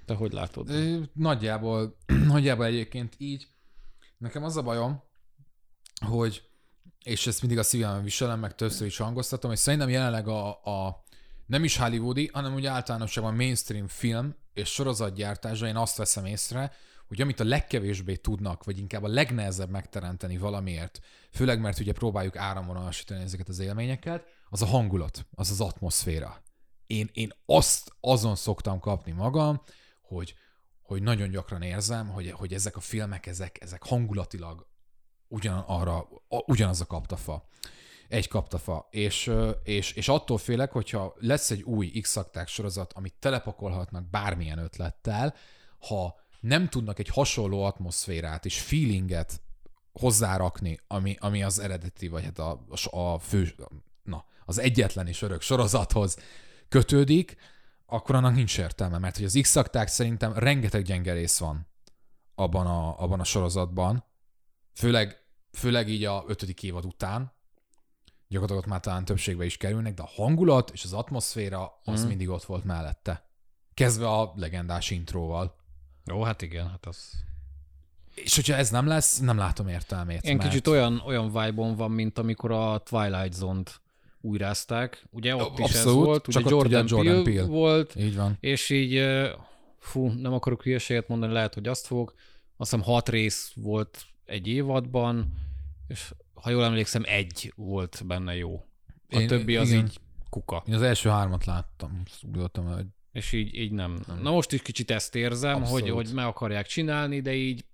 Te 0.05 0.15
hogy 0.15 0.33
látod? 0.33 0.71
Nagyjából, 1.13 1.97
nagyjából 2.35 2.65
egyébként 2.65 3.15
így. 3.19 3.49
Nekem 4.19 4.45
az 4.45 4.57
a 4.57 4.63
bajom, 4.63 5.03
hogy, 6.07 6.43
és 7.05 7.27
ezt 7.27 7.41
mindig 7.41 7.59
a 7.59 7.63
szívemben 7.63 8.03
viselem, 8.03 8.41
meg 8.41 8.55
többször 8.55 8.87
is 8.87 8.97
hangoztatom, 8.97 9.53
és 9.53 9.59
szerintem 9.59 9.89
jelenleg 9.89 10.29
a, 10.29 10.49
a 10.65 11.05
nem 11.47 11.65
is 11.65 11.77
hollywoodi, 11.77 12.31
hanem 12.33 12.55
úgy 12.55 12.67
általánosságban 12.67 13.35
mainstream 13.35 13.89
film 13.89 14.35
és 14.53 14.69
sorozatgyártása, 14.69 15.67
én 15.67 15.77
azt 15.77 15.97
veszem 15.97 16.25
észre, 16.25 16.73
hogy 17.09 17.21
amit 17.21 17.41
a 17.41 17.45
legkevésbé 17.45 18.17
tudnak, 18.17 18.65
vagy 18.65 18.79
inkább 18.79 19.03
a 19.03 19.09
legnehezebb 19.09 19.71
megteremteni 19.71 20.37
valamiért, 20.37 21.01
főleg 21.31 21.61
mert 21.61 21.79
ugye 21.79 21.93
próbáljuk 21.93 22.37
áramvonalasítani 22.37 23.23
ezeket 23.23 23.49
az 23.49 23.59
élményeket, 23.59 24.25
az 24.49 24.63
a 24.63 24.67
hangulat, 24.67 25.27
az 25.35 25.51
az 25.51 25.61
atmoszféra. 25.61 26.43
Én, 26.87 27.11
én 27.13 27.33
azt 27.47 27.93
azon 28.01 28.37
szoktam 28.37 28.79
kapni 28.79 29.13
magam, 29.13 29.63
hogy, 30.07 30.35
hogy 30.83 31.03
nagyon 31.03 31.31
gyakran 31.31 31.63
érzem, 31.63 32.09
hogy, 32.09 32.31
hogy 32.31 32.55
ezek 32.55 32.77
a 32.77 32.81
filmek, 32.81 33.27
ezek, 33.27 33.61
ezek 33.61 33.83
hangulatilag 33.83 34.67
ugyan 35.29 35.59
arra, 35.59 36.09
ugyanaz 36.29 36.81
a 36.81 36.87
kaptafa. 36.87 37.49
Egy 38.09 38.29
kaptafa. 38.29 38.89
És, 38.91 39.33
és, 39.63 39.93
és 39.93 40.09
attól 40.09 40.39
félek, 40.39 40.73
hogyha 40.73 41.15
lesz 41.19 41.51
egy 41.51 41.63
új 41.63 41.91
x 42.01 42.19
sorozat, 42.47 42.93
amit 42.93 43.15
telepakolhatnak 43.19 44.11
bármilyen 44.11 44.59
ötlettel, 44.59 45.35
ha 45.79 46.15
nem 46.41 46.69
tudnak 46.69 46.99
egy 46.99 47.09
hasonló 47.09 47.63
atmoszférát 47.63 48.45
és 48.45 48.61
feelinget 48.61 49.41
hozzárakni, 49.93 50.81
ami, 50.87 51.17
ami 51.19 51.43
az 51.43 51.59
eredeti, 51.59 52.09
vagy 52.09 52.25
hát 52.25 52.39
a, 52.39 52.65
a 52.91 53.19
fő, 53.19 53.55
na, 54.03 54.25
az 54.45 54.59
egyetlen 54.59 55.07
és 55.07 55.23
örök 55.23 55.41
sorozathoz 55.41 56.17
kötődik, 56.69 57.37
akkor 57.95 58.14
annak 58.14 58.34
nincs 58.34 58.59
értelme, 58.59 58.99
mert 58.99 59.16
hogy 59.16 59.24
az 59.24 59.38
x 59.40 59.59
szerintem 59.86 60.32
rengeteg 60.32 60.82
gyenge 60.82 61.12
rész 61.12 61.38
van 61.38 61.66
abban 62.34 62.66
a, 62.66 63.03
abban 63.03 63.20
a 63.20 63.24
sorozatban, 63.24 64.05
főleg, 64.74 65.24
főleg 65.53 65.88
így 65.88 66.05
a 66.05 66.24
ötödik 66.26 66.62
évad 66.62 66.84
után, 66.84 67.32
gyakorlatilag 68.28 68.62
ott 68.62 68.70
már 68.70 68.80
talán 68.80 69.05
többségbe 69.05 69.45
is 69.45 69.57
kerülnek, 69.57 69.95
de 69.95 70.03
a 70.03 70.11
hangulat 70.14 70.70
és 70.70 70.84
az 70.84 70.92
atmoszféra 70.92 71.80
az 71.84 72.05
mm. 72.05 72.09
mindig 72.09 72.28
ott 72.28 72.45
volt 72.45 72.64
mellette. 72.64 73.28
Kezdve 73.74 74.09
a 74.09 74.32
legendás 74.36 74.90
intróval. 74.90 75.57
Jó, 76.05 76.22
hát 76.22 76.42
igen, 76.42 76.70
hát 76.70 76.86
az... 76.86 77.11
És 78.14 78.34
hogyha 78.34 78.55
ez 78.55 78.70
nem 78.70 78.86
lesz, 78.86 79.18
nem 79.18 79.36
látom 79.36 79.68
értelmét. 79.68 80.22
Ilyen 80.22 80.36
mert... 80.36 80.49
kicsit 80.49 80.66
olyan, 80.66 81.03
olyan 81.07 81.26
vibe 81.26 81.74
van, 81.74 81.90
mint 81.90 82.18
amikor 82.18 82.51
a 82.51 82.78
Twilight 82.78 83.32
Zone-t 83.32 83.80
újrázták. 84.25 85.05
Ugye 85.11 85.35
ott 85.35 85.41
Abszolút, 85.41 85.70
is 85.70 85.75
ez 85.77 85.85
volt, 85.85 86.29
ugye 86.29 86.41
csak 86.41 86.51
Jordan, 86.51 86.85
Jordan 86.89 87.22
Peele, 87.22 87.37
Peele 87.37 87.47
volt. 87.47 87.95
Így 87.97 88.16
van. 88.16 88.37
És 88.41 88.70
így, 88.70 89.05
fú, 89.79 90.09
nem 90.09 90.33
akarok 90.33 90.62
hülyeséget 90.62 91.09
mondani, 91.09 91.33
lehet, 91.33 91.55
hogy 91.55 91.68
azt 91.68 91.87
fog. 91.87 92.14
Azt 92.57 92.70
hiszem 92.70 92.85
hat 92.85 93.09
rész 93.09 93.53
volt 93.55 94.03
egy 94.25 94.49
évadban, 94.49 95.33
és 95.89 96.12
ha 96.35 96.51
jól 96.51 96.64
emlékszem, 96.64 97.03
egy 97.07 97.53
volt 97.57 98.03
benne 98.07 98.37
jó. 98.37 98.64
A 99.09 99.18
Én, 99.18 99.27
többi 99.27 99.57
az 99.57 99.70
igen. 99.70 99.85
így 99.85 100.01
kuka. 100.31 100.62
Én 100.66 100.75
az 100.75 100.83
első 100.83 101.09
hármat 101.09 101.45
láttam, 101.45 102.03
gondoltam, 102.22 102.66
hogy 102.66 102.87
és 103.12 103.33
így, 103.33 103.55
így 103.55 103.72
nem. 103.72 103.99
nem. 104.07 104.22
Na 104.22 104.31
most 104.31 104.53
is 104.53 104.62
kicsit 104.62 104.91
ezt 104.91 105.14
érzem, 105.14 105.62
hogy, 105.62 105.91
hogy 105.91 106.11
meg 106.14 106.27
akarják 106.27 106.66
csinálni, 106.66 107.20
de 107.20 107.35
így 107.35 107.64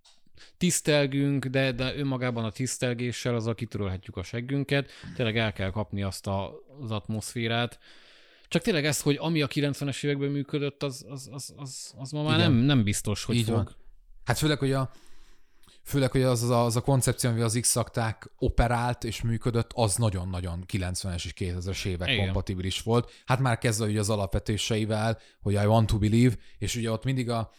tisztelgünk, 0.57 1.47
de, 1.47 1.73
de 1.73 1.97
önmagában 1.97 2.45
a 2.45 2.51
tisztelgéssel 2.51 3.35
azzal 3.35 3.55
kitörölhetjük 3.55 4.17
a 4.17 4.23
seggünket. 4.23 4.91
Tényleg 5.17 5.39
el 5.39 5.53
kell 5.53 5.71
kapni 5.71 6.03
azt 6.03 6.27
a, 6.27 6.53
az 6.81 6.91
atmoszférát. 6.91 7.79
Csak 8.49 8.63
tényleg 8.63 8.85
ez, 8.85 9.01
hogy 9.01 9.17
ami 9.21 9.43
a 9.43 9.49
90-es 9.49 10.05
években 10.05 10.31
működött, 10.31 10.83
az, 10.83 11.07
az, 11.09 11.29
az, 11.33 11.55
az, 11.57 11.95
az 11.99 12.11
ma 12.11 12.23
már 12.23 12.39
nem, 12.39 12.53
nem 12.53 12.83
biztos, 12.83 13.25
hogy 13.25 13.37
Így 13.37 13.45
fog. 13.45 13.55
Van. 13.55 13.77
Hát 14.25 14.39
főleg, 14.39 14.59
hogy 14.59 14.73
a, 14.73 14.91
Főleg, 15.83 16.11
hogy 16.11 16.23
az, 16.23 16.43
az, 16.43 16.51
a, 16.51 16.65
az 16.65 16.77
a 16.77 16.81
koncepció, 16.81 17.31
ami 17.31 17.41
az 17.41 17.59
x 17.61 17.77
operált 18.39 19.05
és 19.05 19.23
működött, 19.23 19.71
az 19.75 19.97
nagyon-nagyon 19.97 20.65
90-es 20.73 21.25
és 21.25 21.33
2000-es 21.39 21.85
évek 21.85 22.09
Igen. 22.09 22.25
kompatibilis 22.25 22.83
volt. 22.83 23.11
Hát 23.25 23.39
már 23.39 23.59
kezdve 23.59 23.87
ugye 23.87 23.99
az 23.99 24.11
alapvetéseivel, 24.11 25.19
hogy 25.41 25.53
I 25.53 25.67
want 25.67 25.87
to 25.87 25.99
believe, 25.99 26.35
és 26.59 26.77
ugye 26.77 26.91
ott 26.91 27.05
mindig 27.05 27.31
a, 27.31 27.51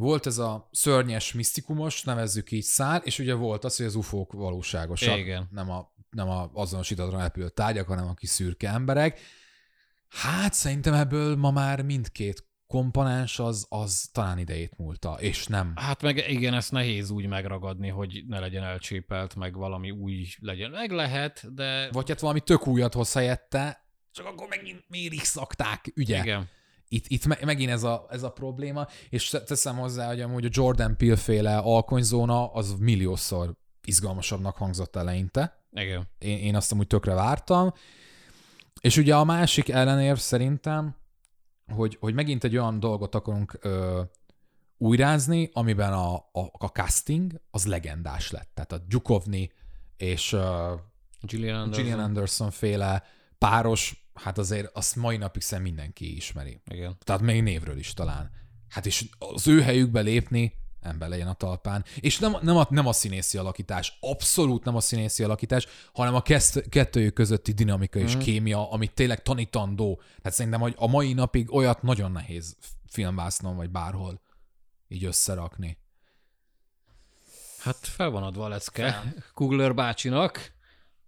volt 0.00 0.26
ez 0.26 0.38
a 0.38 0.68
szörnyes, 0.72 1.32
misztikumos, 1.32 2.02
nevezzük 2.02 2.50
így 2.50 2.62
szál, 2.62 3.00
és 3.04 3.18
ugye 3.18 3.34
volt 3.34 3.64
az, 3.64 3.76
hogy 3.76 3.86
az 3.86 3.94
ufók 3.94 4.32
valóságosak. 4.32 5.18
Igen. 5.18 5.48
Nem, 5.50 5.70
a, 5.70 5.92
nem 6.10 6.28
a 6.28 6.50
azonosítatlan 6.52 7.20
repülő 7.20 7.48
tárgyak, 7.48 7.86
hanem 7.88 8.08
a 8.08 8.14
kis 8.14 8.28
szürke 8.28 8.68
emberek. 8.68 9.20
Hát 10.08 10.52
szerintem 10.52 10.94
ebből 10.94 11.36
ma 11.36 11.50
már 11.50 11.82
mindkét 11.82 12.48
komponens 12.66 13.38
az, 13.38 13.66
az 13.68 14.08
talán 14.12 14.38
idejét 14.38 14.78
múlta, 14.78 15.16
és 15.20 15.46
nem. 15.46 15.72
Hát 15.76 16.02
meg 16.02 16.24
igen, 16.28 16.54
ezt 16.54 16.72
nehéz 16.72 17.10
úgy 17.10 17.26
megragadni, 17.26 17.88
hogy 17.88 18.24
ne 18.26 18.38
legyen 18.38 18.62
elcsépelt, 18.62 19.34
meg 19.34 19.54
valami 19.54 19.90
új 19.90 20.26
legyen. 20.38 20.70
Meg 20.70 20.90
lehet, 20.90 21.54
de... 21.54 21.88
Vagy 21.92 22.08
hát 22.08 22.20
valami 22.20 22.40
tök 22.40 22.66
újat 22.66 22.94
hoz 22.94 23.12
helyette, 23.12 23.84
csak 24.12 24.26
akkor 24.26 24.48
megint 24.48 24.84
miért 24.88 25.24
szakták, 25.24 25.92
ugye? 25.96 26.18
Igen. 26.18 26.48
Itt, 26.92 27.04
itt 27.08 27.26
me- 27.26 27.44
megint 27.44 27.70
ez 27.70 27.82
a, 27.82 28.06
ez 28.10 28.22
a 28.22 28.30
probléma, 28.30 28.86
és 29.08 29.36
teszem 29.46 29.76
hozzá, 29.76 30.06
hogy 30.06 30.20
amúgy 30.20 30.44
a 30.44 30.48
Jordan 30.52 30.96
Peele 30.96 31.16
féle 31.16 31.58
alkonyzóna 31.58 32.52
az 32.52 32.74
milliószor 32.78 33.56
izgalmasabbnak 33.84 34.56
hangzott 34.56 34.96
eleinte. 34.96 35.64
Igen. 35.72 36.08
Én, 36.18 36.38
én 36.38 36.56
azt 36.56 36.72
amúgy 36.72 36.86
tökre 36.86 37.14
vártam. 37.14 37.72
És 38.80 38.96
ugye 38.96 39.16
a 39.16 39.24
másik 39.24 39.68
ellenérv 39.68 40.18
szerintem, 40.18 40.96
hogy, 41.74 41.96
hogy 42.00 42.14
megint 42.14 42.44
egy 42.44 42.56
olyan 42.56 42.80
dolgot 42.80 43.14
akarunk 43.14 43.58
ö, 43.60 44.02
újrázni, 44.78 45.50
amiben 45.52 45.92
a, 45.92 46.14
a, 46.14 46.50
a 46.52 46.66
casting 46.66 47.40
az 47.50 47.66
legendás 47.66 48.30
lett. 48.30 48.50
Tehát 48.54 48.72
a 48.72 48.84
Gyukovni 48.88 49.52
és 49.96 50.32
ö, 50.32 50.74
Gillian, 51.20 51.60
Anderson. 51.60 51.84
Gillian 51.84 52.04
Anderson 52.04 52.50
féle 52.50 53.04
páros, 53.38 54.09
hát 54.14 54.38
azért 54.38 54.76
azt 54.76 54.96
mai 54.96 55.16
napig 55.16 55.42
szem 55.42 55.62
mindenki 55.62 56.16
ismeri. 56.16 56.60
Igen. 56.70 56.96
Tehát 57.04 57.22
még 57.22 57.42
névről 57.42 57.78
is 57.78 57.94
talán. 57.94 58.30
Hát 58.68 58.86
és 58.86 59.04
az 59.18 59.48
ő 59.48 59.62
helyükbe 59.62 60.00
lépni, 60.00 60.52
ember 60.80 61.08
legyen 61.08 61.26
a 61.26 61.34
talpán. 61.34 61.84
És 62.00 62.18
nem, 62.18 62.36
nem, 62.42 62.56
a, 62.56 62.66
nem 62.70 62.86
a 62.86 62.92
színészi 62.92 63.38
alakítás, 63.38 63.98
abszolút 64.00 64.64
nem 64.64 64.76
a 64.76 64.80
színészi 64.80 65.22
alakítás, 65.22 65.66
hanem 65.92 66.14
a 66.14 66.22
keszt, 66.22 66.68
kettőjük 66.68 67.14
közötti 67.14 67.52
dinamika 67.52 67.98
és 67.98 68.16
mm. 68.16 68.18
kémia, 68.18 68.70
amit 68.70 68.94
tényleg 68.94 69.22
tanítandó. 69.22 70.00
Tehát 70.16 70.32
szerintem, 70.32 70.60
hogy 70.60 70.74
a 70.76 70.86
mai 70.86 71.12
napig 71.12 71.54
olyat 71.54 71.82
nagyon 71.82 72.12
nehéz 72.12 72.56
filmvásznon, 72.88 73.56
vagy 73.56 73.70
bárhol 73.70 74.20
így 74.88 75.04
összerakni. 75.04 75.78
Hát 77.58 77.76
fel 77.76 78.10
van 78.10 78.22
adva 78.22 78.44
a 78.44 78.48
lecke 78.48 79.14
Kugler 79.34 79.74
bácsinak, 79.74 80.52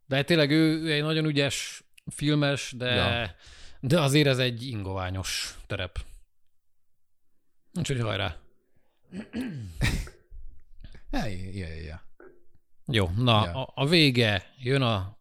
de 0.06 0.22
tényleg 0.22 0.50
ő, 0.50 0.82
ő 0.82 0.92
egy 0.92 1.02
nagyon 1.02 1.24
ügyes 1.24 1.81
filmes, 2.06 2.74
de, 2.76 2.94
ja. 2.94 3.34
de 3.80 4.00
azért 4.00 4.26
ez 4.26 4.38
egy 4.38 4.66
ingoványos 4.66 5.58
terep. 5.66 5.98
Úgyhogy 7.78 8.00
hajrá! 8.00 8.36
ja, 11.10 11.26
ja, 11.52 11.66
ja. 11.86 12.02
Jó, 12.86 13.10
na, 13.16 13.44
ja. 13.44 13.62
a, 13.62 13.72
a 13.74 13.86
vége, 13.86 14.52
jön 14.58 14.82
a, 14.82 15.18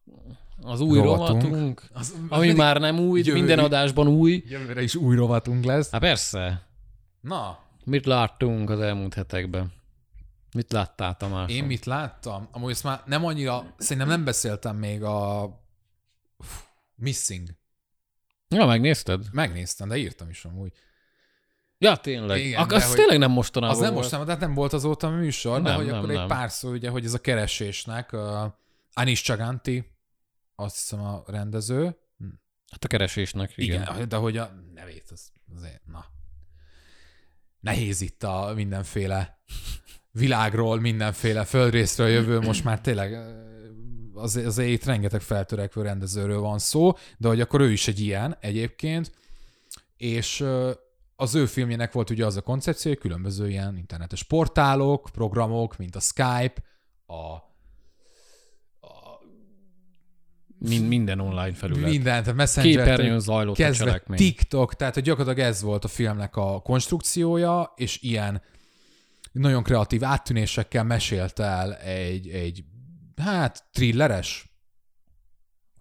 az 0.62 0.80
új 0.80 1.00
rovatunk, 1.00 1.42
rovatunk 1.42 1.84
az, 1.94 2.16
ami 2.30 2.54
már 2.54 2.80
nem 2.80 3.00
új, 3.00 3.22
jövő, 3.24 3.34
minden 3.34 3.60
adásban 3.60 4.08
új. 4.08 4.44
Jövőre 4.48 4.82
is 4.82 4.96
új 4.96 5.16
rovatunk 5.16 5.64
lesz. 5.64 5.92
Hát 5.92 6.02
persze. 6.02 6.68
Na. 7.22 7.60
Mit 7.84 8.06
láttunk 8.06 8.70
az 8.70 8.80
elmúlt 8.80 9.14
hetekben? 9.14 9.74
Mit 10.54 10.72
láttál, 10.72 11.18
Tamás? 11.18 11.52
Én 11.52 11.64
mit 11.64 11.86
láttam? 11.86 12.48
Amúgy 12.52 12.72
ezt 12.72 12.84
már 12.84 13.02
nem 13.06 13.26
annyira, 13.26 13.74
szerintem 13.78 14.08
nem 14.08 14.24
beszéltem 14.24 14.76
még 14.76 15.04
a 15.04 15.50
Missing. 17.02 17.50
Ja, 18.48 18.66
megnézted? 18.66 19.26
Megnéztem, 19.32 19.88
de 19.88 19.98
írtam 19.98 20.30
is 20.30 20.46
amúgy. 20.46 20.72
Ja, 21.78 21.96
tényleg. 21.96 22.40
Igen, 22.40 22.62
Ak- 22.62 22.72
az 22.72 22.92
tényleg 22.92 23.18
nem 23.18 23.32
mostanában 23.32 23.76
Az 23.76 23.82
nem 23.82 23.94
mostanában, 23.94 24.26
tehát 24.26 24.42
nem 24.42 24.54
volt 24.54 24.74
azóta 24.74 25.08
a 25.08 25.10
műsor, 25.10 25.54
nem, 25.54 25.64
de 25.64 25.74
hogy 25.74 25.86
nem, 25.86 25.96
akkor 25.96 26.08
nem. 26.08 26.22
egy 26.22 26.28
pár 26.28 26.52
szó, 26.52 26.72
ugye, 26.72 26.90
hogy 26.90 27.06
ez 27.06 27.14
a 27.14 27.20
keresésnek, 27.22 28.14
uh, 28.14 28.44
Anis 28.94 29.22
Chaganti, 29.22 29.92
azt 30.56 30.76
hiszem 30.76 31.02
a 31.02 31.24
rendező. 31.28 31.98
Hm. 32.18 32.26
Hát 32.72 32.84
a 32.84 32.88
keresésnek, 32.88 33.54
igen. 33.56 33.82
igen 33.82 34.10
de 34.10 34.16
hogy 34.16 34.38
a 34.38 34.52
nevét, 34.74 35.10
az, 35.12 35.32
azért, 35.56 35.82
na. 35.86 36.06
Nehéz 37.60 38.02
itt 38.02 38.24
a 38.24 38.52
mindenféle 38.56 39.42
világról, 40.12 40.80
mindenféle 40.80 41.46
földrészről 41.46 42.08
jövő, 42.08 42.40
most 42.40 42.64
már 42.64 42.82
tényleg 42.82 43.14
az, 44.22 44.36
azért 44.36 44.70
itt 44.70 44.84
rengeteg 44.84 45.22
feltörekvő 45.22 45.82
rendezőről 45.82 46.40
van 46.40 46.60
szó, 46.60 46.94
de 47.18 47.28
hogy 47.28 47.42
akkor 47.42 47.62
ő 47.62 47.72
is 47.72 47.88
egy 47.88 48.00
ilyen 48.00 48.38
egyébként, 48.40 49.12
és 49.98 50.46
az 51.16 51.36
ő 51.36 51.46
filmjének 51.46 51.92
volt 51.92 52.10
ugye 52.10 52.26
az 52.26 52.38
a 52.38 52.42
koncepció, 52.42 52.92
hogy 52.92 53.00
különböző 53.00 53.50
ilyen 53.50 53.78
internetes 53.78 54.24
portálok, 54.24 55.10
programok, 55.12 55.78
mint 55.78 55.96
a 55.96 56.00
Skype, 56.00 56.54
a, 57.08 57.50
Mind, 60.68 60.88
minden 60.88 61.20
online 61.20 61.54
felület. 61.54 61.90
Minden, 61.90 62.22
tehát 62.22 62.36
Messenger, 62.36 62.72
Képernyőn 62.72 63.20
zajlott 63.20 63.56
kezdve 63.56 64.04
a 64.08 64.14
TikTok, 64.16 64.76
tehát 64.76 64.94
hogy 64.94 65.04
gyakorlatilag 65.04 65.50
ez 65.50 65.62
volt 65.62 65.84
a 65.84 65.88
filmnek 65.88 66.36
a 66.36 66.60
konstrukciója, 66.60 67.74
és 67.76 68.02
ilyen 68.02 68.42
nagyon 69.32 69.64
kreatív 69.64 70.04
áttűnésekkel 70.04 70.84
mesélte 70.84 71.44
el 71.44 71.76
egy, 71.76 72.28
egy 72.28 72.64
hát 73.18 73.64
thrilleres 73.72 74.52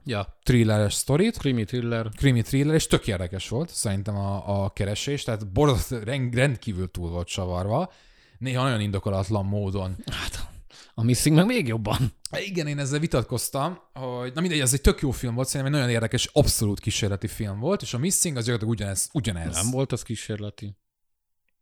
ja. 0.04 0.38
thrilleres 0.42 0.94
sztorit. 0.94 1.38
Krimi 1.38 1.64
thriller. 1.64 2.08
Krimi 2.16 2.42
thriller, 2.42 2.74
és 2.74 2.86
tök 2.86 3.06
érdekes 3.06 3.48
volt 3.48 3.68
szerintem 3.68 4.16
a, 4.16 4.62
a 4.62 4.70
keresés, 4.70 5.22
tehát 5.22 5.52
borzasztó, 5.52 5.98
rendkívül 6.32 6.90
túl 6.90 7.10
volt 7.10 7.28
savarva, 7.28 7.92
néha 8.38 8.62
nagyon 8.62 8.80
indokolatlan 8.80 9.46
módon. 9.46 9.96
Hát, 10.06 10.48
a 10.94 11.02
Missing 11.02 11.36
meg 11.36 11.46
még 11.46 11.66
jobban. 11.66 12.12
Igen, 12.46 12.66
én 12.66 12.78
ezzel 12.78 12.98
vitatkoztam, 12.98 13.78
hogy 13.92 14.32
na 14.34 14.40
mindegy, 14.40 14.60
ez 14.60 14.72
egy 14.72 14.80
tök 14.80 15.00
jó 15.00 15.10
film 15.10 15.34
volt, 15.34 15.48
szerintem 15.48 15.74
egy 15.74 15.80
nagyon 15.80 15.94
érdekes, 15.94 16.26
abszolút 16.32 16.80
kísérleti 16.80 17.26
film 17.26 17.58
volt, 17.58 17.82
és 17.82 17.94
a 17.94 17.98
Missing 17.98 18.36
az 18.36 18.44
gyakorlatilag 18.44 18.80
ugyanez. 18.80 19.08
ugyanez. 19.12 19.54
Nem 19.54 19.70
volt 19.70 19.92
az 19.92 20.02
kísérleti. 20.02 20.76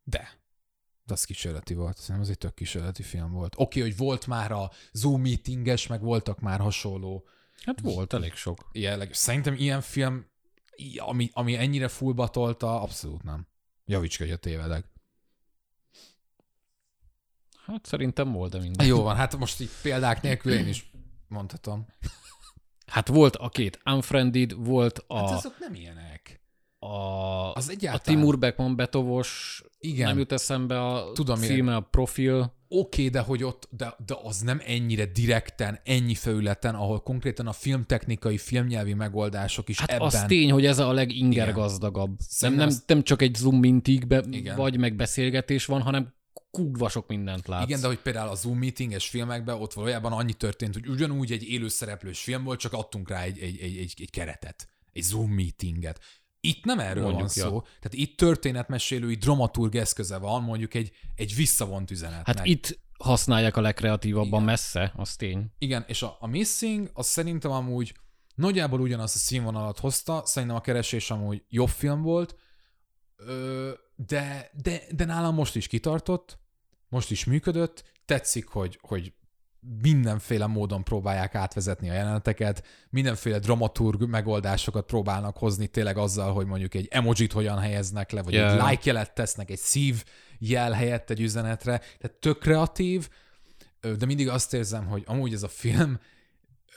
De. 0.02 0.37
Az 1.10 1.24
kísérleti 1.24 1.74
volt, 1.74 1.96
szerintem 1.96 2.20
az 2.20 2.30
egy 2.30 2.38
tök 2.38 2.54
kísérleti 2.54 3.02
film 3.02 3.32
volt. 3.32 3.54
Oké, 3.56 3.78
okay, 3.78 3.90
hogy 3.90 3.98
volt 3.98 4.26
már 4.26 4.52
a 4.52 4.70
Zoom 4.92 5.20
meetinges, 5.20 5.86
meg 5.86 6.00
voltak 6.00 6.40
már 6.40 6.60
hasonló 6.60 7.28
Hát 7.64 7.80
volt 7.80 8.12
elég 8.12 8.32
sok. 8.32 8.68
Jelleg. 8.72 9.14
Szerintem 9.14 9.54
ilyen 9.54 9.80
film, 9.80 10.26
ami, 10.96 11.30
ami 11.32 11.56
ennyire 11.56 11.88
fullba 11.88 12.28
tolta, 12.28 12.82
abszolút 12.82 13.22
nem. 13.22 13.46
Javíts 13.84 14.18
hogy 14.18 14.40
tévedek. 14.40 14.84
Hát 17.64 17.86
szerintem 17.86 18.32
volt, 18.32 18.52
de 18.52 18.58
minden. 18.58 18.86
Jó 18.86 19.02
van, 19.02 19.16
hát 19.16 19.36
most 19.36 19.60
így 19.60 19.70
példák 19.82 20.22
nélkül 20.22 20.52
én 20.52 20.68
is 20.68 20.90
mondhatom. 21.28 21.86
Hát 22.86 23.08
volt 23.08 23.36
a 23.36 23.48
két 23.48 23.80
Unfriended, 23.84 24.52
volt 24.52 25.04
a, 25.06 25.18
Hát 25.18 25.30
azok 25.30 25.58
nem 25.58 25.74
ilyenek. 25.74 26.07
A, 26.78 27.52
Az 27.52 27.68
a 27.68 27.70
egyáltalán... 27.70 28.18
Timur 28.18 28.38
Beckman 28.38 28.76
Betovos, 28.76 29.62
Igen. 29.78 30.08
nem 30.08 30.18
jut 30.18 30.32
eszembe 30.32 30.86
a 30.86 31.12
Tudom, 31.12 31.38
címe, 31.40 31.76
a 31.76 31.80
profil. 31.80 32.56
Oké, 32.70 32.78
okay, 32.78 33.08
de 33.08 33.20
hogy 33.20 33.42
ott, 33.44 33.68
de, 33.70 33.94
de 34.06 34.16
az 34.22 34.40
nem 34.40 34.60
ennyire 34.66 35.04
direkten, 35.06 35.80
ennyi 35.84 36.14
felületen, 36.14 36.74
ahol 36.74 37.00
konkrétan 37.02 37.46
a 37.46 37.52
filmtechnikai, 37.52 38.38
filmnyelvi 38.38 38.94
megoldások 38.94 39.68
is 39.68 39.80
Hát 39.80 39.90
ebben. 39.90 40.06
az 40.06 40.24
tény, 40.26 40.50
hogy 40.50 40.66
ez 40.66 40.78
a 40.78 40.92
legingergazdagabb. 40.92 42.08
Nem, 42.08 42.16
Szerintem 42.20 42.66
nem, 42.66 42.76
az- 42.76 42.84
nem 42.86 43.02
csak 43.02 43.22
egy 43.22 43.34
zoom 43.34 43.56
mintigbe 43.58 44.24
vagy 44.56 44.78
meg 44.78 44.96
beszélgetés 44.96 45.64
van, 45.66 45.82
hanem 45.82 46.14
kurva 46.50 46.88
sok 46.88 47.08
mindent 47.08 47.46
látsz. 47.46 47.64
Igen, 47.68 47.80
de 47.80 47.86
hogy 47.86 47.98
például 47.98 48.28
a 48.28 48.34
Zoom 48.34 48.58
meetinges 48.58 49.08
filmekben 49.08 49.60
ott 49.60 49.72
valójában 49.72 50.12
annyi 50.12 50.32
történt, 50.32 50.74
hogy 50.74 50.88
ugyanúgy 50.88 51.32
egy 51.32 51.42
élőszereplős 51.42 52.20
film 52.20 52.44
volt, 52.44 52.60
csak 52.60 52.72
adtunk 52.72 53.08
rá 53.08 53.22
egy, 53.22 53.38
egy, 53.38 53.58
egy, 53.60 53.76
egy, 53.76 53.94
egy 54.00 54.10
keretet, 54.10 54.68
egy 54.92 55.02
Zoom 55.02 55.30
meetinget. 55.30 56.00
Itt 56.40 56.64
nem 56.64 56.78
erről 56.78 57.02
Mondjuk, 57.02 57.34
van 57.34 57.44
ja. 57.44 57.50
szó. 57.50 57.60
Tehát 57.60 57.92
itt 57.92 58.16
történetmesélői 58.16 59.14
dramaturg 59.14 59.74
eszköze 59.74 60.16
van, 60.18 60.42
mondjuk 60.42 60.74
egy, 60.74 60.92
egy 61.14 61.34
visszavont 61.34 61.90
üzenetnek. 61.90 62.36
Hát 62.36 62.46
itt 62.46 62.78
használják 62.98 63.56
a 63.56 63.60
legkreatívabban 63.60 64.26
Igen. 64.26 64.42
messze, 64.42 64.92
az 64.96 65.16
tény. 65.16 65.52
Igen, 65.58 65.84
és 65.86 66.02
a, 66.02 66.16
a 66.20 66.26
Missing, 66.26 66.90
az 66.92 67.06
szerintem 67.06 67.50
amúgy 67.50 67.94
nagyjából 68.34 68.80
ugyanazt 68.80 69.14
a 69.14 69.18
színvonalat 69.18 69.78
hozta, 69.78 70.22
szerintem 70.24 70.56
a 70.56 70.60
keresés 70.60 71.10
amúgy 71.10 71.42
jobb 71.48 71.68
film 71.68 72.02
volt, 72.02 72.36
de, 73.96 74.50
de, 74.62 74.82
de 74.90 75.04
nálam 75.04 75.34
most 75.34 75.56
is 75.56 75.66
kitartott, 75.66 76.38
most 76.88 77.10
is 77.10 77.24
működött, 77.24 77.84
tetszik, 78.04 78.48
hogy, 78.48 78.78
hogy 78.82 79.12
mindenféle 79.82 80.46
módon 80.46 80.84
próbálják 80.84 81.34
átvezetni 81.34 81.90
a 81.90 81.92
jeleneteket, 81.92 82.66
mindenféle 82.90 83.38
dramaturg 83.38 84.08
megoldásokat 84.08 84.86
próbálnak 84.86 85.36
hozni 85.36 85.66
tényleg 85.66 85.96
azzal, 85.96 86.32
hogy 86.32 86.46
mondjuk 86.46 86.74
egy 86.74 86.88
emojit 86.90 87.32
hogyan 87.32 87.58
helyeznek 87.58 88.10
le, 88.10 88.22
vagy 88.22 88.32
Ja. 88.32 88.50
egy 88.52 88.70
like 88.70 88.82
jelet 88.84 89.14
tesznek 89.14 89.50
egy 89.50 89.58
szív 89.58 90.04
jel 90.38 90.72
helyett 90.72 91.10
egy 91.10 91.20
üzenetre, 91.20 91.78
tehát 91.78 92.16
tök 92.20 92.38
kreatív, 92.38 93.08
de 93.98 94.06
mindig 94.06 94.28
azt 94.28 94.54
érzem, 94.54 94.86
hogy 94.86 95.02
amúgy 95.06 95.32
ez 95.32 95.42
a 95.42 95.48
film, 95.48 96.00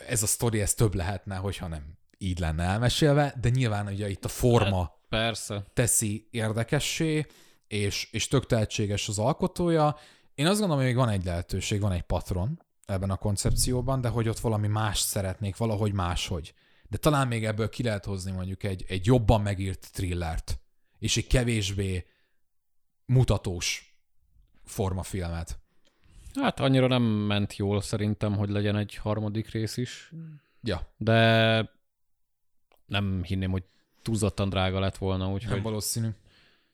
ez 0.07 0.23
a 0.23 0.27
sztori, 0.27 0.61
ez 0.61 0.73
több 0.73 0.95
lehetne, 0.95 1.35
hogyha 1.35 1.67
nem 1.67 1.83
így 2.17 2.39
lenne 2.39 2.63
elmesélve, 2.63 3.35
de 3.41 3.49
nyilván 3.49 3.87
ugye 3.87 4.09
itt 4.09 4.25
a 4.25 4.27
forma 4.27 4.99
Persze. 5.09 5.65
teszi 5.73 6.27
érdekessé, 6.31 7.25
és, 7.67 8.07
és 8.11 8.27
tök 8.27 8.45
tehetséges 8.45 9.07
az 9.07 9.19
alkotója. 9.19 9.95
Én 10.35 10.45
azt 10.45 10.59
gondolom, 10.59 10.83
hogy 10.83 10.93
még 10.93 11.03
van 11.03 11.09
egy 11.09 11.25
lehetőség, 11.25 11.81
van 11.81 11.91
egy 11.91 12.01
patron 12.01 12.61
ebben 12.91 13.09
a 13.09 13.15
koncepcióban, 13.15 14.01
de 14.01 14.07
hogy 14.07 14.27
ott 14.27 14.39
valami 14.39 14.67
más 14.67 14.99
szeretnék, 14.99 15.57
valahogy 15.57 15.93
máshogy. 15.93 16.53
De 16.89 16.97
talán 16.97 17.27
még 17.27 17.45
ebből 17.45 17.69
ki 17.69 17.83
lehet 17.83 18.05
hozni 18.05 18.31
mondjuk 18.31 18.63
egy, 18.63 18.85
egy 18.87 19.05
jobban 19.05 19.41
megírt 19.41 19.89
thrillert, 19.93 20.59
és 20.99 21.17
egy 21.17 21.27
kevésbé 21.27 22.05
mutatós 23.05 23.95
formafilmet. 24.63 25.59
Hát 26.33 26.59
annyira 26.59 26.87
nem 26.87 27.03
ment 27.03 27.55
jól 27.55 27.81
szerintem, 27.81 28.35
hogy 28.35 28.49
legyen 28.49 28.75
egy 28.75 28.95
harmadik 28.95 29.49
rész 29.49 29.77
is, 29.77 30.11
Ja, 30.63 30.93
de 30.97 31.69
nem 32.85 33.23
hinném, 33.23 33.51
hogy 33.51 33.63
túlzottan 34.01 34.49
drága 34.49 34.79
lett 34.79 34.97
volna, 34.97 35.23
nem 35.23 35.33
úgyhogy 35.33 35.61
valószínű. 35.61 36.07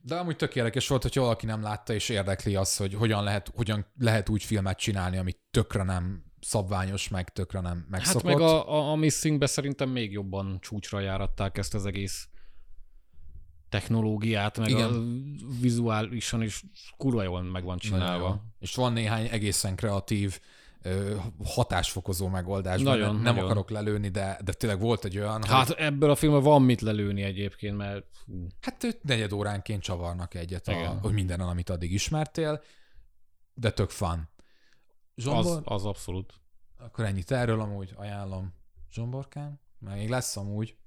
De 0.08 0.16
amúgy 0.16 0.36
tök 0.36 0.55
érdekes 0.55 0.88
volt, 0.88 1.01
hogy 1.01 1.16
valaki 1.16 1.45
nem 1.45 1.62
látta 1.62 1.93
és 1.93 2.10
érdekli 2.10 2.55
az, 2.55 2.78
hogy 2.78 2.93
hogyan 2.93 3.24
lehet, 3.24 3.51
hogyan 3.55 3.86
lehet 3.97 4.30
úgy 4.30 4.43
filmet 4.43 4.78
csinálni, 4.78 5.18
ami 5.18 5.32
tökre 5.51 5.84
nem 5.84 6.24
szabványos, 6.39 7.08
meg 7.08 7.30
tökre 7.30 7.60
nem 7.60 7.78
hát 7.78 7.89
megszokott. 7.89 8.24
meg 8.24 8.39
a, 8.39 8.74
a, 8.74 8.91
a 8.91 8.95
Missingbe 8.95 9.45
szerintem 9.45 9.89
még 9.89 10.12
jobban 10.12 10.58
csúcsra 10.62 10.99
járatták 10.99 11.58
ezt 11.58 11.74
az 11.74 11.86
egész 11.86 12.28
technológiát, 13.70 14.58
meg 14.58 14.70
Igen. 14.70 14.93
a 14.93 15.01
vizuálisan 15.62 16.41
is 16.41 16.64
kurva 16.97 17.24
jól 17.24 17.41
meg 17.41 17.64
van 17.64 17.78
csinálva. 17.78 18.43
És 18.60 18.76
van 18.76 18.93
néhány 18.93 19.28
egészen 19.28 19.76
kreatív 19.76 20.39
hatásfokozó 21.43 22.28
megoldás. 22.28 22.82
Nagyon, 22.82 23.13
nem 23.15 23.23
nagyon. 23.23 23.43
akarok 23.43 23.69
lelőni, 23.69 24.09
de, 24.09 24.39
de 24.43 24.53
tényleg 24.53 24.80
volt 24.80 25.05
egy 25.05 25.17
olyan, 25.17 25.43
Hát 25.43 25.67
hogy 25.67 25.75
ebből 25.80 26.09
a 26.09 26.15
filmben 26.15 26.41
van 26.43 26.61
mit 26.61 26.82
lelőni 26.82 27.21
egyébként, 27.23 27.78
mert 27.78 28.05
hát 28.61 28.84
őt 28.84 29.03
negyed 29.03 29.32
óránként 29.32 29.82
csavarnak 29.82 30.34
egyet, 30.34 30.67
a, 30.67 30.71
Igen. 30.71 30.99
hogy 30.99 31.13
mindenen, 31.13 31.47
amit 31.47 31.69
addig 31.69 31.93
ismertél, 31.93 32.61
de 33.53 33.71
tök 33.71 33.89
fun. 33.89 34.30
az, 35.15 35.23
Zsombor, 35.23 35.61
az 35.65 35.86
abszolút. 35.86 36.34
akkor 36.78 37.05
ennyit 37.05 37.32
erről 37.32 37.59
amúgy 37.59 37.93
ajánlom. 37.95 38.53
Zsomborkám? 38.91 39.59
Még 39.80 40.09
lesz 40.09 40.38
amúgy. 40.38 40.78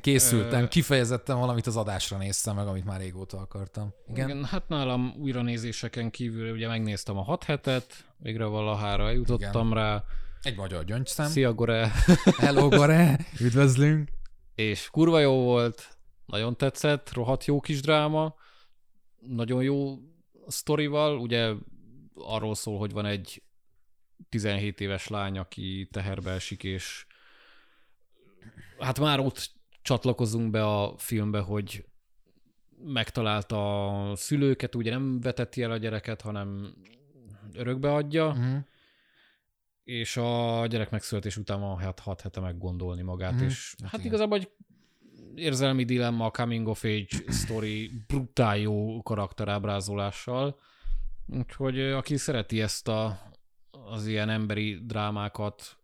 Készültem, 0.00 0.62
Ö- 0.62 0.68
kifejezetten 0.68 1.38
valamit 1.38 1.66
az 1.66 1.76
adásra 1.76 2.16
néztem 2.16 2.54
meg, 2.54 2.66
amit 2.66 2.84
már 2.84 3.00
régóta 3.00 3.38
akartam. 3.38 3.94
Igen? 4.08 4.28
Igen, 4.28 4.44
hát 4.44 4.68
nálam 4.68 5.14
újranézéseken 5.18 6.10
kívül 6.10 6.52
ugye 6.52 6.68
megnéztem 6.68 7.16
a 7.16 7.22
6 7.22 7.44
hetet, 7.44 8.04
végre 8.16 8.44
valahára 8.44 9.06
eljutottam 9.06 9.66
Igen. 9.66 9.78
rá. 9.78 10.04
Egy 10.42 10.56
magyar 10.56 10.84
gyöngyszem. 10.84 11.26
Szia, 11.26 11.52
Gore! 11.52 11.92
Hello, 12.38 12.68
Gore! 12.68 13.18
Üdvözlünk! 13.40 14.08
És 14.54 14.88
kurva 14.90 15.20
jó 15.20 15.42
volt, 15.42 15.98
nagyon 16.26 16.56
tetszett, 16.56 17.12
rohadt 17.12 17.44
jó 17.44 17.60
kis 17.60 17.80
dráma, 17.80 18.34
nagyon 19.20 19.62
jó 19.62 19.98
sztorival, 20.46 21.18
ugye 21.18 21.52
arról 22.14 22.54
szól, 22.54 22.78
hogy 22.78 22.92
van 22.92 23.06
egy 23.06 23.42
17 24.28 24.80
éves 24.80 25.06
lány, 25.08 25.38
aki 25.38 25.88
teherbe 25.92 26.30
esik, 26.30 26.62
és 26.62 27.06
hát 28.78 28.98
már 28.98 29.20
ott 29.20 29.50
csatlakozunk 29.88 30.50
be 30.50 30.64
a 30.66 30.94
filmbe, 30.96 31.40
hogy 31.40 31.84
megtalálta 32.84 33.86
a 34.10 34.16
szülőket, 34.16 34.74
ugye 34.74 34.90
nem 34.90 35.20
veteti 35.20 35.62
el 35.62 35.70
a 35.70 35.76
gyereket, 35.76 36.20
hanem 36.20 36.74
örökbe 37.52 37.92
adja, 37.94 38.26
Uh-huh. 38.28 38.58
és 39.84 40.16
a 40.16 40.66
gyerek 40.66 40.90
megszületés 40.90 41.36
után 41.36 41.60
van 41.60 41.78
hát 41.78 41.98
hat 42.00 42.20
hete 42.20 42.40
meggondolni 42.40 43.02
magát, 43.02 43.32
Mhm. 43.34 43.42
és 43.44 43.74
Hát 43.80 43.90
hát 43.90 44.00
igen. 44.00 44.12
igazából 44.12 44.38
egy 44.38 44.50
érzelmi 45.34 45.84
dilemma, 45.84 46.30
coming 46.30 46.68
of 46.68 46.84
age 46.84 47.32
story, 47.32 47.90
brutál 48.06 48.58
jó 48.58 49.02
karakterábrázolással, 49.02 50.58
úgyhogy 51.26 51.80
aki 51.80 52.16
szereti 52.16 52.60
ezt 52.60 52.88
a, 52.88 53.20
az 53.70 54.06
ilyen 54.06 54.28
emberi 54.28 54.80
drámákat, 54.86 55.76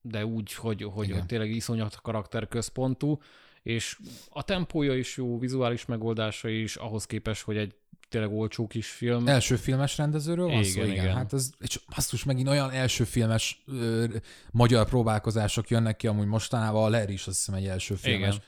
de 0.00 0.26
úgy, 0.26 0.54
hogy, 0.54 0.82
hogy, 0.82 1.04
Igen. 1.04 1.18
hogy 1.18 1.28
tényleg 1.28 1.50
iszonyat 1.50 2.00
karakterközpontú, 2.00 3.20
és 3.62 3.98
a 4.28 4.42
tempója 4.42 4.94
is 4.94 5.16
jó, 5.16 5.38
vizuális 5.38 5.84
megoldása 5.84 6.48
is, 6.48 6.76
ahhoz 6.76 7.06
képest, 7.06 7.42
hogy 7.42 7.56
egy 7.56 7.74
tényleg 8.08 8.32
olcsó 8.32 8.66
kis 8.66 8.88
film. 8.90 9.28
Első 9.28 9.56
filmes 9.56 9.96
rendezőről 9.96 10.46
van 10.46 10.60
Igen, 10.60 10.64
szó? 10.64 10.80
Igen, 10.80 10.92
igen. 10.92 11.14
Hát 11.14 11.32
ez, 11.32 11.50
és 11.58 11.80
basszus, 11.94 12.24
megint 12.24 12.48
olyan 12.48 12.70
első 12.70 13.04
filmes 13.04 13.62
ö, 13.66 14.04
magyar 14.50 14.86
próbálkozások 14.86 15.68
jönnek 15.68 15.96
ki 15.96 16.06
amúgy 16.06 16.26
mostanában, 16.26 16.84
a 16.84 16.88
Ler 16.88 17.10
is 17.10 17.26
azt 17.26 17.36
hiszem 17.36 17.54
egy 17.54 17.66
első 17.66 17.94
filmes. 17.94 18.34
Igen. 18.34 18.46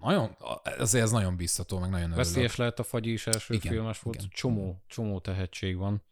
Nagyon, 0.00 0.36
azért 0.78 1.04
ez 1.04 1.10
nagyon 1.10 1.36
biztató, 1.36 1.78
meg 1.78 1.90
nagyon 1.90 2.10
örülök. 2.10 2.24
Veszélyes 2.24 2.56
lehet 2.56 2.78
a 2.78 2.82
fagy 2.82 3.06
is, 3.06 3.26
első 3.26 3.54
Igen, 3.54 3.72
filmes 3.72 4.00
volt, 4.00 4.16
igen. 4.16 4.28
csomó, 4.32 4.82
csomó 4.86 5.20
tehetség 5.20 5.76
van. 5.76 6.02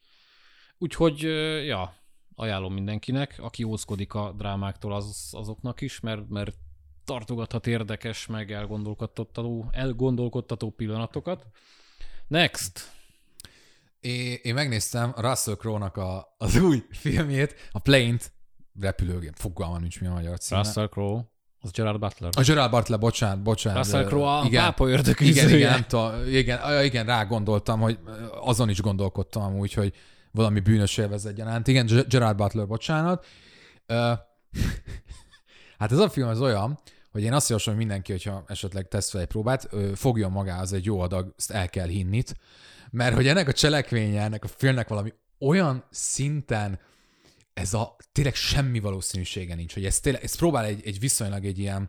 Úgyhogy, 0.79 1.23
ja, 1.67 1.95
ajánlom 2.39 2.73
mindenkinek, 2.73 3.39
aki 3.39 3.63
ózkodik 3.63 4.15
a 4.15 4.33
drámáktól, 4.37 4.95
az, 4.95 5.29
azoknak 5.33 5.81
is, 5.81 6.01
mert, 6.01 6.29
mert 6.29 6.57
tartogathat 7.05 7.67
érdekes, 7.67 8.27
meg 8.27 8.53
elgondolkodtató, 8.53 9.69
elgondolkodtató 9.71 10.71
pillanatokat. 10.71 11.47
Next! 12.29 12.93
Én, 14.01 14.37
én 14.43 14.55
megnéztem 14.55 15.15
Russell 15.17 15.55
Crowe-nak 15.55 15.97
a, 15.97 16.35
az 16.39 16.57
új 16.57 16.83
filmjét, 16.91 17.69
a 17.71 17.79
Plane-t, 17.79 18.33
repülőgép, 18.81 19.35
fogalmam 19.35 19.81
nincs 19.81 20.01
mi 20.01 20.07
a 20.07 20.13
magyar 20.13 20.39
címe. 20.39 20.61
Russell 20.61 20.89
Crowe, 20.89 21.25
az 21.61 21.71
Gerard 21.71 21.99
Butler. 21.99 22.31
A 22.37 22.43
Gerard 22.43 22.71
Butler, 22.71 22.99
bocsánat, 22.99 23.43
bocsánat. 23.43 23.85
Russell 23.85 24.05
Crowe 24.05 24.31
a 24.31 24.45
igen, 24.45 24.63
pápa 24.63 24.87
igen, 24.87 24.99
ördögűzője. 24.99 25.57
igen, 25.57 26.29
igen, 26.29 26.59
ah, 26.59 26.85
igen, 26.85 27.07
rá 27.07 27.25
gondoltam, 27.25 27.81
hogy 27.81 27.99
azon 28.41 28.69
is 28.69 28.81
gondolkodtam 28.81 29.43
amúgy, 29.43 29.73
hogy 29.73 29.95
valami 30.31 30.61
bűnös 30.61 30.97
élvezet 30.97 31.35
gyanánt. 31.35 31.69
Igen, 31.69 31.87
Ge- 31.87 32.09
Gerard 32.09 32.37
Butler, 32.37 32.67
bocsánat. 32.67 33.27
Hát 35.79 35.93
ez 35.93 35.99
a 35.99 36.09
film 36.09 36.29
az 36.29 36.41
olyan, 36.41 36.79
hogy 37.11 37.23
én 37.23 37.33
azt 37.33 37.49
javaslom 37.49 37.75
hogy 37.75 37.85
mindenki, 37.85 38.13
hogyha 38.13 38.45
esetleg 38.47 38.89
tesz 38.89 39.11
fel 39.11 39.21
egy 39.21 39.27
próbát, 39.27 39.69
fogjon 39.95 40.31
magához 40.31 40.73
egy 40.73 40.85
jó 40.85 41.01
adag, 41.01 41.35
ezt 41.37 41.51
el 41.51 41.69
kell 41.69 41.87
hinnit, 41.87 42.37
mert 42.91 43.15
hogy 43.15 43.29
ennek 43.29 43.49
a 43.49 43.53
cselekvénye, 43.53 44.23
ennek 44.23 44.45
a 44.45 44.49
filmnek 44.49 44.89
valami 44.89 45.13
olyan 45.39 45.85
szinten 45.91 46.81
ez 47.55 47.75
a 47.75 47.97
tényleg 48.13 48.35
semmi 48.35 48.79
valószínűsége 48.79 49.55
nincs, 49.55 49.75
hogy 49.75 49.85
ez, 49.85 50.01
tényleg, 50.01 50.23
ez 50.23 50.37
próbál 50.37 50.65
egy, 50.65 50.87
egy 50.87 50.99
viszonylag 50.99 51.45
egy 51.45 51.59
ilyen 51.59 51.89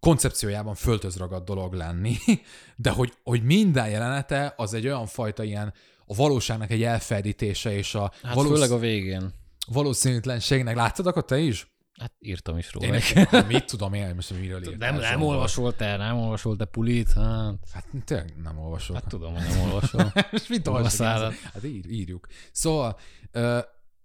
koncepciójában 0.00 0.74
föltözragadt 0.74 1.44
dolog 1.44 1.72
lenni, 1.72 2.16
de 2.76 2.90
hogy, 2.90 3.12
hogy 3.22 3.42
minden 3.42 3.88
jelenete 3.88 4.54
az 4.56 4.74
egy 4.74 4.86
olyan 4.86 5.06
fajta 5.06 5.42
ilyen 5.42 5.72
a 6.12 6.14
valóságnak 6.14 6.70
egy 6.70 6.82
elferdítése, 6.82 7.72
és 7.76 7.94
a 7.94 8.12
Hát 8.22 8.34
valósz... 8.34 8.52
főleg 8.52 8.70
a 8.70 8.78
végén. 8.78 9.32
valószínűtlenségnek. 9.66 10.74
Láttad 10.76 11.06
akkor 11.06 11.24
te 11.24 11.38
is? 11.38 11.70
Hát 12.00 12.12
írtam 12.18 12.58
is 12.58 12.72
róla. 12.72 12.86
Én 12.86 12.92
nekem, 13.14 13.46
mit 13.46 13.64
tudom 13.64 13.92
én, 13.94 14.14
most 14.14 14.40
miről 14.40 14.58
írtál? 14.62 14.90
nem, 14.90 15.00
nem 15.00 15.10
Zsombor? 15.10 15.34
olvasol 15.34 15.76
te, 15.76 15.96
nem 15.96 16.16
olvasol 16.16 16.56
te 16.56 16.64
pulit? 16.64 17.12
Hát, 17.12 17.54
Hát 17.72 17.86
tényleg 18.04 18.34
nem 18.42 18.58
olvasok. 18.58 18.96
hát 18.96 19.06
tudom, 19.08 19.34
hogy 19.34 19.48
nem 19.48 19.60
olvasol. 19.60 20.12
És 20.30 20.46
mit 20.48 20.70
szállod? 20.84 21.32
Hát 21.52 21.64
ír, 21.64 21.90
írjuk. 21.90 22.26
Szóval, 22.52 22.98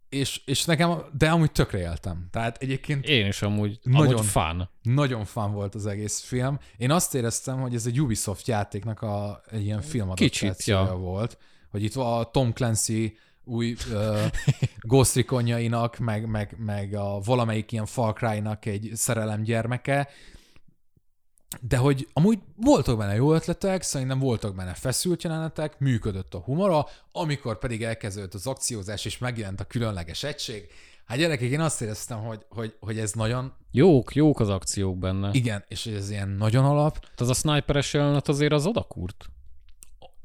és, 0.10 0.42
és 0.46 0.66
nekem, 0.66 1.02
de 1.18 1.30
amúgy 1.30 1.52
tökre 1.52 1.80
éltem. 1.80 2.28
Tehát 2.32 2.58
egyébként 2.62 3.06
Én 3.06 3.28
is 3.28 3.42
amúgy, 3.42 3.80
Nagyon. 3.84 4.14
amúgy 4.14 4.26
fun. 4.26 4.70
nagyon 4.82 5.26
fan 5.26 5.52
volt 5.54 5.76
az 5.76 5.86
egész 5.86 6.20
film. 6.20 6.60
Én 6.78 6.92
azt 6.92 7.16
éreztem, 7.16 7.60
hogy 7.62 7.76
ez 7.76 7.86
egy 7.86 8.02
Ubisoft 8.02 8.48
játéknak 8.48 9.02
a, 9.02 9.42
egy 9.52 9.64
ilyen 9.64 9.82
filmadaptációja 9.82 10.54
Kicsit, 10.54 10.68
ja. 10.68 10.96
volt, 10.96 11.38
hogy 11.78 11.86
itt 11.86 11.96
a 11.96 12.30
Tom 12.32 12.54
Clancy 12.54 13.18
új 13.44 13.76
uh, 13.92 14.18
Ghost 14.90 15.16
Recon-jainak, 15.16 15.98
meg, 15.98 16.26
meg, 16.26 16.56
meg 16.58 16.94
a 16.94 17.20
valamelyik 17.20 17.72
ilyen 17.72 17.86
Far 17.86 18.14
Cry-nak 18.14 18.66
egy 18.66 18.92
szerelem 18.94 19.42
gyermeke, 19.42 20.10
de 21.62 21.78
hogy 21.78 22.08
amúgy 22.14 22.40
voltak 22.56 22.98
benne 22.98 23.16
jó 23.16 23.34
ötletek, 23.34 23.82
szerintem 23.82 24.20
voltak 24.20 24.56
benne 24.56 24.74
feszült 24.74 25.24
jelenetek, 25.24 25.80
működött 25.80 26.34
a 26.34 26.40
humora, 26.40 26.86
amikor 27.12 27.60
pedig 27.60 27.84
elkezdődött 27.84 28.34
az 28.34 28.48
akciózás, 28.48 29.06
és 29.06 29.18
megjelent 29.18 29.60
a 29.60 29.64
különleges 29.66 30.24
egység, 30.24 30.68
hát 31.06 31.18
gyerekek, 31.18 31.50
én 31.50 31.60
azt 31.60 31.82
éreztem, 31.82 32.20
hogy, 32.20 32.46
hogy, 32.50 32.76
hogy 32.80 33.00
ez 33.00 33.12
nagyon, 33.12 33.54
Jók, 33.72 34.16
jók 34.16 34.40
az 34.40 34.50
akciók 34.50 34.98
benne. 34.98 35.30
igen, 35.34 35.64
és 35.68 35.86
ez 35.86 36.10
ilyen 36.10 36.30
nagyon 36.30 36.66
alap, 36.66 37.06
Hát 37.10 37.22
az 37.22 37.30
a 37.30 37.34
sniperes 37.34 37.94
jelenet 37.94 38.28
azért 38.28 38.54
az 38.54 38.66
odakurt. 38.66 39.30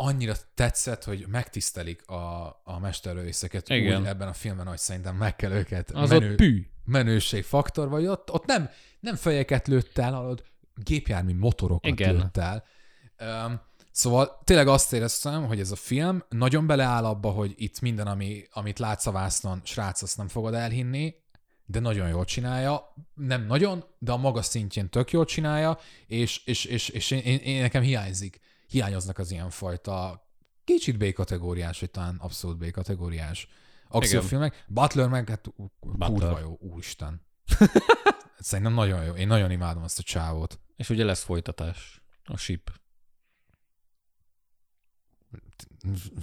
Annyira 0.04 0.34
tetszett, 0.54 1.04
hogy 1.04 1.26
megtisztelik 1.28 2.06
a, 2.06 2.46
a 2.64 2.78
mesterlövészeket 2.80 3.68
Igen. 3.68 4.00
úgy 4.00 4.06
ebben 4.06 4.28
a 4.28 4.32
filmben, 4.32 4.66
hogy 4.66 4.78
szerintem 4.78 5.16
meg 5.16 5.36
kell 5.36 5.50
őket 5.52 5.90
Az 5.90 6.10
menő, 6.10 6.30
ott 6.30 6.36
pű. 6.36 6.66
menőségfaktor, 6.84 7.88
vagy 7.88 8.06
ott, 8.06 8.32
ott 8.32 8.46
nem, 8.46 8.70
nem 9.00 9.16
fejeket 9.16 9.68
lőtt 9.68 9.98
el, 9.98 10.12
hallod, 10.12 10.42
gépjármű 10.74 11.34
motorokat 11.34 11.90
Igen. 11.90 12.14
lőtt 12.14 12.36
el. 12.36 12.64
Um, 13.46 13.60
szóval 13.90 14.40
tényleg 14.44 14.68
azt 14.68 14.92
éreztem, 14.92 15.46
hogy 15.46 15.60
ez 15.60 15.70
a 15.70 15.76
film 15.76 16.24
nagyon 16.28 16.66
beleáll 16.66 17.04
abba, 17.04 17.30
hogy 17.30 17.54
itt 17.56 17.80
minden, 17.80 18.06
ami, 18.06 18.44
amit 18.52 18.78
látsz 18.78 19.06
a 19.06 19.12
vásznon, 19.12 19.60
srác, 19.64 20.02
azt 20.02 20.16
nem 20.16 20.28
fogod 20.28 20.54
elhinni, 20.54 21.14
de 21.66 21.80
nagyon 21.80 22.08
jól 22.08 22.24
csinálja. 22.24 22.94
Nem 23.14 23.46
nagyon, 23.46 23.84
de 23.98 24.12
a 24.12 24.16
maga 24.16 24.42
szintjén 24.42 24.88
tök 24.88 25.10
jól 25.10 25.24
csinálja, 25.24 25.78
és, 26.06 26.42
és, 26.44 26.64
és, 26.64 26.88
és 26.88 27.10
én, 27.10 27.18
én, 27.18 27.38
én 27.38 27.60
nekem 27.60 27.82
hiányzik. 27.82 28.40
Hiányoznak 28.72 29.18
az 29.18 29.30
ilyenfajta 29.30 30.26
kicsit 30.64 30.98
B-kategóriás, 30.98 31.80
vagy 31.80 31.90
talán 31.90 32.16
abszolút 32.16 32.58
B-kategóriás 32.58 33.48
akciófilmek. 33.88 34.64
Butler 34.68 35.08
meg, 35.08 35.28
hát 35.28 35.48
kurva 35.80 36.38
jó, 36.38 36.56
úristen. 36.60 37.22
Szerintem 38.38 38.74
nagyon 38.74 39.04
jó. 39.04 39.12
Én 39.12 39.26
nagyon 39.26 39.50
imádom 39.50 39.82
azt 39.82 39.98
a 39.98 40.02
csávót. 40.02 40.60
És 40.76 40.90
ugye 40.90 41.04
lesz 41.04 41.22
folytatás. 41.22 42.02
A 42.24 42.36
ship. 42.36 42.72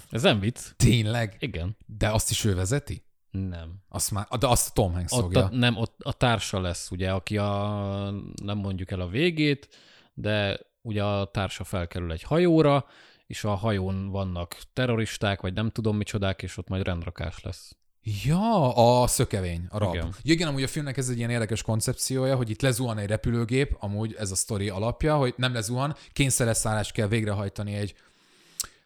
Ez 0.09 0.21
nem 0.21 0.39
vicc. 0.39 0.59
Tényleg? 0.75 1.35
Igen. 1.39 1.77
De 1.85 2.09
azt 2.09 2.29
is 2.29 2.45
ő 2.45 2.55
vezeti? 2.55 3.05
Nem. 3.31 3.83
Azt 3.87 4.11
már, 4.11 4.27
de 4.27 4.47
azt 4.47 4.73
Tom 4.73 4.93
Hanks 4.93 5.11
Ott 5.11 5.21
fogja. 5.21 5.45
a, 5.45 5.49
nem, 5.49 5.77
ott 5.77 6.01
a 6.01 6.13
társa 6.13 6.59
lesz, 6.59 6.91
ugye, 6.91 7.11
aki 7.11 7.37
a, 7.37 8.11
nem 8.43 8.57
mondjuk 8.57 8.91
el 8.91 8.99
a 8.99 9.07
végét, 9.07 9.69
de 10.13 10.59
ugye 10.89 11.03
a 11.03 11.25
társa 11.25 11.63
felkerül 11.63 12.11
egy 12.11 12.23
hajóra, 12.23 12.85
és 13.27 13.43
a 13.43 13.53
hajón 13.55 14.09
vannak 14.09 14.57
terroristák, 14.73 15.41
vagy 15.41 15.53
nem 15.53 15.69
tudom 15.69 15.97
micsodák, 15.97 16.41
és 16.41 16.57
ott 16.57 16.67
majd 16.67 16.83
rendrakás 16.83 17.41
lesz. 17.41 17.75
Ja, 18.23 18.75
a 19.01 19.07
szökevény, 19.07 19.65
a 19.69 19.77
rab. 19.77 19.93
Igen. 19.93 20.05
Ja, 20.23 20.33
igen, 20.33 20.47
amúgy 20.47 20.63
a 20.63 20.67
filmnek 20.67 20.97
ez 20.97 21.09
egy 21.09 21.17
ilyen 21.17 21.29
érdekes 21.29 21.61
koncepciója, 21.61 22.35
hogy 22.35 22.49
itt 22.49 22.61
lezuhan 22.61 22.97
egy 22.97 23.07
repülőgép, 23.07 23.75
amúgy 23.79 24.15
ez 24.19 24.31
a 24.31 24.35
sztori 24.35 24.69
alapja, 24.69 25.15
hogy 25.17 25.33
nem 25.37 25.53
lezuhan, 25.53 25.95
kényszereszállást 26.13 26.91
kell 26.91 27.07
végrehajtani 27.07 27.73
egy 27.73 27.95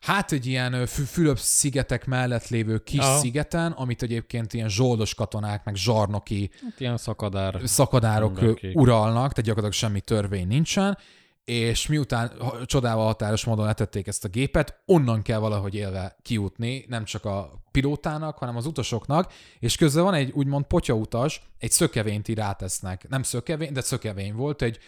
Hát 0.03 0.31
egy 0.31 0.45
ilyen 0.45 0.85
Fülöp-szigetek 0.85 2.05
mellett 2.05 2.47
lévő 2.47 2.77
kis 2.77 2.99
Aha. 2.99 3.17
szigeten, 3.17 3.71
amit 3.71 4.01
egyébként 4.01 4.53
ilyen 4.53 4.69
zsoldos 4.69 5.13
katonák, 5.15 5.63
meg 5.63 5.75
zsarnoki 5.75 6.49
Hát 6.63 6.79
ilyen 6.79 6.97
szakadár. 6.97 7.61
szakadárok 7.63 8.33
Mindenki. 8.35 8.71
uralnak, 8.73 9.13
tehát 9.13 9.35
gyakorlatilag 9.35 9.73
semmi 9.73 10.01
törvény 10.01 10.47
nincsen, 10.47 10.97
és 11.45 11.87
miután 11.87 12.31
csodával 12.65 13.05
határos 13.05 13.45
módon 13.45 13.65
letették 13.65 14.07
ezt 14.07 14.25
a 14.25 14.27
gépet, 14.27 14.81
onnan 14.85 15.21
kell 15.21 15.39
valahogy 15.39 15.75
élve 15.75 16.17
kijutni, 16.21 16.85
nem 16.87 17.03
csak 17.03 17.25
a 17.25 17.63
pilótának, 17.71 18.37
hanem 18.37 18.55
az 18.55 18.65
utasoknak, 18.65 19.33
és 19.59 19.75
közben 19.75 20.03
van 20.03 20.13
egy 20.13 20.31
úgymond 20.31 20.65
potyautas, 20.65 21.41
egy 21.57 21.71
szökevényt 21.71 22.27
így 22.27 22.37
rátesznek. 22.37 23.07
Nem 23.09 23.23
szökevény, 23.23 23.73
de 23.73 23.81
szökevény 23.81 24.33
volt, 24.33 24.61
egy, 24.61 24.79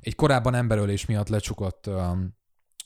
egy 0.00 0.14
korábban 0.14 0.54
emberölés 0.54 1.06
miatt 1.06 1.28
lecsukott 1.28 1.86
um, 1.86 2.36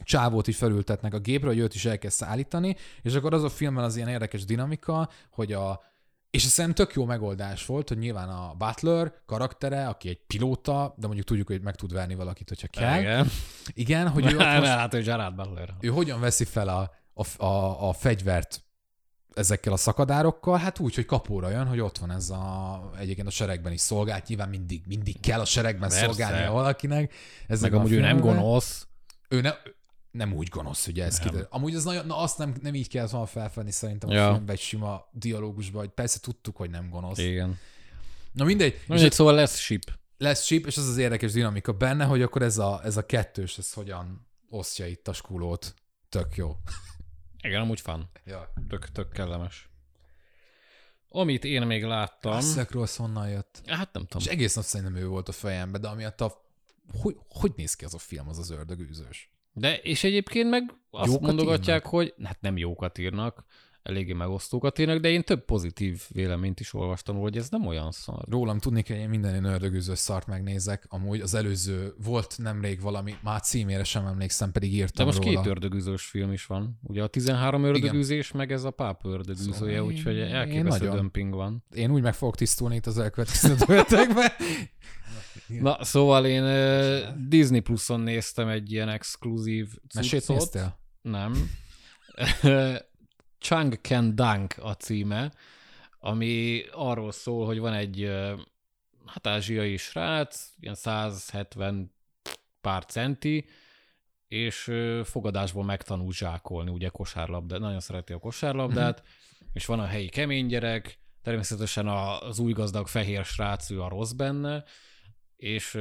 csávót 0.05 0.47
is 0.47 0.57
felültetnek 0.57 1.15
a 1.15 1.19
gépre, 1.19 1.49
hogy 1.49 1.59
őt 1.59 1.74
is 1.74 1.85
elkezd 1.85 2.16
szállítani, 2.16 2.77
és 3.03 3.15
akkor 3.15 3.35
az 3.35 3.43
a 3.43 3.49
filmben 3.49 3.85
az 3.85 3.97
ilyen 3.97 4.09
érdekes 4.09 4.45
dinamika, 4.45 5.09
hogy 5.31 5.53
a 5.53 5.81
és 6.30 6.42
szerintem 6.42 6.86
tök 6.86 6.94
jó 6.94 7.05
megoldás 7.05 7.66
volt, 7.66 7.88
hogy 7.88 7.98
nyilván 7.98 8.28
a 8.28 8.55
Butler 8.59 9.12
karaktere, 9.26 9.88
aki 9.88 10.09
egy 10.09 10.20
pilóta, 10.26 10.94
de 10.96 11.06
mondjuk 11.06 11.26
tudjuk, 11.26 11.46
hogy 11.46 11.62
meg 11.62 11.74
tud 11.74 11.92
verni 11.92 12.14
valakit, 12.14 12.48
hogyha 12.48 12.66
kell. 12.68 13.00
Igen. 13.00 13.30
Igen, 13.74 14.09
hogy 14.09 14.24
ő, 14.32 14.36
ott 14.36 14.44
most, 14.44 14.66
Hát, 14.66 14.92
hogy 14.92 15.05
Gerard 15.05 15.34
Butler. 15.34 15.74
ő 15.80 15.88
hogyan 15.88 16.20
veszi 16.20 16.44
fel 16.44 16.68
a, 16.68 16.90
a, 17.14 17.44
a, 17.44 17.88
a 17.88 17.92
fegyvert 17.92 18.62
ezekkel 19.34 19.72
a 19.72 19.76
szakadárokkal, 19.76 20.59
hát 20.59 20.78
úgy, 20.78 20.94
hogy 20.94 21.05
kapóra 21.05 21.50
jön, 21.50 21.66
hogy 21.66 21.80
ott 21.80 21.98
van 21.98 22.10
ez 22.10 22.30
a, 22.30 22.90
egyébként 22.98 23.26
a 23.26 23.30
seregben 23.30 23.72
is 23.72 23.80
szolgált, 23.80 24.26
nyilván 24.26 24.48
mindig, 24.48 24.82
mindig 24.86 25.20
kell 25.20 25.40
a 25.40 25.44
seregben 25.44 25.88
Persze. 25.88 26.05
szolgálnia 26.05 26.50
valakinek. 26.50 27.14
Ez 27.46 27.60
Meg 27.60 27.74
amúgy 27.74 27.92
ő 27.92 28.00
nem 28.00 28.20
gonosz. 28.20 28.86
Ő 29.28 29.40
ne, 29.40 29.50
nem 30.10 30.32
úgy 30.32 30.48
gonosz, 30.48 30.86
ugye 30.86 31.05
ez 31.05 31.18
kiderül. 31.18 31.47
Amúgy 31.51 31.74
az 31.74 31.85
nagyon, 31.85 32.06
na 32.06 32.16
azt 32.16 32.39
nem, 32.39 32.55
nem 32.62 32.74
így 32.74 32.89
kellett 32.89 33.10
volna 33.10 33.26
felfedni 33.26 33.70
szerintem 33.70 34.09
a 34.09 34.12
Ja. 34.12 34.30
filmben 34.32 34.55
egy 34.55 34.60
sima 34.60 35.09
dialógusban, 35.12 35.80
hogy 35.80 35.90
persze 35.90 36.20
tudtuk, 36.20 36.56
hogy 36.56 36.70
nem 36.70 36.90
gonosz. 36.90 37.18
Igen. 37.18 37.59
Na 38.32 38.44
mindegy, 38.44 38.72
és 38.72 38.86
Mindegy, 38.86 39.12
szóval 39.12 39.35
lesz 39.35 39.59
ship. 39.59 39.93
lesz 40.18 40.44
chip, 40.44 40.66
és 40.66 40.76
az 40.76 40.89
az 40.89 40.97
érdekes 40.97 41.32
dinamika 41.32 41.72
benne, 41.72 42.05
hogy 42.05 42.22
akkor 42.22 42.43
ez 42.43 42.59
a, 42.59 42.80
ez 42.85 42.97
a 42.97 43.06
kettős, 43.06 43.59
ez 43.59 43.72
hogyan 43.72 44.26
osztja 44.51 44.86
itt 44.86 45.09
a 45.09 45.12
skulót. 45.12 45.74
Tök 46.09 46.36
jó. 46.36 46.56
Igen, 47.43 47.60
amúgy 47.60 47.80
fan. 47.80 48.10
Ja. 48.24 48.52
Tök, 48.68 48.93
tök 48.93 49.12
kellemes. 49.12 49.68
Amit 51.09 51.44
én 51.44 51.62
még 51.62 51.85
láttam, 51.85 52.32
A 52.32 52.40
Zack 52.40 52.70
Ross 52.70 52.97
honnan 52.97 53.28
jött? 53.28 53.62
hát 53.66 53.93
nem 53.93 54.02
tudom. 54.06 54.22
És 54.22 54.26
egész 54.26 54.55
nap 54.55 54.64
szerintem 54.64 54.97
ő 54.97 55.06
volt 55.06 55.28
a 55.28 55.32
fejembe, 55.32 55.78
de 55.78 55.89
amiatt 55.89 56.20
a... 56.20 56.47
Hogy, 57.01 57.16
hogy 57.28 57.52
néz 57.56 57.74
ki 57.74 57.85
az 57.85 57.94
a 57.94 57.98
film, 57.98 58.28
az 58.28 58.39
az 58.39 58.51
ördögűzős? 58.51 59.30
De 59.53 59.77
és 59.77 60.05
egyébként 60.05 60.51
meg 60.51 60.75
azt 60.91 61.07
Jókat 61.07 61.27
mondogatják, 61.27 61.87
hogy 61.87 62.15
hát 62.25 62.41
nem 62.41 62.57
jókat 62.57 62.99
írnak, 62.99 63.45
eléggé 63.89 64.12
megosztókat 64.12 64.78
írnak, 64.78 65.01
de 65.01 65.09
én 65.09 65.23
több 65.23 65.44
pozitív 65.44 66.02
véleményt 66.09 66.60
is 66.60 66.74
olvastam, 66.74 67.15
róla, 67.15 67.27
hogy 67.28 67.36
ez 67.36 67.48
nem 67.48 67.66
olyan 67.66 67.90
szar. 67.90 68.24
Rólam 68.28 68.59
tudni 68.59 68.82
kell, 68.82 68.97
hogy 68.97 69.05
én 69.05 69.10
minden 69.10 69.31
ilyen 69.31 69.44
ördögűzős 69.44 69.98
szart 69.98 70.27
megnézek. 70.27 70.85
Amúgy 70.89 71.20
az 71.20 71.35
előző 71.35 71.94
volt 72.05 72.35
nemrég 72.39 72.81
valami, 72.81 73.15
már 73.23 73.40
címére 73.40 73.85
sem 73.85 74.06
emlékszem, 74.06 74.52
pedig 74.52 74.70
De 74.70 74.77
írtam 74.77 75.06
most 75.06 75.24
róla. 75.24 75.40
két 75.40 75.51
ördögűzős 75.51 76.05
film 76.05 76.32
is 76.32 76.47
van. 76.47 76.78
Ugye 76.82 77.02
a 77.02 77.06
13 77.06 77.65
ördögűzés, 77.65 78.32
meg 78.32 78.52
ez 78.52 78.65
a 78.65 78.70
páp 78.70 79.05
ördögűzője, 79.05 79.55
Szóval 79.77 79.81
úgyhogy 79.93 80.16
én 80.16 80.23
elképesztő 80.35 80.85
nagyon- 80.85 80.97
dömping 81.01 81.35
van. 81.35 81.65
Én 81.74 81.90
úgy 81.90 82.02
meg 82.02 82.15
fogok 82.15 82.36
tisztulni 82.36 82.74
itt 82.74 82.86
az 82.86 82.98
elkövetkező 82.98 83.55
hetekben. 83.66 84.31
Na, 85.60 85.85
szóval 85.85 86.27
én 86.27 86.43
uh, 86.43 87.27
Disney 87.28 87.60
Plus-on 87.60 88.01
néztem 88.01 88.48
egy 88.48 88.73
ilyen 88.73 88.89
exkluzív 88.89 89.69
Mesét 89.94 90.20
cuccot. 90.20 90.36
néztél? 90.39 90.78
Nem. 91.02 91.32
Chang 93.39 93.81
Ken 93.81 94.15
Dunk 94.15 94.55
a 94.60 94.73
címe, 94.73 95.32
ami 95.98 96.62
arról 96.73 97.12
szól, 97.12 97.47
hogy 97.47 97.59
van 97.59 97.73
egy 97.73 98.10
hát 99.06 99.27
ázsiai 99.27 99.77
srác, 99.77 100.52
ilyen 100.60 100.74
170 100.74 101.93
pár 102.60 102.85
centi, 102.85 103.47
és 104.28 104.73
fogadásból 105.05 105.65
megtanul 105.65 106.12
zsákolni, 106.12 106.70
ugye 106.70 106.89
kosárlabda, 106.89 107.59
nagyon 107.59 107.81
szereti 107.81 108.12
a 108.12 108.19
kosárlabdát, 108.19 109.02
és 109.52 109.66
van 109.66 109.81
a 109.81 109.86
helyi 109.86 110.09
kemény 110.09 110.47
gyerek, 110.47 110.98
természetesen 111.23 111.89
az 111.89 112.39
új 112.39 112.52
gazdag 112.52 112.89
fehér 112.89 113.24
srác, 113.24 113.70
ő 113.70 113.82
a 113.82 113.89
rossz 113.89 114.12
benne, 114.12 114.65
és 115.36 115.78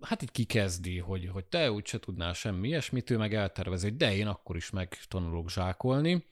hát 0.00 0.22
így 0.22 0.30
kikezdi, 0.30 0.98
hogy, 0.98 1.28
hogy 1.28 1.44
te 1.44 1.72
úgyse 1.72 1.98
tudnál 1.98 2.32
semmi 2.32 2.68
ilyesmit, 2.68 3.10
ő 3.10 3.16
meg 3.16 3.34
eltervezi, 3.34 3.88
hogy 3.88 3.96
de 3.96 4.14
én 4.14 4.26
akkor 4.26 4.56
is 4.56 4.70
megtanulok 4.70 5.50
zsákolni. 5.50 6.24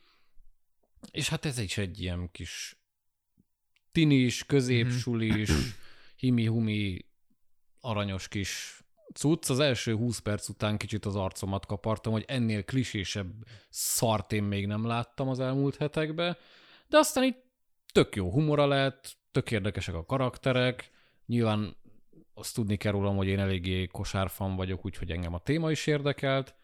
És 1.10 1.28
hát 1.28 1.44
ez 1.44 1.58
is 1.58 1.78
egy 1.78 2.00
ilyen 2.00 2.30
kis 2.30 2.76
tinis, 3.92 4.44
középsulis, 4.46 5.50
himi-humi 6.16 7.06
aranyos 7.80 8.28
kis 8.28 8.82
cucc. 9.14 9.50
Az 9.50 9.58
első 9.58 9.94
20 9.94 10.18
perc 10.18 10.48
után 10.48 10.76
kicsit 10.76 11.04
az 11.04 11.16
arcomat 11.16 11.66
kapartam, 11.66 12.12
hogy 12.12 12.24
ennél 12.26 12.64
klisésebb 12.64 13.32
szart 13.68 14.32
én 14.32 14.42
még 14.42 14.66
nem 14.66 14.86
láttam 14.86 15.28
az 15.28 15.40
elmúlt 15.40 15.76
hetekben, 15.76 16.36
de 16.88 16.98
aztán 16.98 17.24
itt 17.24 17.44
tök 17.92 18.16
jó 18.16 18.30
humora 18.30 18.66
lett, 18.66 19.16
tök 19.30 19.50
érdekesek 19.50 19.94
a 19.94 20.04
karakterek, 20.04 20.90
nyilván 21.26 21.76
azt 22.34 22.54
tudni 22.54 22.76
kell 22.76 22.92
rólam, 22.92 23.16
hogy 23.16 23.26
én 23.26 23.38
eléggé 23.38 23.86
kosárfan 23.86 24.56
vagyok, 24.56 24.84
úgyhogy 24.84 25.10
engem 25.10 25.34
a 25.34 25.38
téma 25.38 25.70
is 25.70 25.86
érdekelt, 25.86 26.54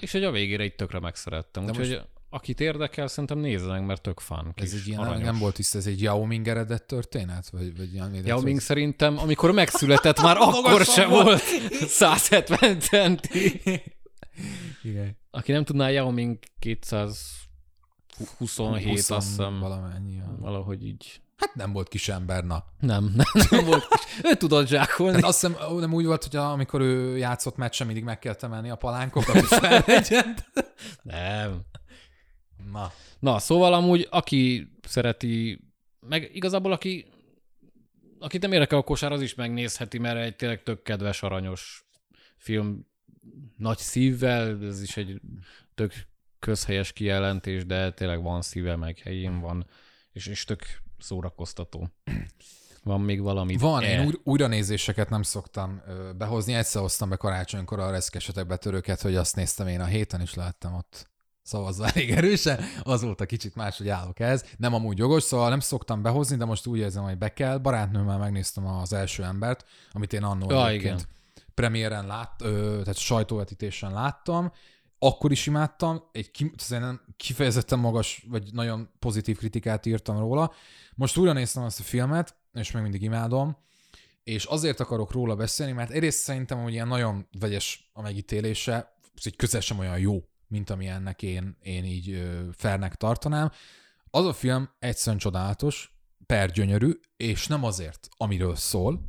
és 0.00 0.14
egy 0.14 0.24
a 0.24 0.30
végére 0.30 0.64
itt 0.64 0.76
tökre 0.76 0.98
megszerettem. 0.98 1.64
Úgyhogy 1.64 1.88
most... 1.88 2.08
akit 2.30 2.60
érdekel, 2.60 3.06
szerintem 3.06 3.38
nézzenek, 3.38 3.86
mert 3.86 4.02
tök 4.02 4.20
fan. 4.20 4.52
Ez 4.54 4.72
egy 4.72 4.86
ilyen, 4.86 5.00
aranyos. 5.00 5.24
nem 5.24 5.38
volt 5.38 5.54
tiszta, 5.54 5.78
ez 5.78 5.86
egy 5.86 6.02
Yao 6.02 6.24
Ming 6.24 6.48
eredett 6.48 6.86
történet? 6.86 7.50
Vagy, 7.50 7.76
vagy 7.76 7.94
Yao 8.26 8.40
Ming 8.40 8.60
szerintem, 8.60 9.18
amikor 9.18 9.52
megszületett, 9.52 10.20
már 10.26 10.36
akkor 10.36 10.84
se 10.84 11.06
volt 11.06 11.42
170 11.88 12.80
centi. 12.90 13.62
Igen. 14.82 15.18
Aki 15.30 15.52
nem 15.52 15.64
tudná, 15.64 15.88
Yao 15.88 16.10
Ming 16.10 16.38
227, 16.58 17.28
20, 18.38 19.10
azt 19.10 19.28
hiszem. 19.28 19.58
Valamennyi. 19.58 20.22
Valahogy 20.38 20.86
így. 20.86 21.20
Hát 21.40 21.54
nem 21.54 21.72
volt 21.72 21.88
kis 21.88 22.08
ember, 22.08 22.44
na. 22.44 22.64
Nem, 22.80 23.04
nem, 23.16 23.46
nem 23.50 23.64
volt 23.64 23.88
kis. 23.88 24.00
Ő 24.22 24.34
tudott 24.34 24.66
zsákolni. 24.66 25.14
Hát 25.14 25.24
azt 25.24 25.40
hiszem, 25.40 25.78
nem 25.78 25.92
úgy 25.92 26.04
volt, 26.04 26.24
hogy 26.24 26.36
amikor 26.36 26.80
ő 26.80 27.16
játszott 27.16 27.56
meccsen, 27.56 27.86
mindig 27.86 28.04
meg 28.04 28.18
kell 28.18 28.34
temelni 28.34 28.70
a 28.70 28.76
palánkokat, 28.76 29.34
hogy 29.34 29.44
fellegyen. 29.44 30.36
nem. 31.02 31.60
Na. 32.72 32.92
Na, 33.18 33.38
szóval 33.38 33.74
amúgy, 33.74 34.06
aki 34.10 34.70
szereti, 34.82 35.60
meg 36.00 36.30
igazából 36.32 36.72
aki, 36.72 37.06
akit 38.18 38.42
nem 38.42 38.52
érdekel 38.52 38.78
a 38.78 38.82
kosár, 38.82 39.12
az 39.12 39.22
is 39.22 39.34
megnézheti, 39.34 39.98
mert 39.98 40.18
egy 40.18 40.36
tényleg 40.36 40.62
tök 40.62 40.82
kedves, 40.82 41.22
aranyos 41.22 41.84
film, 42.36 42.86
nagy 43.56 43.78
szívvel, 43.78 44.64
ez 44.64 44.82
is 44.82 44.96
egy 44.96 45.20
tök 45.74 45.92
közhelyes 46.38 46.92
kijelentés, 46.92 47.66
de 47.66 47.92
tényleg 47.92 48.22
van 48.22 48.42
szíve, 48.42 48.76
meg 48.76 48.98
helyén 48.98 49.40
van, 49.40 49.66
és, 50.12 50.26
és 50.26 50.44
tök 50.44 50.62
szórakoztató. 50.98 51.88
Van 52.82 53.00
még 53.00 53.20
valami? 53.20 53.56
Van, 53.56 53.82
e. 53.82 53.90
én 53.90 54.06
új, 54.06 54.12
újra 54.24 54.46
nézéseket 54.46 55.10
nem 55.10 55.22
szoktam 55.22 55.82
ö, 55.86 56.12
behozni. 56.12 56.54
Egyszer 56.54 56.82
hoztam 56.82 57.08
be 57.08 57.16
karácsonykor 57.16 57.78
a 57.78 57.90
reszkesetek 57.90 58.46
betörőket, 58.46 59.00
hogy 59.00 59.16
azt 59.16 59.36
néztem 59.36 59.66
én 59.66 59.80
a 59.80 59.84
héten 59.84 60.20
is 60.20 60.34
láttam 60.34 60.74
ott 60.74 61.09
szavazva 61.50 61.86
elég 61.86 62.10
erősen, 62.10 62.60
azóta 62.82 63.26
kicsit 63.26 63.54
máshogy 63.54 63.88
állok 63.88 64.20
ez. 64.20 64.44
Nem 64.56 64.74
amúgy 64.74 64.98
jogos, 64.98 65.22
szóval 65.22 65.48
nem 65.48 65.60
szoktam 65.60 66.02
behozni, 66.02 66.36
de 66.36 66.44
most 66.44 66.66
úgy 66.66 66.78
érzem, 66.78 67.02
hogy 67.02 67.18
be 67.18 67.32
kell. 67.32 67.58
Barátnőmmel 67.58 68.18
megnéztem 68.18 68.66
az 68.66 68.92
első 68.92 69.24
embert, 69.24 69.64
amit 69.92 70.12
én 70.12 70.22
annól 70.22 70.52
ja, 70.52 70.96
premiéren 71.54 72.06
lát, 72.06 72.42
ö, 72.42 72.78
tehát 72.80 72.96
sajtóvetítésen 72.96 73.92
láttam, 73.92 74.52
akkor 74.98 75.30
is 75.30 75.46
imádtam, 75.46 76.02
egy 76.12 76.30
ki, 76.30 76.52
kifejezetten 77.16 77.78
magas, 77.78 78.26
vagy 78.28 78.48
nagyon 78.52 78.90
pozitív 78.98 79.38
kritikát 79.38 79.86
írtam 79.86 80.18
róla. 80.18 80.52
Most 80.94 81.16
újra 81.16 81.32
néztem 81.32 81.62
azt 81.62 81.80
a 81.80 81.82
filmet, 81.82 82.34
és 82.52 82.70
még 82.70 82.82
mindig 82.82 83.02
imádom, 83.02 83.56
és 84.24 84.44
azért 84.44 84.80
akarok 84.80 85.12
róla 85.12 85.34
beszélni, 85.36 85.72
mert 85.72 85.90
egyrészt 85.90 86.18
szerintem, 86.18 86.62
hogy 86.62 86.72
ilyen 86.72 86.88
nagyon 86.88 87.26
vegyes 87.38 87.90
a 87.92 88.02
megítélése, 88.02 88.94
egy 89.24 89.36
közel 89.36 89.60
sem 89.60 89.78
olyan 89.78 89.98
jó, 89.98 90.24
mint 90.50 90.70
ami 90.70 90.86
ennek 90.86 91.22
én, 91.22 91.56
én 91.62 91.84
így 91.84 92.10
ö, 92.10 92.48
tartanám. 92.96 93.50
Az 94.10 94.26
a 94.26 94.32
film 94.32 94.70
egyszerűen 94.78 95.18
csodálatos, 95.18 95.94
per 96.26 96.50
gyönyörű, 96.50 96.92
és 97.16 97.46
nem 97.46 97.64
azért, 97.64 98.08
amiről 98.16 98.56
szól, 98.56 99.08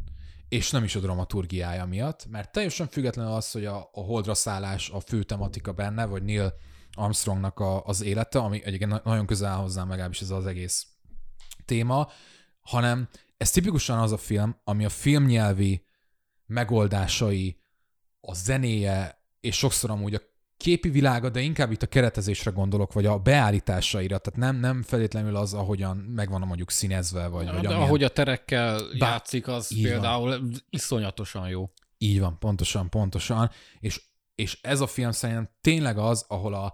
és 0.49 0.71
nem 0.71 0.83
is 0.83 0.95
a 0.95 0.99
dramaturgiája 0.99 1.85
miatt, 1.85 2.25
mert 2.29 2.51
teljesen 2.51 2.87
függetlenül 2.87 3.31
az, 3.31 3.51
hogy 3.51 3.65
a, 3.65 3.89
a 3.91 4.01
holdra 4.01 4.33
szállás 4.33 4.89
a 4.89 4.99
fő 4.99 5.23
tematika 5.23 5.71
benne, 5.71 6.05
vagy 6.05 6.23
Neil 6.23 6.53
Armstrongnak 6.91 7.59
a, 7.59 7.83
az 7.85 8.01
élete, 8.01 8.39
ami 8.39 8.63
egyébként 8.63 9.03
nagyon 9.03 9.25
közel 9.25 9.55
hozzám 9.55 9.89
legalábbis 9.89 10.21
ez 10.21 10.29
az 10.29 10.45
egész 10.45 10.87
téma, 11.65 12.09
hanem 12.61 13.09
ez 13.37 13.51
tipikusan 13.51 13.99
az 13.99 14.11
a 14.11 14.17
film, 14.17 14.59
ami 14.63 14.85
a 14.85 14.89
filmnyelvi 14.89 15.85
megoldásai, 16.45 17.61
a 18.21 18.33
zenéje, 18.33 19.23
és 19.39 19.57
sokszor 19.57 19.89
amúgy 19.89 20.13
a 20.13 20.21
képi 20.61 20.89
világa, 20.89 21.29
de 21.29 21.39
inkább 21.39 21.71
itt 21.71 21.83
a 21.83 21.87
keretezésre 21.87 22.51
gondolok, 22.51 22.93
vagy 22.93 23.05
a 23.05 23.17
beállításaira, 23.17 24.17
tehát 24.17 24.39
nem, 24.39 24.55
nem 24.55 24.83
feltétlenül 24.83 25.35
az, 25.35 25.53
ahogyan 25.53 25.97
megvan 25.97 26.41
mondjuk 26.41 26.71
színezve, 26.71 27.27
vagy, 27.27 27.45
ja, 27.45 27.51
vagy 27.51 27.61
de 27.61 27.67
amilyen... 27.67 27.87
ahogy 27.87 28.03
a 28.03 28.09
terekkel 28.09 28.79
Bá... 28.99 29.09
játszik, 29.09 29.47
az 29.47 29.81
például 29.81 30.29
van. 30.29 30.51
iszonyatosan 30.69 31.49
jó. 31.49 31.69
Így 31.97 32.19
van, 32.19 32.39
pontosan, 32.39 32.89
pontosan, 32.89 33.49
és, 33.79 34.01
és 34.35 34.59
ez 34.61 34.81
a 34.81 34.87
film 34.87 35.11
szerintem 35.11 35.49
tényleg 35.61 35.97
az, 35.97 36.25
ahol 36.27 36.53
a, 36.53 36.65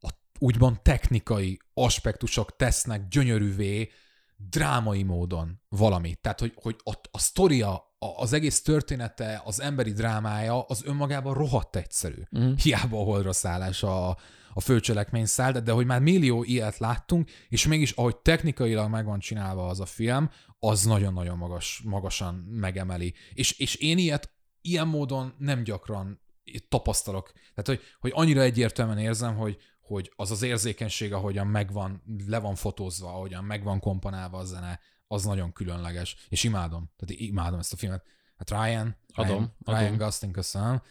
a 0.00 0.08
úgymond 0.38 0.80
technikai 0.80 1.58
aspektusok 1.74 2.56
tesznek 2.56 3.08
gyönyörűvé, 3.08 3.90
drámai 4.36 5.02
módon 5.02 5.60
valamit. 5.68 6.20
Tehát, 6.20 6.40
hogy, 6.40 6.52
hogy 6.54 6.76
a, 6.84 6.92
a 7.10 7.18
sztoria 7.18 7.85
az 7.98 8.32
egész 8.32 8.62
története, 8.62 9.42
az 9.44 9.60
emberi 9.60 9.92
drámája 9.92 10.62
az 10.62 10.84
önmagában 10.84 11.34
rohadt 11.34 11.76
egyszerű. 11.76 12.22
Mm. 12.38 12.52
Hiába 12.62 13.00
a 13.00 13.04
holdra 13.04 13.32
szállás 13.32 13.82
a, 13.82 14.08
a 14.52 14.60
főcselekmény 14.60 15.26
száll, 15.26 15.52
de, 15.52 15.60
de 15.60 15.72
hogy 15.72 15.86
már 15.86 16.00
millió 16.00 16.42
ilyet 16.42 16.78
láttunk, 16.78 17.30
és 17.48 17.66
mégis 17.66 17.90
ahogy 17.90 18.16
technikailag 18.16 18.90
meg 18.90 19.04
van 19.04 19.18
csinálva 19.18 19.66
az 19.66 19.80
a 19.80 19.86
film, 19.86 20.30
az 20.58 20.84
nagyon-nagyon 20.84 21.38
magas, 21.38 21.82
magasan 21.84 22.34
megemeli. 22.34 23.14
És, 23.34 23.58
és 23.58 23.74
én 23.74 23.98
ilyet 23.98 24.30
ilyen 24.60 24.88
módon 24.88 25.34
nem 25.38 25.62
gyakran 25.62 26.20
tapasztalok. 26.68 27.32
Tehát, 27.32 27.66
hogy, 27.66 27.80
hogy 28.00 28.12
annyira 28.14 28.40
egyértelműen 28.40 28.98
érzem, 28.98 29.36
hogy, 29.36 29.56
hogy 29.80 30.12
az 30.16 30.30
az 30.30 30.42
érzékenység, 30.42 31.12
ahogyan 31.12 31.46
megvan, 31.46 32.02
le 32.26 32.38
van 32.38 32.54
fotózva, 32.54 33.08
ahogyan 33.08 33.44
megvan 33.44 33.80
komponálva 33.80 34.38
a 34.38 34.44
zene, 34.44 34.80
az 35.06 35.24
nagyon 35.24 35.52
különleges, 35.52 36.16
és 36.28 36.44
imádom, 36.44 36.90
tehát 36.96 37.22
imádom 37.22 37.58
ezt 37.58 37.72
a 37.72 37.76
filmet. 37.76 38.04
Hát 38.36 38.50
Ryan, 38.50 38.96
adom, 39.14 39.36
Ryan, 39.36 39.52
adom. 39.64 39.78
Ryan 39.78 39.96
Gosling, 39.96 40.34
köszönöm, 40.34 40.82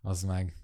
az 0.00 0.22
meg 0.22 0.54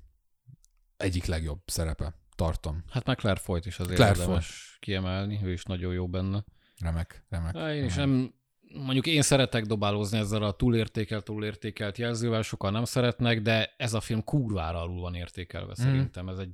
egyik 0.96 1.24
legjobb 1.24 1.60
szerepe, 1.66 2.14
tartom. 2.34 2.84
Hát 2.90 3.06
meg 3.06 3.16
Claire 3.16 3.40
Foyt 3.40 3.66
is 3.66 3.78
azért 3.78 3.96
Claire 3.96 4.18
érdemes 4.18 4.46
Foy. 4.46 4.78
kiemelni, 4.80 5.40
ő 5.42 5.52
is 5.52 5.62
nagyon 5.62 5.92
jó 5.92 6.08
benne. 6.08 6.44
Remek, 6.78 7.24
remek. 7.28 7.56
Hát 7.56 7.72
én 7.72 7.84
is 7.84 7.94
nem, 7.94 8.34
mondjuk 8.74 9.06
én 9.06 9.22
szeretek 9.22 9.64
dobálózni 9.64 10.18
ezzel 10.18 10.42
a 10.42 10.52
túlértékelt, 10.52 11.24
túlértékelt 11.24 11.98
jelzővel, 11.98 12.42
sokan 12.42 12.72
nem 12.72 12.84
szeretnek, 12.84 13.42
de 13.42 13.74
ez 13.76 13.94
a 13.94 14.00
film 14.00 14.24
kurvára 14.24 14.80
alul 14.80 15.00
van 15.00 15.14
értékelve 15.14 15.72
mm. 15.80 15.82
szerintem. 15.82 16.28
Ez 16.28 16.38
egy 16.38 16.52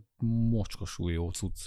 mocskosú 0.51 1.09
jó 1.09 1.31
cucc. 1.31 1.66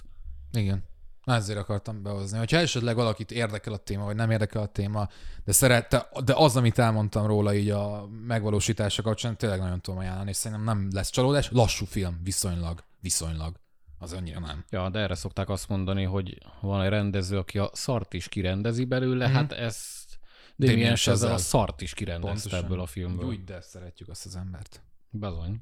Igen. 0.52 0.84
Na 1.24 1.34
ezért 1.36 1.60
akartam 1.60 2.04
behozni. 2.04 2.38
Hogyha 2.38 2.58
esetleg 2.58 2.96
valakit 2.96 3.32
érdekel 3.32 3.74
a 3.74 3.78
téma, 3.78 4.04
vagy 4.04 4.16
nem 4.16 4.32
érdekel 4.32 4.62
a 4.62 4.66
téma, 4.66 5.08
de 5.46 5.52
szerette, 5.52 6.10
de 6.24 6.34
az, 6.36 6.56
amit 6.56 6.80
elmondtam 6.80 7.26
róla 7.26 7.54
így 7.54 7.70
a 7.70 8.08
megvalósítása 8.08 9.02
kapcsán, 9.02 9.38
tényleg 9.38 9.60
nagyon 9.60 9.82
tudom 9.82 10.00
ajánlani, 10.00 10.30
és 10.30 10.36
szerintem 10.36 10.66
nem 10.66 10.88
lesz 10.92 11.10
csalódás. 11.10 11.52
Lassú 11.52 11.86
film, 11.86 12.20
viszonylag, 12.24 12.84
viszonylag. 13.00 13.60
Az 13.98 14.14
annyira 14.14 14.40
nem. 14.40 14.66
Ja, 14.70 14.90
de 14.90 15.00
erre 15.00 15.16
szokták 15.16 15.50
azt 15.50 15.70
mondani, 15.70 16.04
hogy 16.04 16.38
van 16.62 16.82
egy 16.82 16.90
rendező, 16.90 17.38
aki 17.38 17.58
a 17.58 17.70
szart 17.74 18.14
is 18.14 18.30
kirendezi 18.30 18.86
belőle, 18.86 19.26
mm-hmm. 19.26 19.36
hát 19.36 19.52
ezt 19.52 20.20
Damien 20.56 20.98
ezzel 21.06 21.34
a 21.34 21.38
szart 21.38 21.82
is 21.82 21.94
kirendezte 21.94 22.32
Pontosan. 22.42 22.64
ebből 22.64 22.80
a 22.80 22.86
filmből. 22.86 23.28
Úgy, 23.28 23.44
de 23.44 23.62
szeretjük 23.62 24.10
azt 24.10 24.26
az 24.26 24.36
embert. 24.36 24.84
Bizony. 25.10 25.62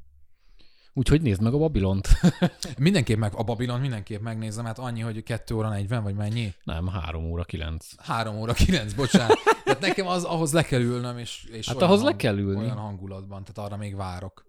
Úgyhogy 0.98 1.22
nézd 1.22 1.42
meg 1.42 1.54
a 1.54 1.58
Babilont. 1.58 2.08
mindenképp 2.78 3.18
meg, 3.18 3.34
a 3.36 3.44
Babilont 3.44 3.82
mindenképp 3.82 4.22
megnézem, 4.22 4.66
hát 4.66 4.80
annyi, 4.80 5.02
hogy 5.02 5.24
2 5.24 5.56
óra 5.56 5.70
40, 5.70 6.04
vagy 6.04 6.16
mennyi? 6.16 6.54
Nem, 6.64 6.88
3 6.88 7.26
óra 7.26 7.44
9. 7.44 7.86
3 7.98 8.36
óra 8.36 8.54
9, 8.54 8.94
bocsánat. 8.94 9.38
tehát 9.64 9.80
nekem 9.80 10.08
az, 10.08 10.24
ahhoz 10.24 10.54
le 10.54 10.64
kell 10.64 10.82
ülnöm, 10.82 11.18
és, 11.18 11.44
és 11.52 11.68
hát 11.68 11.82
ahhoz 11.82 12.00
hang, 12.02 12.12
le 12.12 12.16
kell 12.16 12.38
ülni. 12.38 12.60
Olyan 12.60 12.78
hangulatban, 12.78 13.44
tehát 13.44 13.70
arra 13.70 13.78
még 13.78 13.96
várok. 13.96 14.46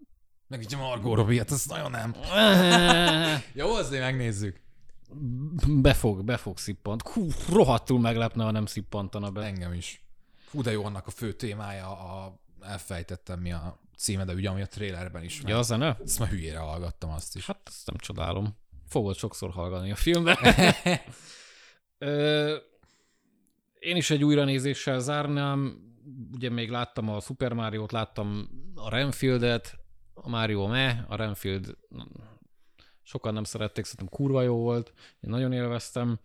Meg 0.47 0.61
így 0.61 0.73
a 0.73 0.77
Margot 0.77 1.15
Robbie, 1.15 1.37
hát 1.37 1.51
ez 1.51 1.65
nagyon 1.65 1.91
nem. 1.91 2.15
Jó, 3.61 3.73
azért 3.73 4.03
megnézzük. 4.03 4.61
Befog, 5.67 6.23
befog 6.23 6.57
szippant. 6.57 7.07
Hú, 7.07 7.27
rohadtul 7.51 7.99
meglepne, 7.99 8.43
ha 8.43 8.51
nem 8.51 8.65
szippantana 8.65 9.29
be. 9.29 9.41
Engem 9.41 9.73
is. 9.73 10.03
Fú, 10.45 10.61
de 10.61 10.71
jó 10.71 10.85
annak 10.85 11.07
a 11.07 11.11
fő 11.11 11.33
témája, 11.33 11.91
a, 11.91 12.39
elfejtettem 12.61 13.39
mi 13.39 13.51
a 13.51 13.79
címe, 13.99 14.25
de 14.25 14.33
ugye 14.33 14.49
ami 14.49 14.61
a 14.61 14.67
trailerben 14.67 15.23
is. 15.23 15.41
Ja, 15.45 15.57
a 15.57 15.61
zene? 15.61 15.97
Ezt 16.03 16.19
már 16.19 16.29
hülyére 16.29 16.57
hallgattam 16.57 17.09
azt 17.09 17.35
is. 17.35 17.45
Hát 17.45 17.61
ezt 17.65 17.87
nem 17.87 17.95
csodálom. 17.97 18.57
Fogod 18.87 19.15
sokszor 19.15 19.51
hallgatni 19.51 19.91
a 19.91 19.95
filmben. 19.95 20.37
Én 23.79 23.95
is 23.95 24.09
egy 24.09 24.23
újranézéssel 24.23 24.99
zárnám. 24.99 25.87
Ugye 26.33 26.49
még 26.49 26.69
láttam 26.69 27.09
a 27.09 27.19
Super 27.19 27.53
Mario-t, 27.53 27.91
láttam 27.91 28.49
a 28.75 28.89
Renfieldet, 28.89 29.77
a 30.13 30.29
Mario 30.29 30.67
me, 30.67 31.05
a 31.07 31.15
Renfield 31.15 31.77
sokan 33.03 33.33
nem 33.33 33.43
szerették, 33.43 33.85
szerintem 33.85 34.17
kurva 34.17 34.41
jó 34.41 34.55
volt, 34.55 34.93
én 35.19 35.29
nagyon 35.29 35.51
élveztem, 35.51 36.19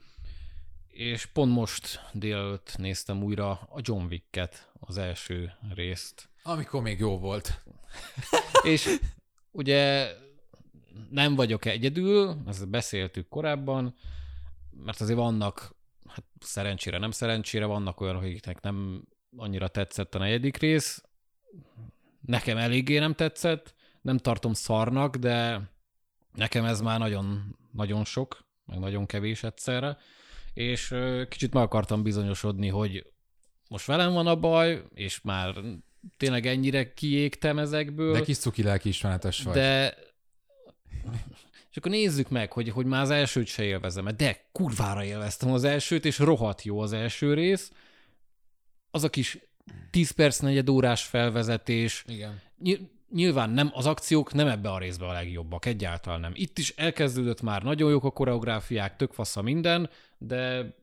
és 0.95 1.27
pont 1.27 1.53
most 1.53 2.01
délelőtt 2.13 2.75
néztem 2.77 3.23
újra 3.23 3.51
a 3.51 3.81
John 3.81 4.05
Wick-et, 4.05 4.73
az 4.81 4.99
első 4.99 5.53
részt. 5.75 6.29
Amikor 6.43 6.83
még 6.83 6.99
jó 6.99 7.19
volt. 7.19 7.65
és 8.63 8.99
ugye 9.51 10.13
nem 11.11 11.35
vagyok 11.35 11.65
egyedül, 11.65 12.37
ezt 12.47 12.69
beszéltük 12.69 13.29
korábban, 13.29 13.95
mert 14.71 15.01
azért 15.01 15.19
vannak, 15.19 15.75
hát 16.07 16.25
szerencsére, 16.41 16.99
nem 16.99 17.11
szerencsére, 17.11 17.65
vannak 17.65 18.01
olyanok, 18.01 18.23
akiknek 18.23 18.61
nem 18.61 19.05
annyira 19.37 19.69
tetszett 19.69 20.15
a 20.15 20.19
negyedik 20.19 20.57
rész. 20.57 21.03
Nekem 22.21 22.57
eléggé 22.57 22.99
nem 22.99 23.15
tetszett, 23.15 23.75
nem 24.01 24.19
tartom 24.19 24.53
szarnak, 24.53 25.17
de 25.17 25.61
nekem 26.33 26.65
ez 26.65 26.81
már 26.81 26.99
nagyon, 26.99 27.57
nagyon 27.73 28.05
sok, 28.05 28.45
meg 28.67 28.79
nagyon 28.79 29.07
kevés 29.07 29.43
egyszerre, 29.43 29.99
és 30.55 30.95
kicsit 31.29 31.53
meg 31.55 31.63
akartam 31.63 32.03
bizonyosodni, 32.03 32.69
hogy 32.69 33.07
most 33.69 33.87
velem 33.87 34.13
van 34.13 34.27
a 34.27 34.37
baj, 34.37 34.85
és 34.95 35.21
már 35.21 35.55
tényleg 36.17 36.47
ennyire 36.47 36.93
kiégtem 36.93 37.59
ezekből. 37.59 38.13
De 38.13 38.21
kis 38.21 38.39
cuki 38.39 38.63
lelkiismeretes 38.63 39.43
vagy. 39.43 39.55
De 39.55 39.95
és 41.71 41.77
akkor 41.77 41.91
nézzük 41.91 42.29
meg, 42.29 42.53
hogy, 42.53 42.69
hogy 42.69 42.87
már 42.87 43.03
az 43.03 43.11
elsőt 43.11 43.47
se 43.47 43.63
élvezem 43.63 44.09
de 44.17 44.49
kurvára 44.53 45.05
élveztem 45.05 45.53
az 45.53 45.65
elsőt, 45.65 46.05
és 46.05 46.19
rohadt 46.19 46.63
jó 46.63 46.81
az 46.81 46.93
első 46.93 47.35
rész. 47.35 47.73
Az 48.91 49.05
a 49.05 49.11
kis 49.11 49.39
10 49.91 50.11
perc, 50.11 50.39
negyed 50.39 50.69
órás 50.69 51.05
felvezetés. 51.05 52.05
Igen. 52.07 52.41
Nyilván 53.15 53.51
nem, 53.51 53.71
az 53.73 53.87
akciók 53.87 54.33
nem 54.33 54.47
ebbe 54.47 54.71
a 54.71 54.79
részbe 54.79 55.07
a 55.07 55.13
legjobbak, 55.13 55.67
egyáltalán 55.67 56.21
nem. 56.21 56.33
Itt 56.35 56.59
is 56.59 56.71
elkezdődött 56.77 57.43
már, 57.43 57.63
nagyon 57.63 57.91
jók 57.91 58.05
a 58.05 58.11
koreográfiák, 58.11 58.97
tök 58.97 59.13
fasz 59.13 59.37
a 59.37 59.43
minden, 59.43 59.91
de 60.19 60.75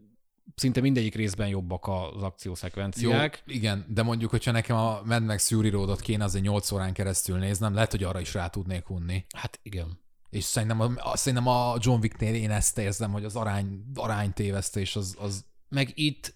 szinte 0.56 0.82
mindegyik 0.82 1.16
részben 1.16 1.48
jobbak 1.48 1.88
az 1.88 2.24
akciószekvenciák. 2.24 3.44
Jó, 3.46 3.56
igen, 3.56 3.86
de 3.88 4.04
mondjuk, 4.04 4.30
hogyha 4.30 4.52
nekem 4.52 4.76
a 4.76 5.02
Mad 5.06 5.24
Max 5.24 5.48
Fury 5.48 5.70
Road-ot 5.70 6.02
kéne 6.02 6.24
azért 6.24 6.44
8 6.44 6.72
órán 6.72 6.94
keresztül 6.94 7.38
néznem, 7.38 7.74
lehet, 7.74 7.92
hogy 7.92 8.04
arra 8.04 8.20
is 8.20 8.34
rá 8.34 8.48
tudnék 8.48 8.90
unni. 8.90 9.26
Hát 9.36 9.60
igen. 9.64 10.00
És 10.30 10.44
szerintem 10.44 10.80
a, 10.98 11.18
szerintem 11.18 11.48
a 11.48 11.76
John 11.80 12.02
Wick-nél 12.02 12.36
én 12.36 12.52
ezt 12.52 12.78
érzem, 12.78 13.12
hogy 13.12 13.26
az 13.26 13.36
arány, 13.36 13.84
aránytévesztés 13.96 14.96
az, 14.96 15.16
az... 15.20 15.46
Meg 15.70 15.92
itt 15.94 16.34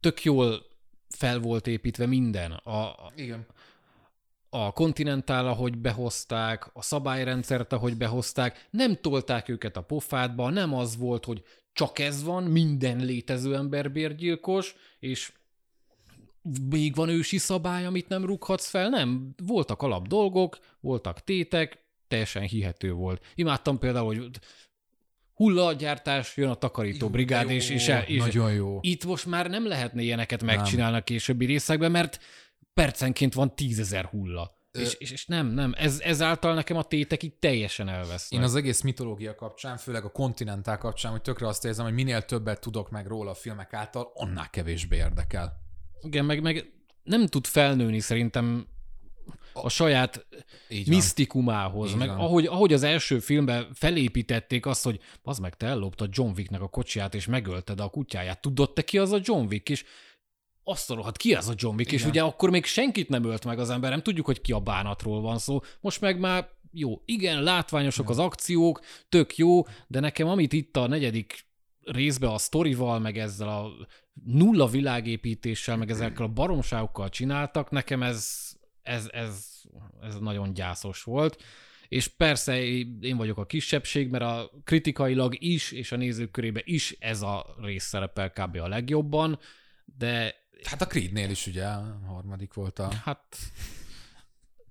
tök 0.00 0.22
jól 0.22 0.66
fel 1.08 1.38
volt 1.38 1.66
építve 1.66 2.06
minden. 2.06 2.52
A, 2.52 2.94
igen 3.16 3.46
a 4.50 4.72
kontinentál, 4.72 5.46
ahogy 5.46 5.78
behozták, 5.78 6.70
a 6.72 6.82
szabályrendszert, 6.82 7.72
ahogy 7.72 7.96
behozták, 7.96 8.66
nem 8.70 8.96
tolták 9.00 9.48
őket 9.48 9.76
a 9.76 9.82
pofádba, 9.82 10.50
nem 10.50 10.74
az 10.74 10.96
volt, 10.96 11.24
hogy 11.24 11.42
csak 11.72 11.98
ez 11.98 12.22
van, 12.22 12.42
minden 12.42 13.04
létező 13.04 13.54
ember 13.54 13.92
bérgyilkos, 13.92 14.74
és 14.98 15.32
még 16.70 16.94
van 16.94 17.08
ősi 17.08 17.38
szabály, 17.38 17.86
amit 17.86 18.08
nem 18.08 18.24
rúghatsz 18.24 18.68
fel, 18.68 18.88
nem. 18.88 19.34
Voltak 19.46 19.82
alap 19.82 20.08
dolgok, 20.08 20.58
voltak 20.80 21.24
tétek, 21.24 21.84
teljesen 22.08 22.42
hihető 22.42 22.92
volt. 22.92 23.24
Imádtam 23.34 23.78
például, 23.78 24.06
hogy 24.06 24.30
hullagyártás, 25.34 26.36
jön 26.36 26.48
a 26.48 26.54
takarító 26.54 27.08
brigád, 27.08 27.48
jó, 27.48 27.54
és, 27.54 27.70
és, 27.70 27.92
és 28.06 28.18
nagyon 28.18 28.52
jó. 28.52 28.78
Itt 28.80 29.04
most 29.04 29.26
már 29.26 29.50
nem 29.50 29.66
lehetne 29.66 30.02
ilyeneket 30.02 30.42
megcsinálni 30.42 30.96
a 30.96 31.02
későbbi 31.02 31.44
részekben, 31.44 31.90
mert 31.90 32.20
percenként 32.74 33.34
van 33.34 33.54
tízezer 33.54 34.04
hulla. 34.04 34.58
Ö... 34.70 34.80
És, 34.80 34.94
és, 34.94 35.10
és 35.10 35.26
nem, 35.26 35.46
nem, 35.46 35.74
ez, 35.76 36.00
ezáltal 36.00 36.54
nekem 36.54 36.76
a 36.76 36.82
tétek 36.82 37.22
itt 37.22 37.40
teljesen 37.40 37.88
elvesznek. 37.88 38.40
Én 38.40 38.46
az 38.46 38.54
egész 38.54 38.80
mitológia 38.80 39.34
kapcsán, 39.34 39.76
főleg 39.76 40.04
a 40.04 40.10
kontinentál 40.10 40.78
kapcsán, 40.78 41.12
hogy 41.12 41.22
tökre 41.22 41.46
azt 41.46 41.64
érzem, 41.64 41.84
hogy 41.84 41.94
minél 41.94 42.22
többet 42.22 42.60
tudok 42.60 42.90
meg 42.90 43.06
róla 43.06 43.30
a 43.30 43.34
filmek 43.34 43.72
által, 43.72 44.10
annál 44.14 44.50
kevésbé 44.50 44.96
érdekel. 44.96 45.52
Igen, 46.02 46.24
meg, 46.24 46.42
meg 46.42 46.72
nem 47.02 47.26
tud 47.26 47.46
felnőni 47.46 48.00
szerintem 48.00 48.66
a 49.52 49.68
saját 49.68 50.26
Így 50.68 50.88
misztikumához, 50.88 51.90
Így 51.90 51.96
meg 51.96 52.08
ahogy, 52.08 52.46
ahogy 52.46 52.72
az 52.72 52.82
első 52.82 53.18
filmben 53.18 53.68
felépítették 53.74 54.66
azt, 54.66 54.84
hogy 54.84 55.00
az 55.22 55.38
meg 55.38 55.56
te 55.56 55.66
elloptad 55.66 56.08
John 56.12 56.32
Wicknek 56.36 56.60
a 56.60 56.68
kocsiját, 56.68 57.14
és 57.14 57.26
megölted 57.26 57.80
a 57.80 57.88
kutyáját. 57.88 58.40
Tudod 58.40 58.72
te 58.72 58.82
ki 58.82 58.98
az 58.98 59.12
a 59.12 59.18
John 59.22 59.46
Wick? 59.46 59.68
És 59.68 59.84
azt 60.64 60.90
a 60.90 60.94
rohadt, 60.94 61.16
ki 61.16 61.34
az 61.34 61.48
a 61.48 61.54
John 61.56 61.76
Wick? 61.76 61.92
Igen. 61.92 62.00
És 62.00 62.10
ugye 62.10 62.22
akkor 62.22 62.50
még 62.50 62.64
senkit 62.64 63.08
nem 63.08 63.24
ölt 63.24 63.44
meg 63.44 63.58
az 63.58 63.70
ember, 63.70 63.90
nem 63.90 64.02
tudjuk, 64.02 64.26
hogy 64.26 64.40
ki 64.40 64.52
a 64.52 64.60
bánatról 64.60 65.20
van 65.20 65.38
szó. 65.38 65.60
Most 65.80 66.00
meg 66.00 66.18
már 66.18 66.48
jó, 66.72 67.02
igen, 67.04 67.42
látványosak 67.42 68.04
igen. 68.04 68.18
az 68.18 68.24
akciók, 68.24 68.80
tök 69.08 69.36
jó, 69.36 69.62
de 69.86 70.00
nekem 70.00 70.28
amit 70.28 70.52
itt 70.52 70.76
a 70.76 70.86
negyedik 70.86 71.48
részbe 71.84 72.32
a 72.32 72.38
sztorival, 72.38 72.98
meg 72.98 73.18
ezzel 73.18 73.48
a 73.48 73.70
nulla 74.24 74.66
világépítéssel, 74.66 75.76
meg 75.76 75.90
ezekkel 75.90 76.24
a 76.24 76.28
baromságokkal 76.28 77.08
csináltak, 77.08 77.70
nekem 77.70 78.02
ez, 78.02 78.50
ez, 78.82 79.08
ez, 79.12 79.60
ez 80.02 80.18
nagyon 80.18 80.52
gyászos 80.52 81.02
volt. 81.02 81.42
És 81.88 82.08
persze 82.08 82.62
én 83.00 83.16
vagyok 83.16 83.38
a 83.38 83.46
kisebbség, 83.46 84.10
mert 84.10 84.24
a 84.24 84.50
kritikailag 84.64 85.36
is, 85.38 85.72
és 85.72 85.92
a 85.92 85.96
nézők 85.96 86.30
körébe 86.30 86.60
is 86.64 86.96
ez 86.98 87.22
a 87.22 87.56
rész 87.60 87.84
szerepel 87.84 88.30
kb. 88.30 88.56
a 88.56 88.68
legjobban, 88.68 89.38
de 89.84 90.34
Hát 90.64 90.82
a 90.82 90.86
Creednél 90.86 91.30
is 91.30 91.46
ugye 91.46 91.66
a 91.66 92.00
harmadik 92.06 92.54
volt 92.54 92.78
a... 92.78 92.92
Hát... 93.04 93.36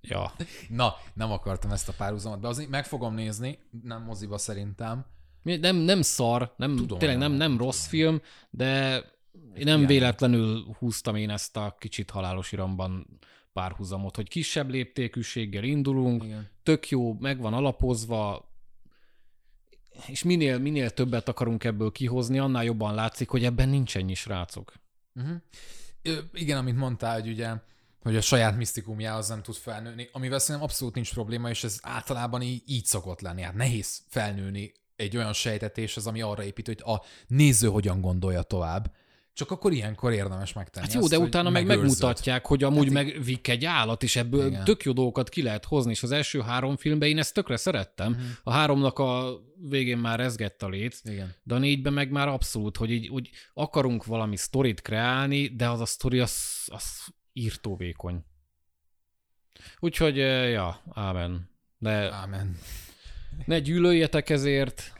Ja. 0.01 0.33
Na, 0.69 0.93
nem 1.13 1.31
akartam 1.31 1.71
ezt 1.71 1.89
a 1.89 1.93
párhuzamot, 1.97 2.39
de 2.39 2.47
azért 2.47 2.69
meg 2.69 2.85
fogom 2.85 3.13
nézni, 3.13 3.59
nem 3.83 4.03
moziba 4.03 4.37
szerintem. 4.37 5.05
Nem, 5.41 5.75
nem 5.75 6.01
szar, 6.01 6.53
nem, 6.57 6.75
tudom, 6.75 6.99
tényleg 6.99 7.17
nem, 7.17 7.31
nem 7.31 7.57
rossz 7.57 7.87
film, 7.87 8.21
de 8.49 8.97
én 9.55 9.65
nem 9.65 9.85
véletlenül 9.85 10.75
húztam 10.77 11.15
én 11.15 11.29
ezt 11.29 11.57
a 11.57 11.75
kicsit 11.79 12.09
halálos 12.09 12.51
iramban 12.51 13.19
párhuzamot, 13.53 14.15
hogy 14.15 14.27
kisebb 14.29 14.69
léptékűséggel 14.69 15.63
indulunk, 15.63 16.23
Igen. 16.23 16.49
tök 16.63 16.89
jó, 16.89 17.13
meg 17.13 17.39
van 17.39 17.53
alapozva, 17.53 18.51
és 20.07 20.23
minél, 20.23 20.59
minél 20.59 20.89
többet 20.89 21.27
akarunk 21.27 21.63
ebből 21.63 21.91
kihozni, 21.91 22.39
annál 22.39 22.63
jobban 22.63 22.93
látszik, 22.93 23.29
hogy 23.29 23.45
ebben 23.45 23.69
nincs 23.69 23.97
ennyi 23.97 24.13
srácok. 24.13 24.73
Uh-huh 25.15 25.41
igen, 26.33 26.57
amit 26.57 26.75
mondtál, 26.75 27.13
hogy 27.13 27.29
ugye 27.29 27.53
hogy 28.01 28.15
a 28.15 28.21
saját 28.21 28.57
misztikumjához 28.57 29.27
nem 29.27 29.41
tud 29.41 29.55
felnőni, 29.55 30.09
amivel 30.11 30.39
szerintem 30.39 30.63
abszolút 30.63 30.95
nincs 30.95 31.13
probléma, 31.13 31.49
és 31.49 31.63
ez 31.63 31.79
általában 31.81 32.41
így, 32.41 32.63
így 32.65 32.85
szokott 32.85 33.21
lenni. 33.21 33.41
Hát 33.41 33.53
nehéz 33.53 34.01
felnőni 34.07 34.71
egy 34.95 35.17
olyan 35.17 35.33
sejtetéshez, 35.33 36.05
ami 36.05 36.21
arra 36.21 36.43
épít, 36.43 36.65
hogy 36.65 36.81
a 36.85 37.01
néző 37.27 37.67
hogyan 37.67 38.01
gondolja 38.01 38.41
tovább. 38.41 38.91
Csak 39.39 39.51
akkor 39.51 39.73
ilyenkor 39.73 40.13
érdemes 40.13 40.53
megtenni. 40.53 40.85
Hát 40.85 40.95
jó, 40.95 41.01
azt, 41.01 41.09
de 41.09 41.19
utána 41.19 41.49
meg 41.49 41.65
megmutatják, 41.65 42.45
hogy 42.45 42.63
amúgy 42.63 42.85
hát 42.85 42.93
meg 42.93 43.23
Vic 43.23 43.49
egy 43.49 43.65
állat, 43.65 44.03
és 44.03 44.15
ebből 44.15 44.47
igen. 44.47 44.63
tök 44.63 44.83
jó 44.83 44.91
dolgokat 44.91 45.29
ki 45.29 45.41
lehet 45.41 45.65
hozni, 45.65 45.91
és 45.91 46.03
az 46.03 46.11
első 46.11 46.41
három 46.41 46.77
filmben 46.77 47.09
én 47.09 47.17
ezt 47.17 47.33
tökre 47.33 47.57
szerettem. 47.57 48.11
Uh-huh. 48.11 48.25
A 48.43 48.51
háromnak 48.51 48.99
a 48.99 49.39
végén 49.69 49.97
már 49.97 50.19
rezgett 50.19 50.63
a 50.63 50.69
lét, 50.69 51.01
igen. 51.03 51.35
de 51.43 51.55
a 51.55 51.57
négyben 51.57 51.93
meg 51.93 52.11
már 52.11 52.27
abszolút, 52.27 52.77
hogy 52.77 52.91
így 52.91 53.07
úgy 53.07 53.29
akarunk 53.53 54.05
valami 54.05 54.35
sztorit 54.35 54.81
kreálni, 54.81 55.47
de 55.47 55.69
az 55.69 55.79
a 55.79 55.85
sztori 55.85 56.19
az, 56.19 56.63
az 56.65 56.83
írtó 57.33 57.75
vékony. 57.75 58.23
Úgyhogy, 59.79 60.17
ja, 60.51 60.81
ámen. 60.93 61.49
De 61.77 62.13
ámen. 62.13 62.57
Ne 63.45 63.59
gyűlöljetek 63.59 64.29
ezért, 64.29 64.93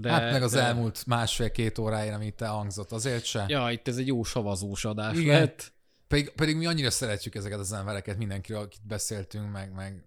de, 0.00 0.10
hát 0.10 0.32
meg 0.32 0.42
az 0.42 0.52
de... 0.52 0.62
elmúlt 0.62 1.06
másfél-két 1.06 1.78
óráért, 1.78 2.14
amit 2.14 2.34
te 2.34 2.46
hangzott, 2.46 2.92
azért 2.92 3.24
se. 3.24 3.44
Ja, 3.48 3.70
itt 3.70 3.88
ez 3.88 3.96
egy 3.96 4.06
jó 4.06 4.22
savazós 4.22 4.84
adás 4.84 5.18
Igen. 5.18 5.40
lett. 5.40 5.72
Pedig, 6.08 6.30
pedig 6.30 6.56
mi 6.56 6.66
annyira 6.66 6.90
szeretjük 6.90 7.34
ezeket 7.34 7.58
az 7.58 7.72
embereket, 7.72 8.16
mindenkiről, 8.16 8.60
akit 8.60 8.86
beszéltünk, 8.86 9.50
meg, 9.50 9.72
meg 9.72 10.04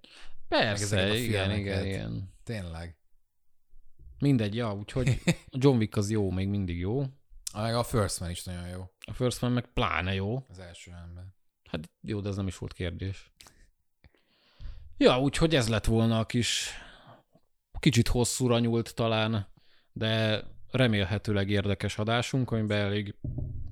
Persze, 0.48 0.96
meg 0.96 1.18
igen, 1.18 1.52
igen, 1.52 1.86
igen. 1.86 2.34
Tényleg. 2.44 2.98
Mindegy, 4.20 4.56
ja, 4.56 4.74
úgyhogy 4.74 5.22
a 5.26 5.58
John 5.60 5.78
Wick 5.78 5.96
az 5.96 6.10
jó, 6.10 6.32
még 6.32 6.48
mindig 6.48 6.80
jó. 6.80 7.04
Meg 7.54 7.76
a 7.76 7.84
First 7.84 8.20
Man 8.20 8.30
is 8.30 8.44
nagyon 8.44 8.68
jó. 8.68 8.92
A 9.06 9.14
First 9.14 9.42
Man 9.42 9.52
meg 9.52 9.66
pláne 9.74 10.14
jó. 10.14 10.46
Az 10.50 10.60
első 10.60 10.92
ember. 10.92 11.24
Hát 11.70 11.90
jó, 12.02 12.20
de 12.20 12.30
ez 12.30 12.36
nem 12.36 12.48
is 12.48 12.58
volt 12.58 12.74
kérdés. 12.74 13.32
Ja, 14.98 15.20
úgyhogy 15.20 15.56
ez 15.56 15.68
lett 15.68 15.86
volna 15.86 16.20
a 16.20 16.26
kis 16.26 16.72
kicsit 17.80 18.08
hosszúra 18.08 18.60
nyúlt 18.60 18.96
talán 18.96 19.48
de 19.98 20.44
remélhetőleg 20.72 21.49
érdekes 21.49 21.98
adásunk, 21.98 22.52
amiben 22.52 22.80
elég 22.80 23.15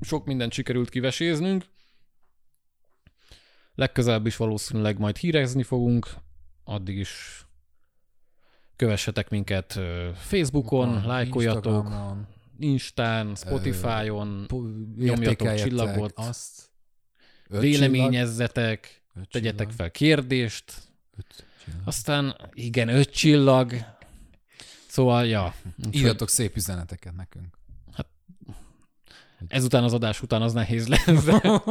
sok 0.02 0.26
mindent 0.26 0.54
sikerült 0.54 0.90
kiveséznünk. 0.90 1.66
Legközelebb 3.76 4.26
is 4.26 4.38
valószínűleg 4.38 5.00
majd 5.00 5.18
hírezni 5.18 5.64
fogunk, 5.64 6.08
addig 6.64 6.98
is 6.98 7.46
kövessetek 8.76 9.30
minket 9.30 9.80
Facebookon, 10.16 10.94
Van, 10.94 11.06
lájkoljatok, 11.06 11.88
Instán, 12.60 13.36
Spotify-on, 13.36 14.48
nyomjatok 14.98 15.56
csillagot, 15.56 16.14
azt, 16.16 16.70
véleményezzetek, 17.48 19.04
tegyetek 19.32 19.70
fel 19.70 19.92
kérdést, 19.92 20.74
aztán 21.84 22.36
igen, 22.54 22.88
öt 22.88 23.10
csillag, 23.10 23.74
Szóval, 24.96 25.26
ja. 25.26 25.54
Írjatok 25.92 26.30
szép 26.30 26.56
üzeneteket 26.56 27.16
nekünk. 27.16 27.58
Hát, 27.94 28.08
ezután 29.48 29.84
az 29.84 29.94
adás 29.94 30.22
után 30.22 30.42
az 30.42 30.54
nehéz 30.54 30.88
lesz. 30.88 31.24
De... 31.24 31.42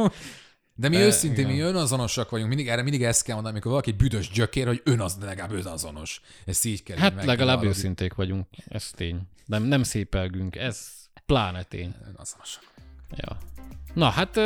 De 0.77 0.89
mi 0.89 0.95
De, 0.95 1.01
őszintén, 1.03 1.47
mi 1.47 1.53
igen. 1.53 1.67
önazonosak 1.67 2.29
vagyunk, 2.29 2.49
mindig, 2.49 2.67
erre 2.67 2.81
mindig 2.81 3.03
ezt 3.03 3.23
kell 3.23 3.33
mondani, 3.33 3.53
amikor 3.53 3.71
valaki 3.71 3.91
büdös 3.91 4.29
gyökér, 4.29 4.67
hogy 4.67 4.81
ön 4.83 4.99
az, 4.99 5.15
de 5.15 5.25
legalább 5.25 5.51
önazonos. 5.51 6.21
Ezt 6.45 6.65
így 6.65 6.83
kell. 6.83 6.97
Hát 6.97 7.13
legalább 7.15 7.37
valahogy 7.37 7.67
őszinték 7.67 8.13
vagyunk, 8.13 8.47
ez 8.67 8.91
tény. 8.95 9.21
Nem, 9.45 9.63
nem 9.63 9.83
szépelgünk, 9.83 10.55
ez 10.55 10.87
pláne 11.25 11.63
tény. 11.63 11.95
Önazonosak. 12.13 12.63
Ja. 13.11 13.37
Na 13.93 14.09
hát, 14.09 14.39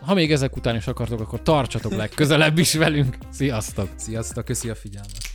ha 0.00 0.14
még 0.14 0.32
ezek 0.32 0.56
után 0.56 0.76
is 0.76 0.86
akartok, 0.86 1.20
akkor 1.20 1.42
tartsatok 1.42 1.92
legközelebb 1.92 2.58
is 2.58 2.74
velünk. 2.74 3.16
Sziasztok! 3.30 3.88
Sziasztok, 3.96 4.44
köszi 4.44 4.68
a 4.68 4.74
figyelmet. 4.74 5.31